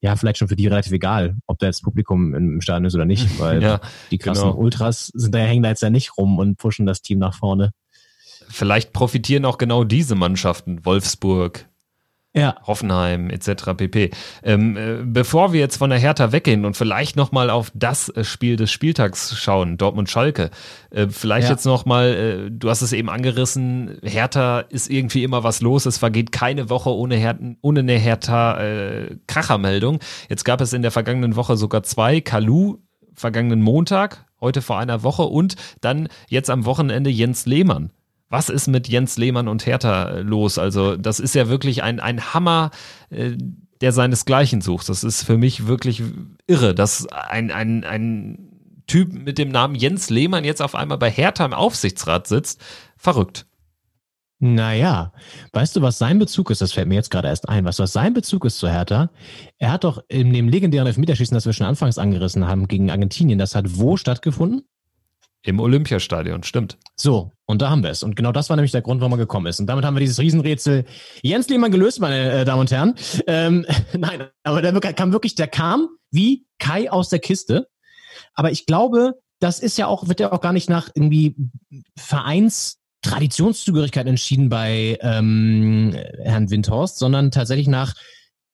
ja, 0.00 0.14
vielleicht 0.14 0.38
schon 0.38 0.48
für 0.48 0.56
die 0.56 0.66
relativ 0.66 0.92
egal, 0.92 1.36
ob 1.46 1.58
da 1.58 1.66
jetzt 1.66 1.82
Publikum 1.82 2.34
im 2.34 2.60
Stadion 2.60 2.84
ist 2.84 2.94
oder 2.94 3.04
nicht, 3.04 3.38
weil 3.40 3.62
ja, 3.62 3.80
die 4.10 4.18
krassen 4.18 4.50
genau. 4.50 4.56
Ultras 4.56 5.06
sind 5.14 5.34
da 5.34 5.38
hängen 5.38 5.62
da 5.62 5.70
jetzt 5.70 5.82
ja 5.82 5.90
nicht 5.90 6.16
rum 6.16 6.38
und 6.38 6.56
pushen 6.56 6.86
das 6.86 7.02
Team 7.02 7.18
nach 7.18 7.34
vorne. 7.34 7.72
Vielleicht 8.48 8.92
profitieren 8.92 9.44
auch 9.44 9.58
genau 9.58 9.84
diese 9.84 10.14
Mannschaften, 10.14 10.84
Wolfsburg, 10.84 11.68
ja. 12.36 12.56
Hoffenheim 12.66 13.30
etc. 13.30 13.74
pp. 13.76 14.10
Ähm, 14.42 14.76
äh, 14.76 14.96
bevor 15.04 15.52
wir 15.52 15.60
jetzt 15.60 15.78
von 15.78 15.90
der 15.90 15.98
Hertha 15.98 16.32
weggehen 16.32 16.64
und 16.64 16.76
vielleicht 16.76 17.16
nochmal 17.16 17.50
auf 17.50 17.70
das 17.74 18.08
äh, 18.10 18.24
Spiel 18.24 18.56
des 18.56 18.70
Spieltags 18.70 19.38
schauen, 19.38 19.78
Dortmund-Schalke, 19.78 20.50
äh, 20.90 21.06
vielleicht 21.08 21.48
ja. 21.48 21.54
jetzt 21.54 21.64
nochmal, 21.64 22.48
äh, 22.48 22.50
du 22.50 22.68
hast 22.68 22.82
es 22.82 22.92
eben 22.92 23.08
angerissen, 23.08 23.98
Hertha 24.02 24.60
ist 24.60 24.90
irgendwie 24.90 25.24
immer 25.24 25.44
was 25.44 25.62
los, 25.62 25.86
es 25.86 25.98
vergeht 25.98 26.32
keine 26.32 26.68
Woche 26.68 26.90
ohne, 26.90 27.16
Her 27.16 27.38
ohne 27.62 27.80
eine 27.80 27.94
Hertha-Krachermeldung. 27.94 29.96
Äh, 29.96 30.00
jetzt 30.28 30.44
gab 30.44 30.60
es 30.60 30.72
in 30.72 30.82
der 30.82 30.90
vergangenen 30.90 31.36
Woche 31.36 31.56
sogar 31.56 31.82
zwei, 31.82 32.20
Kalu 32.20 32.78
vergangenen 33.14 33.62
Montag, 33.62 34.26
heute 34.40 34.60
vor 34.60 34.78
einer 34.78 35.02
Woche 35.02 35.22
und 35.22 35.56
dann 35.80 36.08
jetzt 36.28 36.50
am 36.50 36.66
Wochenende 36.66 37.08
Jens 37.08 37.46
Lehmann 37.46 37.90
was 38.28 38.48
ist 38.48 38.66
mit 38.66 38.88
Jens 38.88 39.16
Lehmann 39.16 39.48
und 39.48 39.66
Hertha 39.66 40.08
äh, 40.08 40.20
los? 40.20 40.58
Also, 40.58 40.96
das 40.96 41.20
ist 41.20 41.34
ja 41.34 41.48
wirklich 41.48 41.82
ein, 41.82 42.00
ein 42.00 42.34
Hammer, 42.34 42.70
äh, 43.10 43.36
der 43.80 43.92
seinesgleichen 43.92 44.60
sucht. 44.60 44.88
Das 44.88 45.04
ist 45.04 45.22
für 45.22 45.36
mich 45.36 45.66
wirklich 45.66 46.02
irre, 46.46 46.74
dass 46.74 47.06
ein, 47.08 47.50
ein, 47.50 47.84
ein 47.84 48.82
Typ 48.86 49.12
mit 49.12 49.38
dem 49.38 49.50
Namen 49.50 49.74
Jens 49.74 50.10
Lehmann 50.10 50.44
jetzt 50.44 50.62
auf 50.62 50.74
einmal 50.74 50.98
bei 50.98 51.10
Hertha 51.10 51.44
im 51.44 51.52
Aufsichtsrat 51.52 52.26
sitzt. 52.26 52.60
Verrückt. 52.96 53.46
Naja, 54.38 55.12
weißt 55.52 55.76
du, 55.76 55.82
was 55.82 55.96
sein 55.96 56.18
Bezug 56.18 56.50
ist? 56.50 56.60
Das 56.60 56.72
fällt 56.72 56.88
mir 56.88 56.94
jetzt 56.94 57.10
gerade 57.10 57.28
erst 57.28 57.48
ein. 57.48 57.64
Weißt 57.64 57.78
du, 57.78 57.84
was 57.84 57.92
sein 57.92 58.12
Bezug 58.12 58.44
ist 58.44 58.58
zu 58.58 58.68
Hertha? 58.68 59.10
Er 59.58 59.72
hat 59.72 59.84
doch 59.84 60.02
in 60.08 60.32
dem 60.32 60.48
legendären 60.48 60.86
Elfmeterschießen, 60.86 61.34
das 61.34 61.46
wir 61.46 61.54
schon 61.54 61.66
anfangs 61.66 61.96
angerissen 61.96 62.46
haben, 62.46 62.68
gegen 62.68 62.90
Argentinien, 62.90 63.38
das 63.38 63.54
hat 63.54 63.78
wo 63.78 63.96
stattgefunden? 63.96 64.62
Im 65.46 65.60
Olympiastadion, 65.60 66.42
stimmt. 66.42 66.76
So, 66.96 67.30
und 67.46 67.62
da 67.62 67.70
haben 67.70 67.84
wir 67.84 67.90
es. 67.90 68.02
Und 68.02 68.16
genau 68.16 68.32
das 68.32 68.50
war 68.50 68.56
nämlich 68.56 68.72
der 68.72 68.82
Grund, 68.82 69.00
warum 69.00 69.12
er 69.12 69.18
gekommen 69.18 69.46
ist. 69.46 69.60
Und 69.60 69.66
damit 69.66 69.84
haben 69.84 69.94
wir 69.94 70.00
dieses 70.00 70.18
Riesenrätsel 70.18 70.84
Jens 71.22 71.48
Lehmann 71.48 71.70
gelöst, 71.70 72.00
meine 72.00 72.32
äh, 72.32 72.44
Damen 72.44 72.62
und 72.62 72.72
Herren. 72.72 72.96
Ähm, 73.28 73.64
nein, 73.96 74.26
aber 74.42 74.60
der 74.60 74.72
kam 74.92 75.12
wirklich, 75.12 75.36
der 75.36 75.46
kam 75.46 75.88
wie 76.10 76.46
Kai 76.58 76.90
aus 76.90 77.10
der 77.10 77.20
Kiste. 77.20 77.68
Aber 78.34 78.50
ich 78.50 78.66
glaube, 78.66 79.20
das 79.38 79.60
ist 79.60 79.78
ja 79.78 79.86
auch, 79.86 80.08
wird 80.08 80.18
ja 80.18 80.32
auch 80.32 80.40
gar 80.40 80.52
nicht 80.52 80.68
nach 80.68 80.88
irgendwie 80.94 81.36
Vereinstradtionszugehörigkeit 81.96 84.08
entschieden 84.08 84.48
bei 84.48 84.98
ähm, 85.00 85.96
Herrn 86.24 86.50
Windhorst, 86.50 86.98
sondern 86.98 87.30
tatsächlich 87.30 87.68
nach, 87.68 87.94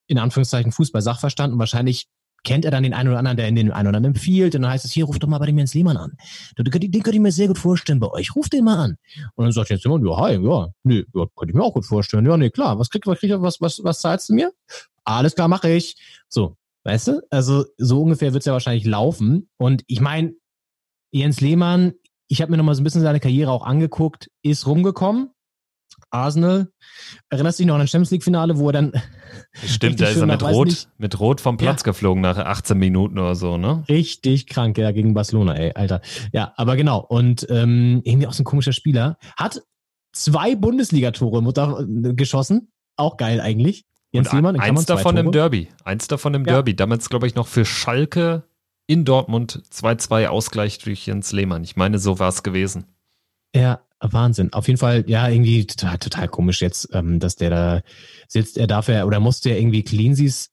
in 0.09 0.19
Anführungszeichen, 0.19 0.73
Fußball-Sachverstand 0.73 1.55
und 1.55 1.59
wahrscheinlich 1.59 2.09
kennt 2.45 2.65
er 2.65 2.71
dann 2.71 2.83
den 2.83 2.95
einen 2.95 3.09
oder 3.09 3.19
anderen, 3.19 3.37
der 3.37 3.49
in 3.49 3.55
den 3.55 3.71
einen 3.71 3.89
oder 3.89 3.97
anderen 3.97 4.15
empfiehlt. 4.15 4.55
Und 4.55 4.63
dann 4.63 4.71
heißt 4.71 4.85
es, 4.85 4.93
hier, 4.93 5.05
ruft 5.05 5.23
doch 5.23 5.29
mal 5.29 5.39
bei 5.39 5.47
dem 5.47 5.59
Jens 5.59 5.75
Lehmann 5.75 5.97
an. 5.97 6.17
Den, 6.59 6.65
den, 6.65 7.03
könnte 7.03 7.17
ich 7.17 7.21
mir 7.21 7.33
sehr 7.33 7.49
gut 7.49 7.59
vorstellen 7.59 8.01
bei 8.01 8.11
euch. 8.11 8.35
Ruft 8.35 8.53
den 8.53 8.65
mal 8.65 8.79
an. 8.79 8.97
Und 9.35 9.45
dann 9.45 9.53
sagt 9.53 9.71
Jens 9.71 9.85
Lehmann, 9.85 10.05
ja, 10.05 10.17
hi, 10.17 10.35
ja, 10.35 10.69
nee, 10.83 11.05
ja, 11.15 11.27
könnte 11.37 11.51
ich 11.51 11.55
mir 11.55 11.63
auch 11.63 11.75
gut 11.75 11.87
vorstellen. 11.87 12.27
Ja, 12.27 12.37
nee, 12.37 12.51
klar. 12.51 12.79
Was 12.79 12.91
kriegt, 12.91 13.07
was 13.07 13.19
kriegt, 13.19 13.35
was, 13.41 13.61
was, 13.61 13.83
was 13.85 14.01
zahlst 14.01 14.29
du 14.29 14.35
mir? 14.35 14.53
Alles 15.05 15.35
klar, 15.35 15.49
mache 15.49 15.71
ich. 15.71 15.97
So. 16.29 16.57
Weißt 16.85 17.09
du? 17.09 17.21
Also 17.31 17.65
so 17.79 18.03
ungefähr 18.03 18.33
wird 18.33 18.41
es 18.43 18.47
ja 18.47 18.53
wahrscheinlich 18.53 18.85
laufen. 18.85 19.49
Und 19.57 19.85
ich 19.87 20.01
meine, 20.01 20.35
Jens 21.13 21.41
Lehmann, 21.41 21.93
ich 22.29 22.43
habe 22.43 22.51
mir 22.51 22.57
noch 22.57 22.65
mal 22.65 22.75
so 22.75 22.81
ein 22.81 22.85
bisschen 22.85 23.03
seine 23.03 23.21
Karriere 23.21 23.51
auch 23.51 23.65
angeguckt, 23.65 24.31
ist 24.43 24.67
rumgekommen. 24.67 25.31
Arsenal. 26.13 26.71
Erinnerst 27.31 27.59
du 27.59 27.63
dich 27.63 27.69
noch 27.69 27.75
an 27.75 27.81
ein 27.81 27.89
Champions 27.89 28.11
League-Finale, 28.11 28.59
wo 28.59 28.69
er 28.69 28.73
dann. 28.73 28.93
Stimmt, 29.67 30.01
da 30.01 30.09
ist 30.09 30.19
er 30.19 30.27
mit 30.27 30.43
Rot, 30.43 30.89
mit 30.99 31.19
Rot 31.19 31.41
vom 31.41 31.57
Platz 31.57 31.81
ja. 31.81 31.85
geflogen 31.91 32.23
nach 32.23 32.39
18 32.39 32.79
Minuten 32.79 33.19
oder 33.19 33.35
so, 33.35 33.57
ne? 33.57 33.85
Richtig 33.89 34.47
krank, 34.47 34.79
ja, 34.79 34.93
gegen 34.93 35.15
Barcelona, 35.15 35.55
ey, 35.55 35.73
Alter. 35.75 36.01
Ja, 36.33 36.53
aber 36.57 36.77
genau. 36.77 37.01
Und 37.01 37.47
ähm, 37.51 38.03
irgendwie 38.05 38.27
auch 38.27 38.33
so 38.33 38.43
ein 38.43 38.47
komischer 38.47 38.73
Spieler. 38.73 39.17
Hat 39.37 39.63
zwei 40.13 40.55
Bundesligatore 40.55 41.43
geschossen. 42.15 42.71
Auch 42.97 43.17
geil 43.17 43.41
eigentlich. 43.41 43.87
Jens 44.13 44.29
Und 44.29 44.37
Lehmann, 44.37 44.61
eins 44.61 44.85
davon 44.85 45.17
Tore. 45.17 45.27
im 45.27 45.33
Derby. 45.33 45.69
Eins 45.85 46.07
davon 46.07 46.35
im 46.35 46.45
ja. 46.45 46.53
Derby. 46.53 46.77
Damals, 46.77 47.09
glaube 47.09 47.27
ich, 47.27 47.35
noch 47.35 47.47
für 47.47 47.65
Schalke 47.65 48.45
in 48.87 49.07
Dortmund 49.07 49.63
2-2 49.73 50.27
Ausgleich 50.27 50.79
durch 50.79 51.07
Jens 51.07 51.33
Lehmann. 51.33 51.65
Ich 51.65 51.77
meine, 51.77 51.99
so 51.99 52.19
war 52.19 52.29
es 52.29 52.43
gewesen. 52.43 52.85
Ja, 53.55 53.81
Wahnsinn. 54.01 54.53
Auf 54.53 54.67
jeden 54.67 54.79
Fall, 54.79 55.05
ja, 55.07 55.29
irgendwie 55.29 55.67
total, 55.67 55.99
total 55.99 56.29
komisch 56.29 56.61
jetzt, 56.61 56.89
ähm, 56.93 57.21
dass 57.21 57.37
der 57.37 57.51
da 57.51 57.81
sitzt. 58.27 58.59
Er 58.59 58.67
darf 58.67 58.89
ja, 58.89 59.05
oder 59.05 59.21
musste 59.21 59.51
ja 59.51 59.57
irgendwie 59.57 59.85
Cleansies 59.85 60.51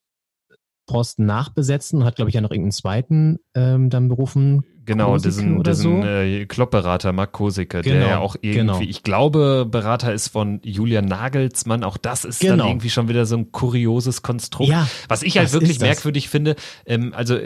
Posten 0.85 1.25
nachbesetzen 1.25 1.99
und 1.99 2.05
hat, 2.05 2.15
glaube 2.15 2.29
ich, 2.29 2.35
ja 2.35 2.41
noch 2.41 2.49
irgendeinen 2.49 2.71
zweiten 2.71 3.37
ähm, 3.55 3.91
dann 3.91 4.07
berufen. 4.07 4.65
Genau, 4.85 5.11
Kosicke 5.11 5.29
diesen, 5.29 5.63
diesen 5.63 6.01
so. 6.01 6.07
äh, 6.07 6.45
Klopp-Berater 6.47 7.13
Mark 7.13 7.31
Kosicke, 7.31 7.81
genau, 7.83 7.99
der 7.99 8.07
ja 8.07 8.17
auch 8.17 8.35
irgendwie, 8.41 8.55
genau. 8.55 8.79
ich 8.79 9.03
glaube, 9.03 9.67
Berater 9.69 10.11
ist 10.11 10.29
von 10.29 10.59
Julian 10.63 11.05
Nagelsmann. 11.05 11.83
Auch 11.83 11.97
das 11.97 12.25
ist 12.25 12.39
genau. 12.39 12.57
dann 12.57 12.67
irgendwie 12.67 12.89
schon 12.89 13.07
wieder 13.07 13.27
so 13.27 13.37
ein 13.37 13.51
kurioses 13.51 14.23
Konstrukt. 14.23 14.71
Ja, 14.71 14.87
was 15.07 15.21
ich 15.21 15.37
halt 15.37 15.53
wirklich 15.53 15.79
merkwürdig 15.79 16.27
finde, 16.27 16.55
ähm, 16.87 17.13
also 17.15 17.37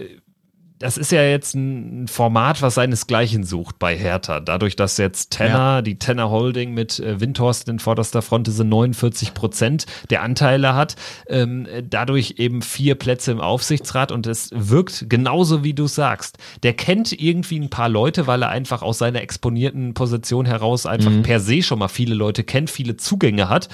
das 0.83 0.97
ist 0.97 1.13
ja 1.13 1.23
jetzt 1.23 1.55
ein 1.55 2.09
Format, 2.09 2.61
was 2.61 2.75
seinesgleichen 2.75 3.45
sucht 3.45 3.79
bei 3.79 3.95
Hertha. 3.97 4.41
Dadurch, 4.41 4.75
dass 4.75 4.97
jetzt 4.97 5.29
Tenner, 5.29 5.75
ja. 5.75 5.81
die 5.81 5.97
Tenner 5.97 6.29
Holding 6.29 6.73
mit 6.73 6.99
äh, 6.99 7.21
Windhorst 7.21 7.69
in 7.69 7.79
vorderster 7.79 8.21
Front 8.21 8.47
diese 8.47 8.65
49 8.65 9.33
Prozent 9.33 9.85
der 10.09 10.23
Anteile 10.23 10.75
hat, 10.75 10.97
ähm, 11.27 11.67
dadurch 11.89 12.35
eben 12.37 12.61
vier 12.61 12.95
Plätze 12.95 13.31
im 13.31 13.39
Aufsichtsrat 13.39 14.11
und 14.11 14.27
es 14.27 14.49
wirkt 14.53 15.09
genauso, 15.09 15.63
wie 15.63 15.73
du 15.73 15.87
sagst. 15.87 16.37
Der 16.63 16.73
kennt 16.73 17.13
irgendwie 17.13 17.61
ein 17.61 17.69
paar 17.69 17.87
Leute, 17.87 18.27
weil 18.27 18.41
er 18.41 18.49
einfach 18.49 18.81
aus 18.81 18.97
seiner 18.97 19.21
exponierten 19.21 19.93
Position 19.93 20.45
heraus 20.45 20.85
einfach 20.85 21.11
mhm. 21.11 21.23
per 21.23 21.39
se 21.39 21.61
schon 21.61 21.79
mal 21.79 21.87
viele 21.87 22.13
Leute 22.13 22.43
kennt, 22.43 22.69
viele 22.69 22.97
Zugänge 22.97 23.47
hat. 23.47 23.69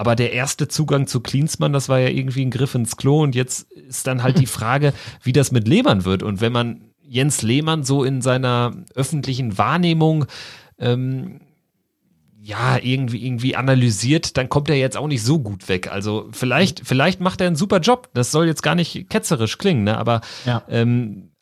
Aber 0.00 0.16
der 0.16 0.32
erste 0.32 0.66
Zugang 0.66 1.06
zu 1.06 1.20
Klinsmann, 1.20 1.74
das 1.74 1.90
war 1.90 1.98
ja 1.98 2.08
irgendwie 2.08 2.40
ein 2.40 2.50
Griff 2.50 2.74
ins 2.74 2.96
Klo. 2.96 3.22
Und 3.22 3.34
jetzt 3.34 3.70
ist 3.70 4.06
dann 4.06 4.22
halt 4.22 4.38
die 4.38 4.46
Frage, 4.58 4.94
wie 5.22 5.34
das 5.34 5.52
mit 5.52 5.68
Lehmann 5.68 6.06
wird. 6.06 6.22
Und 6.22 6.40
wenn 6.40 6.52
man 6.52 6.86
Jens 7.02 7.42
Lehmann 7.42 7.84
so 7.84 8.02
in 8.02 8.22
seiner 8.22 8.72
öffentlichen 8.94 9.58
Wahrnehmung 9.58 10.24
ähm, 10.78 11.42
ja, 12.40 12.78
irgendwie, 12.78 13.26
irgendwie 13.26 13.56
analysiert, 13.56 14.38
dann 14.38 14.48
kommt 14.48 14.70
er 14.70 14.76
jetzt 14.76 14.96
auch 14.96 15.06
nicht 15.06 15.22
so 15.22 15.38
gut 15.38 15.68
weg. 15.68 15.92
Also 15.92 16.30
vielleicht, 16.32 16.80
vielleicht 16.86 17.20
macht 17.20 17.42
er 17.42 17.48
einen 17.48 17.56
super 17.56 17.80
Job. 17.80 18.08
Das 18.14 18.30
soll 18.30 18.46
jetzt 18.46 18.62
gar 18.62 18.74
nicht 18.74 19.10
ketzerisch 19.10 19.58
klingen, 19.58 19.84
ne? 19.84 19.98
Aber 19.98 20.22
ja. 20.46 20.62
ähm, 20.70 21.32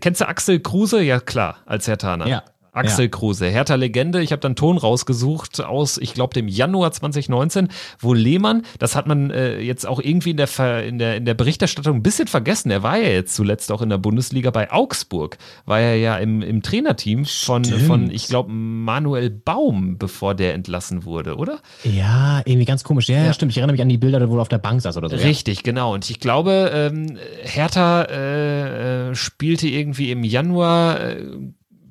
kennst 0.00 0.20
du 0.20 0.26
Axel 0.26 0.58
Kruse? 0.58 1.00
Ja, 1.04 1.20
klar, 1.20 1.58
als 1.66 1.86
Herr 1.86 1.98
Taner. 1.98 2.26
Ja. 2.26 2.42
Axel 2.72 3.04
ja. 3.04 3.08
Kruse, 3.08 3.46
Hertha 3.46 3.74
Legende. 3.74 4.22
Ich 4.22 4.32
habe 4.32 4.40
dann 4.40 4.56
Ton 4.56 4.78
rausgesucht 4.78 5.62
aus, 5.62 5.98
ich 5.98 6.14
glaube, 6.14 6.32
dem 6.32 6.48
Januar 6.48 6.90
2019, 6.90 7.68
wo 7.98 8.14
Lehmann, 8.14 8.62
das 8.78 8.96
hat 8.96 9.06
man 9.06 9.30
äh, 9.30 9.60
jetzt 9.60 9.86
auch 9.86 10.00
irgendwie 10.00 10.30
in 10.30 10.38
der, 10.38 10.46
Ver, 10.46 10.82
in, 10.84 10.98
der, 10.98 11.16
in 11.16 11.26
der 11.26 11.34
Berichterstattung 11.34 11.96
ein 11.96 12.02
bisschen 12.02 12.28
vergessen. 12.28 12.70
Er 12.70 12.82
war 12.82 12.96
ja 12.96 13.08
jetzt 13.08 13.34
zuletzt 13.34 13.70
auch 13.70 13.82
in 13.82 13.90
der 13.90 13.98
Bundesliga 13.98 14.50
bei 14.50 14.72
Augsburg. 14.72 15.36
War 15.66 15.80
er 15.80 15.96
ja 15.96 16.16
im, 16.16 16.40
im 16.40 16.62
Trainerteam 16.62 17.26
von, 17.26 17.64
von 17.64 18.10
ich 18.10 18.26
glaube, 18.26 18.50
Manuel 18.50 19.28
Baum, 19.28 19.98
bevor 19.98 20.34
der 20.34 20.54
entlassen 20.54 21.04
wurde, 21.04 21.36
oder? 21.36 21.60
Ja, 21.84 22.40
irgendwie 22.46 22.64
ganz 22.64 22.84
komisch. 22.84 23.08
Ja, 23.08 23.22
ja, 23.22 23.34
stimmt. 23.34 23.52
Ich 23.52 23.58
erinnere 23.58 23.74
mich 23.74 23.82
an 23.82 23.90
die 23.90 23.98
Bilder, 23.98 24.30
wo 24.30 24.36
er 24.36 24.42
auf 24.42 24.48
der 24.48 24.58
Bank 24.58 24.80
saß 24.80 24.96
oder 24.96 25.10
so. 25.10 25.16
Richtig, 25.16 25.58
ja. 25.58 25.62
genau. 25.62 25.92
Und 25.92 26.08
ich 26.08 26.20
glaube, 26.20 26.70
ähm, 26.72 27.18
Hertha 27.42 28.04
äh, 28.04 29.10
äh, 29.10 29.14
spielte 29.14 29.68
irgendwie 29.68 30.10
im 30.10 30.24
Januar. 30.24 31.00
Äh, 31.00 31.26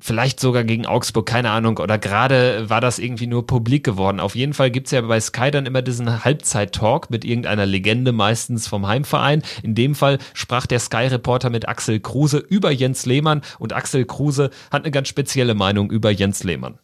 vielleicht 0.02 0.40
sogar 0.40 0.64
gegen 0.64 0.84
Augsburg, 0.84 1.26
keine 1.26 1.50
Ahnung, 1.50 1.78
oder 1.78 1.96
gerade 1.96 2.68
war 2.68 2.80
das 2.80 2.98
irgendwie 2.98 3.28
nur 3.28 3.46
publik 3.46 3.84
geworden. 3.84 4.20
Auf 4.20 4.34
jeden 4.34 4.52
Fall 4.52 4.70
gibt's 4.70 4.90
ja 4.90 5.00
bei 5.00 5.20
Sky 5.20 5.50
dann 5.50 5.64
immer 5.64 5.80
diesen 5.80 6.24
Halbzeit-Talk 6.24 7.08
mit 7.08 7.24
irgendeiner 7.24 7.66
Legende, 7.66 8.12
meistens 8.12 8.66
vom 8.66 8.86
Heimverein. 8.88 9.42
In 9.62 9.74
dem 9.74 9.94
Fall 9.94 10.18
sprach 10.34 10.66
der 10.66 10.80
Sky-Reporter 10.80 11.50
mit 11.50 11.68
Axel 11.68 12.00
Kruse 12.00 12.38
über 12.38 12.72
Jens 12.72 13.06
Lehmann 13.06 13.42
und 13.60 13.72
Axel 13.72 14.04
Kruse 14.04 14.50
hat 14.72 14.82
eine 14.82 14.90
ganz 14.90 15.08
spezielle 15.08 15.54
Meinung 15.54 15.90
über 15.90 16.10
Jens 16.10 16.42
Lehmann. 16.42 16.78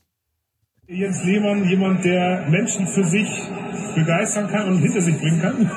Jens 0.86 1.22
Lehmann, 1.24 1.68
jemand, 1.68 2.04
der 2.04 2.46
Menschen 2.48 2.86
für 2.86 3.04
sich 3.04 3.28
begeistern 3.94 4.48
kann 4.48 4.68
und 4.68 4.78
hinter 4.78 5.02
sich 5.02 5.18
bringen 5.18 5.42
kann? 5.42 5.70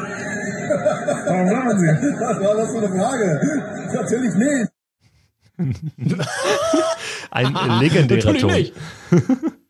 Warum 1.25 1.47
sagen 1.49 1.79
Sie? 1.79 1.87
Was 2.21 2.39
war 2.39 2.55
das 2.55 2.71
für 2.71 2.77
eine 2.77 2.89
Frage? 2.89 3.41
Natürlich 3.93 4.35
nicht. 4.35 4.80
Ein 7.31 7.79
legendärer 7.79 8.33
Ton. 8.35 8.51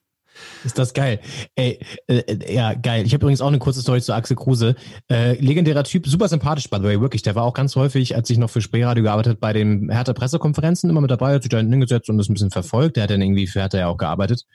Ist 0.63 0.77
das 0.77 0.93
geil. 0.93 1.19
Ey, 1.55 1.79
äh, 2.07 2.17
äh, 2.17 2.53
ja, 2.53 2.73
geil. 2.73 3.05
Ich 3.05 3.13
habe 3.13 3.23
übrigens 3.23 3.41
auch 3.41 3.47
eine 3.47 3.59
kurze 3.59 3.81
Story 3.81 4.01
zu 4.01 4.13
Axel 4.13 4.35
Kruse. 4.35 4.75
Äh, 5.09 5.33
legendärer 5.39 5.83
Typ, 5.83 6.07
super 6.07 6.27
sympathisch, 6.27 6.69
by 6.69 6.77
the 6.77 6.83
way, 6.83 7.01
wirklich. 7.01 7.23
Der 7.23 7.35
war 7.35 7.43
auch 7.43 7.53
ganz 7.53 7.75
häufig, 7.75 8.15
als 8.15 8.29
ich 8.29 8.37
noch 8.37 8.49
für 8.49 8.61
Spreeradio 8.61 9.03
gearbeitet 9.03 9.39
bei 9.39 9.53
den 9.53 9.89
Hertha 9.89 10.13
Pressekonferenzen 10.13 10.89
immer 10.89 11.01
mit 11.01 11.11
dabei, 11.11 11.33
hat 11.33 11.43
sich 11.43 11.49
da 11.49 11.57
hingesetzt 11.57 12.09
und 12.09 12.17
das 12.17 12.29
ein 12.29 12.33
bisschen 12.33 12.51
verfolgt. 12.51 12.97
Der 12.97 13.03
hat 13.03 13.09
dann 13.09 13.21
irgendwie 13.21 13.47
für 13.47 13.59
Hertha 13.59 13.79
ja 13.79 13.87
auch 13.87 13.97
gearbeitet. 13.97 14.45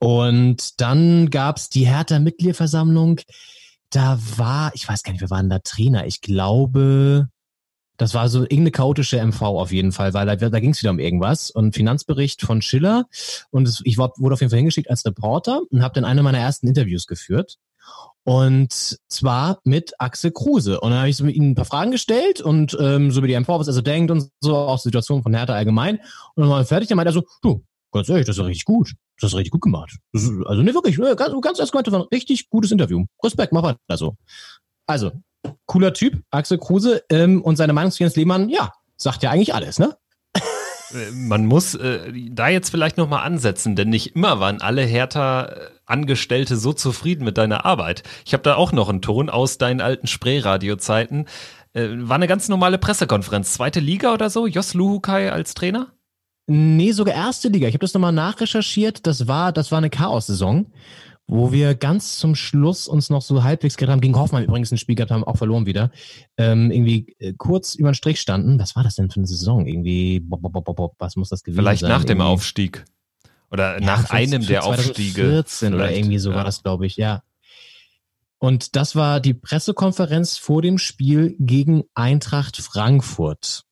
Und 0.00 0.80
dann 0.80 1.30
gab's 1.30 1.68
die 1.68 1.86
Hertha 1.86 2.18
Mitgliederversammlung. 2.18 3.20
Da 3.90 4.18
war, 4.36 4.72
ich 4.74 4.88
weiß 4.88 5.02
gar 5.02 5.12
nicht, 5.12 5.20
wir 5.20 5.30
waren 5.30 5.50
da 5.50 5.58
Trainer. 5.58 6.06
Ich 6.06 6.20
glaube, 6.22 7.28
das 7.96 8.14
war 8.14 8.28
so 8.28 8.42
irgendeine 8.42 8.70
chaotische 8.70 9.24
MV 9.24 9.42
auf 9.42 9.72
jeden 9.72 9.92
Fall, 9.92 10.14
weil 10.14 10.26
da, 10.26 10.36
da 10.36 10.60
ging 10.60 10.70
es 10.70 10.82
wieder 10.82 10.90
um 10.90 10.98
irgendwas. 10.98 11.50
Und 11.50 11.74
Finanzbericht 11.74 12.42
von 12.42 12.62
Schiller. 12.62 13.06
Und 13.50 13.68
es, 13.68 13.80
ich 13.84 13.98
war, 13.98 14.12
wurde 14.16 14.34
auf 14.34 14.40
jeden 14.40 14.50
Fall 14.50 14.58
hingeschickt 14.58 14.90
als 14.90 15.04
Reporter 15.04 15.60
und 15.70 15.82
habe 15.82 15.94
dann 15.94 16.04
eine 16.04 16.22
meiner 16.22 16.38
ersten 16.38 16.68
Interviews 16.68 17.06
geführt. 17.06 17.56
Und 18.24 18.98
zwar 19.08 19.60
mit 19.62 19.92
Axel 20.00 20.32
Kruse. 20.32 20.80
Und 20.80 20.90
dann 20.90 20.98
habe 20.98 21.08
ich 21.08 21.16
so 21.16 21.24
mit 21.24 21.36
ihm 21.36 21.50
ein 21.50 21.54
paar 21.54 21.64
Fragen 21.64 21.92
gestellt 21.92 22.40
und 22.40 22.76
ähm, 22.80 23.12
so 23.12 23.22
wie 23.22 23.28
die 23.28 23.38
MV, 23.38 23.48
was 23.48 23.68
er 23.68 23.72
so 23.72 23.82
denkt 23.82 24.10
und 24.10 24.30
so, 24.40 24.56
auch 24.56 24.78
Situationen 24.78 25.22
von 25.22 25.32
Hertha 25.32 25.54
allgemein. 25.54 25.98
Und 26.34 26.42
dann 26.42 26.48
war 26.48 26.58
er 26.58 26.66
fertig, 26.66 26.88
dann 26.88 26.96
meinte 26.96 27.10
er 27.10 27.14
so, 27.14 27.22
du, 27.42 27.64
ganz 27.92 28.08
ehrlich, 28.08 28.26
das 28.26 28.36
ist 28.36 28.44
richtig 28.44 28.64
gut. 28.64 28.94
Das 29.20 29.30
ist 29.30 29.36
richtig 29.36 29.52
gut 29.52 29.62
gemacht. 29.62 29.96
Ist, 30.12 30.30
also 30.44 30.62
ne, 30.62 30.74
wirklich, 30.74 30.96
ganz, 30.96 31.32
ganz 31.40 31.58
erst 31.58 31.72
gemeint, 31.72 31.86
das 31.86 31.94
war 31.94 32.00
ein 32.00 32.08
richtig 32.12 32.50
gutes 32.50 32.72
Interview. 32.72 33.04
Respekt, 33.22 33.52
mach 33.52 33.62
weiter 33.62 33.96
so. 33.96 34.16
Also, 34.86 35.12
cooler 35.66 35.92
Typ, 35.92 36.22
Axel 36.30 36.58
Kruse. 36.58 37.02
Ähm, 37.10 37.42
und 37.42 37.56
seine 37.56 37.72
Meinung 37.72 37.90
zu 37.90 38.02
Jens 38.02 38.16
Lehmann, 38.16 38.48
ja, 38.48 38.72
sagt 38.96 39.22
ja 39.22 39.30
eigentlich 39.30 39.54
alles, 39.54 39.78
ne? 39.78 39.96
Äh, 40.92 41.10
man 41.12 41.46
muss 41.46 41.74
äh, 41.74 42.12
da 42.30 42.48
jetzt 42.48 42.70
vielleicht 42.70 42.96
nochmal 42.96 43.24
ansetzen, 43.24 43.76
denn 43.76 43.88
nicht 43.88 44.14
immer 44.14 44.40
waren 44.40 44.60
alle 44.60 44.82
Hertha-Angestellte 44.82 46.56
so 46.56 46.72
zufrieden 46.72 47.24
mit 47.24 47.38
deiner 47.38 47.64
Arbeit. 47.64 48.02
Ich 48.24 48.32
habe 48.32 48.42
da 48.42 48.56
auch 48.56 48.72
noch 48.72 48.88
einen 48.88 49.02
Ton 49.02 49.30
aus 49.30 49.58
deinen 49.58 49.80
alten 49.80 50.06
Spreeradio-Zeiten. 50.06 51.26
Äh, 51.72 51.88
war 51.90 52.16
eine 52.16 52.28
ganz 52.28 52.48
normale 52.48 52.78
Pressekonferenz. 52.78 53.52
Zweite 53.52 53.80
Liga 53.80 54.12
oder 54.12 54.30
so? 54.30 54.46
Jos 54.46 54.74
Luhukai 54.74 55.30
als 55.30 55.54
Trainer? 55.54 55.92
Nee, 56.48 56.92
sogar 56.92 57.14
erste 57.14 57.48
Liga. 57.48 57.66
Ich 57.66 57.74
habe 57.74 57.80
das 57.84 57.94
nochmal 57.94 58.12
nachrecherchiert. 58.12 59.06
Das 59.06 59.26
war, 59.26 59.52
das 59.52 59.72
war 59.72 59.78
eine 59.78 59.90
Chaos-Saison 59.90 60.66
wo 61.26 61.50
wir 61.50 61.74
ganz 61.74 62.18
zum 62.18 62.34
Schluss 62.34 62.86
uns 62.86 63.10
noch 63.10 63.22
so 63.22 63.42
halbwegs 63.42 63.76
gerettet 63.76 63.92
haben, 63.92 64.00
gegen 64.00 64.16
Hoffmann 64.16 64.44
übrigens 64.44 64.70
ein 64.70 64.78
Spiel 64.78 64.94
gehabt 64.94 65.10
haben, 65.10 65.24
auch 65.24 65.36
verloren 65.36 65.66
wieder, 65.66 65.90
ähm, 66.36 66.70
irgendwie 66.70 67.16
äh, 67.18 67.32
kurz 67.36 67.74
über 67.74 67.90
den 67.90 67.94
Strich 67.94 68.20
standen. 68.20 68.60
Was 68.60 68.76
war 68.76 68.84
das 68.84 68.94
denn 68.94 69.10
für 69.10 69.16
eine 69.16 69.26
Saison? 69.26 69.66
Irgendwie, 69.66 70.20
bob, 70.20 70.40
bob, 70.40 70.64
bob, 70.64 70.94
was 70.98 71.16
muss 71.16 71.28
das 71.28 71.42
gewesen 71.42 71.58
Vielleicht 71.58 71.80
sein? 71.80 71.90
Vielleicht 71.90 72.02
nach 72.02 72.06
dem 72.06 72.20
Aufstieg. 72.20 72.84
Oder 73.50 73.80
ja, 73.80 73.84
nach 73.84 74.08
für, 74.08 74.14
einem 74.14 74.42
für 74.42 74.48
der 74.48 74.62
2014 74.62 74.90
Aufstiege. 74.90 75.28
14 75.28 75.74
oder 75.74 75.92
irgendwie 75.92 76.18
so 76.18 76.30
ja. 76.30 76.36
war 76.36 76.44
das, 76.44 76.62
glaube 76.62 76.86
ich, 76.86 76.96
ja. 76.96 77.22
Und 78.38 78.76
das 78.76 78.94
war 78.94 79.20
die 79.20 79.34
Pressekonferenz 79.34 80.36
vor 80.36 80.62
dem 80.62 80.78
Spiel 80.78 81.34
gegen 81.38 81.84
Eintracht 81.94 82.56
Frankfurt. 82.58 83.65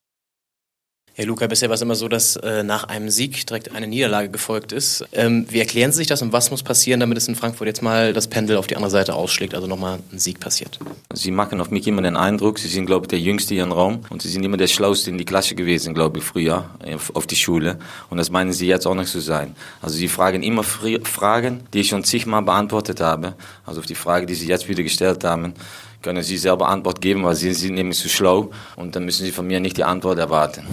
Herr 1.17 1.27
Luca, 1.27 1.47
bisher 1.47 1.69
war 1.69 1.77
es 1.77 1.81
immer 1.81 1.95
so, 1.95 2.09
dass 2.09 2.35
äh, 2.35 2.65
nach 2.65 2.83
einem 2.89 3.09
Sieg 3.09 3.47
direkt 3.47 3.73
eine 3.73 3.87
Niederlage 3.87 4.31
gefolgt 4.31 4.73
ist. 4.73 5.07
Ähm, 5.12 5.47
wie 5.49 5.61
erklären 5.61 5.93
Sie 5.93 5.99
sich 5.99 6.09
das 6.09 6.23
und 6.23 6.33
was 6.33 6.51
muss 6.51 6.65
passieren, 6.65 6.99
damit 6.99 7.17
es 7.17 7.29
in 7.29 7.37
Frankfurt 7.37 7.69
jetzt 7.69 7.83
mal 7.83 8.12
das 8.12 8.27
Pendel 8.27 8.57
auf 8.57 8.67
die 8.67 8.75
andere 8.75 8.91
Seite 8.91 9.15
ausschlägt, 9.15 9.55
also 9.55 9.69
nochmal 9.69 10.01
ein 10.11 10.19
Sieg 10.19 10.41
passiert? 10.41 10.81
Sie 11.12 11.31
machen 11.31 11.61
auf 11.61 11.71
mich 11.71 11.87
immer 11.87 12.03
den 12.03 12.17
Eindruck, 12.17 12.59
Sie 12.59 12.67
sind, 12.67 12.87
glaube 12.87 13.05
ich, 13.05 13.11
der 13.11 13.21
Jüngste 13.21 13.55
hier 13.55 13.62
im 13.62 13.71
Raum 13.71 14.01
und 14.11 14.23
Sie 14.23 14.29
sind 14.29 14.43
immer 14.43 14.57
der 14.57 14.67
Schlauste 14.67 15.09
in 15.09 15.17
die 15.17 15.25
Klasse 15.25 15.55
gewesen, 15.55 15.95
glaube 15.95 16.19
ich, 16.19 16.25
früher 16.25 16.69
auf 17.12 17.29
die 17.29 17.37
Schule. 17.37 17.79
Und 18.11 18.19
das 18.19 18.31
meinen 18.31 18.53
Sie 18.53 18.67
jetzt 18.67 18.85
auch 18.85 18.97
nicht 18.97 19.09
zu 19.09 19.21
sein. 19.21 19.55
Also 19.83 19.95
Sie 19.95 20.09
fragen 20.09 20.43
immer 20.43 20.65
Fragen, 20.65 21.61
die 21.73 21.83
ich 21.83 21.91
schon 21.91 22.03
zigmal 22.03 22.43
beantwortet 22.43 23.01
habe. 23.01 23.35
Also 23.65 23.79
auf 23.79 23.87
die 23.87 23.95
Frage, 23.95 24.27
die 24.27 24.35
Sie 24.35 24.49
jetzt 24.49 24.69
wieder 24.69 24.83
gestellt 24.83 25.23
haben, 25.23 25.55
können 26.03 26.25
Sie 26.25 26.39
selber 26.39 26.69
Antwort 26.69 27.01
geben, 27.01 27.23
weil 27.23 27.37
Sie 27.37 27.55
sind 27.55 27.75
nämlich 27.75 27.99
zu 27.99 28.09
schlau 28.09 28.51
und 28.75 28.97
dann 28.97 29.05
müssen 29.05 29.25
Sie 29.25 29.31
von 29.31 29.47
mir 29.47 29.61
nicht 29.61 29.77
die 29.77 29.85
Antwort 29.85 30.19
erwarten. 30.19 30.67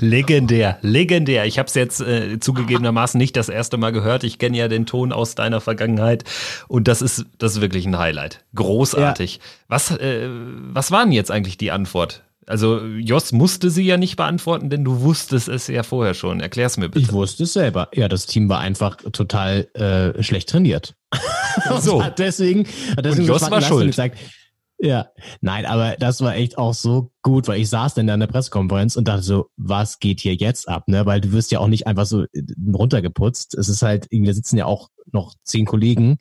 Legendär, 0.00 0.78
legendär. 0.82 1.46
Ich 1.46 1.58
habe 1.58 1.68
es 1.68 1.74
jetzt 1.74 2.00
äh, 2.00 2.38
zugegebenermaßen 2.40 3.18
nicht 3.18 3.36
das 3.36 3.48
erste 3.48 3.76
Mal 3.76 3.92
gehört. 3.92 4.24
Ich 4.24 4.38
kenne 4.38 4.56
ja 4.56 4.68
den 4.68 4.86
Ton 4.86 5.12
aus 5.12 5.34
deiner 5.34 5.60
Vergangenheit 5.60 6.24
und 6.68 6.88
das 6.88 7.02
ist 7.02 7.26
das 7.38 7.52
ist 7.52 7.60
wirklich 7.60 7.86
ein 7.86 7.98
Highlight. 7.98 8.44
Großartig. 8.54 9.36
Ja. 9.36 9.42
Was 9.68 9.90
äh, 9.90 10.28
was 10.28 10.90
war 10.90 11.04
denn 11.04 11.12
jetzt 11.12 11.30
eigentlich 11.30 11.56
die 11.56 11.70
Antwort? 11.70 12.22
Also 12.48 12.82
Jos 12.84 13.32
musste 13.32 13.68
sie 13.70 13.84
ja 13.84 13.98
nicht 13.98 14.16
beantworten, 14.16 14.70
denn 14.70 14.82
du 14.82 15.02
wusstest 15.02 15.48
es 15.48 15.66
ja 15.66 15.82
vorher 15.82 16.14
schon. 16.14 16.40
Erklär's 16.40 16.78
mir 16.78 16.88
bitte. 16.88 17.04
Ich 17.04 17.12
wusste 17.12 17.42
es 17.44 17.52
selber. 17.52 17.88
Ja, 17.94 18.08
das 18.08 18.26
Team 18.26 18.48
war 18.48 18.60
einfach 18.60 18.96
total 18.96 19.68
äh, 19.74 20.22
schlecht 20.22 20.48
trainiert. 20.48 20.94
so. 21.80 22.02
deswegen, 22.18 22.66
deswegen 22.96 23.22
Und 23.22 23.26
Jos 23.26 23.50
war 23.50 23.60
schuld. 23.60 23.88
Gesagt, 23.88 24.16
ja, 24.78 25.08
nein, 25.40 25.66
aber 25.66 25.96
das 25.96 26.20
war 26.20 26.36
echt 26.36 26.56
auch 26.56 26.72
so 26.72 27.10
gut, 27.22 27.48
weil 27.48 27.60
ich 27.60 27.68
saß 27.68 27.94
dann 27.94 28.06
da 28.06 28.14
in 28.14 28.20
der 28.20 28.28
Pressekonferenz 28.28 28.94
und 28.96 29.08
dachte 29.08 29.22
so, 29.22 29.50
was 29.56 29.98
geht 29.98 30.20
hier 30.20 30.34
jetzt 30.34 30.68
ab, 30.68 30.86
ne? 30.86 31.04
Weil 31.04 31.20
du 31.20 31.32
wirst 31.32 31.50
ja 31.50 31.58
auch 31.58 31.66
nicht 31.66 31.86
einfach 31.88 32.06
so 32.06 32.22
äh, 32.22 32.42
runtergeputzt. 32.72 33.54
Es 33.54 33.68
ist 33.68 33.82
halt, 33.82 34.06
irgendwie 34.10 34.32
sitzen 34.32 34.56
ja 34.56 34.66
auch 34.66 34.88
noch 35.12 35.34
zehn 35.42 35.66
Kollegen, 35.66 36.18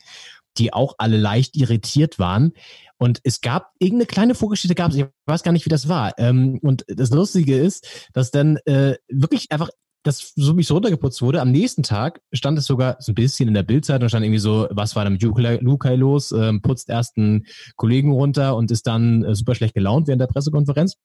die 0.57 0.73
auch 0.73 0.95
alle 0.97 1.17
leicht 1.17 1.55
irritiert 1.55 2.17
waren. 2.17 2.53
Und 2.97 3.21
es 3.23 3.41
gab 3.41 3.73
irgendeine 3.77 4.07
kleine 4.07 4.33
Vorgeschichte 4.33 4.73
gab 4.73 4.89
es, 4.89 4.97
ich 4.97 5.05
weiß 5.27 5.43
gar 5.43 5.51
nicht, 5.51 5.65
wie 5.65 5.69
das 5.69 5.87
war. 5.87 6.17
Ähm, 6.17 6.59
und 6.63 6.83
das 6.87 7.11
Lustige 7.11 7.57
ist, 7.57 8.09
dass 8.13 8.31
dann 8.31 8.57
äh, 8.65 8.95
wirklich 9.07 9.51
einfach 9.51 9.69
das 10.07 10.33
so 10.35 10.53
mich 10.53 10.67
so 10.67 10.75
runtergeputzt 10.75 11.21
wurde. 11.21 11.41
Am 11.41 11.51
nächsten 11.51 11.83
Tag 11.83 12.21
stand 12.31 12.57
es 12.57 12.65
sogar 12.65 12.97
so 12.99 13.11
ein 13.11 13.15
bisschen 13.15 13.47
in 13.47 13.53
der 13.53 13.63
Bildzeit 13.63 14.01
und 14.01 14.09
stand 14.09 14.25
irgendwie 14.25 14.39
so, 14.39 14.67
was 14.71 14.95
war 14.95 15.03
da 15.03 15.09
mit 15.09 15.21
Lukai 15.21 15.95
los? 15.95 16.31
Ähm, 16.31 16.61
putzt 16.61 16.89
erst 16.89 17.17
einen 17.17 17.45
Kollegen 17.75 18.11
runter 18.11 18.55
und 18.55 18.71
ist 18.71 18.87
dann 18.87 19.23
äh, 19.23 19.35
super 19.35 19.55
schlecht 19.55 19.73
gelaunt 19.73 20.07
während 20.07 20.21
der 20.21 20.27
Pressekonferenz. 20.27 20.95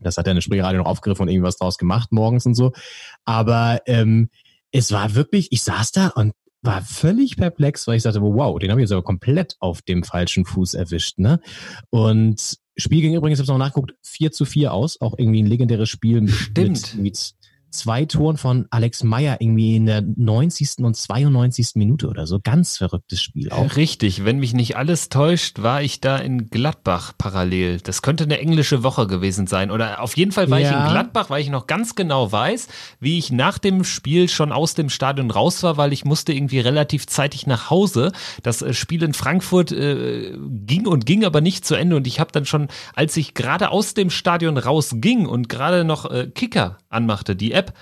Das 0.00 0.16
hat 0.16 0.26
er 0.26 0.32
in 0.32 0.36
der 0.36 0.42
Spreeradio 0.42 0.78
noch 0.78 0.86
aufgegriffen 0.86 1.22
und 1.22 1.28
irgendwas 1.28 1.56
draus 1.56 1.78
gemacht 1.78 2.12
morgens 2.12 2.46
und 2.46 2.54
so. 2.54 2.72
Aber 3.24 3.80
ähm, 3.86 4.30
es 4.70 4.92
war 4.92 5.14
wirklich, 5.14 5.48
ich 5.50 5.62
saß 5.62 5.92
da 5.92 6.08
und 6.08 6.32
war 6.62 6.82
völlig 6.82 7.36
perplex, 7.36 7.86
weil 7.86 7.96
ich 7.96 8.02
sagte, 8.02 8.20
wow, 8.20 8.58
den 8.58 8.70
habe 8.70 8.80
ich 8.80 8.84
jetzt 8.84 8.92
aber 8.92 9.02
komplett 9.02 9.56
auf 9.60 9.82
dem 9.82 10.02
falschen 10.02 10.44
Fuß 10.44 10.74
erwischt. 10.74 11.18
Ne? 11.18 11.40
Und 11.90 12.58
Spiel 12.76 13.00
ging 13.00 13.14
übrigens, 13.14 13.40
ich 13.40 13.48
habe 13.48 13.58
noch 13.58 13.64
nachgeguckt, 13.64 13.94
4 14.02 14.30
zu 14.30 14.44
4 14.44 14.72
aus. 14.72 15.00
Auch 15.00 15.18
irgendwie 15.18 15.42
ein 15.42 15.46
legendäres 15.46 15.88
Spiel 15.88 16.28
Stimmt. 16.28 16.94
mit, 16.94 17.02
mit 17.02 17.34
zwei 17.70 18.04
Toren 18.04 18.36
von 18.36 18.66
Alex 18.70 19.02
Meyer 19.04 19.38
irgendwie 19.40 19.76
in 19.76 19.86
der 19.86 20.02
90. 20.02 20.78
und 20.78 20.96
92. 20.96 21.72
Minute 21.74 22.08
oder 22.08 22.26
so. 22.26 22.40
Ganz 22.42 22.78
verrücktes 22.78 23.20
Spiel 23.20 23.50
auch. 23.50 23.76
Richtig, 23.76 24.24
wenn 24.24 24.38
mich 24.38 24.54
nicht 24.54 24.76
alles 24.76 25.08
täuscht, 25.08 25.62
war 25.62 25.82
ich 25.82 26.00
da 26.00 26.16
in 26.16 26.50
Gladbach 26.50 27.12
parallel. 27.18 27.80
Das 27.80 28.02
könnte 28.02 28.24
eine 28.24 28.38
englische 28.38 28.82
Woche 28.82 29.06
gewesen 29.06 29.46
sein. 29.46 29.70
Oder 29.70 30.02
auf 30.02 30.16
jeden 30.16 30.32
Fall 30.32 30.50
war 30.50 30.58
ja. 30.58 30.70
ich 30.70 30.76
in 30.76 30.92
Gladbach, 30.92 31.30
weil 31.30 31.42
ich 31.42 31.50
noch 31.50 31.66
ganz 31.66 31.94
genau 31.94 32.30
weiß, 32.30 32.68
wie 33.00 33.18
ich 33.18 33.30
nach 33.30 33.58
dem 33.58 33.84
Spiel 33.84 34.28
schon 34.28 34.52
aus 34.52 34.74
dem 34.74 34.88
Stadion 34.88 35.30
raus 35.30 35.62
war, 35.62 35.76
weil 35.76 35.92
ich 35.92 36.04
musste 36.04 36.32
irgendwie 36.32 36.60
relativ 36.60 37.06
zeitig 37.06 37.46
nach 37.46 37.70
Hause. 37.70 38.12
Das 38.42 38.62
äh, 38.62 38.72
Spiel 38.72 39.02
in 39.02 39.14
Frankfurt 39.14 39.72
äh, 39.72 40.36
ging 40.38 40.86
und 40.86 41.06
ging 41.06 41.24
aber 41.24 41.40
nicht 41.40 41.64
zu 41.64 41.74
Ende. 41.74 41.96
Und 41.96 42.06
ich 42.06 42.20
habe 42.20 42.32
dann 42.32 42.46
schon, 42.46 42.68
als 42.94 43.16
ich 43.16 43.34
gerade 43.34 43.70
aus 43.70 43.94
dem 43.94 44.10
Stadion 44.10 44.56
rausging 44.56 45.26
und 45.26 45.48
gerade 45.48 45.84
noch 45.84 46.10
äh, 46.10 46.28
Kicker 46.28 46.78
anmachte, 46.88 47.36
die 47.36 47.57
App. 47.58 47.72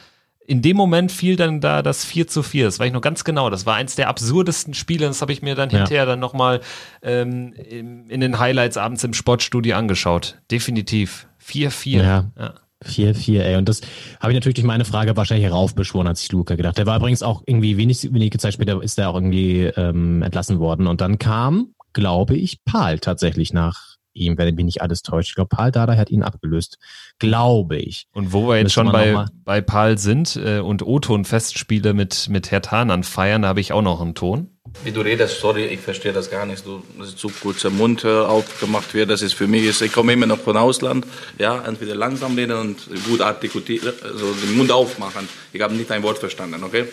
In 0.48 0.62
dem 0.62 0.76
Moment 0.76 1.10
fiel 1.10 1.34
dann 1.34 1.60
da 1.60 1.82
das 1.82 2.04
4 2.04 2.28
zu 2.28 2.42
4. 2.42 2.66
Das 2.66 2.78
war 2.78 2.86
ich 2.86 2.92
noch 2.92 3.00
ganz 3.00 3.24
genau. 3.24 3.50
Das 3.50 3.66
war 3.66 3.74
eins 3.74 3.96
der 3.96 4.08
absurdesten 4.08 4.74
Spiele. 4.74 5.06
Das 5.06 5.20
habe 5.20 5.32
ich 5.32 5.42
mir 5.42 5.56
dann 5.56 5.70
ja. 5.70 5.78
hinterher 5.78 6.06
dann 6.06 6.20
nochmal 6.20 6.60
ähm, 7.02 7.52
in 7.52 8.20
den 8.20 8.38
Highlights 8.38 8.76
abends 8.76 9.02
im 9.02 9.12
Sportstudio 9.12 9.76
angeschaut. 9.76 10.38
Definitiv. 10.50 11.26
4-4. 11.44 11.96
Ja. 11.96 12.30
ja. 12.38 12.54
4-4, 12.84 13.40
ey. 13.40 13.56
Und 13.56 13.68
das 13.68 13.80
habe 14.20 14.32
ich 14.32 14.36
natürlich 14.36 14.54
durch 14.54 14.66
meine 14.66 14.84
Frage 14.84 15.16
wahrscheinlich 15.16 15.46
heraufbeschworen, 15.46 16.06
als 16.06 16.22
ich 16.22 16.30
Luca 16.30 16.54
gedacht. 16.54 16.78
Der 16.78 16.86
war 16.86 16.96
übrigens 16.98 17.22
auch 17.22 17.42
irgendwie 17.46 17.76
wenig, 17.76 18.12
wenige 18.12 18.38
Zeit 18.38 18.54
später 18.54 18.80
ist 18.82 18.98
er 18.98 19.10
auch 19.10 19.14
irgendwie 19.14 19.64
ähm, 19.64 20.22
entlassen 20.22 20.60
worden. 20.60 20.86
Und 20.86 21.00
dann 21.00 21.18
kam, 21.18 21.74
glaube 21.92 22.36
ich, 22.36 22.64
Paul 22.64 22.98
tatsächlich 22.98 23.52
nach 23.52 23.95
ihm, 24.16 24.38
wenn 24.38 24.54
mich 24.54 24.64
nicht 24.64 24.82
alles 24.82 25.02
täuscht. 25.02 25.30
Ich 25.30 25.34
glaube, 25.34 25.54
Paul 25.54 25.70
Dada 25.70 25.96
hat 25.96 26.10
ihn 26.10 26.22
abgelöst. 26.22 26.78
Glaube 27.18 27.76
ich. 27.76 28.06
Und 28.12 28.32
wo 28.32 28.48
wir 28.48 28.58
jetzt 28.58 28.72
schon 28.72 28.90
bei, 28.90 29.26
bei 29.44 29.60
Paul 29.60 29.98
sind 29.98 30.36
äh, 30.36 30.58
und 30.58 30.82
O-Ton-Festspiele 30.82 31.94
mit, 31.94 32.28
mit 32.28 32.50
Herr 32.50 32.62
Tanan 32.62 33.04
feiern, 33.04 33.42
da 33.42 33.48
habe 33.48 33.60
ich 33.60 33.72
auch 33.72 33.82
noch 33.82 34.00
einen 34.00 34.14
Ton. 34.14 34.50
Wie 34.84 34.90
du 34.90 35.00
redest, 35.00 35.40
sorry, 35.40 35.66
ich 35.66 35.80
verstehe 35.80 36.12
das 36.12 36.30
gar 36.30 36.44
nicht. 36.44 36.66
Du, 36.66 36.82
dass 36.98 37.16
zu 37.16 37.28
kurzer 37.28 37.70
Mund 37.70 38.04
äh, 38.04 38.08
aufgemacht 38.08 38.92
wird, 38.94 39.10
das 39.10 39.22
ist 39.22 39.34
für 39.34 39.46
mich, 39.46 39.64
ist, 39.64 39.80
ich 39.80 39.92
komme 39.92 40.12
immer 40.12 40.26
noch 40.26 40.38
von 40.38 40.56
Ausland, 40.56 41.06
ja, 41.38 41.62
entweder 41.64 41.94
langsam 41.94 42.34
reden 42.34 42.56
und 42.56 42.88
gut 43.08 43.20
artikulieren, 43.20 43.94
also 44.02 44.32
den 44.32 44.56
Mund 44.56 44.70
aufmachen. 44.72 45.28
Ich 45.52 45.60
habe 45.62 45.74
nicht 45.74 45.90
ein 45.90 46.02
Wort 46.02 46.18
verstanden, 46.18 46.62
okay? 46.64 46.86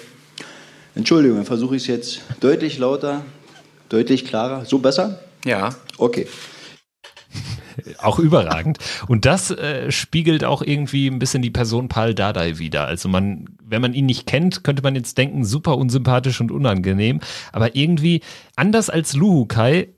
Entschuldigung, 0.96 1.44
versuche 1.46 1.76
ich 1.76 1.84
es 1.84 1.88
jetzt 1.88 2.22
deutlich 2.40 2.78
lauter, 2.78 3.26
deutlich 3.90 4.26
klarer. 4.26 4.66
So 4.66 4.78
besser? 4.78 5.20
Ja. 5.44 5.76
Okay 5.98 6.28
auch 8.00 8.20
überragend. 8.20 8.78
Und 9.08 9.26
das 9.26 9.52
äh, 9.52 9.92
spiegelt 9.92 10.44
auch 10.44 10.62
irgendwie 10.62 11.08
ein 11.08 11.20
bisschen 11.20 11.42
die 11.42 11.50
Person 11.50 11.90
Paul 11.90 12.14
Dardai 12.14 12.58
wieder. 12.58 12.86
Also 12.86 13.10
man, 13.10 13.50
wenn 13.64 13.82
man 13.82 13.94
ihn 13.94 14.06
nicht 14.06 14.28
kennt, 14.28 14.64
könnte 14.64 14.84
man 14.84 14.96
jetzt 14.96 15.18
denken, 15.18 15.46
super 15.46 15.78
unsympathisch 15.78 16.40
und 16.42 16.52
unangenehm. 16.52 17.20
Aber 17.52 17.76
irgendwie 17.76 18.22
anders 18.56 18.90
als 18.90 19.14
Luhukai, 19.14 19.90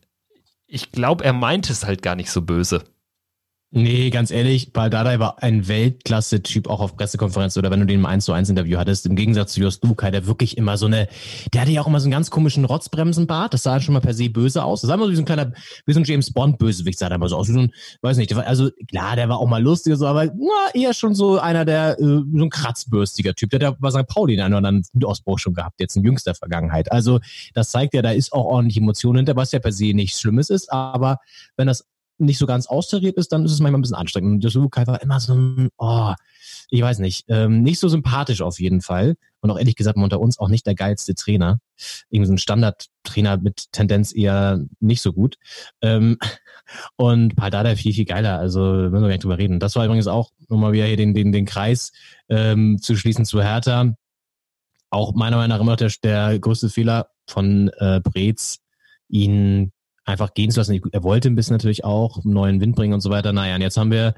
ich 0.67 0.91
glaube, 0.91 1.23
er 1.23 1.33
meint 1.33 1.69
es 1.69 1.85
halt 1.85 2.01
gar 2.01 2.15
nicht 2.15 2.31
so 2.31 2.41
böse. 2.41 2.83
Nee, 3.77 4.09
ganz 4.09 4.31
ehrlich, 4.31 4.71
Paul 4.71 4.89
Dardai 4.89 5.19
war 5.19 5.43
ein 5.43 5.67
Weltklasse-Typ 5.67 6.69
auch 6.69 6.79
auf 6.79 6.95
Pressekonferenz 6.95 7.57
oder 7.57 7.71
wenn 7.71 7.81
du 7.81 7.85
den 7.85 7.99
im 7.99 8.05
1 8.05 8.23
zu 8.23 8.31
1 8.31 8.49
Interview 8.49 8.77
hattest, 8.77 9.05
im 9.05 9.17
Gegensatz 9.17 9.51
zu 9.51 9.59
Jost 9.59 9.83
Lukai, 9.83 10.11
der 10.11 10.27
wirklich 10.27 10.57
immer 10.57 10.77
so 10.77 10.85
eine, 10.85 11.09
der 11.53 11.59
hatte 11.59 11.71
ja 11.71 11.81
auch 11.81 11.87
immer 11.87 11.99
so 11.99 12.05
einen 12.05 12.13
ganz 12.13 12.31
komischen 12.31 12.63
Rotzbremsenbart, 12.63 13.53
das 13.53 13.63
sah 13.63 13.81
schon 13.81 13.91
mal 13.91 13.99
per 13.99 14.13
se 14.13 14.29
böse 14.29 14.63
aus. 14.63 14.79
Das 14.79 14.87
sah 14.87 14.93
immer 14.93 15.07
so 15.07 15.11
wie 15.11 15.17
so 15.17 15.23
ein 15.23 15.25
kleiner, 15.25 15.51
wie 15.85 15.91
so 15.91 15.99
ein 15.99 16.05
James 16.05 16.31
Bond-Bösewicht 16.31 16.97
sah 16.97 17.09
der 17.09 17.17
immer 17.17 17.27
so 17.27 17.35
aus, 17.35 17.49
wie 17.49 17.51
so 17.51 17.59
ein, 17.59 17.71
weiß 18.01 18.15
nicht, 18.15 18.33
also 18.33 18.69
klar, 18.89 19.17
der 19.17 19.27
war 19.27 19.39
auch 19.39 19.47
mal 19.49 19.61
lustig 19.61 19.97
so, 19.97 20.07
aber 20.07 20.27
na, 20.27 20.73
eher 20.73 20.93
schon 20.93 21.13
so 21.13 21.37
einer 21.37 21.65
der, 21.65 21.99
äh, 21.99 22.01
so 22.01 22.45
ein 22.45 22.49
kratzbürstiger 22.49 23.33
Typ, 23.33 23.49
der 23.49 23.67
hat 23.67 23.81
bei 23.81 23.91
St. 23.91 24.07
Pauli 24.07 24.39
einen 24.39 24.53
oder 24.53 24.69
anderen 24.69 24.85
Wutausbruch 24.93 25.37
schon 25.37 25.53
gehabt, 25.53 25.81
jetzt 25.81 25.97
in 25.97 26.05
jüngster 26.05 26.33
Vergangenheit. 26.33 26.93
Also 26.93 27.19
das 27.53 27.71
zeigt 27.71 27.93
ja, 27.93 28.01
da 28.01 28.11
ist 28.11 28.31
auch 28.31 28.45
ordentlich 28.45 28.77
Emotion 28.77 29.17
hinter, 29.17 29.35
was 29.35 29.51
ja 29.51 29.59
per 29.59 29.73
se 29.73 29.93
nichts 29.93 30.21
Schlimmes 30.21 30.49
ist, 30.49 30.71
aber 30.71 31.17
wenn 31.57 31.67
das 31.67 31.83
nicht 32.17 32.37
so 32.37 32.45
ganz 32.45 32.67
austariert 32.67 33.17
ist, 33.17 33.31
dann 33.31 33.45
ist 33.45 33.51
es 33.51 33.59
manchmal 33.59 33.79
ein 33.79 33.81
bisschen 33.83 33.97
anstrengend. 33.97 34.33
Und 34.33 34.43
Josu 34.43 34.69
Kai 34.69 34.87
war 34.87 35.01
immer 35.01 35.19
so 35.19 35.33
ein, 35.33 35.69
oh, 35.77 36.13
ich 36.69 36.81
weiß 36.81 36.99
nicht, 36.99 37.25
ähm, 37.27 37.61
nicht 37.61 37.79
so 37.79 37.87
sympathisch 37.87 38.41
auf 38.41 38.59
jeden 38.59 38.81
Fall. 38.81 39.15
Und 39.41 39.51
auch 39.51 39.57
ehrlich 39.57 39.75
gesagt 39.75 39.97
unter 39.97 40.19
uns 40.19 40.39
auch 40.39 40.49
nicht 40.49 40.65
der 40.65 40.75
geilste 40.75 41.13
Trainer. 41.13 41.59
Irgendwie 42.09 42.27
so 42.27 42.33
ein 42.33 42.37
Standardtrainer 42.37 43.37
mit 43.37 43.71
Tendenz 43.71 44.15
eher 44.15 44.65
nicht 44.79 45.01
so 45.01 45.13
gut. 45.13 45.37
Ähm, 45.81 46.17
und 46.95 47.35
Paldada 47.35 47.75
viel, 47.75 47.93
viel 47.93 48.05
geiler. 48.05 48.39
Also 48.39 48.61
müssen 48.61 48.93
wir 48.93 49.01
gar 49.01 49.07
nicht 49.07 49.23
drüber 49.23 49.37
reden. 49.37 49.59
Das 49.59 49.75
war 49.75 49.85
übrigens 49.85 50.07
auch, 50.07 50.31
um 50.47 50.61
mal 50.61 50.73
wieder 50.73 50.85
hier 50.85 50.97
den, 50.97 51.13
den, 51.13 51.31
den 51.31 51.45
Kreis 51.45 51.91
ähm, 52.29 52.79
zu 52.81 52.95
schließen 52.95 53.25
zu 53.25 53.41
Hertha. 53.41 53.93
Auch 54.89 55.13
meiner 55.13 55.37
Meinung 55.37 55.57
nach 55.57 55.61
immer 55.61 55.75
der, 55.75 55.91
der 56.03 56.39
größte 56.39 56.69
Fehler 56.69 57.09
von 57.27 57.69
äh, 57.79 57.99
Brez, 58.01 58.59
ihn 59.09 59.71
einfach 60.05 60.33
gehen 60.33 60.51
zu 60.51 60.59
lassen. 60.59 60.79
Er 60.91 61.03
wollte 61.03 61.27
ein 61.27 61.35
bisschen 61.35 61.55
natürlich 61.55 61.83
auch 61.83 62.23
einen 62.23 62.33
neuen 62.33 62.61
Wind 62.61 62.75
bringen 62.75 62.93
und 62.93 63.01
so 63.01 63.09
weiter. 63.09 63.33
Naja, 63.33 63.55
und 63.55 63.61
jetzt 63.61 63.77
haben 63.77 63.91
wir 63.91 64.13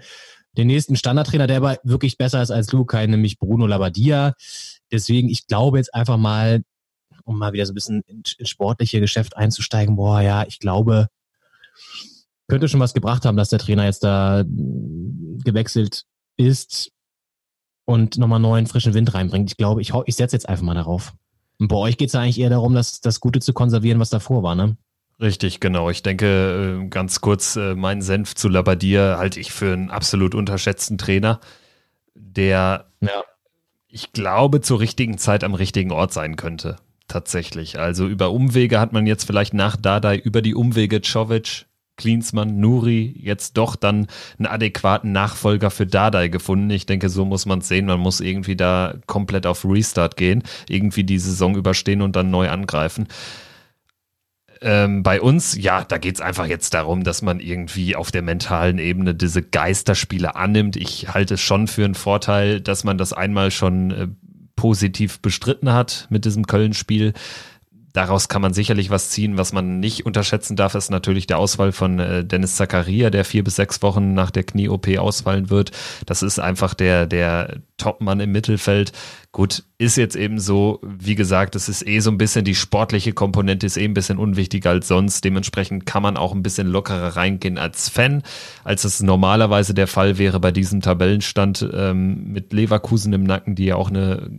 den 0.57 0.67
nächsten 0.67 0.95
Standardtrainer, 0.95 1.47
der 1.47 1.57
aber 1.57 1.77
wirklich 1.83 2.17
besser 2.17 2.41
ist 2.41 2.51
als 2.51 2.71
Lukai, 2.71 3.05
nämlich 3.07 3.39
Bruno 3.39 3.67
Labbadia. 3.67 4.33
Deswegen, 4.91 5.29
ich 5.29 5.47
glaube 5.47 5.77
jetzt 5.77 5.93
einfach 5.93 6.17
mal, 6.17 6.63
um 7.23 7.37
mal 7.37 7.53
wieder 7.53 7.65
so 7.65 7.71
ein 7.71 7.75
bisschen 7.75 8.01
ins 8.01 8.35
sportliche 8.49 8.99
Geschäft 8.99 9.37
einzusteigen, 9.37 9.95
boah, 9.95 10.21
ja, 10.21 10.45
ich 10.47 10.59
glaube, 10.59 11.07
könnte 12.47 12.69
schon 12.69 12.79
was 12.79 12.93
gebracht 12.93 13.25
haben, 13.25 13.37
dass 13.37 13.49
der 13.49 13.59
Trainer 13.59 13.85
jetzt 13.85 14.03
da 14.03 14.43
gewechselt 14.47 16.03
ist 16.37 16.91
und 17.85 18.17
nochmal 18.17 18.39
neuen 18.39 18.67
frischen 18.67 18.93
Wind 18.93 19.13
reinbringt. 19.13 19.51
Ich 19.51 19.57
glaube, 19.57 19.81
ich, 19.81 19.93
ich 20.05 20.15
setze 20.15 20.35
jetzt 20.35 20.49
einfach 20.49 20.63
mal 20.63 20.73
darauf. 20.73 21.13
Und 21.59 21.67
bei 21.67 21.75
euch 21.75 21.97
geht 21.97 22.09
es 22.09 22.15
eigentlich 22.15 22.39
eher 22.39 22.49
darum, 22.49 22.73
das, 22.73 23.01
das 23.01 23.19
Gute 23.19 23.39
zu 23.39 23.53
konservieren, 23.53 23.99
was 23.99 24.09
davor 24.09 24.43
war, 24.43 24.55
ne? 24.55 24.77
Richtig, 25.19 25.59
genau. 25.59 25.89
Ich 25.89 26.03
denke, 26.03 26.81
äh, 26.83 26.87
ganz 26.89 27.21
kurz, 27.21 27.55
äh, 27.55 27.73
meinen 27.73 28.01
Senf 28.01 28.35
zu 28.35 28.49
Labadier 28.49 29.15
halte 29.17 29.39
ich 29.39 29.51
für 29.51 29.73
einen 29.73 29.89
absolut 29.89 30.35
unterschätzten 30.35 30.99
Trainer, 30.99 31.39
der, 32.13 32.85
ja. 33.01 33.23
ich 33.87 34.11
glaube, 34.11 34.61
zur 34.61 34.79
richtigen 34.79 35.17
Zeit 35.17 35.43
am 35.43 35.55
richtigen 35.55 35.91
Ort 35.91 36.13
sein 36.13 36.35
könnte. 36.35 36.77
Tatsächlich. 37.07 37.79
Also 37.79 38.05
über 38.05 38.31
Umwege 38.31 38.79
hat 38.79 38.93
man 38.93 39.07
jetzt 39.07 39.25
vielleicht 39.25 39.53
nach 39.53 39.75
Dadai 39.75 40.17
über 40.17 40.43
die 40.43 40.53
Umwege 40.53 41.01
Czovic, 41.01 41.65
Klinsmann, 41.95 42.59
Nuri 42.59 43.15
jetzt 43.19 43.57
doch 43.57 43.75
dann 43.75 44.05
einen 44.37 44.45
adäquaten 44.45 45.13
Nachfolger 45.13 45.71
für 45.71 45.87
Dadai 45.87 46.27
gefunden. 46.27 46.69
Ich 46.69 46.85
denke, 46.85 47.09
so 47.09 47.25
muss 47.25 47.47
man 47.47 47.59
es 47.59 47.69
sehen. 47.69 47.87
Man 47.87 47.99
muss 47.99 48.19
irgendwie 48.19 48.55
da 48.55 48.93
komplett 49.07 49.47
auf 49.47 49.65
Restart 49.65 50.15
gehen, 50.15 50.43
irgendwie 50.69 51.03
die 51.05 51.17
Saison 51.17 51.55
überstehen 51.55 52.03
und 52.03 52.15
dann 52.15 52.29
neu 52.29 52.49
angreifen 52.49 53.07
Ähm, 54.61 55.03
bei 55.03 55.21
uns, 55.21 55.55
ja, 55.57 55.83
da 55.83 55.97
geht 55.97 56.15
es 56.15 56.21
einfach 56.21 56.45
jetzt 56.47 56.73
darum, 56.73 57.03
dass 57.03 57.21
man 57.21 57.39
irgendwie 57.39 57.95
auf 57.95 58.11
der 58.11 58.21
mentalen 58.21 58.79
Ebene 58.79 59.13
diese 59.13 59.41
Geisterspiele 59.41 60.35
annimmt. 60.35 60.75
Ich 60.75 61.13
halte 61.13 61.35
es 61.35 61.41
schon 61.41 61.67
für 61.67 61.85
einen 61.85 61.95
Vorteil, 61.95 62.61
dass 62.61 62.83
man 62.83 62.97
das 62.97 63.13
einmal 63.13 63.51
schon 63.51 63.91
äh, 63.91 64.07
positiv 64.55 65.19
bestritten 65.19 65.71
hat 65.71 66.07
mit 66.09 66.25
diesem 66.25 66.47
Köln-Spiel. 66.47 67.13
Daraus 67.93 68.27
kann 68.27 68.41
man 68.41 68.53
sicherlich 68.53 68.89
was 68.89 69.09
ziehen. 69.09 69.37
Was 69.37 69.53
man 69.53 69.79
nicht 69.79 70.05
unterschätzen 70.05 70.55
darf, 70.55 70.75
ist 70.75 70.91
natürlich 70.91 71.25
der 71.25 71.39
Ausfall 71.39 71.71
von 71.71 71.99
äh, 71.99 72.23
Dennis 72.23 72.55
Zakaria, 72.55 73.09
der 73.09 73.25
vier 73.25 73.43
bis 73.43 73.55
sechs 73.55 73.81
Wochen 73.81 74.13
nach 74.13 74.29
der 74.29 74.43
Knie-OP 74.43 74.97
ausfallen 74.97 75.49
wird. 75.49 75.71
Das 76.05 76.21
ist 76.21 76.39
einfach 76.39 76.73
der, 76.73 77.07
der 77.07 77.61
Topmann 77.77 78.19
im 78.19 78.31
Mittelfeld. 78.31 78.91
Gut, 79.31 79.63
ist 79.77 79.97
jetzt 79.97 80.15
eben 80.15 80.39
so, 80.39 80.79
wie 80.83 81.15
gesagt, 81.15 81.55
es 81.55 81.69
ist 81.69 81.87
eh 81.87 81.99
so 81.99 82.11
ein 82.11 82.17
bisschen 82.17 82.43
die 82.43 82.55
sportliche 82.55 83.13
Komponente, 83.13 83.65
ist 83.65 83.77
eh 83.77 83.85
ein 83.85 83.93
bisschen 83.93 84.17
unwichtiger 84.17 84.71
als 84.71 84.87
sonst. 84.87 85.23
Dementsprechend 85.23 85.85
kann 85.85 86.03
man 86.03 86.17
auch 86.17 86.33
ein 86.33 86.43
bisschen 86.43 86.67
lockerer 86.67 87.15
reingehen 87.15 87.57
als 87.57 87.89
Fan, 87.89 88.23
als 88.63 88.83
es 88.83 89.01
normalerweise 89.01 89.73
der 89.73 89.87
Fall 89.87 90.17
wäre 90.17 90.39
bei 90.39 90.51
diesem 90.51 90.81
Tabellenstand 90.81 91.67
ähm, 91.73 92.31
mit 92.31 92.51
Leverkusen 92.51 93.13
im 93.13 93.23
Nacken, 93.23 93.55
die 93.55 93.65
ja 93.65 93.75
auch 93.75 93.89
eine 93.89 94.29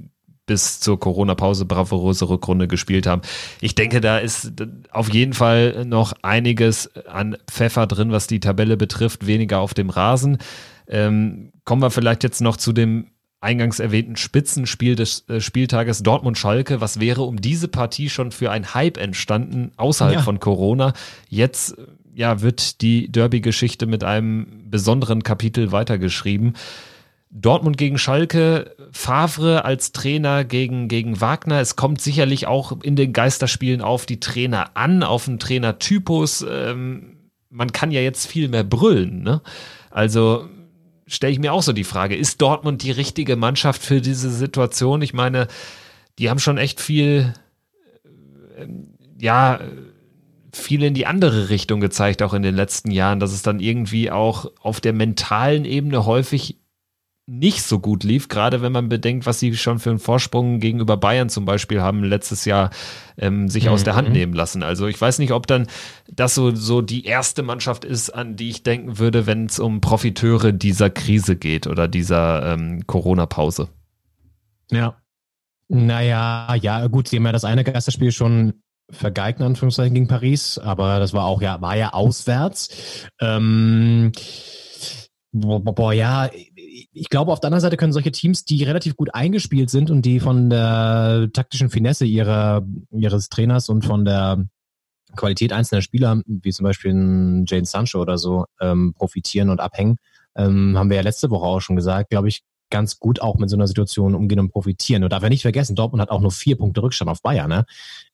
bis 0.48 0.80
zur 0.80 0.98
Corona-Pause 0.98 1.64
bravouröse 1.64 2.28
Rückrunde 2.28 2.66
gespielt 2.66 3.06
haben. 3.06 3.22
Ich 3.60 3.76
denke, 3.76 4.00
da 4.00 4.18
ist 4.18 4.52
auf 4.90 5.12
jeden 5.12 5.34
Fall 5.34 5.84
noch 5.84 6.12
einiges 6.22 6.90
an 7.06 7.36
Pfeffer 7.48 7.86
drin, 7.86 8.10
was 8.10 8.26
die 8.26 8.40
Tabelle 8.40 8.76
betrifft, 8.76 9.28
weniger 9.28 9.60
auf 9.60 9.74
dem 9.74 9.90
Rasen. 9.90 10.38
Ähm, 10.88 11.52
kommen 11.64 11.82
wir 11.82 11.90
vielleicht 11.90 12.24
jetzt 12.24 12.40
noch 12.40 12.56
zu 12.56 12.72
dem 12.72 13.06
eingangs 13.40 13.78
erwähnten 13.78 14.16
Spitzenspiel 14.16 14.96
des 14.96 15.28
äh, 15.28 15.40
Spieltages 15.40 16.02
Dortmund-Schalke. 16.02 16.80
Was 16.80 16.98
wäre 16.98 17.22
um 17.22 17.40
diese 17.40 17.68
Partie 17.68 18.08
schon 18.08 18.32
für 18.32 18.50
ein 18.50 18.74
Hype 18.74 18.96
entstanden 18.96 19.70
außerhalb 19.76 20.16
ja. 20.16 20.22
von 20.22 20.40
Corona? 20.40 20.92
Jetzt 21.28 21.76
ja, 22.14 22.40
wird 22.40 22.80
die 22.80 23.12
Derby-Geschichte 23.12 23.86
mit 23.86 24.02
einem 24.02 24.64
besonderen 24.68 25.22
Kapitel 25.22 25.70
weitergeschrieben. 25.70 26.54
Dortmund 27.30 27.76
gegen 27.76 27.98
Schalke, 27.98 28.74
Favre 28.90 29.64
als 29.64 29.92
Trainer 29.92 30.44
gegen, 30.44 30.88
gegen 30.88 31.20
Wagner. 31.20 31.60
Es 31.60 31.76
kommt 31.76 32.00
sicherlich 32.00 32.46
auch 32.46 32.80
in 32.82 32.96
den 32.96 33.12
Geisterspielen 33.12 33.82
auf 33.82 34.06
die 34.06 34.20
Trainer 34.20 34.70
an, 34.74 35.02
auf 35.02 35.26
den 35.26 35.38
Trainertypus. 35.38 36.44
Ähm, 36.48 37.18
man 37.50 37.72
kann 37.72 37.90
ja 37.90 38.00
jetzt 38.00 38.26
viel 38.26 38.48
mehr 38.48 38.64
brüllen. 38.64 39.22
Ne? 39.22 39.42
Also 39.90 40.48
stelle 41.06 41.32
ich 41.32 41.38
mir 41.38 41.52
auch 41.52 41.62
so 41.62 41.72
die 41.72 41.84
Frage, 41.84 42.16
ist 42.16 42.40
Dortmund 42.40 42.82
die 42.82 42.90
richtige 42.90 43.36
Mannschaft 43.36 43.82
für 43.82 44.00
diese 44.00 44.30
Situation? 44.30 45.02
Ich 45.02 45.12
meine, 45.12 45.48
die 46.18 46.30
haben 46.30 46.38
schon 46.38 46.58
echt 46.58 46.80
viel, 46.80 47.34
äh, 48.56 48.66
ja, 49.20 49.60
viel 50.52 50.82
in 50.82 50.94
die 50.94 51.06
andere 51.06 51.50
Richtung 51.50 51.80
gezeigt, 51.80 52.22
auch 52.22 52.32
in 52.32 52.42
den 52.42 52.54
letzten 52.54 52.90
Jahren, 52.90 53.20
dass 53.20 53.32
es 53.32 53.42
dann 53.42 53.60
irgendwie 53.60 54.10
auch 54.10 54.50
auf 54.60 54.80
der 54.80 54.94
mentalen 54.94 55.66
Ebene 55.66 56.06
häufig 56.06 56.56
nicht 57.28 57.62
so 57.62 57.78
gut 57.78 58.04
lief, 58.04 58.28
gerade 58.28 58.62
wenn 58.62 58.72
man 58.72 58.88
bedenkt, 58.88 59.26
was 59.26 59.38
sie 59.38 59.54
schon 59.54 59.78
für 59.78 59.90
einen 59.90 59.98
Vorsprung 59.98 60.60
gegenüber 60.60 60.96
Bayern 60.96 61.28
zum 61.28 61.44
Beispiel 61.44 61.82
haben 61.82 62.02
letztes 62.02 62.46
Jahr 62.46 62.70
ähm, 63.18 63.48
sich 63.48 63.66
mhm. 63.66 63.72
aus 63.72 63.84
der 63.84 63.96
Hand 63.96 64.08
mhm. 64.08 64.14
nehmen 64.14 64.32
lassen. 64.32 64.62
Also 64.62 64.86
ich 64.86 64.98
weiß 64.98 65.18
nicht, 65.18 65.32
ob 65.32 65.46
dann 65.46 65.66
das 66.10 66.34
so, 66.34 66.54
so 66.54 66.80
die 66.80 67.04
erste 67.04 67.42
Mannschaft 67.42 67.84
ist, 67.84 68.08
an 68.08 68.36
die 68.36 68.48
ich 68.48 68.62
denken 68.62 68.98
würde, 68.98 69.26
wenn 69.26 69.44
es 69.44 69.58
um 69.58 69.82
Profiteure 69.82 70.52
dieser 70.52 70.88
Krise 70.88 71.36
geht 71.36 71.66
oder 71.66 71.86
dieser 71.86 72.54
ähm, 72.54 72.86
Corona-Pause. 72.86 73.68
Ja. 74.70 74.96
Naja, 75.68 76.54
ja, 76.54 76.86
gut, 76.86 77.08
sie 77.08 77.16
haben 77.16 77.26
ja 77.26 77.32
das 77.32 77.44
eine 77.44 77.62
Geisterspiel 77.62 78.10
schon 78.10 78.54
vergeigt, 78.90 79.40
in 79.40 79.44
Anführungszeichen, 79.44 79.92
gegen 79.92 80.08
Paris, 80.08 80.56
aber 80.56 80.98
das 80.98 81.12
war 81.12 81.26
auch 81.26 81.42
ja, 81.42 81.60
war 81.60 81.76
ja 81.76 81.92
auswärts. 81.92 83.06
Ähm, 83.20 84.12
boah, 85.32 85.60
boah, 85.60 85.92
ja, 85.92 86.30
ich 86.92 87.08
glaube, 87.08 87.32
auf 87.32 87.40
der 87.40 87.48
anderen 87.48 87.62
Seite 87.62 87.76
können 87.76 87.92
solche 87.92 88.12
Teams, 88.12 88.44
die 88.44 88.62
relativ 88.64 88.96
gut 88.96 89.14
eingespielt 89.14 89.70
sind 89.70 89.90
und 89.90 90.02
die 90.02 90.20
von 90.20 90.50
der 90.50 91.28
taktischen 91.32 91.70
Finesse 91.70 92.04
ihrer, 92.04 92.64
ihres 92.90 93.28
Trainers 93.28 93.68
und 93.68 93.84
von 93.84 94.04
der 94.04 94.44
Qualität 95.16 95.52
einzelner 95.52 95.82
Spieler, 95.82 96.22
wie 96.26 96.52
zum 96.52 96.64
Beispiel 96.64 96.92
Jane 97.46 97.64
Sancho 97.64 98.00
oder 98.00 98.18
so, 98.18 98.44
ähm, 98.60 98.94
profitieren 98.94 99.50
und 99.50 99.60
abhängen, 99.60 99.96
ähm, 100.36 100.76
haben 100.76 100.90
wir 100.90 100.96
ja 100.96 101.02
letzte 101.02 101.30
Woche 101.30 101.46
auch 101.46 101.60
schon 101.60 101.76
gesagt, 101.76 102.10
glaube 102.10 102.28
ich, 102.28 102.42
ganz 102.70 102.98
gut 102.98 103.20
auch 103.22 103.36
mit 103.36 103.48
so 103.48 103.56
einer 103.56 103.66
Situation 103.66 104.14
umgehen 104.14 104.40
und 104.40 104.50
profitieren. 104.50 105.02
Und 105.02 105.12
darf 105.12 105.22
er 105.22 105.30
nicht 105.30 105.42
vergessen, 105.42 105.74
Dortmund 105.74 106.02
hat 106.02 106.10
auch 106.10 106.20
nur 106.20 106.30
vier 106.30 106.56
Punkte 106.56 106.82
Rückstand 106.82 107.10
auf 107.10 107.22
Bayern, 107.22 107.48
ne? 107.48 107.64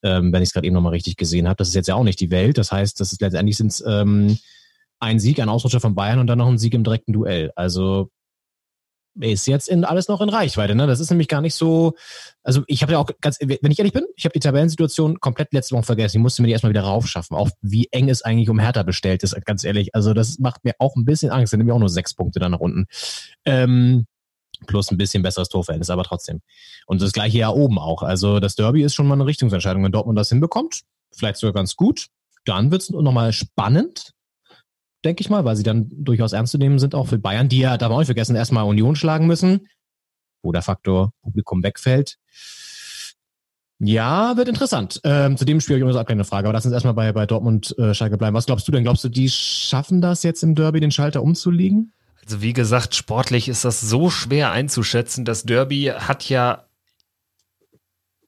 ähm, 0.03 0.33
wenn 0.33 0.43
ich 0.43 0.51
es 0.51 0.53
gerade 0.53 0.67
eben 0.67 0.75
nochmal 0.75 0.93
richtig 0.93 1.17
gesehen 1.17 1.49
habe. 1.49 1.57
Das 1.57 1.69
ist 1.69 1.75
jetzt 1.75 1.89
ja 1.89 1.97
auch 1.97 2.05
nicht 2.05 2.21
die 2.21 2.31
Welt. 2.31 2.57
Das 2.57 2.71
heißt, 2.71 3.01
das 3.01 3.13
ist 3.13 3.21
letztendlich 3.21 3.57
sind 3.57 3.83
ähm, 3.87 4.39
ein 5.01 5.19
Sieg, 5.19 5.41
ein 5.41 5.49
Ausrutscher 5.49 5.81
von 5.81 5.95
Bayern 5.95 6.21
und 6.21 6.29
dann 6.29 6.39
noch 6.39 6.49
ein 6.49 6.59
Sieg 6.59 6.75
im 6.75 6.85
direkten 6.85 7.13
Duell. 7.13 7.53
Also 7.57 8.11
ist 9.21 9.47
jetzt 9.47 9.69
in 9.69 9.85
alles 9.85 10.09
noch 10.09 10.21
in 10.21 10.29
Reichweite. 10.29 10.75
Ne? 10.75 10.87
Das 10.87 11.01
ist 11.01 11.11
nämlich 11.11 11.29
gar 11.29 11.41
nicht 11.41 11.55
so. 11.55 11.95
Also 12.43 12.63
ich 12.67 12.83
habe 12.83 12.93
ja 12.93 12.99
auch 12.99 13.09
ganz, 13.21 13.39
wenn 13.41 13.71
ich 13.71 13.79
ehrlich 13.79 13.93
bin, 13.93 14.05
ich 14.17 14.25
habe 14.25 14.33
die 14.33 14.41
Tabellensituation 14.41 15.21
komplett 15.21 15.53
letzte 15.53 15.75
Woche 15.77 15.85
vergessen. 15.85 16.19
Ich 16.19 16.23
musste 16.23 16.43
mir 16.43 16.47
die 16.47 16.53
erstmal 16.53 16.71
wieder 16.71 16.83
raufschaffen. 16.83 17.37
Auch 17.37 17.51
wie 17.63 17.89
eng 17.93 18.09
es 18.09 18.23
eigentlich 18.23 18.51
um 18.51 18.59
Hertha 18.59 18.83
bestellt 18.83 19.23
ist, 19.23 19.37
ganz 19.45 19.65
ehrlich. 19.65 19.95
Also 19.95 20.15
das 20.15 20.39
macht 20.39 20.65
mir 20.65 20.75
auch 20.79 20.97
ein 20.97 21.05
bisschen 21.05 21.31
Angst. 21.31 21.53
Dann 21.53 21.59
nehme 21.59 21.71
ich 21.71 21.75
auch 21.75 21.81
nur 21.81 21.89
sechs 21.89 22.15
Punkte 22.15 22.41
da 22.41 22.49
nach 22.49 22.61
unten. 22.61 22.87
Ähm, 23.45 24.07
plus 24.67 24.91
ein 24.91 24.97
bisschen 24.97 25.23
besseres 25.23 25.49
Torverhältnis, 25.49 25.91
aber 25.91 26.05
trotzdem. 26.05 26.41
Und 26.87 27.03
das 27.03 27.13
gleiche 27.13 27.39
ja 27.39 27.51
oben 27.51 27.79
auch. 27.79 28.03
Also 28.03 28.41
das 28.41 28.57
Derby 28.57 28.83
ist 28.83 28.95
schon 28.95 29.07
mal 29.07 29.15
eine 29.15 29.27
Richtungsentscheidung. 29.27 29.85
Wenn 29.85 29.93
Dortmund 29.93 30.19
das 30.19 30.29
hinbekommt, 30.29 30.81
vielleicht 31.13 31.39
sogar 31.39 31.53
ganz 31.53 31.77
gut, 31.77 32.09
dann 32.45 32.71
wird 32.71 32.83
es 32.83 32.91
nochmal 32.91 33.33
spannend 33.33 34.14
denke 35.05 35.21
ich 35.21 35.31
mal, 35.31 35.45
weil 35.45 35.57
sie 35.57 35.63
dann 35.63 35.89
durchaus 35.91 36.33
ernst 36.33 36.53
zu 36.53 36.59
nehmen 36.59 36.79
sind, 36.79 36.95
auch 36.95 37.09
für 37.09 37.19
Bayern, 37.19 37.49
die 37.49 37.59
ja, 37.59 37.77
darf 37.77 37.89
man 37.89 37.97
auch 37.97 38.01
nicht 38.01 38.07
vergessen, 38.07 38.37
erstmal 38.37 38.65
Union 38.65 38.97
schlagen 38.97 39.27
müssen, 39.27 39.69
wo 40.43 40.53
der 40.53 40.63
Faktor 40.63 41.13
Publikum 41.23 41.63
wegfällt. 41.63 42.17
Ja, 43.81 44.37
wird 44.37 44.49
interessant. 44.49 45.01
Ähm, 45.05 45.37
zu 45.37 45.45
dem 45.45 45.61
Spiel 45.61 45.81
habe 45.81 45.91
ich 45.91 45.97
noch 45.97 46.07
eine 46.07 46.25
Frage, 46.25 46.47
aber 46.47 46.55
lass 46.55 46.65
uns 46.65 46.73
erstmal 46.73 46.95
bei, 46.95 47.13
bei 47.13 47.27
Dortmund 47.27 47.77
äh, 47.79 47.93
Schalke 47.93 48.17
bleiben. 48.17 48.35
Was 48.35 48.47
glaubst 48.47 48.67
du 48.67 48.73
denn? 48.73 48.85
Glaubst 48.85 49.05
du, 49.05 49.09
die 49.09 49.29
schaffen 49.29 50.01
das 50.01 50.23
jetzt 50.23 50.43
im 50.43 50.55
Derby, 50.55 50.81
den 50.81 50.93
Schalter 50.93 51.23
umzulegen? 51.23 51.93
Also 52.25 52.41
wie 52.41 52.53
gesagt, 52.53 52.95
sportlich 52.95 53.49
ist 53.49 53.65
das 53.65 53.81
so 53.81 54.09
schwer 54.11 54.53
einzuschätzen. 54.53 55.25
Das 55.25 55.43
Derby 55.43 55.93
hat 55.95 56.29
ja 56.29 56.64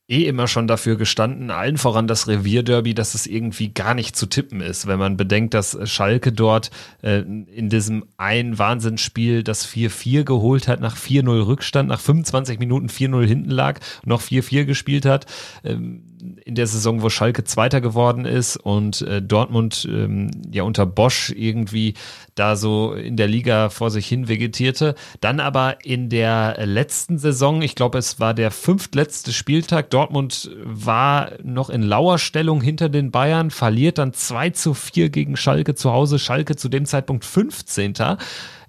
eh 0.08 0.24
immer 0.24 0.46
schon 0.46 0.68
dafür 0.68 0.96
gestanden, 0.96 1.50
allen 1.50 1.78
voran 1.78 2.06
das 2.06 2.28
Revierderby, 2.28 2.94
dass 2.94 3.14
es 3.14 3.26
irgendwie 3.26 3.70
gar 3.70 3.94
nicht 3.94 4.14
zu 4.14 4.26
tippen 4.26 4.60
ist, 4.60 4.86
wenn 4.86 4.98
man 4.98 5.16
bedenkt, 5.16 5.52
dass 5.52 5.76
Schalke 5.84 6.32
dort 6.32 6.70
äh, 7.02 7.20
in 7.20 7.68
diesem 7.68 8.04
ein 8.16 8.56
Wahnsinnsspiel 8.58 9.42
das 9.42 9.66
4-4 9.66 10.22
geholt 10.22 10.68
hat, 10.68 10.80
nach 10.80 10.96
4-0 10.96 11.46
Rückstand, 11.46 11.88
nach 11.88 12.00
25 12.00 12.60
Minuten 12.60 12.86
4-0 12.86 13.26
hinten 13.26 13.50
lag, 13.50 13.80
noch 14.04 14.22
4-4 14.22 14.64
gespielt 14.64 15.06
hat. 15.06 15.26
Ähm, 15.64 16.02
in 16.44 16.54
der 16.54 16.66
Saison, 16.66 17.02
wo 17.02 17.08
Schalke 17.08 17.44
Zweiter 17.44 17.80
geworden 17.80 18.24
ist 18.24 18.56
und 18.56 19.02
äh, 19.02 19.20
Dortmund 19.20 19.86
ähm, 19.90 20.30
ja 20.50 20.62
unter 20.62 20.86
Bosch 20.86 21.30
irgendwie 21.36 21.94
da 22.34 22.56
so 22.56 22.92
in 22.92 23.16
der 23.16 23.28
Liga 23.28 23.70
vor 23.70 23.90
sich 23.90 24.06
hin 24.06 24.28
vegetierte. 24.28 24.94
Dann 25.20 25.40
aber 25.40 25.84
in 25.84 26.08
der 26.08 26.56
letzten 26.66 27.18
Saison, 27.18 27.62
ich 27.62 27.74
glaube, 27.74 27.98
es 27.98 28.20
war 28.20 28.34
der 28.34 28.50
fünftletzte 28.50 29.32
Spieltag, 29.32 29.90
Dortmund 29.90 30.50
war 30.62 31.32
noch 31.42 31.70
in 31.70 31.82
lauer 31.82 32.18
Stellung 32.18 32.60
hinter 32.60 32.88
den 32.88 33.10
Bayern, 33.10 33.50
verliert 33.50 33.98
dann 33.98 34.12
2 34.12 34.50
zu 34.50 34.74
4 34.74 35.08
gegen 35.10 35.36
Schalke 35.36 35.74
zu 35.74 35.92
Hause. 35.92 36.18
Schalke 36.18 36.56
zu 36.56 36.68
dem 36.68 36.86
Zeitpunkt 36.86 37.24
15 37.24 37.94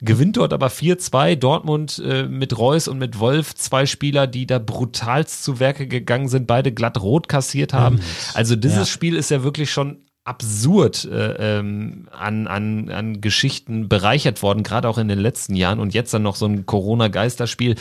gewinnt 0.02 0.38
dort 0.38 0.54
aber 0.54 0.68
4-2. 0.68 1.36
Dortmund 1.36 2.02
äh, 2.06 2.24
mit 2.24 2.58
Reus 2.58 2.88
und 2.88 2.98
mit 2.98 3.20
Wolf, 3.20 3.56
zwei 3.56 3.86
Spieler, 3.86 4.28
die 4.28 4.45
da 4.45 4.60
brutalst 4.60 5.43
zu 5.43 5.60
Werke 5.60 5.88
gegangen 5.88 6.28
sind, 6.28 6.48
beide 6.48 6.72
glatt 6.72 7.02
rot 7.02 7.28
kassiert 7.28 7.74
haben. 7.74 8.00
Also 8.34 8.56
dieses 8.56 8.78
ja. 8.78 8.86
Spiel 8.86 9.16
ist 9.16 9.32
ja 9.32 9.43
wirklich 9.43 9.72
schon 9.72 10.07
absurd 10.28 11.06
äh, 11.06 11.60
ähm, 11.60 12.08
an, 12.12 12.48
an, 12.48 12.90
an 12.90 13.22
Geschichten 13.22 13.88
bereichert 13.88 14.44
worden, 14.44 14.62
gerade 14.62 14.90
auch 14.90 14.98
in 14.98 15.08
den 15.08 15.20
letzten 15.20 15.56
Jahren 15.56 15.80
und 15.80 15.94
jetzt 15.94 16.14
dann 16.14 16.24
noch 16.24 16.36
so 16.36 16.46
ein 16.46 16.66
Corona-Geisterspiel. 16.66 17.76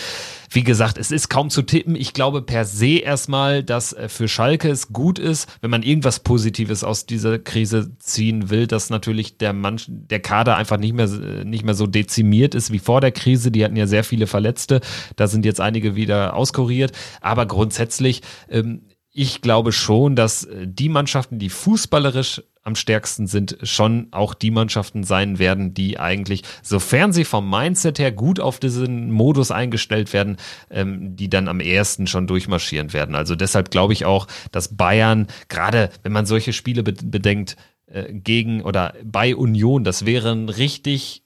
Wie 0.51 0.63
gesagt, 0.63 0.97
es 0.97 1.11
ist 1.11 1.29
kaum 1.29 1.51
zu 1.51 1.63
tippen. 1.63 1.97
Ich 1.97 2.13
glaube 2.13 2.43
per 2.43 2.65
se 2.65 2.99
erstmal, 2.99 3.65
dass 3.65 3.93
äh, 3.93 4.09
für 4.09 4.29
Schalke 4.29 4.71
es 4.71 4.93
gut 4.93 5.19
ist, 5.19 5.49
wenn 5.61 5.71
man 5.71 5.83
irgendwas 5.83 6.21
Positives 6.21 6.85
aus 6.85 7.05
dieser 7.05 7.41
Krise 7.41 7.91
ziehen 7.99 8.49
will, 8.49 8.69
dass 8.69 8.91
natürlich 8.91 9.39
der 9.39 9.53
Mann, 9.53 9.81
der 9.89 10.21
Kader 10.21 10.57
einfach 10.57 10.79
nicht 10.79 10.95
mehr, 10.95 11.09
nicht 11.45 11.65
mehr 11.65 11.75
so 11.75 11.89
dezimiert 11.89 12.55
ist 12.55 12.71
wie 12.71 12.79
vor 12.79 13.01
der 13.01 13.11
Krise. 13.11 13.51
Die 13.51 13.65
hatten 13.65 13.77
ja 13.77 13.89
sehr 13.89 14.05
viele 14.05 14.29
Verletzte. 14.29 14.81
Da 15.17 15.27
sind 15.27 15.45
jetzt 15.45 15.61
einige 15.61 15.97
wieder 15.97 16.35
auskuriert. 16.35 16.93
Aber 17.21 17.47
grundsätzlich 17.47 18.23
ähm, 18.49 18.83
ich 19.17 19.41
glaube 19.41 19.73
schon, 19.73 20.15
dass 20.15 20.45
äh, 20.45 20.67
die 20.69 20.91
Mannschaften, 20.91 21.39
die 21.39 21.49
fußballerisch 21.49 22.43
am 22.63 22.75
stärksten 22.75 23.27
sind, 23.27 23.57
schon 23.63 24.09
auch 24.11 24.35
die 24.35 24.51
Mannschaften 24.51 25.05
sein 25.05 25.39
werden, 25.39 25.73
die 25.73 25.99
eigentlich, 25.99 26.43
sofern 26.63 27.13
sie 27.15 27.25
vom 27.25 27.49
Mindset 27.49 27.99
her 27.99 28.13
gut 28.13 28.41
auf 28.41 28.61
diesen 28.61 29.11
Modus 29.11 29.51
eingestellt 29.51 30.13
werden, 30.13 30.37
ähm, 30.69 31.17
die 31.17 31.31
dann 31.31 31.49
am 31.49 31.61
ersten 31.61 32.07
schon 32.07 32.27
durchmarschieren 32.27 32.93
werden. 32.93 33.15
Also 33.15 33.37
deshalb 33.37 33.71
glaube 33.71 33.95
ich 33.95 34.05
auch, 34.05 34.27
dass 34.53 34.77
Bayern, 34.77 35.29
gerade 35.49 35.91
wenn 36.03 36.13
man 36.13 36.27
solche 36.27 36.53
Spiele 36.53 36.83
bedenkt, 36.83 37.57
äh, 37.87 38.13
gegen 38.13 38.61
oder 38.63 38.93
bei 39.03 39.35
Union, 39.35 39.83
das 39.83 40.05
wäre 40.05 40.33
ein 40.33 40.51
richtig 40.51 41.23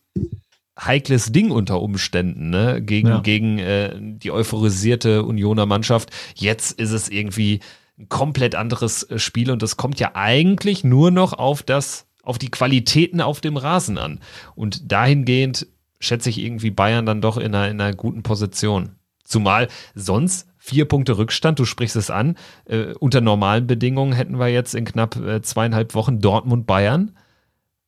heikles 0.79 1.33
Ding 1.33 1.51
unter 1.51 1.83
Umständen, 1.83 2.51
ne? 2.51 2.81
Gegen, 2.81 3.09
ja. 3.09 3.21
gegen 3.21 3.59
äh, 3.59 3.91
die 3.99 4.31
euphorisierte 4.31 5.25
Unioner 5.25 5.67
Mannschaft. 5.67 6.11
Jetzt 6.37 6.79
ist 6.79 6.93
es 6.93 7.09
irgendwie 7.09 7.61
ein 8.01 8.09
komplett 8.09 8.55
anderes 8.55 9.05
äh, 9.05 9.19
Spiel 9.19 9.51
und 9.51 9.63
das 9.63 9.77
kommt 9.77 10.01
ja 10.01 10.13
eigentlich 10.15 10.85
nur 10.85 11.11
noch 11.11 11.33
auf 11.33 11.63
das, 11.63 12.07
auf 12.23 12.39
die 12.39 12.51
Qualitäten 12.51 13.21
auf 13.21 13.41
dem 13.41 13.57
Rasen 13.57 13.99
an. 13.99 14.21
Und 14.55 14.91
dahingehend 14.91 15.67
schätze 16.01 16.31
ich 16.31 16.39
irgendwie 16.39 16.71
Bayern 16.71 17.07
dann 17.07 17.21
doch 17.21 17.37
in 17.37 17.55
einer, 17.55 17.69
in 17.69 17.81
einer 17.81 17.95
guten 17.95 18.23
Position. 18.23 18.97
Zumal 19.25 19.69
sonst 19.95 20.49
vier 20.57 20.87
Punkte 20.87 21.19
Rückstand, 21.19 21.59
du 21.59 21.65
sprichst 21.65 21.97
es 21.97 22.11
an. 22.11 22.37
Äh, 22.65 22.95
unter 22.99 23.21
normalen 23.21 23.67
Bedingungen 23.67 24.13
hätten 24.13 24.39
wir 24.39 24.49
jetzt 24.49 24.75
in 24.75 24.85
knapp 24.85 25.17
äh, 25.17 25.43
zweieinhalb 25.43 25.95
Wochen 25.95 26.21
Dortmund-Bayern. 26.21 27.17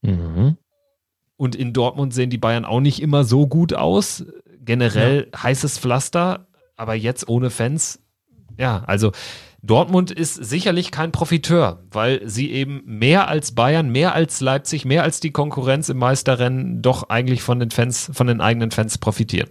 Mhm. 0.02 0.56
Und 1.36 1.56
in 1.56 1.72
Dortmund 1.72 2.14
sehen 2.14 2.30
die 2.30 2.38
Bayern 2.38 2.64
auch 2.64 2.80
nicht 2.80 3.02
immer 3.02 3.24
so 3.24 3.46
gut 3.46 3.74
aus. 3.74 4.24
Generell 4.60 5.28
ja. 5.32 5.42
heißes 5.42 5.78
Pflaster, 5.78 6.46
aber 6.76 6.94
jetzt 6.94 7.28
ohne 7.28 7.50
Fans. 7.50 8.00
Ja, 8.56 8.84
also 8.86 9.12
Dortmund 9.64 10.10
ist 10.10 10.34
sicherlich 10.34 10.90
kein 10.90 11.12
Profiteur, 11.12 11.84
weil 11.90 12.28
sie 12.28 12.50
eben 12.50 12.82
mehr 12.84 13.28
als 13.28 13.52
Bayern, 13.52 13.90
mehr 13.90 14.12
als 14.12 14.40
Leipzig, 14.40 14.84
mehr 14.84 15.04
als 15.04 15.20
die 15.20 15.30
Konkurrenz 15.30 15.88
im 15.88 15.98
Meisterrennen 15.98 16.82
doch 16.82 17.08
eigentlich 17.08 17.42
von 17.42 17.60
den 17.60 17.70
Fans, 17.70 18.10
von 18.12 18.26
den 18.26 18.40
eigenen 18.40 18.72
Fans 18.72 18.98
profitieren. 18.98 19.50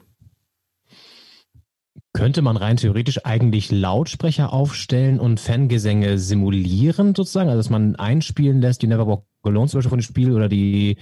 Könnte 2.12 2.42
man 2.42 2.58
rein 2.58 2.76
theoretisch 2.76 3.26
eigentlich 3.26 3.72
Lautsprecher 3.72 4.52
aufstellen 4.52 5.18
und 5.18 5.40
Fangesänge 5.40 6.18
simulieren 6.18 7.16
sozusagen? 7.16 7.48
Also 7.48 7.60
dass 7.60 7.70
man 7.70 7.96
einspielen 7.96 8.60
lässt, 8.60 8.82
die 8.82 8.88
Never 8.88 9.08
Walk 9.08 9.24
Alone 9.44 9.70
zum 9.70 9.78
Beispiel 9.78 9.90
von 9.90 10.00
dem 10.00 10.04
Spiel 10.04 10.32
oder 10.34 10.50
die 10.50 10.98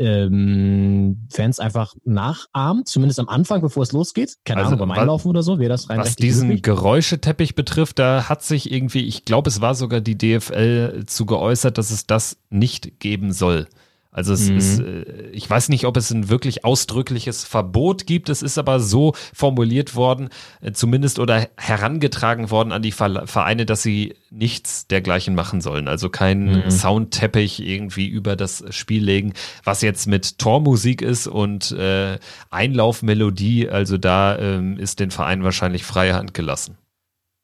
ähm, 0.00 1.26
Fans 1.30 1.60
einfach 1.60 1.94
nachahmen, 2.04 2.86
zumindest 2.86 3.20
am 3.20 3.28
Anfang, 3.28 3.60
bevor 3.60 3.82
es 3.82 3.92
losgeht. 3.92 4.36
Keine 4.44 4.62
also, 4.62 4.74
Ahnung, 4.74 4.88
beim 4.88 4.98
Einlaufen 4.98 5.28
oder 5.28 5.42
so, 5.42 5.58
wäre 5.58 5.68
das 5.68 5.90
rein 5.90 5.98
Was 5.98 6.16
diesen 6.16 6.48
möglich? 6.48 6.62
Geräuscheteppich 6.62 7.54
betrifft, 7.54 7.98
da 7.98 8.28
hat 8.28 8.42
sich 8.42 8.72
irgendwie, 8.72 9.06
ich 9.06 9.24
glaube, 9.24 9.50
es 9.50 9.60
war 9.60 9.74
sogar 9.74 10.00
die 10.00 10.16
DFL 10.16 11.04
zu 11.06 11.26
geäußert, 11.26 11.76
dass 11.76 11.90
es 11.90 12.06
das 12.06 12.38
nicht 12.48 12.98
geben 13.00 13.32
soll. 13.32 13.66
Also 14.12 14.32
es 14.32 14.50
mhm. 14.50 14.56
ist, 14.56 14.80
äh, 14.80 15.30
ich 15.30 15.48
weiß 15.48 15.68
nicht, 15.68 15.86
ob 15.86 15.96
es 15.96 16.10
ein 16.10 16.28
wirklich 16.28 16.64
ausdrückliches 16.64 17.44
Verbot 17.44 18.06
gibt. 18.06 18.28
Es 18.28 18.42
ist 18.42 18.58
aber 18.58 18.80
so 18.80 19.14
formuliert 19.32 19.94
worden, 19.94 20.30
äh, 20.60 20.72
zumindest 20.72 21.20
oder 21.20 21.48
herangetragen 21.56 22.50
worden 22.50 22.72
an 22.72 22.82
die 22.82 22.90
Vereine, 22.92 23.66
dass 23.66 23.82
sie 23.82 24.16
nichts 24.30 24.88
dergleichen 24.88 25.36
machen 25.36 25.60
sollen. 25.60 25.86
Also 25.86 26.08
kein 26.08 26.64
mhm. 26.64 26.70
Soundteppich 26.70 27.60
irgendwie 27.60 28.08
über 28.08 28.34
das 28.34 28.64
Spiel 28.70 29.04
legen, 29.04 29.34
was 29.62 29.80
jetzt 29.80 30.06
mit 30.08 30.38
Tormusik 30.38 31.02
ist 31.02 31.28
und 31.28 31.70
äh, 31.72 32.18
Einlaufmelodie. 32.50 33.68
Also 33.68 33.96
da 33.96 34.36
ähm, 34.38 34.76
ist 34.76 34.98
den 34.98 35.12
Verein 35.12 35.44
wahrscheinlich 35.44 35.84
freie 35.84 36.14
Hand 36.14 36.34
gelassen. 36.34 36.76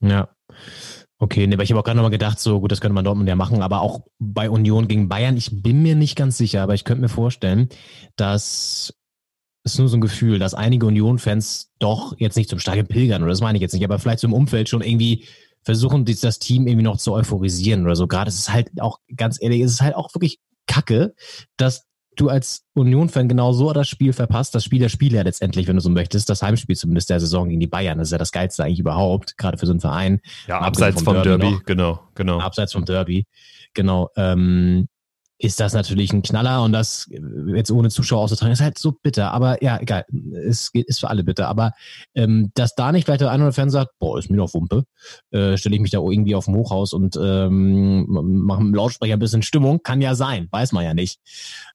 Ja. 0.01 0.29
Okay, 1.19 1.47
nee, 1.47 1.55
aber 1.55 1.63
ich 1.63 1.71
habe 1.71 1.81
auch 1.81 1.85
gerade 1.85 1.97
nochmal 1.97 2.11
gedacht, 2.11 2.39
so 2.39 2.61
gut, 2.61 2.71
das 2.71 2.81
könnte 2.81 2.95
man 2.95 3.05
Dortmund 3.05 3.29
ja 3.29 3.37
machen, 3.37 3.63
aber 3.63 3.81
auch 3.81 4.01
bei 4.19 4.51
Union 4.51 4.87
gegen 4.87 5.09
Bayern, 5.09 5.37
ich 5.37 5.63
bin 5.63 5.83
mir 5.83 5.95
nicht 5.95 6.15
ganz 6.15 6.37
sicher, 6.37 6.63
aber 6.63 6.75
ich 6.75 6.85
könnte 6.85 7.01
mir 7.01 7.09
vorstellen, 7.09 7.71
dass 8.17 8.95
ist 9.65 9.79
nur 9.79 9.89
so 9.89 9.97
ein 9.97 10.01
Gefühl, 10.01 10.39
dass 10.39 10.55
einige 10.55 10.87
Union-Fans 10.87 11.73
doch 11.81 12.15
jetzt 12.19 12.37
nicht 12.37 12.49
zum 12.49 12.61
Stadion 12.61 12.87
pilgern, 12.87 13.23
oder 13.23 13.31
das 13.31 13.41
meine 13.41 13.59
ich 13.59 13.63
jetzt 13.63 13.73
nicht, 13.73 13.85
aber 13.85 13.99
vielleicht 13.99 14.21
so 14.21 14.29
im 14.29 14.33
Umfeld 14.33 14.69
schon 14.69 14.83
irgendwie 14.83 15.27
versuchen, 15.63 16.05
das 16.05 16.39
Team 16.39 16.69
irgendwie 16.69 16.85
noch 16.85 16.99
zu 16.99 17.13
euphorisieren 17.13 17.85
oder 17.85 17.97
so. 17.97 18.07
Gerade 18.07 18.29
ist 18.29 18.39
es 18.39 18.53
halt 18.53 18.71
auch, 18.81 19.01
ganz 19.17 19.43
ehrlich, 19.43 19.63
ist 19.63 19.73
es 19.73 19.81
halt 19.81 19.97
auch 19.97 20.15
wirklich 20.15 20.39
kacke, 20.69 21.15
dass 21.57 21.86
du 22.17 22.29
als 22.29 22.65
Union-Fan 22.75 23.29
genau 23.29 23.53
so 23.53 23.73
das 23.73 23.89
Spiel 23.89 24.13
verpasst, 24.13 24.55
das 24.55 24.65
Spiel 24.65 24.81
der 24.81 24.89
Spiele 24.89 25.17
ja 25.17 25.23
letztendlich, 25.23 25.69
wenn 25.69 25.77
du 25.77 25.83
so 25.83 25.91
möchtest, 25.91 26.29
das 26.29 26.43
Heimspiel 26.43 26.77
zumindest 26.77 27.11
der 27.11 27.21
Saison 27.21 27.49
gegen 27.49 27.61
die 27.61 27.67
Bayern, 27.67 27.99
das 27.99 28.09
ist 28.09 28.13
ja 28.13 28.19
das 28.19 28.33
Geilste 28.33 28.65
eigentlich 28.65 28.81
überhaupt, 28.81 29.37
gerade 29.37 29.59
für 29.59 29.67
so 29.67 29.73
einen 29.73 29.81
Verein. 29.81 30.21
Ja, 30.49 30.61
abseits 30.61 31.03
vom, 31.03 31.15
vom 31.15 31.23
Derby, 31.23 31.51
Derby 31.51 31.63
genau, 31.67 32.01
genau. 32.15 32.41
Abseits 32.41 32.73
vom 32.73 32.85
Derby, 32.85 33.27
genau. 33.75 34.11
Ähm, 34.17 34.89
ist 35.39 35.61
das 35.61 35.75
natürlich 35.75 36.13
ein 36.13 36.23
Knaller 36.23 36.63
und 36.63 36.73
das 36.73 37.09
jetzt 37.55 37.71
ohne 37.71 37.91
Zuschauer 37.91 38.23
auszutragen, 38.23 38.53
ist 38.53 38.61
halt 38.61 38.79
so 38.79 38.93
bitter. 38.93 39.33
Aber 39.33 39.63
ja, 39.63 39.79
egal, 39.81 40.05
es 40.47 40.71
ist 40.73 41.01
für 41.01 41.11
alle 41.11 41.25
bitter. 41.25 41.49
Aber 41.49 41.73
ähm, 42.15 42.51
dass 42.55 42.75
da 42.75 42.91
nicht 42.91 43.05
vielleicht 43.05 43.21
der 43.21 43.31
eine 43.31 43.45
oder 43.45 43.53
Fan 43.53 43.69
sagt, 43.69 43.93
boah, 43.99 44.19
ist 44.19 44.31
mir 44.31 44.39
doch 44.39 44.55
Wumpe, 44.55 44.85
äh, 45.33 45.57
stelle 45.57 45.75
ich 45.75 45.83
mich 45.83 45.91
da 45.91 45.99
irgendwie 45.99 46.35
auf 46.35 46.47
dem 46.47 46.55
Hochhaus 46.55 46.93
und 46.93 47.19
ähm, 47.21 48.07
mache 48.09 48.63
im 48.63 48.75
Lautsprecher 48.75 49.15
ein 49.15 49.19
bisschen 49.19 49.43
Stimmung, 49.43 49.83
kann 49.83 50.01
ja 50.01 50.15
sein, 50.15 50.49
weiß 50.51 50.73
man 50.73 50.85
ja 50.85 50.95
nicht. 50.95 51.21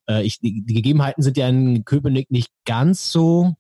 Äh, 0.10 0.24
ich, 0.24 0.40
die, 0.40 0.64
die 0.66 0.74
Gegebenheiten 0.74 1.22
sind 1.22 1.38
ja 1.38 1.48
in 1.48 1.86
Köpenick 1.86 2.32
nicht 2.32 2.50
ganz 2.66 3.12
so 3.12 3.56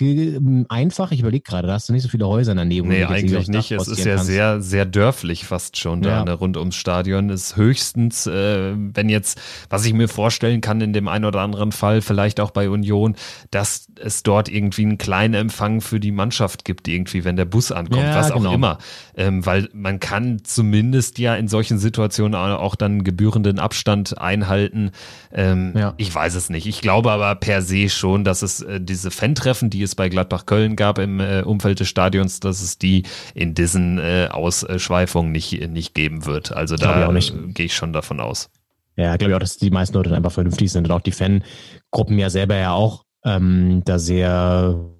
einfach? 0.00 1.12
Ich 1.12 1.20
überlege 1.20 1.44
gerade, 1.44 1.68
da 1.68 1.74
hast 1.74 1.88
du 1.88 1.92
nicht 1.92 2.02
so 2.02 2.08
viele 2.08 2.26
Häuser 2.26 2.50
in 2.50 2.56
der 2.56 2.64
Nähe. 2.64 2.82
Nee, 2.82 3.04
eigentlich 3.04 3.46
nicht. 3.46 3.70
Es 3.70 3.86
ist 3.86 4.04
ja 4.04 4.16
kannst. 4.16 4.26
sehr, 4.26 4.60
sehr 4.60 4.86
dörflich 4.86 5.44
fast 5.44 5.76
schon 5.76 6.02
da 6.02 6.10
ja. 6.10 6.24
ne, 6.24 6.32
rund 6.32 6.56
ums 6.56 6.74
Stadion. 6.74 7.30
Ist 7.30 7.56
höchstens, 7.56 8.26
äh, 8.26 8.74
wenn 8.74 9.08
jetzt, 9.08 9.40
was 9.70 9.84
ich 9.84 9.92
mir 9.92 10.08
vorstellen 10.08 10.60
kann, 10.60 10.80
in 10.80 10.92
dem 10.92 11.06
einen 11.06 11.24
oder 11.24 11.42
anderen 11.42 11.70
Fall, 11.70 12.02
vielleicht 12.02 12.40
auch 12.40 12.50
bei 12.50 12.68
Union, 12.68 13.14
dass 13.52 13.86
es 14.00 14.24
dort 14.24 14.48
irgendwie 14.48 14.82
einen 14.82 14.98
kleinen 14.98 15.34
Empfang 15.34 15.80
für 15.80 16.00
die 16.00 16.10
Mannschaft 16.12 16.64
gibt, 16.64 16.88
irgendwie, 16.88 17.24
wenn 17.24 17.36
der 17.36 17.44
Bus 17.44 17.70
ankommt, 17.70 18.02
ja, 18.02 18.16
was 18.16 18.32
genau. 18.32 18.50
auch 18.50 18.54
immer. 18.54 18.78
Ähm, 19.16 19.46
weil 19.46 19.68
man 19.72 20.00
kann 20.00 20.42
zumindest 20.42 21.20
ja 21.20 21.36
in 21.36 21.46
solchen 21.46 21.78
Situationen 21.78 22.34
auch 22.34 22.74
dann 22.74 23.04
gebührenden 23.04 23.60
Abstand 23.60 24.18
einhalten. 24.18 24.90
Ähm, 25.32 25.72
ja. 25.76 25.94
Ich 25.98 26.12
weiß 26.12 26.34
es 26.34 26.50
nicht. 26.50 26.66
Ich 26.66 26.80
glaube 26.80 27.12
aber 27.12 27.36
per 27.36 27.62
se 27.62 27.88
schon, 27.88 28.24
dass 28.24 28.42
es 28.42 28.60
äh, 28.60 28.80
diese 28.80 29.12
Fan-Treffen, 29.12 29.70
die 29.70 29.83
es 29.84 29.94
bei 29.94 30.08
Gladbach-Köln 30.08 30.76
gab 30.76 30.98
im 30.98 31.20
äh, 31.20 31.42
Umfeld 31.42 31.80
des 31.80 31.88
Stadions, 31.88 32.40
dass 32.40 32.62
es 32.62 32.78
die 32.78 33.04
in 33.34 33.54
diesen 33.54 33.98
äh, 33.98 34.28
Ausschweifungen 34.30 35.32
nicht, 35.32 35.68
nicht 35.68 35.94
geben 35.94 36.26
wird. 36.26 36.52
Also 36.52 36.76
da 36.76 37.12
gehe 37.12 37.66
ich 37.66 37.74
schon 37.74 37.92
davon 37.92 38.20
aus. 38.20 38.50
Ja, 38.96 39.16
glaube 39.16 39.32
ich 39.32 39.34
auch, 39.36 39.40
dass 39.40 39.56
die 39.56 39.70
meisten 39.70 39.96
Leute 39.96 40.14
einfach 40.14 40.32
vernünftig 40.32 40.70
sind 40.70 40.84
und 40.84 40.92
auch 40.92 41.00
die 41.00 41.12
Fangruppen 41.12 42.18
ja 42.18 42.30
selber 42.30 42.56
ja 42.56 42.72
auch 42.72 43.04
ähm, 43.24 43.82
da 43.84 43.98
sehr 43.98 44.94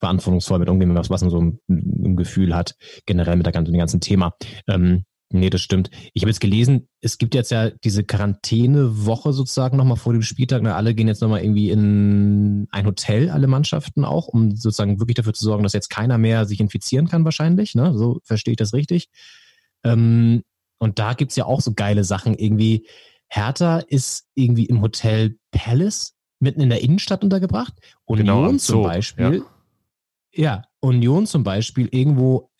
verantwortungsvoll 0.00 0.60
mit 0.60 0.68
umgehen, 0.68 0.94
was, 0.94 1.10
man 1.10 1.30
so 1.30 1.38
im, 1.38 1.58
im 1.68 2.16
Gefühl 2.16 2.54
hat, 2.54 2.74
generell 3.06 3.36
mit, 3.36 3.46
der 3.46 3.52
ganzen, 3.52 3.72
dem 3.72 3.78
ganzen 3.78 4.00
Thema. 4.00 4.34
Ähm, 4.68 5.04
Nee, 5.32 5.50
das 5.50 5.62
stimmt. 5.62 5.90
Ich 6.12 6.22
habe 6.22 6.30
jetzt 6.30 6.40
gelesen, 6.40 6.88
es 7.00 7.16
gibt 7.16 7.34
jetzt 7.34 7.50
ja 7.50 7.70
diese 7.70 8.04
Quarantänewoche 8.04 9.32
sozusagen 9.32 9.78
nochmal 9.78 9.96
vor 9.96 10.12
dem 10.12 10.22
Spieltag. 10.22 10.62
Na, 10.62 10.76
alle 10.76 10.94
gehen 10.94 11.08
jetzt 11.08 11.22
nochmal 11.22 11.42
irgendwie 11.42 11.70
in 11.70 12.68
ein 12.70 12.86
Hotel, 12.86 13.30
alle 13.30 13.46
Mannschaften 13.46 14.04
auch, 14.04 14.28
um 14.28 14.54
sozusagen 14.54 15.00
wirklich 15.00 15.14
dafür 15.14 15.32
zu 15.32 15.44
sorgen, 15.44 15.62
dass 15.62 15.72
jetzt 15.72 15.88
keiner 15.88 16.18
mehr 16.18 16.44
sich 16.44 16.60
infizieren 16.60 17.08
kann 17.08 17.24
wahrscheinlich. 17.24 17.74
Ne? 17.74 17.96
So 17.96 18.20
verstehe 18.24 18.52
ich 18.52 18.58
das 18.58 18.74
richtig. 18.74 19.08
Ähm, 19.84 20.42
und 20.78 20.98
da 20.98 21.14
gibt's 21.14 21.36
ja 21.36 21.46
auch 21.46 21.60
so 21.60 21.72
geile 21.74 22.04
Sachen. 22.04 22.34
Irgendwie, 22.34 22.86
Hertha 23.28 23.78
ist 23.78 24.26
irgendwie 24.34 24.66
im 24.66 24.82
Hotel 24.82 25.38
Palace 25.50 26.14
mitten 26.40 26.60
in 26.60 26.68
der 26.68 26.82
Innenstadt 26.82 27.24
untergebracht. 27.24 27.72
Union 28.04 28.26
genau, 28.26 28.56
zum 28.58 28.82
Beispiel. 28.82 29.44
Ja. 30.34 30.42
ja, 30.44 30.62
Union 30.80 31.26
zum 31.26 31.44
Beispiel 31.44 31.88
irgendwo 31.90 32.50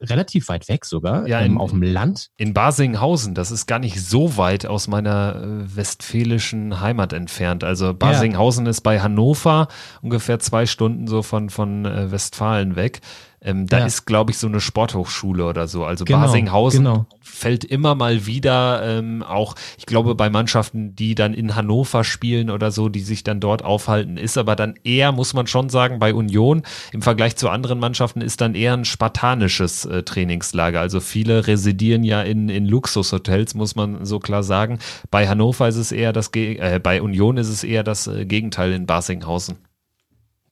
relativ 0.00 0.48
weit 0.48 0.68
weg 0.68 0.84
sogar, 0.84 1.26
ja, 1.26 1.40
ähm, 1.40 1.52
in, 1.52 1.58
auf 1.58 1.70
dem 1.70 1.82
Land. 1.82 2.30
In 2.36 2.54
Basinghausen, 2.54 3.34
das 3.34 3.50
ist 3.50 3.66
gar 3.66 3.78
nicht 3.78 4.00
so 4.00 4.36
weit 4.36 4.66
aus 4.66 4.88
meiner 4.88 5.36
äh, 5.36 5.76
westfälischen 5.76 6.80
Heimat 6.80 7.12
entfernt. 7.12 7.64
Also 7.64 7.94
Basinghausen 7.94 8.66
ja. 8.66 8.70
ist 8.70 8.82
bei 8.82 9.00
Hannover 9.00 9.68
ungefähr 10.00 10.38
zwei 10.38 10.66
Stunden 10.66 11.06
so 11.06 11.22
von, 11.22 11.50
von 11.50 11.84
äh, 11.84 12.10
Westfalen 12.10 12.76
weg. 12.76 13.00
Ähm, 13.40 13.66
da 13.66 13.78
ja. 13.78 13.86
ist, 13.86 14.04
glaube 14.04 14.32
ich, 14.32 14.38
so 14.38 14.48
eine 14.48 14.60
Sporthochschule 14.60 15.44
oder 15.44 15.68
so. 15.68 15.84
Also 15.84 16.04
genau, 16.04 16.22
Basinghausen 16.22 16.84
genau. 16.84 17.06
fällt 17.20 17.64
immer 17.64 17.94
mal 17.94 18.26
wieder 18.26 18.82
ähm, 18.84 19.22
auch, 19.22 19.54
ich 19.76 19.86
glaube, 19.86 20.16
bei 20.16 20.28
Mannschaften, 20.28 20.96
die 20.96 21.14
dann 21.14 21.34
in 21.34 21.54
Hannover 21.54 22.02
spielen 22.02 22.50
oder 22.50 22.72
so, 22.72 22.88
die 22.88 23.00
sich 23.00 23.22
dann 23.22 23.38
dort 23.38 23.64
aufhalten, 23.64 24.16
ist 24.16 24.38
aber 24.38 24.56
dann 24.56 24.74
eher, 24.82 25.12
muss 25.12 25.34
man 25.34 25.46
schon 25.46 25.68
sagen, 25.68 26.00
bei 26.00 26.14
Union 26.14 26.62
im 26.92 27.02
Vergleich 27.02 27.36
zu 27.36 27.48
anderen 27.48 27.78
Mannschaften 27.78 28.22
ist 28.22 28.40
dann 28.40 28.56
eher 28.56 28.74
ein 28.74 28.84
spartanisches 28.84 29.84
äh, 29.84 30.02
Trainingslager. 30.02 30.80
Also 30.80 30.98
viele 30.98 31.46
residieren 31.46 32.02
ja 32.02 32.22
in, 32.22 32.48
in 32.48 32.66
Luxushotels, 32.66 33.54
muss 33.54 33.76
man 33.76 34.04
so 34.04 34.18
klar 34.18 34.42
sagen. 34.42 34.80
Bei 35.12 35.28
Hannover 35.28 35.68
ist 35.68 35.76
es 35.76 35.92
eher 35.92 36.12
das, 36.12 36.30
äh, 36.34 36.80
bei 36.82 37.00
Union 37.00 37.36
ist 37.36 37.48
es 37.48 37.62
eher 37.62 37.84
das 37.84 38.08
äh, 38.08 38.26
Gegenteil 38.26 38.72
in 38.72 38.86
Basinghausen. 38.86 39.58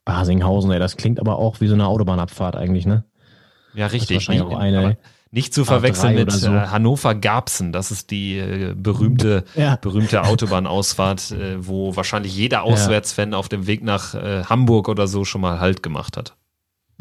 Basinghausen, 0.07 0.71
ey, 0.71 0.79
das 0.79 0.97
klingt 0.97 1.21
aber 1.21 1.39
auch 1.39 1.61
wie 1.61 1.67
so 1.67 1.75
eine 1.75 1.87
Autobahnabfahrt 1.87 2.57
eigentlich, 2.57 2.87
ne? 2.87 3.05
Ja, 3.75 3.89
richtig. 3.89 4.17
wahrscheinlich 4.17 4.45
auch 4.47 4.59
eine. 4.59 4.97
Nicht 5.33 5.53
zu 5.53 5.67
verwechseln 5.67 6.15
mit 6.15 6.31
so. 6.31 6.51
äh, 6.51 6.69
Hannover 6.69 7.15
Garbsen. 7.15 7.73
Das 7.73 7.91
ist 7.91 8.11
die 8.11 8.39
äh, 8.39 8.75
berühmte, 8.75 9.45
ja. 9.55 9.77
berühmte 9.77 10.23
Autobahnausfahrt, 10.23 11.33
äh, 11.33 11.67
wo 11.67 11.95
wahrscheinlich 11.95 12.35
jeder 12.35 12.63
Auswärtsfan 12.63 13.33
ja. 13.33 13.39
auf 13.39 13.49
dem 13.51 13.67
Weg 13.67 13.83
nach 13.83 14.15
äh, 14.15 14.45
Hamburg 14.45 14.89
oder 14.89 15.09
so 15.09 15.25
schon 15.25 15.43
mal 15.43 15.61
Halt 15.61 15.83
gemacht 15.83 16.17
hat. 16.17 16.37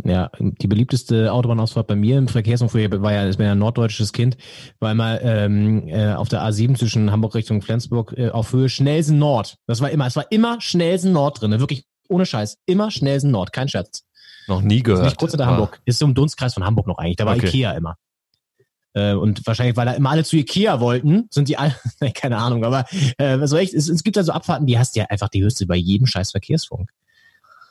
Ja, 0.04 0.30
die 0.40 0.68
beliebteste 0.68 1.32
Autobahnausfahrt 1.32 1.88
bei 1.88 1.96
mir 1.96 2.18
im 2.18 2.28
Verkehrsumfeld 2.28 3.02
war 3.02 3.14
ja, 3.14 3.30
ich 3.30 3.38
bin 3.38 3.46
ja 3.46 3.54
ein 3.54 3.60
norddeutsches 3.60 4.12
Kind, 4.12 4.36
war 4.80 4.94
mal 4.94 5.22
ähm, 5.24 5.88
äh, 5.88 6.14
auf 6.14 6.28
der 6.28 6.42
A7 6.42 6.78
zwischen 6.78 7.12
Hamburg 7.12 7.36
Richtung 7.36 7.62
Flensburg 7.62 8.14
äh, 8.18 8.32
auf 8.32 8.52
Höhe 8.52 8.68
Schnelsen 8.68 9.20
Nord. 9.20 9.58
Das 9.68 9.80
war 9.80 9.92
immer, 9.92 10.08
es 10.08 10.18
war 10.18 10.30
immer 10.32 10.60
Schnelsen 10.60 11.14
Nord 11.14 11.42
drin, 11.42 11.58
wirklich 11.60 11.86
ohne 12.10 12.26
Scheiß, 12.26 12.58
immer 12.66 12.92
Schnelsen 12.92 13.32
Nord, 13.32 13.54
kein 13.54 13.70
Scherz. 13.70 14.04
Noch 14.48 14.62
nie 14.62 14.84
gehört. 14.84 15.02
Ist 15.02 15.06
nicht 15.12 15.20
kurz 15.20 15.32
hinter 15.32 15.48
Hamburg, 15.48 15.82
ist 15.86 16.00
so 16.00 16.06
im 16.06 16.14
Dunstkreis 16.14 16.54
von 16.54 16.64
Hamburg 16.64 16.88
noch 16.88 16.98
eigentlich, 16.98 17.18
da 17.18 17.26
war 17.26 17.36
okay. 17.36 17.48
Ikea 17.48 17.72
immer. 17.72 17.98
Äh, 18.94 19.14
und 19.14 19.46
wahrscheinlich, 19.46 19.76
weil 19.76 19.86
da 19.86 19.94
immer 19.94 20.12
alle 20.12 20.24
zu 20.24 20.38
Ikea 20.38 20.80
wollten, 20.80 21.28
sind 21.30 21.50
die 21.50 21.58
alle, 21.58 21.76
keine 22.14 22.38
Ahnung, 22.38 22.64
aber 22.64 22.86
äh, 23.18 23.46
so 23.48 23.58
echt, 23.58 23.74
es, 23.74 23.90
es 23.90 24.04
gibt 24.04 24.18
da 24.18 24.24
so 24.24 24.32
Abfahrten, 24.32 24.68
die 24.68 24.80
hast 24.80 24.96
du 24.96 25.02
ja 25.02 25.08
einfach 25.10 25.30
die 25.30 25.44
höchste 25.44 25.66
bei 25.66 25.76
jedem 25.76 26.08
scheiß 26.08 26.32
Verkehrsfunk. 26.32 26.90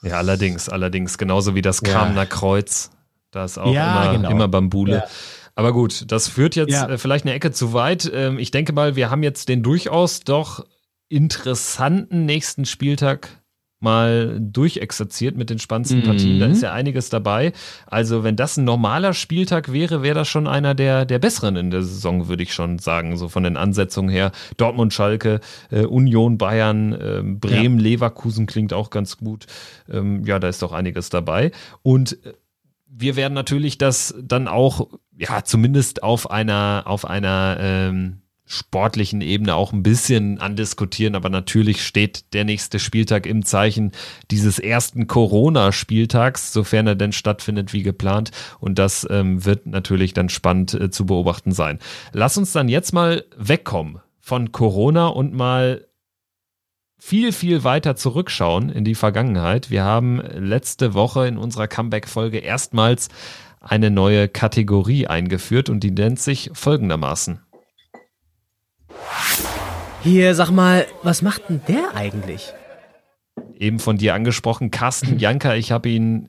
Ja, 0.03 0.19
allerdings, 0.19 0.69
allerdings, 0.69 1.17
genauso 1.17 1.55
wie 1.55 1.63
das 1.63 1.81
Kamener 1.83 2.27
Kreuz. 2.27 2.91
Da 3.31 3.45
ist 3.45 3.59
auch 3.59 3.73
ja, 3.73 4.05
immer, 4.05 4.13
genau. 4.13 4.31
immer 4.31 4.49
Bambule. 4.49 4.97
Ja. 4.97 5.05
Aber 5.55 5.73
gut, 5.73 6.05
das 6.13 6.29
führt 6.29 6.57
jetzt 6.57 6.73
ja. 6.73 6.89
Äh, 6.89 6.99
vielleicht 6.99 7.25
eine 7.25 7.35
Ecke 7.35 7.53
zu 7.53 7.73
weit. 7.73 8.11
Ähm, 8.13 8.39
ich 8.39 8.51
denke 8.51 8.73
mal, 8.73 8.97
wir 8.97 9.11
haben 9.11 9.23
jetzt 9.23 9.49
den 9.49 9.63
durchaus 9.63 10.21
doch 10.21 10.67
interessanten 11.09 12.27
nächsten 12.27 12.65
Spieltag 12.65 13.43
mal 13.81 14.39
durchexerziert 14.41 15.37
mit 15.37 15.51
den 15.51 15.59
spannendsten 15.59 16.01
mhm. 16.01 16.05
Partien. 16.05 16.41
Da 16.41 16.47
ist 16.47 16.63
ja 16.63 16.73
einiges 16.73 17.11
dabei. 17.11 17.53
Also, 17.87 18.25
wenn 18.25 18.37
das 18.37 18.57
ein 18.57 18.65
normaler 18.65 19.13
Spieltag 19.13 19.73
wäre, 19.73 20.03
wäre 20.03 20.15
das 20.15 20.29
schon 20.29 20.47
einer 20.47 20.75
der, 20.75 21.05
der 21.05 21.19
besseren 21.19 21.57
in 21.57 21.71
der 21.71 21.83
Saison, 21.83 22.29
würde 22.29 22.43
ich 22.43 22.55
schon 22.55 22.79
sagen. 22.79 23.17
So 23.17 23.29
von 23.29 23.45
den 23.45 23.57
Ansetzungen 23.57 24.09
her. 24.09 24.33
Dortmund, 24.57 24.93
Schalke, 24.93 25.41
äh, 25.71 25.85
Union, 25.85 26.39
Bayern, 26.39 26.93
äh, 26.93 27.23
Bremen, 27.23 27.79
ja. 27.79 27.85
Leverkusen 27.85 28.47
klingt 28.47 28.73
auch 28.73 28.91
ganz 28.91 29.19
gut. 29.19 29.47
Ähm, 29.89 30.25
ja, 30.25 30.39
da 30.39 30.49
ist 30.49 30.63
doch 30.63 30.73
einiges 30.73 31.11
dabei. 31.11 31.53
Und 31.83 32.25
äh, 32.25 32.33
wir 32.87 33.17
werden 33.17 33.35
natürlich 33.35 33.77
das 33.77 34.15
dann 34.23 34.49
auch, 34.49 34.89
ja, 35.17 35.45
zumindest 35.45 36.03
auf 36.03 36.31
einer, 36.31 36.85
auf 36.87 37.05
einer, 37.05 37.57
ähm, 37.61 38.21
sportlichen 38.55 39.21
Ebene 39.21 39.55
auch 39.55 39.73
ein 39.73 39.83
bisschen 39.83 40.41
andiskutieren, 40.41 41.15
aber 41.15 41.29
natürlich 41.29 41.85
steht 41.85 42.33
der 42.33 42.45
nächste 42.45 42.79
Spieltag 42.79 43.27
im 43.27 43.45
Zeichen 43.45 43.93
dieses 44.31 44.59
ersten 44.59 45.07
Corona-Spieltags, 45.07 46.53
sofern 46.53 46.87
er 46.87 46.95
denn 46.95 47.13
stattfindet 47.13 47.73
wie 47.73 47.83
geplant. 47.83 48.31
Und 48.61 48.79
das 48.79 49.07
ähm, 49.11 49.45
wird 49.45 49.67
natürlich 49.67 50.15
dann 50.15 50.29
spannend 50.29 50.75
äh, 50.75 50.91
zu 50.91 51.07
beobachten 51.07 51.53
sein. 51.53 51.79
Lass 52.13 52.39
uns 52.39 52.53
dann 52.53 52.69
jetzt 52.69 52.93
mal 52.93 53.25
wegkommen 53.37 54.01
von 54.21 54.53
Corona 54.53 55.09
und 55.09 55.35
mal 55.35 55.87
viel, 56.99 57.33
viel 57.33 57.65
weiter 57.65 57.97
zurückschauen 57.97 58.71
in 58.71 58.85
die 58.85 58.95
Vergangenheit. 58.95 59.71
Wir 59.71 59.85
haben 59.85 60.23
letzte 60.33 60.95
Woche 60.95 61.27
in 61.27 61.37
unserer 61.37 61.69
Comeback-Folge 61.69 62.39
erstmals 62.39 63.11
eine 63.61 63.91
neue 63.91 64.29
Kategorie 64.29 65.07
eingeführt 65.07 65.69
und 65.69 65.81
die 65.81 65.91
nennt 65.91 66.21
sich 66.21 66.51
folgendermaßen. 66.55 67.41
Hier, 70.03 70.35
sag 70.35 70.51
mal, 70.51 70.87
was 71.03 71.23
macht 71.23 71.49
denn 71.49 71.61
der 71.67 71.95
eigentlich? 71.95 72.53
Eben 73.59 73.79
von 73.79 73.97
dir 73.97 74.15
angesprochen, 74.15 74.71
Carsten 74.71 75.19
Janker, 75.19 75.57
ich 75.57 75.73
habe 75.73 75.89
ihn 75.89 76.29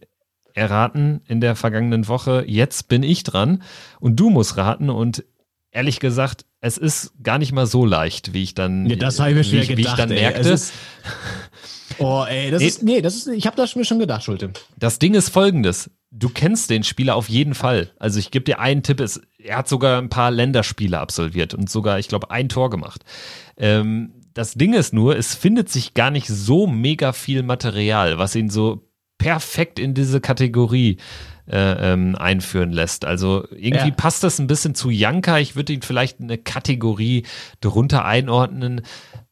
erraten 0.53 1.21
in 1.27 1.41
der 1.41 1.55
vergangenen 1.55 2.07
Woche. 2.07 2.45
Jetzt 2.47 2.87
bin 2.87 3.03
ich 3.03 3.23
dran 3.23 3.63
und 3.99 4.19
du 4.19 4.29
musst 4.29 4.55
raten 4.55 4.89
und 4.89 5.25
ehrlich 5.71 5.99
gesagt, 5.99 6.45
es 6.61 6.77
ist 6.77 7.13
gar 7.21 7.37
nicht 7.37 7.51
mal 7.51 7.67
so 7.67 7.85
leicht, 7.85 8.33
wie 8.33 8.43
ich 8.43 8.53
dann, 8.53 8.85
ja, 8.85 8.95
das 8.95 9.19
ich 9.19 9.25
mir 9.25 9.43
wie, 9.43 9.59
gedacht, 9.59 9.77
wie 9.77 9.81
ich 9.81 9.93
dann 9.93 10.11
ey, 10.11 10.21
merkte. 10.21 10.57
Oh, 11.99 12.25
ey, 12.27 12.51
das 12.51 12.61
nee, 12.61 12.67
ist, 12.67 12.83
nee, 12.83 13.01
das 13.01 13.15
ist, 13.15 13.27
ich 13.27 13.45
habe 13.47 13.55
das 13.55 13.75
mir 13.75 13.85
schon 13.85 13.99
gedacht, 13.99 14.23
Schulte. 14.23 14.51
Das 14.77 14.99
Ding 14.99 15.13
ist 15.13 15.29
folgendes. 15.29 15.89
Du 16.11 16.29
kennst 16.29 16.69
den 16.69 16.83
Spieler 16.83 17.15
auf 17.15 17.29
jeden 17.29 17.53
Fall. 17.53 17.91
Also 17.99 18.19
ich 18.19 18.31
gebe 18.31 18.45
dir 18.45 18.59
einen 18.59 18.83
Tipp, 18.83 18.99
es, 18.99 19.21
er 19.37 19.57
hat 19.57 19.67
sogar 19.67 20.01
ein 20.01 20.09
paar 20.09 20.31
Länderspiele 20.31 20.97
absolviert 20.99 21.53
und 21.53 21.69
sogar, 21.69 21.99
ich 21.99 22.07
glaube, 22.07 22.31
ein 22.31 22.49
Tor 22.49 22.69
gemacht. 22.69 23.03
Ähm, 23.57 24.13
das 24.33 24.53
Ding 24.53 24.73
ist 24.73 24.93
nur, 24.93 25.15
es 25.17 25.35
findet 25.35 25.69
sich 25.69 25.93
gar 25.93 26.11
nicht 26.11 26.27
so 26.27 26.67
mega 26.67 27.13
viel 27.13 27.43
Material, 27.43 28.17
was 28.17 28.35
ihn 28.35 28.49
so 28.49 28.89
perfekt 29.17 29.79
in 29.79 29.93
diese 29.93 30.21
Kategorie 30.21 30.91
äh, 30.93 31.01
ähm, 31.49 32.15
einführen 32.15 32.71
lässt. 32.71 33.05
Also 33.05 33.45
irgendwie 33.51 33.89
ja. 33.89 33.95
passt 33.95 34.23
das 34.23 34.39
ein 34.39 34.47
bisschen 34.47 34.75
zu 34.75 34.89
Janka. 34.89 35.39
Ich 35.39 35.55
würde 35.55 35.73
ihn 35.73 35.81
vielleicht 35.81 36.19
eine 36.19 36.37
Kategorie 36.37 37.25
drunter 37.61 38.05
einordnen. 38.05 38.81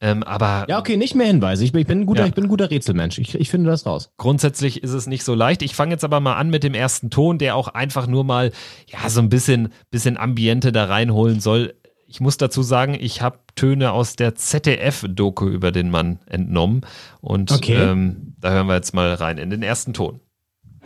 Ähm, 0.00 0.22
aber 0.22 0.66
ja, 0.68 0.78
okay, 0.78 0.96
nicht 0.96 1.14
mehr 1.14 1.26
Hinweise. 1.26 1.64
Ich 1.64 1.72
bin, 1.72 1.80
ich 1.80 1.86
bin 1.86 2.00
ein 2.00 2.06
guter, 2.06 2.22
ja. 2.22 2.26
ich 2.26 2.34
bin 2.34 2.44
ein 2.44 2.48
guter 2.48 2.70
Rätselmensch. 2.70 3.18
Ich, 3.18 3.34
ich 3.34 3.50
finde 3.50 3.70
das 3.70 3.86
raus. 3.86 4.12
Grundsätzlich 4.16 4.82
ist 4.82 4.92
es 4.92 5.06
nicht 5.06 5.24
so 5.24 5.34
leicht. 5.34 5.62
Ich 5.62 5.74
fange 5.74 5.92
jetzt 5.92 6.04
aber 6.04 6.20
mal 6.20 6.34
an 6.34 6.50
mit 6.50 6.62
dem 6.62 6.74
ersten 6.74 7.10
Ton, 7.10 7.38
der 7.38 7.56
auch 7.56 7.68
einfach 7.68 8.06
nur 8.06 8.24
mal 8.24 8.52
ja 8.86 9.08
so 9.08 9.20
ein 9.20 9.28
bisschen, 9.28 9.72
bisschen 9.90 10.16
Ambiente 10.16 10.72
da 10.72 10.84
reinholen 10.84 11.40
soll. 11.40 11.74
Ich 12.06 12.20
muss 12.20 12.36
dazu 12.36 12.62
sagen, 12.62 12.96
ich 12.98 13.22
habe 13.22 13.38
Töne 13.56 13.92
aus 13.92 14.14
der 14.14 14.34
ZDF-Doku 14.34 15.48
über 15.48 15.72
den 15.72 15.90
Mann 15.90 16.20
entnommen. 16.26 16.82
Und 17.20 17.50
okay. 17.50 17.74
ähm, 17.74 18.34
da 18.38 18.50
hören 18.50 18.66
wir 18.66 18.74
jetzt 18.74 18.94
mal 18.94 19.14
rein 19.14 19.38
in 19.38 19.50
den 19.50 19.62
ersten 19.62 19.94
Ton. 19.94 20.20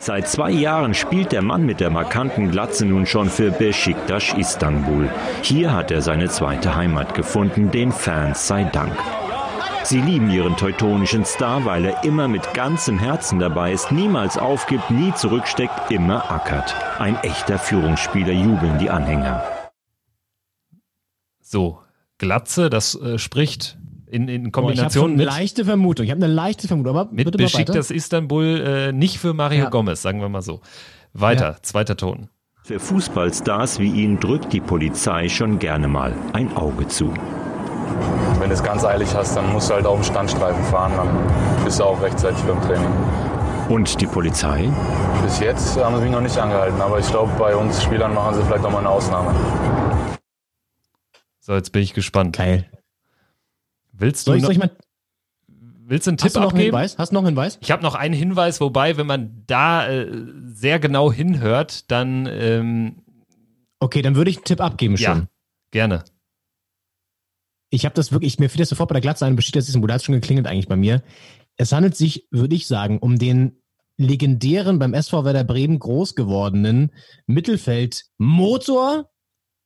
Seit 0.01 0.29
zwei 0.29 0.49
Jahren 0.51 0.93
spielt 0.93 1.33
der 1.33 1.41
Mann 1.41 1.65
mit 1.65 1.81
der 1.81 1.89
markanten 1.89 2.49
Glatze 2.49 2.85
nun 2.85 3.05
schon 3.05 3.29
für 3.29 3.51
Besiktas 3.51 4.33
Istanbul. 4.37 5.09
Hier 5.41 5.73
hat 5.73 5.91
er 5.91 6.01
seine 6.01 6.29
zweite 6.29 6.73
Heimat 6.73 7.13
gefunden, 7.13 7.69
den 7.69 7.91
Fans 7.91 8.47
sei 8.47 8.63
Dank. 8.63 8.93
Sie 9.83 9.99
lieben 9.99 10.29
ihren 10.29 10.55
teutonischen 10.55 11.25
Star, 11.25 11.65
weil 11.65 11.83
er 11.83 12.03
immer 12.05 12.29
mit 12.29 12.53
ganzem 12.53 12.97
Herzen 12.97 13.39
dabei 13.39 13.73
ist, 13.73 13.91
niemals 13.91 14.37
aufgibt, 14.37 14.89
nie 14.89 15.13
zurücksteckt, 15.15 15.91
immer 15.91 16.31
ackert. 16.31 16.73
Ein 16.99 17.17
echter 17.23 17.59
Führungsspieler 17.59 18.33
jubeln 18.33 18.77
die 18.77 18.89
Anhänger. 18.89 19.43
So, 21.41 21.79
Glatze, 22.19 22.69
das 22.69 22.95
äh, 22.95 23.17
spricht 23.17 23.78
in, 24.09 24.27
in 24.27 24.51
Kombination 24.51 25.03
oh, 25.03 25.07
ich 25.13 25.17
mit. 25.17 25.27
eine 25.27 25.37
leichte 25.37 25.65
Vermutung. 25.65 26.05
Ich 26.05 26.11
habe 26.11 26.23
eine 26.23 26.33
leichte 26.33 26.67
Vermutung. 26.67 26.97
Aber 26.97 27.11
mit 27.11 27.31
Besiktas 27.37 27.91
Istanbul 27.91 28.63
äh, 28.65 28.91
nicht 28.91 29.19
für 29.19 29.33
Mario 29.33 29.65
ja. 29.65 29.69
Gomez, 29.69 30.01
sagen 30.01 30.21
wir 30.21 30.29
mal 30.29 30.41
so. 30.41 30.61
Weiter, 31.13 31.51
ja. 31.51 31.57
zweiter 31.61 31.95
Ton. 31.95 32.29
Für 32.63 32.79
Fußballstars 32.79 33.79
wie 33.79 33.91
ihn 34.03 34.19
drückt 34.19 34.53
die 34.53 34.59
Polizei 34.59 35.29
schon 35.29 35.59
gerne 35.59 35.87
mal 35.87 36.13
ein 36.33 36.55
Auge 36.55 36.87
zu. 36.87 37.13
Wenn 38.39 38.49
du 38.49 38.55
es 38.55 38.63
ganz 38.63 38.83
eilig 38.83 39.13
hast, 39.15 39.35
dann 39.35 39.51
musst 39.51 39.69
du 39.69 39.75
halt 39.75 39.85
auf 39.85 39.99
dem 39.99 40.03
Standstreifen 40.03 40.63
fahren, 40.65 40.93
dann 40.95 41.65
bist 41.65 41.79
du 41.79 41.83
auch 41.83 42.01
rechtzeitig 42.01 42.41
beim 42.43 42.61
Training. 42.61 42.91
Und 43.69 43.99
die 44.01 44.07
Polizei? 44.07 44.69
Bis 45.23 45.39
jetzt 45.39 45.77
haben 45.77 45.95
sie 45.97 46.03
mich 46.03 46.11
noch 46.11 46.21
nicht 46.21 46.37
angehalten, 46.37 46.81
aber 46.81 46.99
ich 46.99 47.07
glaube, 47.07 47.31
bei 47.37 47.55
uns 47.55 47.83
Spielern 47.83 48.13
machen 48.13 48.35
sie 48.35 48.43
vielleicht 48.43 48.65
auch 48.65 48.71
mal 48.71 48.79
eine 48.79 48.89
Ausnahme. 48.89 49.35
So, 51.39 51.53
jetzt 51.53 51.71
bin 51.71 51.81
ich 51.81 51.93
gespannt. 51.93 52.37
Geil. 52.37 52.69
Willst 53.99 54.25
du, 54.25 54.31
soll 54.31 54.37
ich, 54.37 54.43
soll 54.43 54.51
ich 54.53 54.57
mal, 54.59 54.71
willst 55.47 56.07
du 56.07 56.11
einen 56.11 56.17
Tipp 56.17 56.25
Hast 56.25 56.35
du 56.35 56.39
noch 56.39 56.47
abgeben? 56.47 56.75
Einen 56.75 56.83
Hinweis? 56.83 56.97
Hast 56.97 57.09
du 57.11 57.13
noch 57.13 57.21
einen 57.21 57.27
Hinweis? 57.27 57.57
Ich 57.61 57.71
habe 57.71 57.83
noch 57.83 57.95
einen 57.95 58.13
Hinweis, 58.13 58.61
wobei, 58.61 58.97
wenn 58.97 59.07
man 59.07 59.43
da 59.45 59.87
äh, 59.87 60.09
sehr 60.47 60.79
genau 60.79 61.11
hinhört, 61.11 61.91
dann. 61.91 62.25
Ähm, 62.25 63.03
okay, 63.79 64.01
dann 64.01 64.15
würde 64.15 64.31
ich 64.31 64.37
einen 64.37 64.45
Tipp 64.45 64.61
abgeben 64.61 64.97
schon. 64.97 65.19
Ja, 65.19 65.27
gerne. 65.71 66.03
Ich 67.71 67.85
habe 67.85 67.93
das 67.93 68.11
wirklich, 68.11 68.39
mir 68.39 68.49
fiel 68.49 68.59
das 68.59 68.69
sofort 68.69 68.89
bei 68.89 68.93
der 68.93 69.01
Glatze 69.01 69.25
ein, 69.25 69.35
besteht 69.35 69.55
das 69.55 69.69
ist 69.69 69.75
ein 69.75 69.91
hat 69.91 70.03
schon 70.03 70.15
geklingelt 70.15 70.47
eigentlich 70.47 70.67
bei 70.67 70.75
mir. 70.75 71.03
Es 71.55 71.71
handelt 71.71 71.95
sich, 71.95 72.27
würde 72.31 72.55
ich 72.55 72.65
sagen, 72.65 72.97
um 72.99 73.19
den 73.19 73.61
legendären 73.97 74.79
beim 74.79 74.93
SV 74.93 75.25
Werder 75.25 75.43
Bremen 75.43 75.77
groß 75.77 76.15
gewordenen 76.15 76.91
Mittelfeld-Motor 77.27 79.11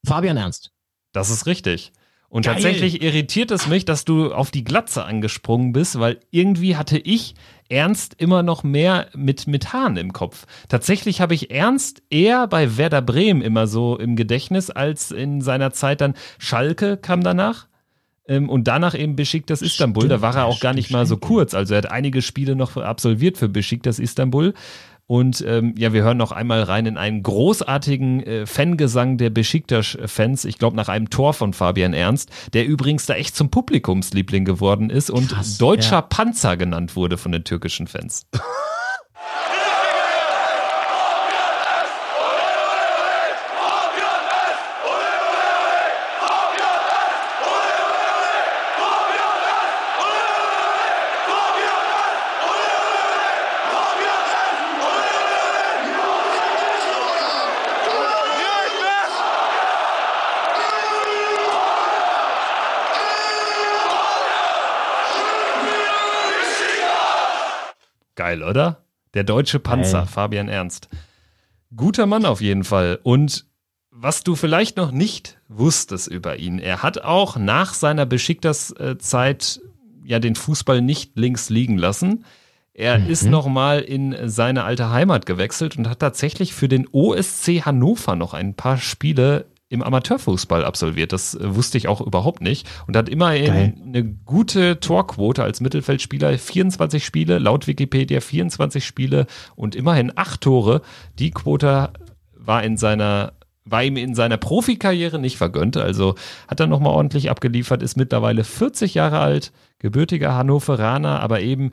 Fabian 0.06 0.38
Ernst. 0.38 0.72
Das 1.14 1.30
ist 1.30 1.46
richtig. 1.46 1.94
Und 2.34 2.46
Geil. 2.48 2.56
tatsächlich 2.56 3.04
irritiert 3.04 3.52
es 3.52 3.68
mich, 3.68 3.86
dass 3.86 4.06
du 4.06 4.34
auf 4.34 4.50
die 4.50 4.64
Glatze 4.64 5.06
angesprungen 5.06 5.72
bist, 5.72 6.00
weil 6.00 6.20
irgendwie 6.32 6.76
hatte 6.76 6.98
ich 6.98 7.36
Ernst 7.70 8.16
immer 8.18 8.42
noch 8.42 8.64
mehr 8.64 9.06
mit, 9.16 9.46
mit 9.46 9.72
Haaren 9.72 9.98
im 9.98 10.14
Kopf. 10.14 10.48
Tatsächlich 10.68 11.22
habe 11.22 11.36
ich 11.36 11.52
Ernst 11.52 12.02
eher 12.10 12.48
bei 12.48 12.76
Werder 12.76 13.04
Bremen 13.04 13.44
immer 13.44 13.68
so 13.68 14.00
im 14.00 14.16
Gedächtnis, 14.16 14.72
als 14.72 15.12
in 15.12 15.42
seiner 15.42 15.74
Zeit 15.74 16.02
dann 16.02 16.16
Schalke 16.40 16.98
kam 16.98 17.24
danach. 17.24 17.68
Ähm, 18.28 18.50
und 18.50 18.68
danach 18.68 18.98
eben 18.98 19.16
Besiktas 19.16 19.62
Istanbul. 19.62 20.06
Stimmt, 20.06 20.12
da 20.14 20.22
war 20.24 20.36
er 20.36 20.46
auch 20.46 20.60
gar 20.60 20.74
nicht 20.74 20.90
mal 20.90 21.06
so 21.06 21.18
kurz. 21.18 21.54
Also 21.54 21.76
er 21.76 21.80
hat 21.80 21.92
einige 21.92 22.24
Spiele 22.24 22.56
noch 22.56 22.78
absolviert 22.78 23.38
für 23.38 23.48
Besiktas 23.48 24.00
Istanbul. 24.00 24.56
Und 25.06 25.44
ähm, 25.46 25.76
ja, 25.78 25.92
wir 25.92 26.04
hören 26.04 26.18
noch 26.18 26.32
einmal 26.32 26.64
rein 26.64 26.86
in 26.86 26.98
einen 26.98 27.24
großartigen 27.24 28.24
äh, 28.24 28.46
Fangesang 28.46 29.18
der 29.18 29.30
Besiktas-Fans. 29.30 30.46
Ich 30.46 30.58
glaube, 30.58 30.78
nach 30.78 30.88
einem 30.88 31.10
Tor 31.10 31.34
von 31.34 31.54
Fabian 31.54 31.94
Ernst, 31.94 32.32
der 32.54 32.66
übrigens 32.66 33.06
da 33.06 33.16
echt 33.16 33.36
zum 33.36 33.50
Publikumsliebling 33.50 34.46
geworden 34.46 34.90
ist 34.90 35.10
und 35.10 35.30
Krass, 35.30 35.58
deutscher 35.58 35.98
ja. 35.98 36.02
Panzer 36.02 36.56
genannt 36.56 36.96
wurde 36.96 37.18
von 37.18 37.32
den 37.32 37.44
türkischen 37.44 37.88
Fans. 37.88 38.26
Geil, 68.34 68.50
oder? 68.50 68.84
Der 69.14 69.24
deutsche 69.24 69.60
Panzer, 69.60 70.00
Geil. 70.00 70.08
Fabian 70.08 70.50
Ernst. 70.50 70.90
Guter 71.76 72.08
Mann 72.08 72.26
auf 72.26 72.42
jeden 72.42 72.64
Fall. 72.64 73.00
Und 73.04 73.46
was 73.92 74.24
du 74.24 74.36
vielleicht 74.36 74.76
noch 74.76 74.92
nicht 74.92 75.40
wusstest 75.50 76.08
über 76.08 76.38
ihn, 76.38 76.58
er 76.58 76.82
hat 76.82 77.04
auch 77.04 77.38
nach 77.38 77.76
seiner 77.76 78.08
Beschickters-Zeit 78.08 79.62
ja 80.04 80.20
den 80.20 80.36
Fußball 80.36 80.82
nicht 80.82 81.12
links 81.16 81.52
liegen 81.52 81.78
lassen. 81.78 82.26
Er 82.74 82.98
mhm. 82.98 83.10
ist 83.10 83.26
nochmal 83.26 83.82
in 83.82 84.16
seine 84.28 84.64
alte 84.64 84.90
Heimat 84.90 85.28
gewechselt 85.28 85.78
und 85.78 85.88
hat 85.88 86.00
tatsächlich 86.00 86.56
für 86.56 86.68
den 86.68 86.88
OSC 86.92 87.62
Hannover 87.66 88.16
noch 88.16 88.34
ein 88.34 88.56
paar 88.56 88.80
Spiele 88.80 89.46
im 89.70 89.82
Amateurfußball 89.82 90.64
absolviert. 90.64 91.14
Das 91.14 91.36
äh, 91.36 91.56
wusste 91.56 91.78
ich 91.78 91.88
auch 91.88 92.02
überhaupt 92.02 92.42
nicht. 92.42 92.70
Und 92.88 92.96
hat 92.96 93.10
immerhin 93.10 93.48
Geil. 93.48 93.74
eine 93.86 94.04
gute 94.04 94.80
Torquote 94.80 95.44
als 95.44 95.62
Mittelfeldspieler. 95.62 96.38
24 96.38 97.04
Spiele, 97.04 97.40
laut 97.40 97.68
Wikipedia 97.68 98.22
24 98.22 98.86
Spiele 98.86 99.26
und 99.56 99.76
immerhin 99.76 100.12
acht 100.16 100.42
Tore. 100.42 100.82
Die 101.18 101.32
Quote 101.32 101.92
war 102.36 102.64
in 102.64 102.78
seiner 102.78 103.34
war 103.66 103.82
ihm 103.82 103.96
in 103.96 104.14
seiner 104.14 104.38
Profikarriere 104.38 105.20
nicht 105.20 105.38
vergönnt. 105.38 105.78
Also 105.78 106.16
hat 106.50 106.60
er 106.60 106.68
nochmal 106.68 106.94
ordentlich 106.94 107.30
abgeliefert, 107.30 107.82
ist 107.82 107.96
mittlerweile 107.96 108.44
40 108.44 108.94
Jahre 108.94 109.20
alt, 109.20 109.54
gebürtiger 109.80 110.36
Hannoveraner, 110.36 111.22
aber 111.22 111.40
eben 111.40 111.72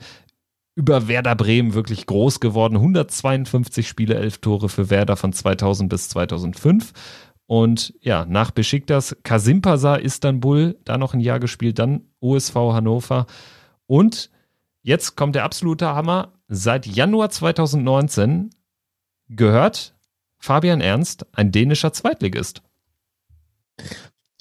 über 0.75 1.07
Werder 1.07 1.35
Bremen 1.35 1.73
wirklich 1.73 2.05
groß 2.05 2.39
geworden. 2.39 2.75
152 2.77 3.87
Spiele, 3.87 4.15
11 4.15 4.37
Tore 4.39 4.69
für 4.69 4.89
Werder 4.89 5.17
von 5.17 5.33
2000 5.33 5.89
bis 5.89 6.09
2005. 6.09 6.93
Und 7.51 7.93
ja, 7.99 8.23
nach 8.23 8.51
Besiktas 8.51 9.13
Kasimpasa 9.23 9.97
Istanbul, 9.97 10.79
da 10.85 10.97
noch 10.97 11.13
ein 11.13 11.19
Jahr 11.19 11.41
gespielt, 11.41 11.79
dann 11.79 12.05
USV 12.21 12.55
Hannover. 12.55 13.25
Und 13.87 14.31
jetzt 14.83 15.17
kommt 15.17 15.35
der 15.35 15.43
absolute 15.43 15.89
Hammer. 15.89 16.31
Seit 16.47 16.85
Januar 16.85 17.29
2019 17.29 18.51
gehört 19.27 19.93
Fabian 20.37 20.79
Ernst 20.79 21.25
ein 21.35 21.51
dänischer 21.51 21.91
Zweitligist. 21.91 22.61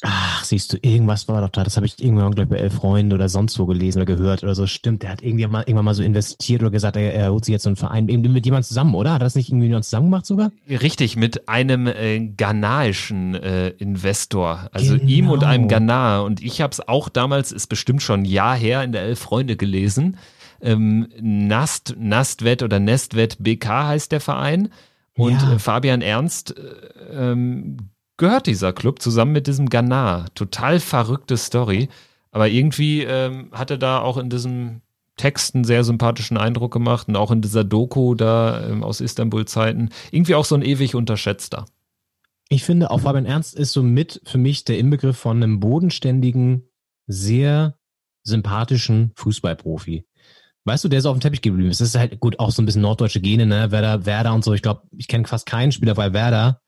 Ach, 0.02 0.44
siehst 0.44 0.72
du, 0.72 0.78
irgendwas 0.80 1.28
war 1.28 1.42
doch 1.42 1.50
da. 1.50 1.62
Das 1.62 1.76
habe 1.76 1.84
ich 1.84 2.02
irgendwann, 2.02 2.34
glaube 2.34 2.42
ich, 2.54 2.58
bei 2.58 2.62
Elf 2.62 2.74
Freunden 2.74 3.12
oder 3.12 3.28
sonst 3.28 3.58
wo 3.58 3.66
gelesen 3.66 3.98
oder 3.98 4.06
gehört 4.06 4.42
oder 4.42 4.54
so. 4.54 4.66
Stimmt, 4.66 5.02
der 5.02 5.10
hat 5.10 5.22
irgendwann 5.22 5.50
mal, 5.50 5.60
irgendwann 5.60 5.84
mal 5.84 5.94
so 5.94 6.02
investiert 6.02 6.62
oder 6.62 6.70
gesagt, 6.70 6.96
er, 6.96 7.12
er 7.12 7.30
holt 7.30 7.44
sich 7.44 7.52
jetzt 7.52 7.64
so 7.64 7.68
einen 7.68 7.76
Verein 7.76 8.08
eben 8.08 8.22
mit 8.32 8.46
jemandem 8.46 8.66
zusammen, 8.66 8.94
oder? 8.94 9.12
Hat 9.12 9.20
er 9.20 9.24
das 9.24 9.34
nicht 9.34 9.50
irgendwie 9.50 9.68
noch 9.68 9.82
zusammen 9.82 10.06
gemacht 10.06 10.24
sogar? 10.24 10.52
Richtig, 10.68 11.16
mit 11.16 11.48
einem 11.48 11.86
äh, 11.86 12.20
ghanaischen 12.20 13.34
äh, 13.34 13.68
Investor. 13.70 14.70
Also 14.72 14.96
genau. 14.96 15.10
ihm 15.10 15.30
und 15.30 15.44
einem 15.44 15.68
Ghana. 15.68 16.20
Und 16.20 16.42
ich 16.42 16.62
habe 16.62 16.72
es 16.72 16.86
auch 16.88 17.10
damals, 17.10 17.52
ist 17.52 17.66
bestimmt 17.66 18.02
schon 18.02 18.22
ein 18.22 18.24
Jahr 18.24 18.56
her, 18.56 18.82
in 18.82 18.92
der 18.92 19.02
Elf 19.02 19.18
Freunde 19.18 19.56
gelesen. 19.56 20.16
Ähm, 20.62 21.08
Nast, 21.20 21.94
Nastwet 21.98 22.62
oder 22.62 22.78
Nestwet 22.80 23.36
BK 23.38 23.88
heißt 23.88 24.12
der 24.12 24.20
Verein. 24.20 24.70
Und 25.14 25.42
ja. 25.42 25.54
äh, 25.54 25.58
Fabian 25.58 26.00
Ernst 26.00 26.56
äh, 26.56 27.32
ähm, 27.32 27.76
gehört 28.20 28.46
dieser 28.46 28.72
Club 28.72 29.02
zusammen 29.02 29.32
mit 29.32 29.46
diesem 29.46 29.68
Ghana. 29.68 30.26
Total 30.34 30.78
verrückte 30.78 31.36
Story. 31.36 31.88
Aber 32.30 32.48
irgendwie 32.48 33.02
ähm, 33.02 33.48
hat 33.50 33.72
er 33.72 33.78
da 33.78 34.00
auch 34.00 34.18
in 34.18 34.30
diesem 34.30 34.82
Text 35.16 35.54
einen 35.54 35.64
sehr 35.64 35.82
sympathischen 35.84 36.36
Eindruck 36.36 36.72
gemacht 36.72 37.08
und 37.08 37.16
auch 37.16 37.30
in 37.30 37.40
dieser 37.40 37.64
Doku 37.64 38.14
da 38.14 38.68
ähm, 38.68 38.84
aus 38.84 39.00
Istanbul-Zeiten. 39.00 39.88
Irgendwie 40.12 40.34
auch 40.34 40.44
so 40.44 40.54
ein 40.54 40.62
ewig 40.62 40.94
unterschätzter. 40.94 41.64
Ich 42.50 42.62
finde, 42.62 42.90
auch 42.90 43.00
Fabian 43.00 43.26
Ernst 43.26 43.54
ist 43.54 43.72
so 43.72 43.82
mit 43.82 44.20
für 44.24 44.38
mich 44.38 44.64
der 44.64 44.78
Inbegriff 44.78 45.16
von 45.16 45.42
einem 45.42 45.58
bodenständigen, 45.58 46.68
sehr 47.06 47.74
sympathischen 48.22 49.12
Fußballprofi. 49.16 50.04
Weißt 50.64 50.84
du, 50.84 50.88
der 50.88 50.98
ist 50.98 51.06
auf 51.06 51.16
dem 51.16 51.20
Teppich 51.20 51.42
geblieben. 51.42 51.70
Es 51.70 51.80
ist 51.80 51.96
halt 51.96 52.20
gut, 52.20 52.38
auch 52.38 52.50
so 52.50 52.60
ein 52.60 52.66
bisschen 52.66 52.82
norddeutsche 52.82 53.20
Gene, 53.20 53.46
ne? 53.46 53.70
Werder, 53.70 54.04
Werder 54.04 54.34
und 54.34 54.44
so. 54.44 54.52
Ich 54.52 54.62
glaube, 54.62 54.82
ich 54.96 55.08
kenne 55.08 55.26
fast 55.26 55.46
keinen 55.46 55.72
Spieler 55.72 55.94
bei 55.94 56.12
Werder, 56.12 56.60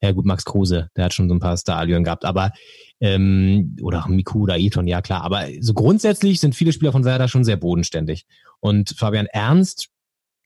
ja 0.00 0.12
gut, 0.12 0.26
Max 0.26 0.44
Kruse, 0.44 0.88
der 0.96 1.06
hat 1.06 1.14
schon 1.14 1.28
so 1.28 1.34
ein 1.34 1.40
paar 1.40 1.56
Stadien 1.56 2.04
gehabt, 2.04 2.24
aber 2.24 2.52
ähm, 3.00 3.76
oder 3.82 4.06
Miku 4.08 4.42
oder 4.42 4.58
Eton, 4.58 4.86
ja 4.86 5.02
klar. 5.02 5.22
Aber 5.22 5.46
so 5.60 5.74
grundsätzlich 5.74 6.40
sind 6.40 6.54
viele 6.54 6.72
Spieler 6.72 6.92
von 6.92 7.04
Werder 7.04 7.28
schon 7.28 7.44
sehr 7.44 7.56
bodenständig. 7.56 8.26
Und 8.60 8.90
Fabian 8.90 9.26
Ernst 9.26 9.88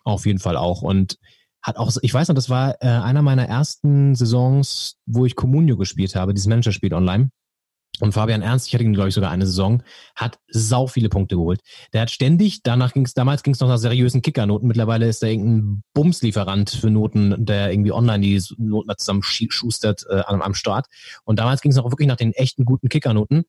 auf 0.05 0.27
jeden 0.27 0.39
Fall 0.39 0.57
auch. 0.57 0.83
Und 0.83 1.19
hat 1.62 1.77
auch, 1.77 1.93
ich 2.03 2.12
weiß 2.12 2.29
noch, 2.29 2.35
das 2.35 2.51
war 2.51 2.77
äh, 2.81 2.89
einer 2.89 3.23
meiner 3.23 3.47
ersten 3.47 4.15
Saisons, 4.15 4.97
wo 5.07 5.27
ich 5.27 5.37
Comunio 5.37 5.77
gespielt 5.77 6.16
habe, 6.16 6.35
dieses 6.35 6.49
Managerspiel 6.49 6.93
online. 6.93 7.31
Und 8.01 8.12
Fabian 8.12 8.43
Ernst, 8.43 8.69
ich 8.69 8.74
hatte 8.74 8.85
ihn, 8.85 8.94
glaube 8.94 9.10
ich, 9.10 9.14
sogar 9.14 9.31
eine 9.31 9.47
Saison, 9.47 9.82
hat 10.16 10.39
sau 10.48 10.86
viele 10.86 11.10
Punkte 11.10 11.36
geholt. 11.36 11.60
Der 11.93 12.02
hat 12.02 12.10
ständig, 12.10 12.62
danach 12.62 12.94
ging 12.94 13.05
es, 13.05 13.12
damals 13.12 13.43
ging 13.43 13.52
es 13.52 13.60
noch 13.60 13.69
nach 13.69 13.77
seriösen 13.77 14.23
Kickernoten. 14.23 14.66
Mittlerweile 14.66 15.06
ist 15.06 15.23
er 15.23 15.31
irgendein 15.31 15.82
Bumslieferant 15.93 16.70
für 16.70 16.90
Noten, 16.90 17.44
der 17.44 17.70
irgendwie 17.70 17.93
online 17.93 18.20
die 18.20 18.43
Noten 18.56 18.93
zusammen 18.97 19.23
schustert 19.23 20.05
äh, 20.09 20.23
am, 20.27 20.40
am 20.40 20.55
Start. 20.55 20.86
Und 21.24 21.39
damals 21.39 21.60
ging 21.60 21.70
es 21.70 21.78
auch 21.78 21.90
wirklich 21.90 22.09
nach 22.09 22.16
den 22.16 22.32
echten 22.32 22.64
guten 22.64 22.89
Kickernoten. 22.89 23.44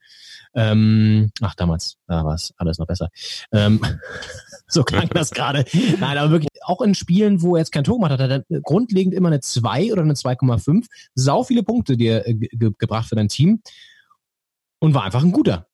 Ähm, 0.53 1.31
ach, 1.41 1.55
damals, 1.55 1.97
da 2.07 2.25
war 2.25 2.35
es 2.35 2.53
alles 2.57 2.77
noch 2.77 2.87
besser. 2.87 3.09
Ähm, 3.53 3.79
so 4.67 4.83
klang 4.83 5.09
das 5.09 5.31
gerade. 5.31 5.65
Nein, 5.99 6.17
aber 6.17 6.31
wirklich 6.31 6.49
auch 6.63 6.81
in 6.81 6.95
Spielen, 6.95 7.41
wo 7.41 7.55
er 7.55 7.59
jetzt 7.59 7.71
kein 7.71 7.85
Tor 7.85 7.95
gemacht 7.95 8.11
hat, 8.11 8.19
hat 8.19 8.45
er 8.49 8.61
grundlegend 8.61 9.13
immer 9.13 9.29
eine 9.29 9.39
2 9.39 9.93
oder 9.93 10.01
eine 10.01 10.13
2,5. 10.13 10.85
Sau 11.15 11.43
viele 11.43 11.63
Punkte 11.63 11.95
dir 11.95 12.27
äh, 12.27 12.33
ge 12.33 12.71
gebracht 12.77 13.07
für 13.07 13.15
dein 13.15 13.29
Team 13.29 13.61
und 14.83 14.93
war 14.93 15.03
einfach 15.03 15.23
ein 15.23 15.31
guter. 15.31 15.67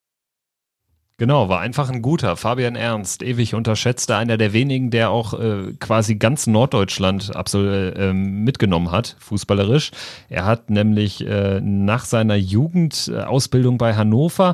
Genau, 1.17 1.49
war 1.49 1.61
einfach 1.61 1.89
ein 1.89 2.03
guter. 2.03 2.37
Fabian 2.37 2.75
Ernst, 2.75 3.23
ewig 3.23 3.55
unterschätzter, 3.55 4.17
einer 4.17 4.37
der 4.37 4.53
wenigen, 4.53 4.91
der 4.91 5.09
auch 5.09 5.33
äh, 5.33 5.73
quasi 5.79 6.17
ganz 6.17 6.45
Norddeutschland 6.45 7.35
absolut 7.35 7.97
äh, 7.97 8.13
mitgenommen 8.13 8.91
hat, 8.91 9.15
fußballerisch. 9.17 9.89
Er 10.29 10.45
hat 10.45 10.69
nämlich 10.69 11.25
äh, 11.25 11.59
nach 11.59 12.05
seiner 12.05 12.35
Jugendausbildung 12.35 13.79
bei 13.79 13.95
Hannover 13.95 14.53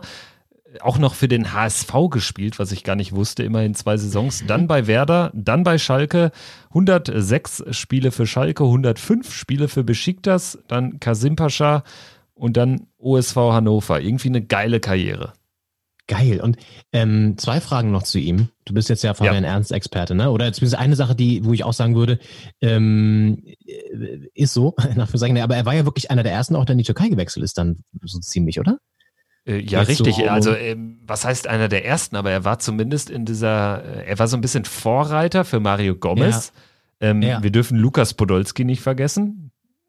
auch 0.80 1.00
noch 1.00 1.16
für 1.16 1.28
den 1.28 1.52
HSV 1.52 1.94
gespielt, 2.10 2.58
was 2.58 2.72
ich 2.72 2.86
gar 2.86 2.96
nicht 2.96 3.14
wusste, 3.14 3.44
immerhin 3.44 3.76
zwei 3.76 3.98
Saisons. 3.98 4.46
Dann 4.48 4.68
bei 4.68 4.88
Werder, 4.88 5.32
dann 5.34 5.64
bei 5.64 5.78
Schalke, 5.78 6.32
106 6.70 7.66
Spiele 7.72 8.12
für 8.12 8.26
Schalke, 8.26 8.64
105 8.64 9.34
Spiele 9.34 9.68
für 9.68 9.84
Besiktas, 9.84 10.60
dann 10.70 11.00
Kasim 11.02 11.36
Pascha, 11.36 11.84
und 12.36 12.58
dann 12.58 12.88
OSV 12.98 13.36
Hannover. 13.36 14.00
Irgendwie 14.02 14.30
eine 14.30 14.42
geile 14.44 14.80
Karriere. 14.80 15.34
Geil. 16.08 16.40
Und 16.40 16.58
ähm, 16.92 17.36
zwei 17.38 17.60
Fragen 17.60 17.90
noch 17.92 18.04
zu 18.04 18.20
ihm. 18.20 18.50
Du 18.66 18.76
bist 18.76 18.90
jetzt 18.90 19.04
ja 19.04 19.16
Fabian 19.16 19.44
ja. 19.44 19.50
Ernst-Experte, 19.50 20.14
ne? 20.14 20.30
Oder 20.30 20.54
zumindest 20.54 20.80
eine 20.80 20.96
Sache, 20.96 21.16
die, 21.16 21.44
wo 21.44 21.54
ich 21.54 21.64
auch 21.64 21.74
sagen 21.74 21.96
würde, 21.96 22.20
ähm, 22.62 23.42
ist 24.36 24.54
so, 24.54 24.76
nach 24.96 25.10
sagen, 25.16 25.40
aber 25.42 25.56
er 25.56 25.66
war 25.66 25.74
ja 25.74 25.86
wirklich 25.86 26.12
einer 26.12 26.22
der 26.22 26.32
ersten, 26.32 26.56
auch 26.56 26.66
der 26.66 26.74
in 26.74 26.80
die 26.80 26.84
Türkei 26.84 27.10
gewechselt 27.10 27.44
ist, 27.44 27.58
dann 27.58 27.78
so 28.04 28.20
ziemlich, 28.20 28.60
oder? 28.60 28.78
Äh, 29.48 29.62
ja, 29.62 29.80
Jetzt 29.80 29.90
richtig. 29.90 30.16
So 30.18 30.26
also, 30.26 30.54
ähm, 30.54 31.00
was 31.06 31.26
heißt 31.26 31.48
einer 31.48 31.70
der 31.70 31.86
ersten? 31.86 32.16
Aber 32.16 32.30
er 32.30 32.44
war 32.44 32.60
zumindest 32.60 33.10
in 33.10 33.26
dieser, 33.26 33.84
äh, 33.84 34.06
er 34.06 34.20
war 34.20 34.28
so 34.28 34.38
ein 34.38 34.42
bisschen 34.42 34.66
Vorreiter 34.66 35.44
für 35.44 35.60
Mario 35.60 35.96
Gomez. 35.96 36.52
Ja. 37.02 37.10
Ähm, 37.10 37.22
ja. 37.24 37.42
Wir 37.42 37.52
dürfen 37.52 37.78
Lukas 37.78 38.14
Podolski 38.14 38.64
nicht 38.64 38.82
vergessen, 38.82 39.45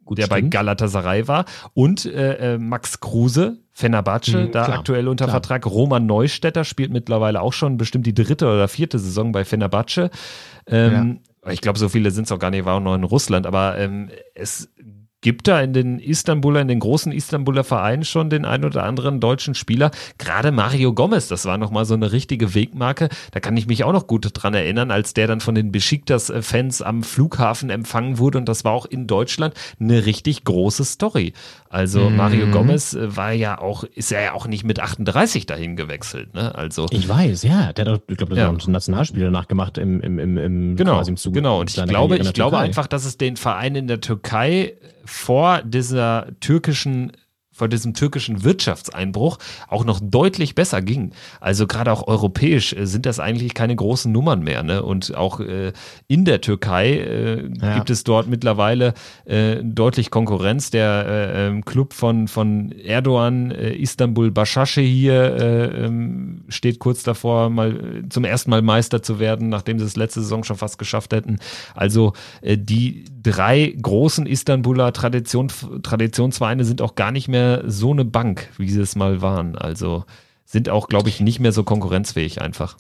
Gut, 0.07 0.19
der 0.19 0.24
stimmt. 0.24 0.43
bei 0.45 0.49
Galatasaray 0.49 1.28
war. 1.28 1.45
Und 1.74 2.07
äh, 2.07 2.55
äh 2.55 2.59
Max 2.59 3.01
Kruse, 3.01 3.59
Fenerbahce, 3.73 4.39
mhm, 4.39 4.53
da 4.53 4.65
klar, 4.65 4.78
aktuell 4.78 5.09
unter 5.09 5.27
klar. 5.27 5.35
Vertrag. 5.35 5.66
Roman 5.66 6.07
Neustädter 6.07 6.65
spielt 6.65 6.91
mittlerweile 6.91 7.43
auch 7.43 7.53
schon 7.53 7.77
bestimmt 7.77 8.07
die 8.07 8.15
dritte 8.15 8.47
oder 8.47 8.69
vierte 8.69 8.99
Saison 8.99 9.33
bei 9.33 9.45
Fenerbahce. 9.45 10.11
Ähm, 10.66 11.20
ja. 11.45 11.53
Ich 11.53 11.61
glaube, 11.61 11.78
so 11.78 11.89
viele 11.89 12.11
sind 12.11 12.24
es 12.24 12.33
auch 12.33 12.39
gar 12.39 12.51
nicht, 12.51 12.65
war 12.65 12.77
auch 12.77 12.81
noch 12.81 12.95
in 12.95 13.05
Russland, 13.05 13.47
aber 13.47 13.77
ähm, 13.78 14.09
es 14.35 14.73
gibt 15.27 15.48
da 15.48 15.61
in 15.61 15.73
den 15.73 15.98
Istanbuler, 15.98 16.61
in 16.61 16.69
den 16.69 16.78
großen 16.78 17.11
Istanbuler 17.11 17.65
Vereinen 17.65 18.05
schon 18.05 18.31
den 18.31 18.44
ein 18.44 18.65
oder 18.65 18.85
anderen 18.85 19.19
deutschen 19.19 19.57
Spieler. 19.57 19.90
Gerade 20.19 20.53
Mario 20.53 20.94
Gomez, 20.94 21.27
das 21.27 21.47
war 21.47 21.59
nochmal 21.59 21.85
so 21.85 21.94
eine 21.94 22.12
richtige 22.12 22.55
Wegmarke. 22.55 23.09
Da 23.32 23.40
kann 23.40 23.57
ich 23.57 23.66
mich 23.66 23.82
auch 23.82 23.93
noch 23.93 24.07
gut 24.07 24.31
dran 24.32 24.55
erinnern, 24.55 24.93
als 24.93 25.15
der 25.15 25.27
dann 25.27 25.40
von 25.40 25.57
den 25.57 25.73
Besiktas-Fans 25.73 26.81
am 26.81 27.03
Flughafen 27.03 27.70
empfangen 27.70 28.19
wurde. 28.19 28.39
Und 28.39 28.48
das 28.48 28.65
war 28.65 28.70
auch 28.70 28.86
in 28.86 29.09
Deutschland 29.09 29.55
eine 29.81 30.07
richtig 30.07 30.44
große 30.44 30.85
Story. 30.85 31.32
Also 31.70 32.09
mhm. 32.09 32.16
Mario 32.16 32.47
Gomez 32.47 32.94
äh, 32.94 33.16
war 33.16 33.32
ja 33.32 33.61
auch, 33.61 33.82
ist 33.82 34.12
ja 34.12 34.32
auch 34.32 34.47
nicht 34.47 34.62
mit 34.62 34.78
38 34.78 35.47
dahin 35.47 35.74
gewechselt. 35.74 36.35
Ne? 36.35 36.55
Also, 36.55 36.86
ich 36.90 37.09
weiß, 37.09 37.43
ja. 37.43 37.73
Der 37.73 37.85
hat, 37.86 38.03
ich 38.07 38.16
glaube, 38.16 38.36
das 38.36 38.44
ja. 38.44 38.53
hat 38.53 38.65
ein 38.65 38.70
Nationalspiel 38.70 39.24
danach 39.24 39.48
gemacht 39.48 39.77
im, 39.77 40.01
im, 40.03 40.20
im, 40.20 40.39
im 40.39 40.77
genau, 40.77 40.98
quasi 40.98 41.11
im 41.11 41.16
Zug. 41.16 41.35
Genau, 41.35 41.59
und 41.59 41.77
ich 41.77 41.85
glaube, 41.85 42.16
ich 42.16 42.32
glaube 42.32 42.59
einfach, 42.59 42.86
dass 42.86 43.05
es 43.05 43.19
den 43.19 43.36
Verein 43.36 43.74
in 43.74 43.89
der 43.89 44.01
Türkei 44.01 44.74
vor 45.07 45.62
dieser 45.62 46.28
türkischen 46.41 47.12
vor 47.57 47.69
diesem 47.69 47.95
türkischen 47.95 48.45
Wirtschaftseinbruch 48.45 49.39
auch 49.69 49.85
noch 49.85 49.99
deutlich 50.03 50.55
besser 50.55 50.83
ging. 50.83 51.12
Also 51.41 51.66
gerade 51.66 51.91
auch 51.91 52.07
europäisch 52.07 52.74
äh, 52.74 52.87
sind 52.87 53.07
das 53.07 53.19
eigentlich 53.19 53.55
keine 53.55 53.74
großen 53.74 54.12
Nummern 54.12 54.43
mehr. 54.43 54.62
Ne? 54.62 54.83
Und 54.83 55.15
auch 55.15 55.41
äh, 55.41 55.73
in 56.07 56.27
der 56.27 56.43
Türkei 56.43 56.93
äh, 56.93 57.51
ja. 57.59 57.77
gibt 57.77 57.89
es 57.89 58.05
dort 58.05 58.28
mittlerweile 58.28 58.93
äh, 59.24 59.57
deutlich 59.65 60.11
Konkurrenz. 60.11 60.70
Der 60.70 61.07
äh, 61.09 61.47
ähm, 61.47 61.65
Club 61.65 61.95
von, 61.95 62.28
von 62.28 62.73
Erdogan, 62.73 63.51
äh, 63.53 63.73
Istanbul 63.73 64.31
Başakşehir 64.33 64.87
hier, 64.87 65.73
ähm, 65.74 66.45
steht 66.49 66.78
kurz 66.78 67.05
davor, 67.05 67.49
mal 67.49 68.05
zum 68.11 68.24
ersten 68.24 68.51
Mal 68.51 68.61
Meister 68.61 69.03
zu 69.03 69.19
werden, 69.19 69.49
nachdem 69.49 69.78
sie 69.78 69.87
es 69.87 69.97
letzte 69.97 70.20
Saison 70.20 70.45
schon 70.45 70.57
fast 70.57 70.78
geschafft 70.78 71.15
hätten. 71.15 71.39
Also 71.74 72.12
die 72.43 73.05
drei 73.27 73.74
großen 73.81 74.27
Istanbuler 74.27 74.93
Tradition, 74.93 75.48
Traditionsvereine 75.82 76.65
sind 76.65 76.81
auch 76.81 76.94
gar 76.94 77.11
nicht 77.11 77.27
mehr 77.27 77.65
so 77.66 77.90
eine 77.90 78.05
Bank, 78.05 78.51
wie 78.57 78.70
sie 78.70 78.81
es 78.81 78.94
mal 78.94 79.20
waren. 79.20 79.57
Also 79.57 80.05
sind 80.44 80.69
auch, 80.69 80.89
glaube 80.89 81.09
ich, 81.09 81.20
nicht 81.20 81.40
mehr 81.40 81.53
so 81.53 81.65
konkurrenzfähig 81.65 82.40
einfach. 82.40 82.77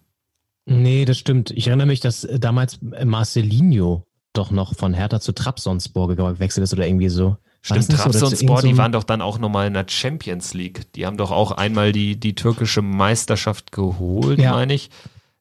Nee, 0.66 1.04
das 1.04 1.18
stimmt. 1.18 1.50
Ich 1.50 1.66
erinnere 1.66 1.88
mich, 1.88 2.00
dass 2.00 2.26
damals 2.38 2.78
Marcelinho 2.80 4.04
doch 4.32 4.50
noch 4.50 4.76
von 4.76 4.94
Hertha 4.94 5.20
zu 5.20 5.32
Trabzonspor 5.32 6.08
gewechselt 6.14 6.62
ist 6.62 6.72
oder 6.72 6.86
irgendwie 6.86 7.08
so. 7.08 7.36
Stimmt, 7.62 7.90
Trabzonspor, 7.90 8.60
so 8.60 8.68
die 8.68 8.78
waren 8.78 8.92
doch 8.92 9.02
dann 9.02 9.20
auch 9.20 9.38
nochmal 9.38 9.66
in 9.66 9.74
der 9.74 9.86
Champions 9.88 10.54
League. 10.54 10.92
Die 10.92 11.06
haben 11.06 11.16
doch 11.16 11.32
auch 11.32 11.50
einmal 11.50 11.90
die, 11.90 12.14
die 12.14 12.36
türkische 12.36 12.82
Meisterschaft 12.82 13.72
geholt, 13.72 14.38
ja. 14.38 14.52
meine 14.52 14.74
ich. 14.74 14.90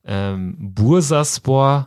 Ähm, 0.03 0.56
Bursaspor 0.60 1.86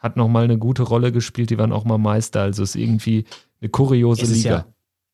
hat 0.00 0.16
nochmal 0.16 0.44
eine 0.44 0.58
gute 0.58 0.82
Rolle 0.82 1.12
gespielt, 1.12 1.50
die 1.50 1.58
waren 1.58 1.72
auch 1.72 1.84
mal 1.84 1.98
Meister. 1.98 2.40
Also 2.40 2.62
ist 2.62 2.74
irgendwie 2.74 3.24
eine 3.60 3.68
kuriose 3.70 4.24
Liga. 4.24 4.66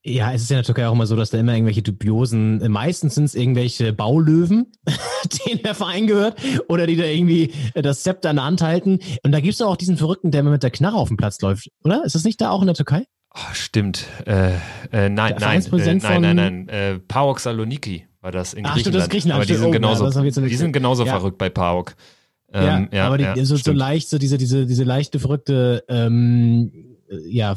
Ja, 0.08 0.32
es 0.32 0.42
ist 0.42 0.50
ja 0.50 0.56
in 0.56 0.58
der 0.58 0.66
Türkei 0.66 0.86
auch 0.86 0.92
immer 0.92 1.08
so, 1.08 1.16
dass 1.16 1.30
da 1.30 1.38
immer 1.38 1.52
irgendwelche 1.52 1.82
dubiosen, 1.82 2.60
äh, 2.60 2.68
meistens 2.68 3.16
sind 3.16 3.24
es 3.24 3.34
irgendwelche 3.34 3.92
Baulöwen, 3.92 4.70
denen 5.46 5.62
der 5.64 5.74
Verein 5.74 6.06
gehört, 6.06 6.38
oder 6.68 6.86
die 6.86 6.94
da 6.94 7.02
irgendwie 7.02 7.50
äh, 7.74 7.82
das 7.82 8.04
Zepter 8.04 8.30
in 8.30 8.36
der 8.36 8.44
Hand 8.44 8.62
halten. 8.62 9.00
Und 9.24 9.32
da 9.32 9.40
gibt 9.40 9.54
es 9.54 9.60
auch 9.60 9.74
diesen 9.74 9.96
Verrückten, 9.96 10.30
der 10.30 10.42
immer 10.42 10.52
mit 10.52 10.62
der 10.62 10.70
Knarre 10.70 10.94
auf 10.94 11.08
dem 11.08 11.16
Platz 11.16 11.40
läuft, 11.40 11.70
oder? 11.82 12.04
Ist 12.04 12.14
das 12.14 12.22
nicht 12.22 12.40
da 12.40 12.50
auch 12.50 12.60
in 12.60 12.66
der 12.66 12.76
Türkei? 12.76 13.04
Oh, 13.34 13.52
stimmt. 13.52 14.06
Äh, 14.26 14.52
äh, 14.92 15.08
nein, 15.08 15.34
nein, 15.40 15.64
äh, 15.64 15.94
nein, 15.96 16.22
nein, 16.22 16.36
nein. 16.36 16.68
Äh, 16.68 16.98
Paok 17.00 17.40
Saloniki 17.40 18.06
war 18.20 18.30
das 18.30 18.54
in 18.54 18.64
Ach, 18.64 18.74
Griechenland. 18.74 19.02
Das 19.02 19.08
Griechenland. 19.10 19.38
Aber 19.38 19.46
die 19.46 19.54
sind 19.54 19.72
genauso, 19.72 20.06
oh, 20.06 20.08
ja, 20.08 20.22
die 20.22 20.56
sind 20.56 20.72
genauso 20.72 21.04
ja. 21.04 21.12
verrückt 21.12 21.36
bei 21.36 21.50
Paok. 21.50 21.96
Ähm, 22.56 22.88
ja, 22.90 22.98
ja, 22.98 23.06
aber 23.06 23.18
die, 23.18 23.24
ja, 23.24 23.44
so, 23.44 23.56
so 23.56 23.72
leicht, 23.72 24.08
so 24.08 24.18
diese, 24.18 24.38
diese, 24.38 24.66
diese 24.66 24.84
leichte, 24.84 25.20
verrückte, 25.20 25.84
ähm, 25.88 26.72
ja, 27.26 27.54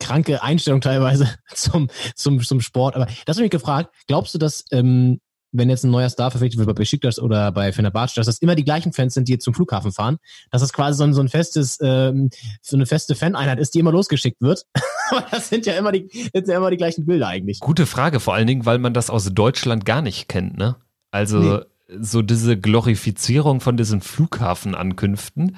kranke 0.00 0.42
Einstellung 0.42 0.80
teilweise 0.80 1.28
zum, 1.54 1.88
zum, 2.16 2.40
zum 2.40 2.60
Sport. 2.60 2.96
Aber 2.96 3.06
das 3.06 3.36
habe 3.36 3.46
ich 3.46 3.52
mich 3.52 3.60
gefragt, 3.60 3.94
glaubst 4.08 4.34
du, 4.34 4.38
dass 4.38 4.64
ähm, 4.72 5.20
wenn 5.52 5.70
jetzt 5.70 5.84
ein 5.84 5.92
neuer 5.92 6.08
Star 6.08 6.32
verpflichtet 6.32 6.58
wird 6.58 6.66
bei 6.66 6.72
Besiktas 6.72 7.20
oder 7.20 7.52
bei 7.52 7.72
Fenerbahce, 7.72 8.16
dass 8.16 8.26
das 8.26 8.38
immer 8.38 8.56
die 8.56 8.64
gleichen 8.64 8.92
Fans 8.92 9.14
sind, 9.14 9.28
die 9.28 9.32
jetzt 9.32 9.44
zum 9.44 9.54
Flughafen 9.54 9.92
fahren, 9.92 10.18
dass 10.50 10.62
das 10.62 10.72
quasi 10.72 10.98
so 10.98 11.04
ein, 11.04 11.14
so 11.14 11.20
ein 11.20 11.28
festes, 11.28 11.78
ähm, 11.80 12.30
so 12.60 12.76
eine 12.76 12.86
feste 12.86 13.14
Faneinheit 13.14 13.60
ist, 13.60 13.74
die 13.74 13.78
immer 13.78 13.92
losgeschickt 13.92 14.40
wird. 14.40 14.66
Aber 15.10 15.24
das 15.30 15.48
sind 15.48 15.64
ja 15.66 15.74
immer 15.74 15.92
die, 15.92 16.08
sind 16.10 16.48
ja 16.48 16.56
immer 16.56 16.70
die 16.70 16.76
gleichen 16.76 17.06
Bilder 17.06 17.28
eigentlich. 17.28 17.60
Gute 17.60 17.86
Frage, 17.86 18.18
vor 18.18 18.34
allen 18.34 18.48
Dingen, 18.48 18.66
weil 18.66 18.78
man 18.78 18.94
das 18.94 19.10
aus 19.10 19.32
Deutschland 19.32 19.84
gar 19.84 20.02
nicht 20.02 20.28
kennt, 20.28 20.56
ne? 20.56 20.76
Also 21.12 21.38
nee. 21.38 21.60
So 22.00 22.22
diese 22.22 22.58
Glorifizierung 22.58 23.60
von 23.60 23.76
diesen 23.76 24.00
Flughafenankünften 24.00 25.56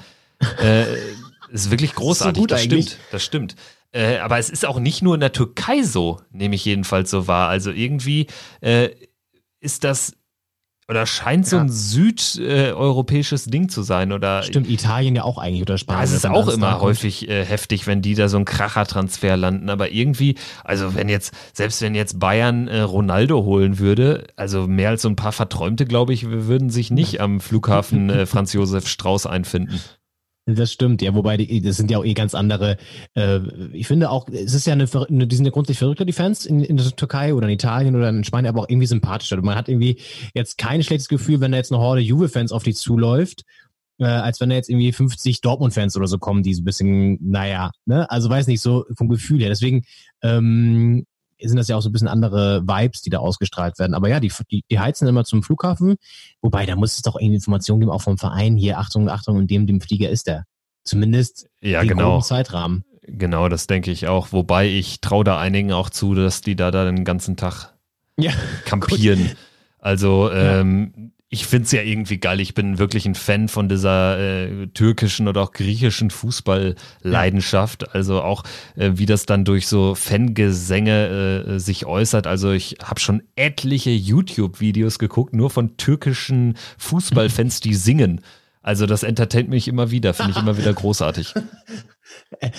äh, 0.63 0.85
ist 1.51 1.71
wirklich 1.71 1.95
großartig. 1.95 2.37
Ist 2.37 2.43
so 2.43 2.47
das 2.47 2.63
eigentlich. 2.63 2.87
stimmt, 2.87 3.01
das 3.11 3.25
stimmt. 3.25 3.57
Äh, 3.93 4.19
aber 4.19 4.39
es 4.39 4.51
ist 4.51 4.67
auch 4.67 4.79
nicht 4.79 5.03
nur 5.03 5.15
in 5.15 5.21
der 5.21 5.33
Türkei 5.33 5.83
so, 5.83 6.21
nehme 6.31 6.55
ich 6.55 6.65
jedenfalls 6.65 7.11
so 7.11 7.27
wahr. 7.29 7.49
Also 7.49 7.71
irgendwie 7.71 8.27
äh, 8.61 8.91
ist 9.61 9.85
das 9.85 10.17
oder 10.89 11.05
scheint 11.05 11.47
so 11.47 11.57
ein 11.57 11.69
südeuropäisches 11.69 13.47
äh, 13.47 13.51
Ding 13.51 13.69
zu 13.69 13.83
sein 13.83 14.13
oder 14.13 14.45
stimmt 14.45 14.71
Italien 14.71 15.17
ja 15.17 15.25
auch 15.25 15.39
eigentlich 15.39 15.63
oder 15.63 15.79
Spanien. 15.79 16.01
Ja, 16.01 16.05
es 16.05 16.13
ist 16.13 16.27
auch 16.27 16.49
immer 16.49 16.81
häufig 16.81 17.29
äh, 17.29 17.45
heftig, 17.45 17.87
wenn 17.89 18.03
die 18.03 18.15
da 18.15 18.29
so 18.29 18.37
einen 18.37 18.45
Kracher-Transfer 18.45 19.37
landen, 19.37 19.69
aber 19.69 19.91
irgendwie, 19.91 20.37
also 20.63 20.95
wenn 20.95 21.09
jetzt 21.09 21.35
selbst 21.53 21.83
wenn 21.83 21.97
jetzt 21.97 22.21
Bayern 22.21 22.69
äh, 22.69 22.81
Ronaldo 22.81 23.43
holen 23.43 23.81
würde, 23.81 24.29
also 24.37 24.69
mehr 24.69 24.91
als 24.91 25.03
so 25.03 25.09
ein 25.09 25.17
paar 25.17 25.33
Verträumte, 25.33 25.87
glaube 25.87 26.13
ich, 26.13 26.31
würden 26.31 26.71
sich 26.71 26.93
nicht 26.93 27.21
am 27.21 27.41
Flughafen 27.41 28.09
äh, 28.09 28.27
Franz 28.27 28.53
Josef 28.53 28.87
Strauß 28.87 29.27
einfinden. 29.27 29.81
Das 30.49 30.73
stimmt, 30.73 31.03
ja, 31.03 31.13
wobei 31.13 31.37
die, 31.37 31.61
das 31.61 31.77
sind 31.77 31.91
ja 31.91 31.99
auch 31.99 32.05
eh 32.05 32.15
ganz 32.15 32.33
andere. 32.33 32.77
Äh, 33.15 33.41
ich 33.73 33.89
finde 33.89 34.11
auch, 34.11 34.29
es 34.29 34.55
ist 34.55 34.65
ja 34.65 34.75
eine, 34.75 34.87
eine 35.09 35.27
die 35.27 35.35
sind 35.35 35.45
ja 35.45 35.51
grundsätzlich 35.51 35.81
verrückter, 35.81 36.05
die 36.05 36.13
Fans 36.13 36.47
in, 36.47 36.63
in 36.63 36.77
der 36.77 36.87
Türkei 36.95 37.35
oder 37.35 37.49
in 37.49 37.55
Italien 37.55 37.97
oder 37.97 38.09
in 38.09 38.23
Spanien, 38.23 38.51
aber 38.51 38.63
auch 38.63 38.69
irgendwie 38.69 38.87
sympathischer. 38.87 39.43
Man 39.43 39.57
hat 39.57 39.69
irgendwie 39.69 40.01
jetzt 40.35 40.57
kein 40.57 40.85
schlechtes 40.85 41.09
Gefühl, 41.09 41.41
wenn 41.41 41.51
da 41.51 41.59
jetzt 41.59 41.73
eine 41.73 41.81
Horde 41.81 42.01
Juve-Fans 42.01 42.53
auf 42.53 42.63
die 42.63 42.75
zuläuft, 42.75 43.43
äh, 43.99 44.05
als 44.05 44.41
wenn 44.41 44.51
da 44.51 44.55
jetzt 44.55 44.71
irgendwie 44.71 44.93
50 44.93 45.41
Dortmund-Fans 45.41 45.97
oder 45.97 46.07
so 46.07 46.19
kommen, 46.19 46.45
die 46.45 46.55
so 46.55 46.63
ein 46.63 46.65
bisschen, 46.65 47.19
naja, 47.21 47.73
ne, 47.85 48.09
also 48.09 48.31
weiß 48.31 48.47
nicht, 48.47 48.61
so 48.61 48.85
vom 48.97 49.09
Gefühl 49.09 49.41
her. 49.41 49.49
Deswegen 49.49 49.85
ähm, 50.23 51.07
sind 51.39 51.57
das 51.57 51.69
ja 51.69 51.77
auch 51.77 51.83
so 51.83 51.89
ein 51.89 51.93
bisschen 51.93 52.09
andere 52.09 52.63
Vibes, 52.63 53.03
die 53.03 53.11
da 53.11 53.19
ausgestrahlt 53.19 53.79
werden. 53.79 53.95
Aber 53.95 54.09
ja, 54.09 54.21
die, 54.21 54.33
die, 54.51 54.65
die 54.71 54.79
heizen 54.79 55.07
immer 55.07 55.25
zum 55.25 55.43
Flughafen. 55.43 55.97
Wobei, 56.41 56.67
da 56.67 56.77
muss 56.77 56.95
es 56.95 57.03
doch 57.03 57.17
irgendwie 57.17 57.37
Informationen 57.37 57.81
geben, 57.81 57.93
auch 57.93 58.03
vom 58.03 58.19
Verein 58.19 58.57
hier, 58.57 58.79
Achtung, 58.79 59.09
Achtung, 59.09 59.41
in 59.41 59.47
dem, 59.47 59.67
dem 59.67 59.81
Flieger 59.81 60.11
ist 60.11 60.27
der. 60.27 60.45
Zumindest 60.85 61.49
ja, 61.61 61.83
genau. 61.83 62.21
Zeitrahmen. 62.21 62.85
Genau, 63.03 63.49
das 63.49 63.67
denke 63.67 63.91
ich 63.91 64.09
auch. 64.09 64.33
Wobei 64.33 64.69
ich 64.69 65.01
traue 65.01 65.25
da 65.25 65.39
einigen 65.39 65.73
auch 65.73 65.91
zu, 65.91 66.15
dass 66.15 66.41
die 66.41 66.57
da, 66.57 66.71
da 66.71 66.85
den 66.85 67.05
ganzen 67.05 67.37
Tag 67.37 67.75
ja, 68.19 68.33
kampieren. 68.65 69.29
Gut. 69.29 69.37
Also 69.79 70.31
ähm, 70.33 71.13
ich 71.29 71.47
finde 71.47 71.65
es 71.65 71.73
ja 71.73 71.83
irgendwie 71.83 72.19
geil. 72.19 72.41
Ich 72.41 72.55
bin 72.55 72.79
wirklich 72.79 73.05
ein 73.05 73.17
Fan 73.17 73.49
von 73.49 73.69
dieser 73.69 74.19
äh, 74.19 74.69
türkischen 74.69 75.27
oder 75.27 75.43
auch 75.43 75.51
griechischen 75.51 76.11
Fußballleidenschaft. 76.11 77.83
Ja. 77.83 77.89
Also 77.89 78.23
auch, 78.23 78.45
äh, 78.77 78.93
wie 78.95 79.07
das 79.07 79.27
dann 79.27 79.45
durch 79.45 79.67
so 79.67 79.97
Fangesänge 79.97 81.45
äh, 81.47 81.59
sich 81.59 81.85
äußert. 81.85 82.29
Also 82.29 82.53
ich 82.53 82.77
habe 82.83 83.01
schon 83.01 83.23
etliche 83.35 83.91
YouTube-Videos 83.91 85.01
geguckt, 85.01 85.35
nur 85.35 85.51
von 85.51 85.77
türkischen 85.77 86.57
Fußballfans, 86.79 87.59
die 87.61 87.75
singen. 87.75 88.21
Also 88.67 88.87
das 88.87 89.05
entertaint 89.05 89.49
mich 89.49 89.69
immer 89.69 89.93
wieder, 89.93 90.13
finde 90.13 90.33
ich 90.33 90.39
immer 90.39 90.59
wieder 90.59 90.73
großartig. 90.75 91.35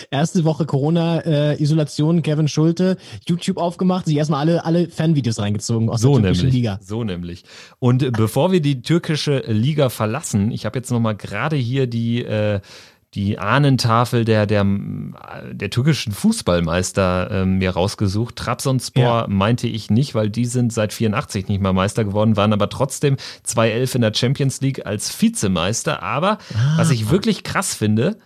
Erste 0.09 0.45
Woche 0.45 0.65
Corona-Isolation, 0.65 2.19
äh, 2.19 2.21
Kevin 2.21 2.47
Schulte, 2.47 2.95
YouTube 3.27 3.57
aufgemacht, 3.57 4.05
sich 4.05 4.15
erstmal 4.15 4.39
alle, 4.39 4.63
alle 4.63 4.87
Fanvideos 4.87 5.37
reingezogen 5.37 5.89
aus 5.89 5.99
so 5.99 6.13
der 6.13 6.21
türkischen 6.21 6.45
nämlich, 6.45 6.55
Liga. 6.55 6.79
So 6.81 7.03
nämlich. 7.03 7.43
Und 7.79 8.09
bevor 8.13 8.53
wir 8.53 8.61
die 8.61 8.81
türkische 8.81 9.39
Liga 9.47 9.89
verlassen, 9.89 10.51
ich 10.51 10.65
habe 10.65 10.79
jetzt 10.79 10.91
nochmal 10.91 11.17
gerade 11.17 11.57
hier 11.57 11.87
die 11.87 12.23
äh, 12.23 12.61
die 13.17 13.39
Ahnentafel 13.39 14.25
der, 14.25 14.45
der, 14.45 14.63
der 15.51 15.71
türkischen 15.71 16.13
Fußballmeister 16.13 17.31
äh, 17.31 17.45
mir 17.45 17.71
rausgesucht. 17.71 18.35
Trabzonspor 18.35 19.03
ja. 19.03 19.25
meinte 19.27 19.67
ich 19.67 19.89
nicht, 19.89 20.13
weil 20.13 20.29
die 20.29 20.45
sind 20.45 20.71
seit 20.71 20.93
84 20.93 21.47
nicht 21.47 21.59
mal 21.59 21.73
Meister 21.73 22.03
geworden, 22.03 22.37
waren 22.37 22.53
aber 22.53 22.69
trotzdem 22.69 23.17
2-11 23.43 23.95
in 23.95 24.01
der 24.01 24.13
Champions 24.13 24.61
League 24.61 24.85
als 24.85 25.19
Vizemeister. 25.19 26.03
Aber 26.03 26.37
ah. 26.53 26.77
was 26.77 26.91
ich 26.91 27.09
wirklich 27.09 27.41
krass 27.43 27.73
finde, 27.73 28.19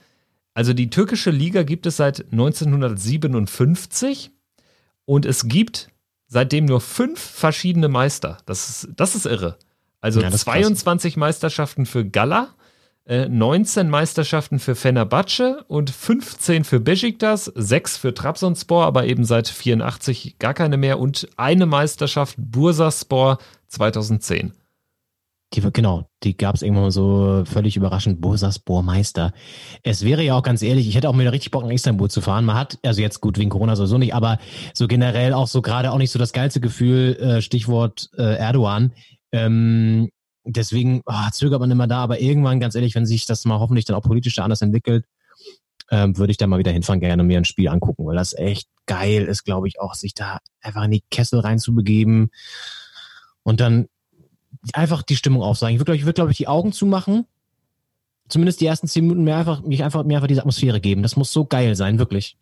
also 0.54 0.74
die 0.74 0.90
türkische 0.90 1.32
Liga 1.32 1.64
gibt 1.64 1.86
es 1.86 1.96
seit 1.96 2.26
1957 2.34 4.32
und 5.06 5.26
es 5.26 5.48
gibt 5.48 5.90
seitdem 6.28 6.66
nur 6.66 6.82
fünf 6.82 7.18
verschiedene 7.18 7.88
Meister. 7.88 8.40
Das 8.46 8.70
ist, 8.70 8.90
das 8.98 9.16
ist 9.16 9.26
irre. 9.26 9.58
Also 10.02 10.20
ja, 10.20 10.30
22 10.30 11.14
krass. 11.14 11.20
Meisterschaften 11.20 11.86
für 11.86 12.04
Gala, 12.04 12.50
19 13.12 13.88
äh, 13.88 13.90
Meisterschaften 13.90 14.60
für 14.60 14.76
Fenerbahce 14.76 15.66
und 15.68 15.90
15 15.90 16.64
für 16.64 16.80
Besiktas, 16.80 17.46
6 17.46 17.98
für 17.98 18.14
Trabzonspor, 18.14 18.86
aber 18.86 19.06
eben 19.06 19.26
seit 19.26 19.50
84 19.50 20.40
gar 20.40 20.54
keine 20.54 20.78
mehr 20.78 21.00
und 21.00 21.28
eine 21.36 21.66
Meisterschaft 21.66 22.36
Bursaspor 22.38 23.40
2010. 23.68 24.54
Die, 25.54 25.62
genau, 25.74 26.08
die 26.24 26.38
gab 26.38 26.56
es 26.56 26.62
irgendwann 26.62 26.86
mal 26.86 26.92
so 26.92 27.44
völlig 27.46 27.76
überraschend, 27.76 28.22
Bursaspor 28.22 28.84
Meister. 28.84 29.34
Es 29.84 30.06
wäre 30.06 30.24
ja 30.24 30.36
auch 30.36 30.44
ganz 30.44 30.62
ehrlich, 30.62 30.88
ich 30.88 30.96
hätte 30.96 31.10
auch 31.10 31.20
wieder 31.20 31.34
richtig 31.34 31.52
Bock 31.52 31.64
nach 31.64 31.72
Istanbul 31.72 32.10
zu 32.10 32.22
fahren. 32.22 32.46
Man 32.46 32.58
hat, 32.58 32.80
also 32.86 33.02
jetzt 33.02 33.20
gut 33.20 33.38
wegen 33.38 33.50
Corona 33.50 33.76
sowieso 33.76 33.98
nicht, 33.98 34.14
aber 34.14 34.40
so 34.74 34.88
generell 34.88 35.34
auch 35.34 35.48
so 35.48 35.62
gerade 35.62 35.92
auch 35.92 35.98
nicht 35.98 36.12
so 36.12 36.20
das 36.20 36.32
geilste 36.32 36.62
Gefühl, 36.62 37.18
äh, 37.18 37.42
Stichwort 37.42 38.10
äh, 38.18 38.38
Erdogan. 38.38 38.94
Ähm, 39.34 40.10
deswegen 40.44 41.02
oh, 41.06 41.30
zögert 41.32 41.60
man 41.60 41.72
immer 41.72 41.88
da, 41.88 42.00
aber 42.00 42.20
irgendwann, 42.20 42.60
ganz 42.60 42.76
ehrlich, 42.76 42.96
wenn 42.96 43.06
sich 43.06 43.26
das 43.26 43.46
mal 43.46 43.60
hoffentlich 43.60 43.86
dann 43.86 43.96
auch 43.96 44.04
politisch 44.04 44.36
da 44.36 44.44
anders 44.44 44.62
entwickelt, 44.62 45.06
ähm, 45.90 46.18
würde 46.18 46.32
ich 46.32 46.38
da 46.38 46.48
mal 46.48 46.60
wieder 46.60 46.72
hinfahren, 46.72 47.02
gerne 47.02 47.24
mir 47.24 47.38
ein 47.38 47.46
Spiel 47.46 47.68
angucken, 47.68 48.06
weil 48.06 48.16
das 48.16 48.34
echt 48.34 48.70
geil 48.86 49.26
ist, 49.26 49.44
glaube 49.44 49.68
ich, 49.68 49.80
auch 49.80 49.94
sich 49.94 50.14
da 50.14 50.40
einfach 50.62 50.84
in 50.84 50.92
die 50.92 51.04
Kessel 51.12 51.40
reinzubegeben 51.40 52.32
und 53.44 53.60
dann 53.60 53.88
einfach 54.74 55.02
die 55.02 55.16
Stimmung 55.16 55.42
aufsagen. 55.42 55.76
Ich 55.76 55.80
würde, 55.80 55.96
ich 55.96 56.04
würde, 56.04 56.14
glaube 56.14 56.32
ich, 56.32 56.38
die 56.38 56.48
Augen 56.48 56.72
zumachen, 56.72 57.26
zumindest 58.30 58.62
die 58.62 58.66
ersten 58.66 58.88
zehn 58.88 59.04
Minuten 59.04 59.24
mir 59.24 59.36
einfach, 59.36 59.62
mich 59.64 59.84
einfach, 59.84 60.04
mir 60.04 60.16
einfach 60.16 60.28
diese 60.28 60.42
Atmosphäre 60.42 60.80
geben. 60.80 61.04
Das 61.04 61.16
muss 61.16 61.32
so 61.32 61.46
geil 61.46 61.76
sein, 61.76 62.00
wirklich. 62.00 62.38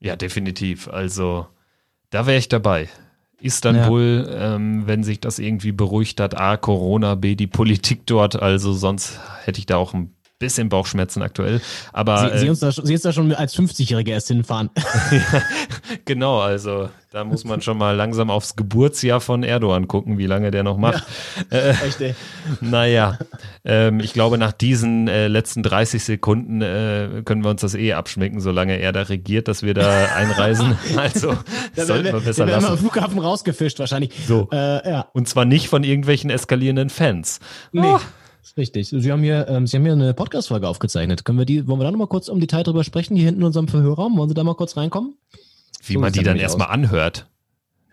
Ja, 0.00 0.16
definitiv. 0.16 0.88
Also, 0.88 1.46
da 2.10 2.26
wäre 2.26 2.38
ich 2.38 2.48
dabei. 2.48 2.88
Istanbul, 3.40 4.26
ja. 4.28 4.56
ähm, 4.56 4.86
wenn 4.86 5.04
sich 5.04 5.20
das 5.20 5.38
irgendwie 5.38 5.72
beruhigt 5.72 6.20
hat. 6.20 6.36
A, 6.36 6.56
Corona, 6.56 7.14
B, 7.14 7.34
die 7.34 7.46
Politik 7.46 8.06
dort. 8.06 8.40
Also 8.40 8.72
sonst 8.72 9.20
hätte 9.44 9.58
ich 9.58 9.66
da 9.66 9.76
auch 9.76 9.94
ein 9.94 10.15
bisschen 10.38 10.68
Bauchschmerzen 10.68 11.22
aktuell. 11.22 11.60
Aber 11.92 12.30
Sie, 12.32 12.40
Sie, 12.40 12.46
äh, 12.46 12.50
uns 12.50 12.60
da, 12.60 12.70
Sie 12.70 12.94
ist 12.94 13.04
da 13.04 13.12
schon 13.12 13.32
als 13.32 13.56
50-Jährige 13.56 14.10
erst 14.10 14.28
hinfahren. 14.28 14.70
ja, 15.10 15.42
genau, 16.04 16.40
also 16.40 16.88
da 17.16 17.24
muss 17.24 17.44
man 17.44 17.62
schon 17.62 17.78
mal 17.78 17.96
langsam 17.96 18.28
aufs 18.28 18.56
Geburtsjahr 18.56 19.22
von 19.22 19.42
Erdogan 19.42 19.88
gucken, 19.88 20.18
wie 20.18 20.26
lange 20.26 20.50
der 20.50 20.62
noch 20.64 20.76
macht. 20.76 21.04
Ja, 21.50 21.58
äh, 21.58 21.70
echt, 21.70 22.00
ey. 22.02 22.14
Naja, 22.60 23.18
ähm, 23.64 24.00
ich 24.00 24.12
glaube, 24.12 24.36
nach 24.36 24.52
diesen 24.52 25.08
äh, 25.08 25.28
letzten 25.28 25.62
30 25.62 26.04
Sekunden 26.04 26.60
äh, 26.60 27.22
können 27.24 27.42
wir 27.42 27.48
uns 27.48 27.62
das 27.62 27.74
eh 27.74 27.94
abschmecken, 27.94 28.40
solange 28.40 28.78
er 28.78 28.92
da 28.92 29.02
regiert, 29.02 29.48
dass 29.48 29.62
wir 29.62 29.72
da 29.72 30.08
einreisen. 30.14 30.76
Also 30.96 31.38
sollten 31.74 32.12
wir 32.12 32.20
besser 32.20 32.44
lassen. 32.44 32.66
Am 32.66 32.78
Flughafen 32.78 33.18
rausgefischt 33.18 33.78
wahrscheinlich. 33.78 34.12
So. 34.26 34.48
Äh, 34.52 34.86
ja. 34.86 35.08
Und 35.14 35.26
zwar 35.26 35.46
nicht 35.46 35.68
von 35.68 35.84
irgendwelchen 35.84 36.28
eskalierenden 36.28 36.90
Fans. 36.90 37.40
Nee. 37.72 37.80
Oh. 37.82 38.00
Richtig. 38.56 38.88
Sie 38.88 39.12
haben 39.12 39.22
hier, 39.22 39.46
ähm, 39.48 39.66
Sie 39.66 39.76
haben 39.76 39.84
hier 39.84 39.92
eine 39.92 40.14
Podcast-Folge 40.14 40.68
aufgezeichnet. 40.68 41.24
Können 41.24 41.38
wir 41.38 41.46
die, 41.46 41.66
wollen 41.66 41.80
wir 41.80 41.84
da 41.84 41.90
nochmal 41.90 42.08
kurz 42.08 42.28
um 42.28 42.40
Detail 42.40 42.62
drüber 42.62 42.84
sprechen, 42.84 43.16
hier 43.16 43.26
hinten 43.26 43.40
in 43.40 43.46
unserem 43.46 43.68
Verhörraum? 43.68 44.16
Wollen 44.16 44.28
Sie 44.28 44.34
da 44.34 44.44
mal 44.44 44.54
kurz 44.54 44.76
reinkommen? 44.76 45.14
Wie 45.84 45.94
so, 45.94 46.00
man 46.00 46.12
die 46.12 46.22
dann 46.22 46.36
erstmal 46.36 46.68
anhört. 46.68 47.28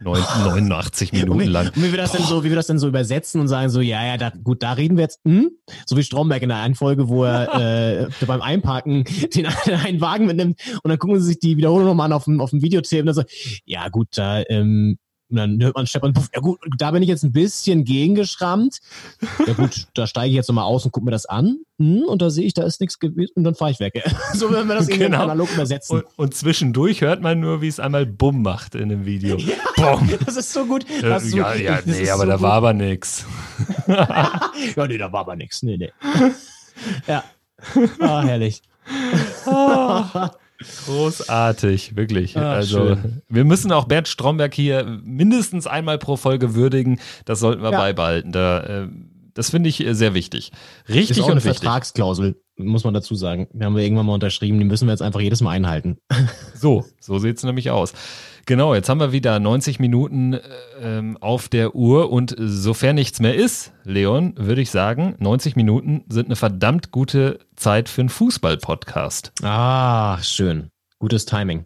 89 0.04 1.12
Minuten 1.14 1.48
lang. 1.48 1.68
Und 1.68 1.84
wie 1.84 1.92
wir 1.92 1.98
das 1.98 2.12
denn 2.12 2.24
so, 2.24 2.44
wie 2.44 2.50
wir 2.50 2.56
das 2.56 2.68
denn 2.68 2.80
so 2.80 2.88
übersetzen 2.88 3.40
und 3.42 3.48
sagen 3.48 3.70
so, 3.70 3.82
ja, 3.82 4.06
ja, 4.06 4.18
da, 4.18 4.32
gut, 4.32 4.64
da 4.64 4.74
reden 4.74 4.98
wir 4.98 5.04
jetzt, 5.04 5.22
hm? 5.26 5.52
so 5.86 5.98
wie 5.98 6.04
Stromberg 6.04 6.42
in 6.42 6.50
der 6.50 6.60
einen 6.60 6.76
Folge, 6.76 7.10
wo 7.10 7.24
er 7.24 8.10
äh, 8.22 8.26
beim 8.26 8.42
Einparken 8.42 9.06
den 9.36 9.46
einen 9.86 10.02
Wagen 10.02 10.26
mitnimmt 10.26 10.60
und 10.84 10.90
dann 10.90 11.00
gucken 11.00 11.20
sie 11.20 11.28
sich 11.28 11.40
die 11.40 11.58
Wiederholung 11.58 11.88
nochmal 11.88 12.08
an 12.08 12.14
auf 12.14 12.26
dem, 12.26 12.42
auf 12.42 12.50
dem 12.50 12.62
Videotape 12.62 13.02
und 13.02 13.06
dann 13.08 13.16
so, 13.16 13.24
ja 13.66 13.90
gut, 13.90 14.10
da 14.16 14.44
ähm, 14.50 14.98
und 15.34 15.38
dann 15.38 15.64
hört 15.64 15.76
man 15.76 15.88
Stefan 15.88 16.14
Puff, 16.14 16.30
ja 16.32 16.40
gut, 16.42 16.60
da 16.78 16.92
bin 16.92 17.02
ich 17.02 17.10
jetzt 17.10 17.24
ein 17.24 17.32
bisschen 17.32 17.86
gegengeschrammt. 17.86 18.80
Ja 19.48 19.54
gut, 19.54 19.88
da 19.96 20.06
steige 20.06 20.30
ich 20.30 20.36
jetzt 20.36 20.48
nochmal 20.48 20.66
aus 20.66 20.86
und 20.86 20.92
gucke 20.92 21.06
mir 21.06 21.12
das 21.12 21.26
an. 21.26 21.58
Hm, 21.80 22.04
und 22.08 22.22
da 22.22 22.30
sehe 22.30 22.46
ich, 22.46 22.54
da 22.54 22.62
ist 22.64 22.80
nichts 22.80 23.00
gewesen 23.00 23.32
und 23.34 23.44
dann 23.44 23.56
fahre 23.56 23.72
ich 23.72 23.80
weg. 23.80 24.04
so 24.34 24.52
wenn 24.52 24.68
wir 24.68 24.76
das 24.76 24.86
genau. 24.86 25.02
irgendwie 25.02 25.16
analog 25.16 25.52
übersetzen. 25.52 25.98
Und, 25.98 26.06
und, 26.18 26.36
zwischendurch 26.36 27.02
hört 27.02 27.22
man 27.22 27.40
nur, 27.40 27.64
wie 27.64 27.68
es 27.68 27.80
einmal 27.80 28.06
Bumm 28.06 28.44
macht 28.44 28.76
in 28.76 28.90
dem 28.90 29.06
Video. 29.06 29.38
Ja, 29.76 29.96
Bumm. 29.96 30.10
Das 30.26 30.38
ist 30.38 30.54
so 30.54 30.66
gut. 30.66 30.86
Äh, 30.90 31.20
so, 31.20 31.38
ja, 31.38 31.56
ja, 31.56 31.80
nee, 31.84 32.10
aber 32.10 32.22
so 32.22 32.28
da 32.28 32.36
gut. 32.36 32.44
war 32.44 32.54
aber 32.54 32.74
nix. 32.74 33.26
ja, 33.88 34.88
nee, 34.88 34.98
da 35.00 35.12
war 35.12 35.22
aber 35.22 35.36
nix. 35.36 35.64
Nee, 35.64 35.78
nee. 35.78 35.92
ja. 37.08 37.24
Ah, 38.00 38.22
herrlich. 38.22 38.62
Großartig, 40.86 41.96
wirklich. 41.96 42.38
Ah, 42.38 42.54
also 42.54 42.96
schön. 42.96 43.22
wir 43.30 43.44
müssen 43.44 43.72
auch 43.72 43.86
Bert 43.86 44.08
Stromberg 44.08 44.54
hier 44.54 45.00
mindestens 45.04 45.68
einmal 45.68 45.98
pro 45.98 46.18
Folge 46.18 46.56
würdigen. 46.56 47.00
Das 47.26 47.40
sollten 47.40 47.62
wir 47.62 47.72
ja. 47.72 47.78
beibehalten. 47.78 48.32
Da, 48.32 48.60
äh, 48.62 48.88
das 49.34 49.50
finde 49.50 49.70
ich 49.70 49.86
äh, 49.86 49.94
sehr 49.94 50.14
wichtig. 50.14 50.52
Richtig 50.88 51.18
ist 51.18 51.20
auch 51.22 51.26
und 51.28 51.32
eine 51.34 51.44
wichtig. 51.44 51.62
Vertragsklausel, 51.62 52.42
muss 52.58 52.84
man 52.84 52.94
dazu 52.94 53.16
sagen. 53.16 53.48
Die 53.54 53.64
haben 53.64 53.76
wir 53.76 53.84
irgendwann 53.84 54.06
mal 54.06 54.14
unterschrieben, 54.14 54.60
die 54.60 54.66
müssen 54.66 54.88
wir 54.88 54.92
jetzt 54.94 55.02
einfach 55.02 55.22
jedes 55.22 55.42
Mal 55.42 55.52
einhalten. 55.52 55.98
So, 56.56 56.86
so 57.02 57.20
sieht 57.20 57.36
es 57.36 57.44
nämlich 57.44 57.72
aus. 57.72 57.92
Genau, 58.46 58.74
jetzt 58.74 58.88
haben 58.88 59.02
wir 59.02 59.12
wieder 59.12 59.38
90 59.40 59.80
Minuten 59.80 60.40
ähm, 60.80 61.18
auf 61.20 61.50
der 61.50 61.76
Uhr 61.76 62.10
und 62.10 62.34
sofern 62.38 62.96
nichts 62.96 63.20
mehr 63.20 63.36
ist, 63.36 63.74
Leon, 63.84 64.34
würde 64.38 64.62
ich 64.62 64.72
sagen, 64.72 65.16
90 65.20 65.58
Minuten 65.58 66.06
sind 66.08 66.28
eine 66.28 66.38
verdammt 66.38 66.92
gute 66.92 67.40
Zeit 67.58 67.90
für 67.90 68.02
einen 68.02 68.10
Fußball-Podcast. 68.10 69.34
Ah, 69.44 70.22
schön. 70.22 70.70
Gutes 71.00 71.26
Timing. 71.26 71.66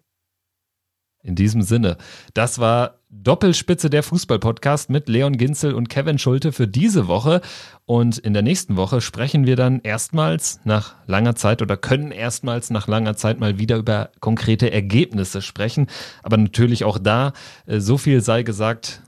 In 1.28 1.36
diesem 1.36 1.62
Sinne, 1.62 1.98
das 2.34 2.58
war 2.58 3.02
Doppelspitze 3.10 3.90
der 3.90 4.02
Fußball-Podcast 4.02 4.90
mit 4.90 5.10
Leon 5.10 5.36
Ginzel 5.36 5.74
und 5.74 5.90
Kevin 5.90 6.18
Schulte 6.20 6.54
für 6.54 6.70
diese 6.70 7.10
Woche. 7.10 7.42
Und 7.86 8.18
in 8.18 8.32
der 8.32 8.44
nächsten 8.44 8.78
Woche 8.78 9.02
sprechen 9.02 9.46
wir 9.46 9.58
dann 9.58 9.82
erstmals 9.82 10.62
nach 10.64 10.96
langer 11.06 11.36
Zeit 11.36 11.62
oder 11.62 11.76
können 11.76 12.12
erstmals 12.12 12.70
nach 12.70 12.88
langer 12.88 13.18
Zeit 13.18 13.42
mal 13.42 13.60
wieder 13.60 13.76
über 13.76 14.12
konkrete 14.22 14.72
Ergebnisse 14.72 15.42
sprechen. 15.42 15.88
Aber 16.24 16.38
natürlich 16.38 16.86
auch 16.86 16.98
da, 16.98 17.34
äh, 17.66 17.82
so 17.82 17.98
viel 17.98 18.22
sei 18.22 18.44
gesagt, 18.44 19.02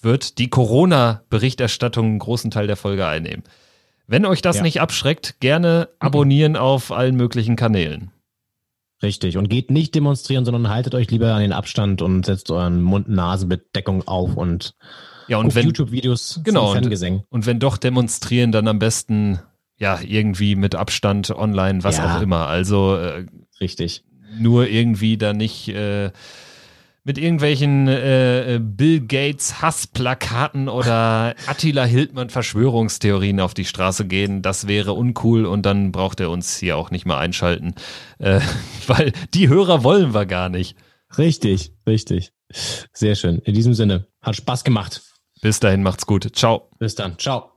wird 0.00 0.38
die 0.38 0.50
Corona-Berichterstattung 0.50 2.06
einen 2.06 2.18
großen 2.20 2.52
Teil 2.52 2.68
der 2.68 2.76
Folge 2.76 3.08
einnehmen. 3.08 3.42
Wenn 4.06 4.24
euch 4.24 4.40
das 4.40 4.58
ja. 4.58 4.62
nicht 4.62 4.80
abschreckt, 4.80 5.40
gerne 5.40 5.88
abonnieren 5.98 6.56
auf 6.56 6.92
allen 6.92 7.16
möglichen 7.16 7.56
Kanälen. 7.56 8.12
Richtig. 9.02 9.38
Und 9.38 9.48
geht 9.48 9.70
nicht 9.70 9.94
demonstrieren, 9.94 10.44
sondern 10.44 10.68
haltet 10.68 10.94
euch 10.94 11.10
lieber 11.10 11.32
an 11.34 11.40
den 11.40 11.52
Abstand 11.52 12.02
und 12.02 12.26
setzt 12.26 12.50
euren 12.50 12.82
Mund-Nasen-Bedeckung 12.82 14.06
auf 14.06 14.36
und, 14.36 14.74
ja, 15.26 15.38
und 15.38 15.54
wenn, 15.54 15.66
YouTube-Videos 15.66 16.40
genau, 16.44 16.72
und, 16.72 17.24
und 17.30 17.46
wenn 17.46 17.58
doch 17.60 17.78
demonstrieren, 17.78 18.52
dann 18.52 18.68
am 18.68 18.78
besten 18.78 19.40
ja 19.78 19.98
irgendwie 20.06 20.54
mit 20.54 20.74
Abstand 20.74 21.30
online, 21.30 21.82
was 21.82 21.96
ja, 21.96 22.18
auch 22.18 22.22
immer. 22.22 22.46
Also 22.48 22.96
äh, 22.96 23.26
richtig. 23.60 24.04
Nur 24.38 24.68
irgendwie 24.68 25.16
da 25.16 25.32
nicht 25.32 25.68
äh, 25.68 26.10
mit 27.04 27.18
irgendwelchen 27.18 27.88
äh, 27.88 28.60
Bill 28.62 29.00
Gates 29.00 29.62
Hassplakaten 29.62 30.68
oder 30.68 31.34
Attila 31.46 31.84
Hildmann 31.84 32.30
Verschwörungstheorien 32.30 33.40
auf 33.40 33.54
die 33.54 33.64
Straße 33.64 34.06
gehen. 34.06 34.42
Das 34.42 34.66
wäre 34.66 34.92
uncool 34.92 35.46
und 35.46 35.64
dann 35.64 35.92
braucht 35.92 36.20
er 36.20 36.30
uns 36.30 36.58
hier 36.58 36.76
auch 36.76 36.90
nicht 36.90 37.06
mehr 37.06 37.18
einschalten, 37.18 37.74
äh, 38.18 38.40
weil 38.86 39.12
die 39.34 39.48
Hörer 39.48 39.82
wollen 39.84 40.14
wir 40.14 40.26
gar 40.26 40.48
nicht. 40.48 40.76
Richtig, 41.16 41.72
richtig. 41.86 42.32
Sehr 42.92 43.14
schön. 43.14 43.38
In 43.38 43.54
diesem 43.54 43.74
Sinne, 43.74 44.06
hat 44.20 44.36
Spaß 44.36 44.64
gemacht. 44.64 45.02
Bis 45.40 45.60
dahin, 45.60 45.82
macht's 45.82 46.06
gut. 46.06 46.36
Ciao. 46.36 46.68
Bis 46.78 46.94
dann. 46.94 47.18
Ciao. 47.18 47.50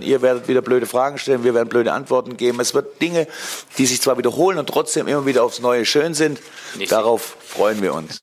Ihr 0.00 0.22
werdet 0.22 0.48
wieder 0.48 0.62
blöde 0.62 0.86
Fragen 0.86 1.18
stellen, 1.18 1.44
wir 1.44 1.52
werden 1.52 1.68
blöde 1.68 1.92
Antworten 1.92 2.36
geben. 2.36 2.60
Es 2.60 2.74
wird 2.74 3.02
Dinge, 3.02 3.26
die 3.76 3.86
sich 3.86 4.00
zwar 4.00 4.16
wiederholen 4.16 4.58
und 4.58 4.68
trotzdem 4.68 5.08
immer 5.08 5.26
wieder 5.26 5.44
aufs 5.44 5.60
Neue 5.60 5.84
schön 5.84 6.14
sind. 6.14 6.38
Nicht 6.78 6.92
Darauf 6.92 7.36
freuen 7.40 7.82
wir 7.82 7.92
uns. 7.92 8.20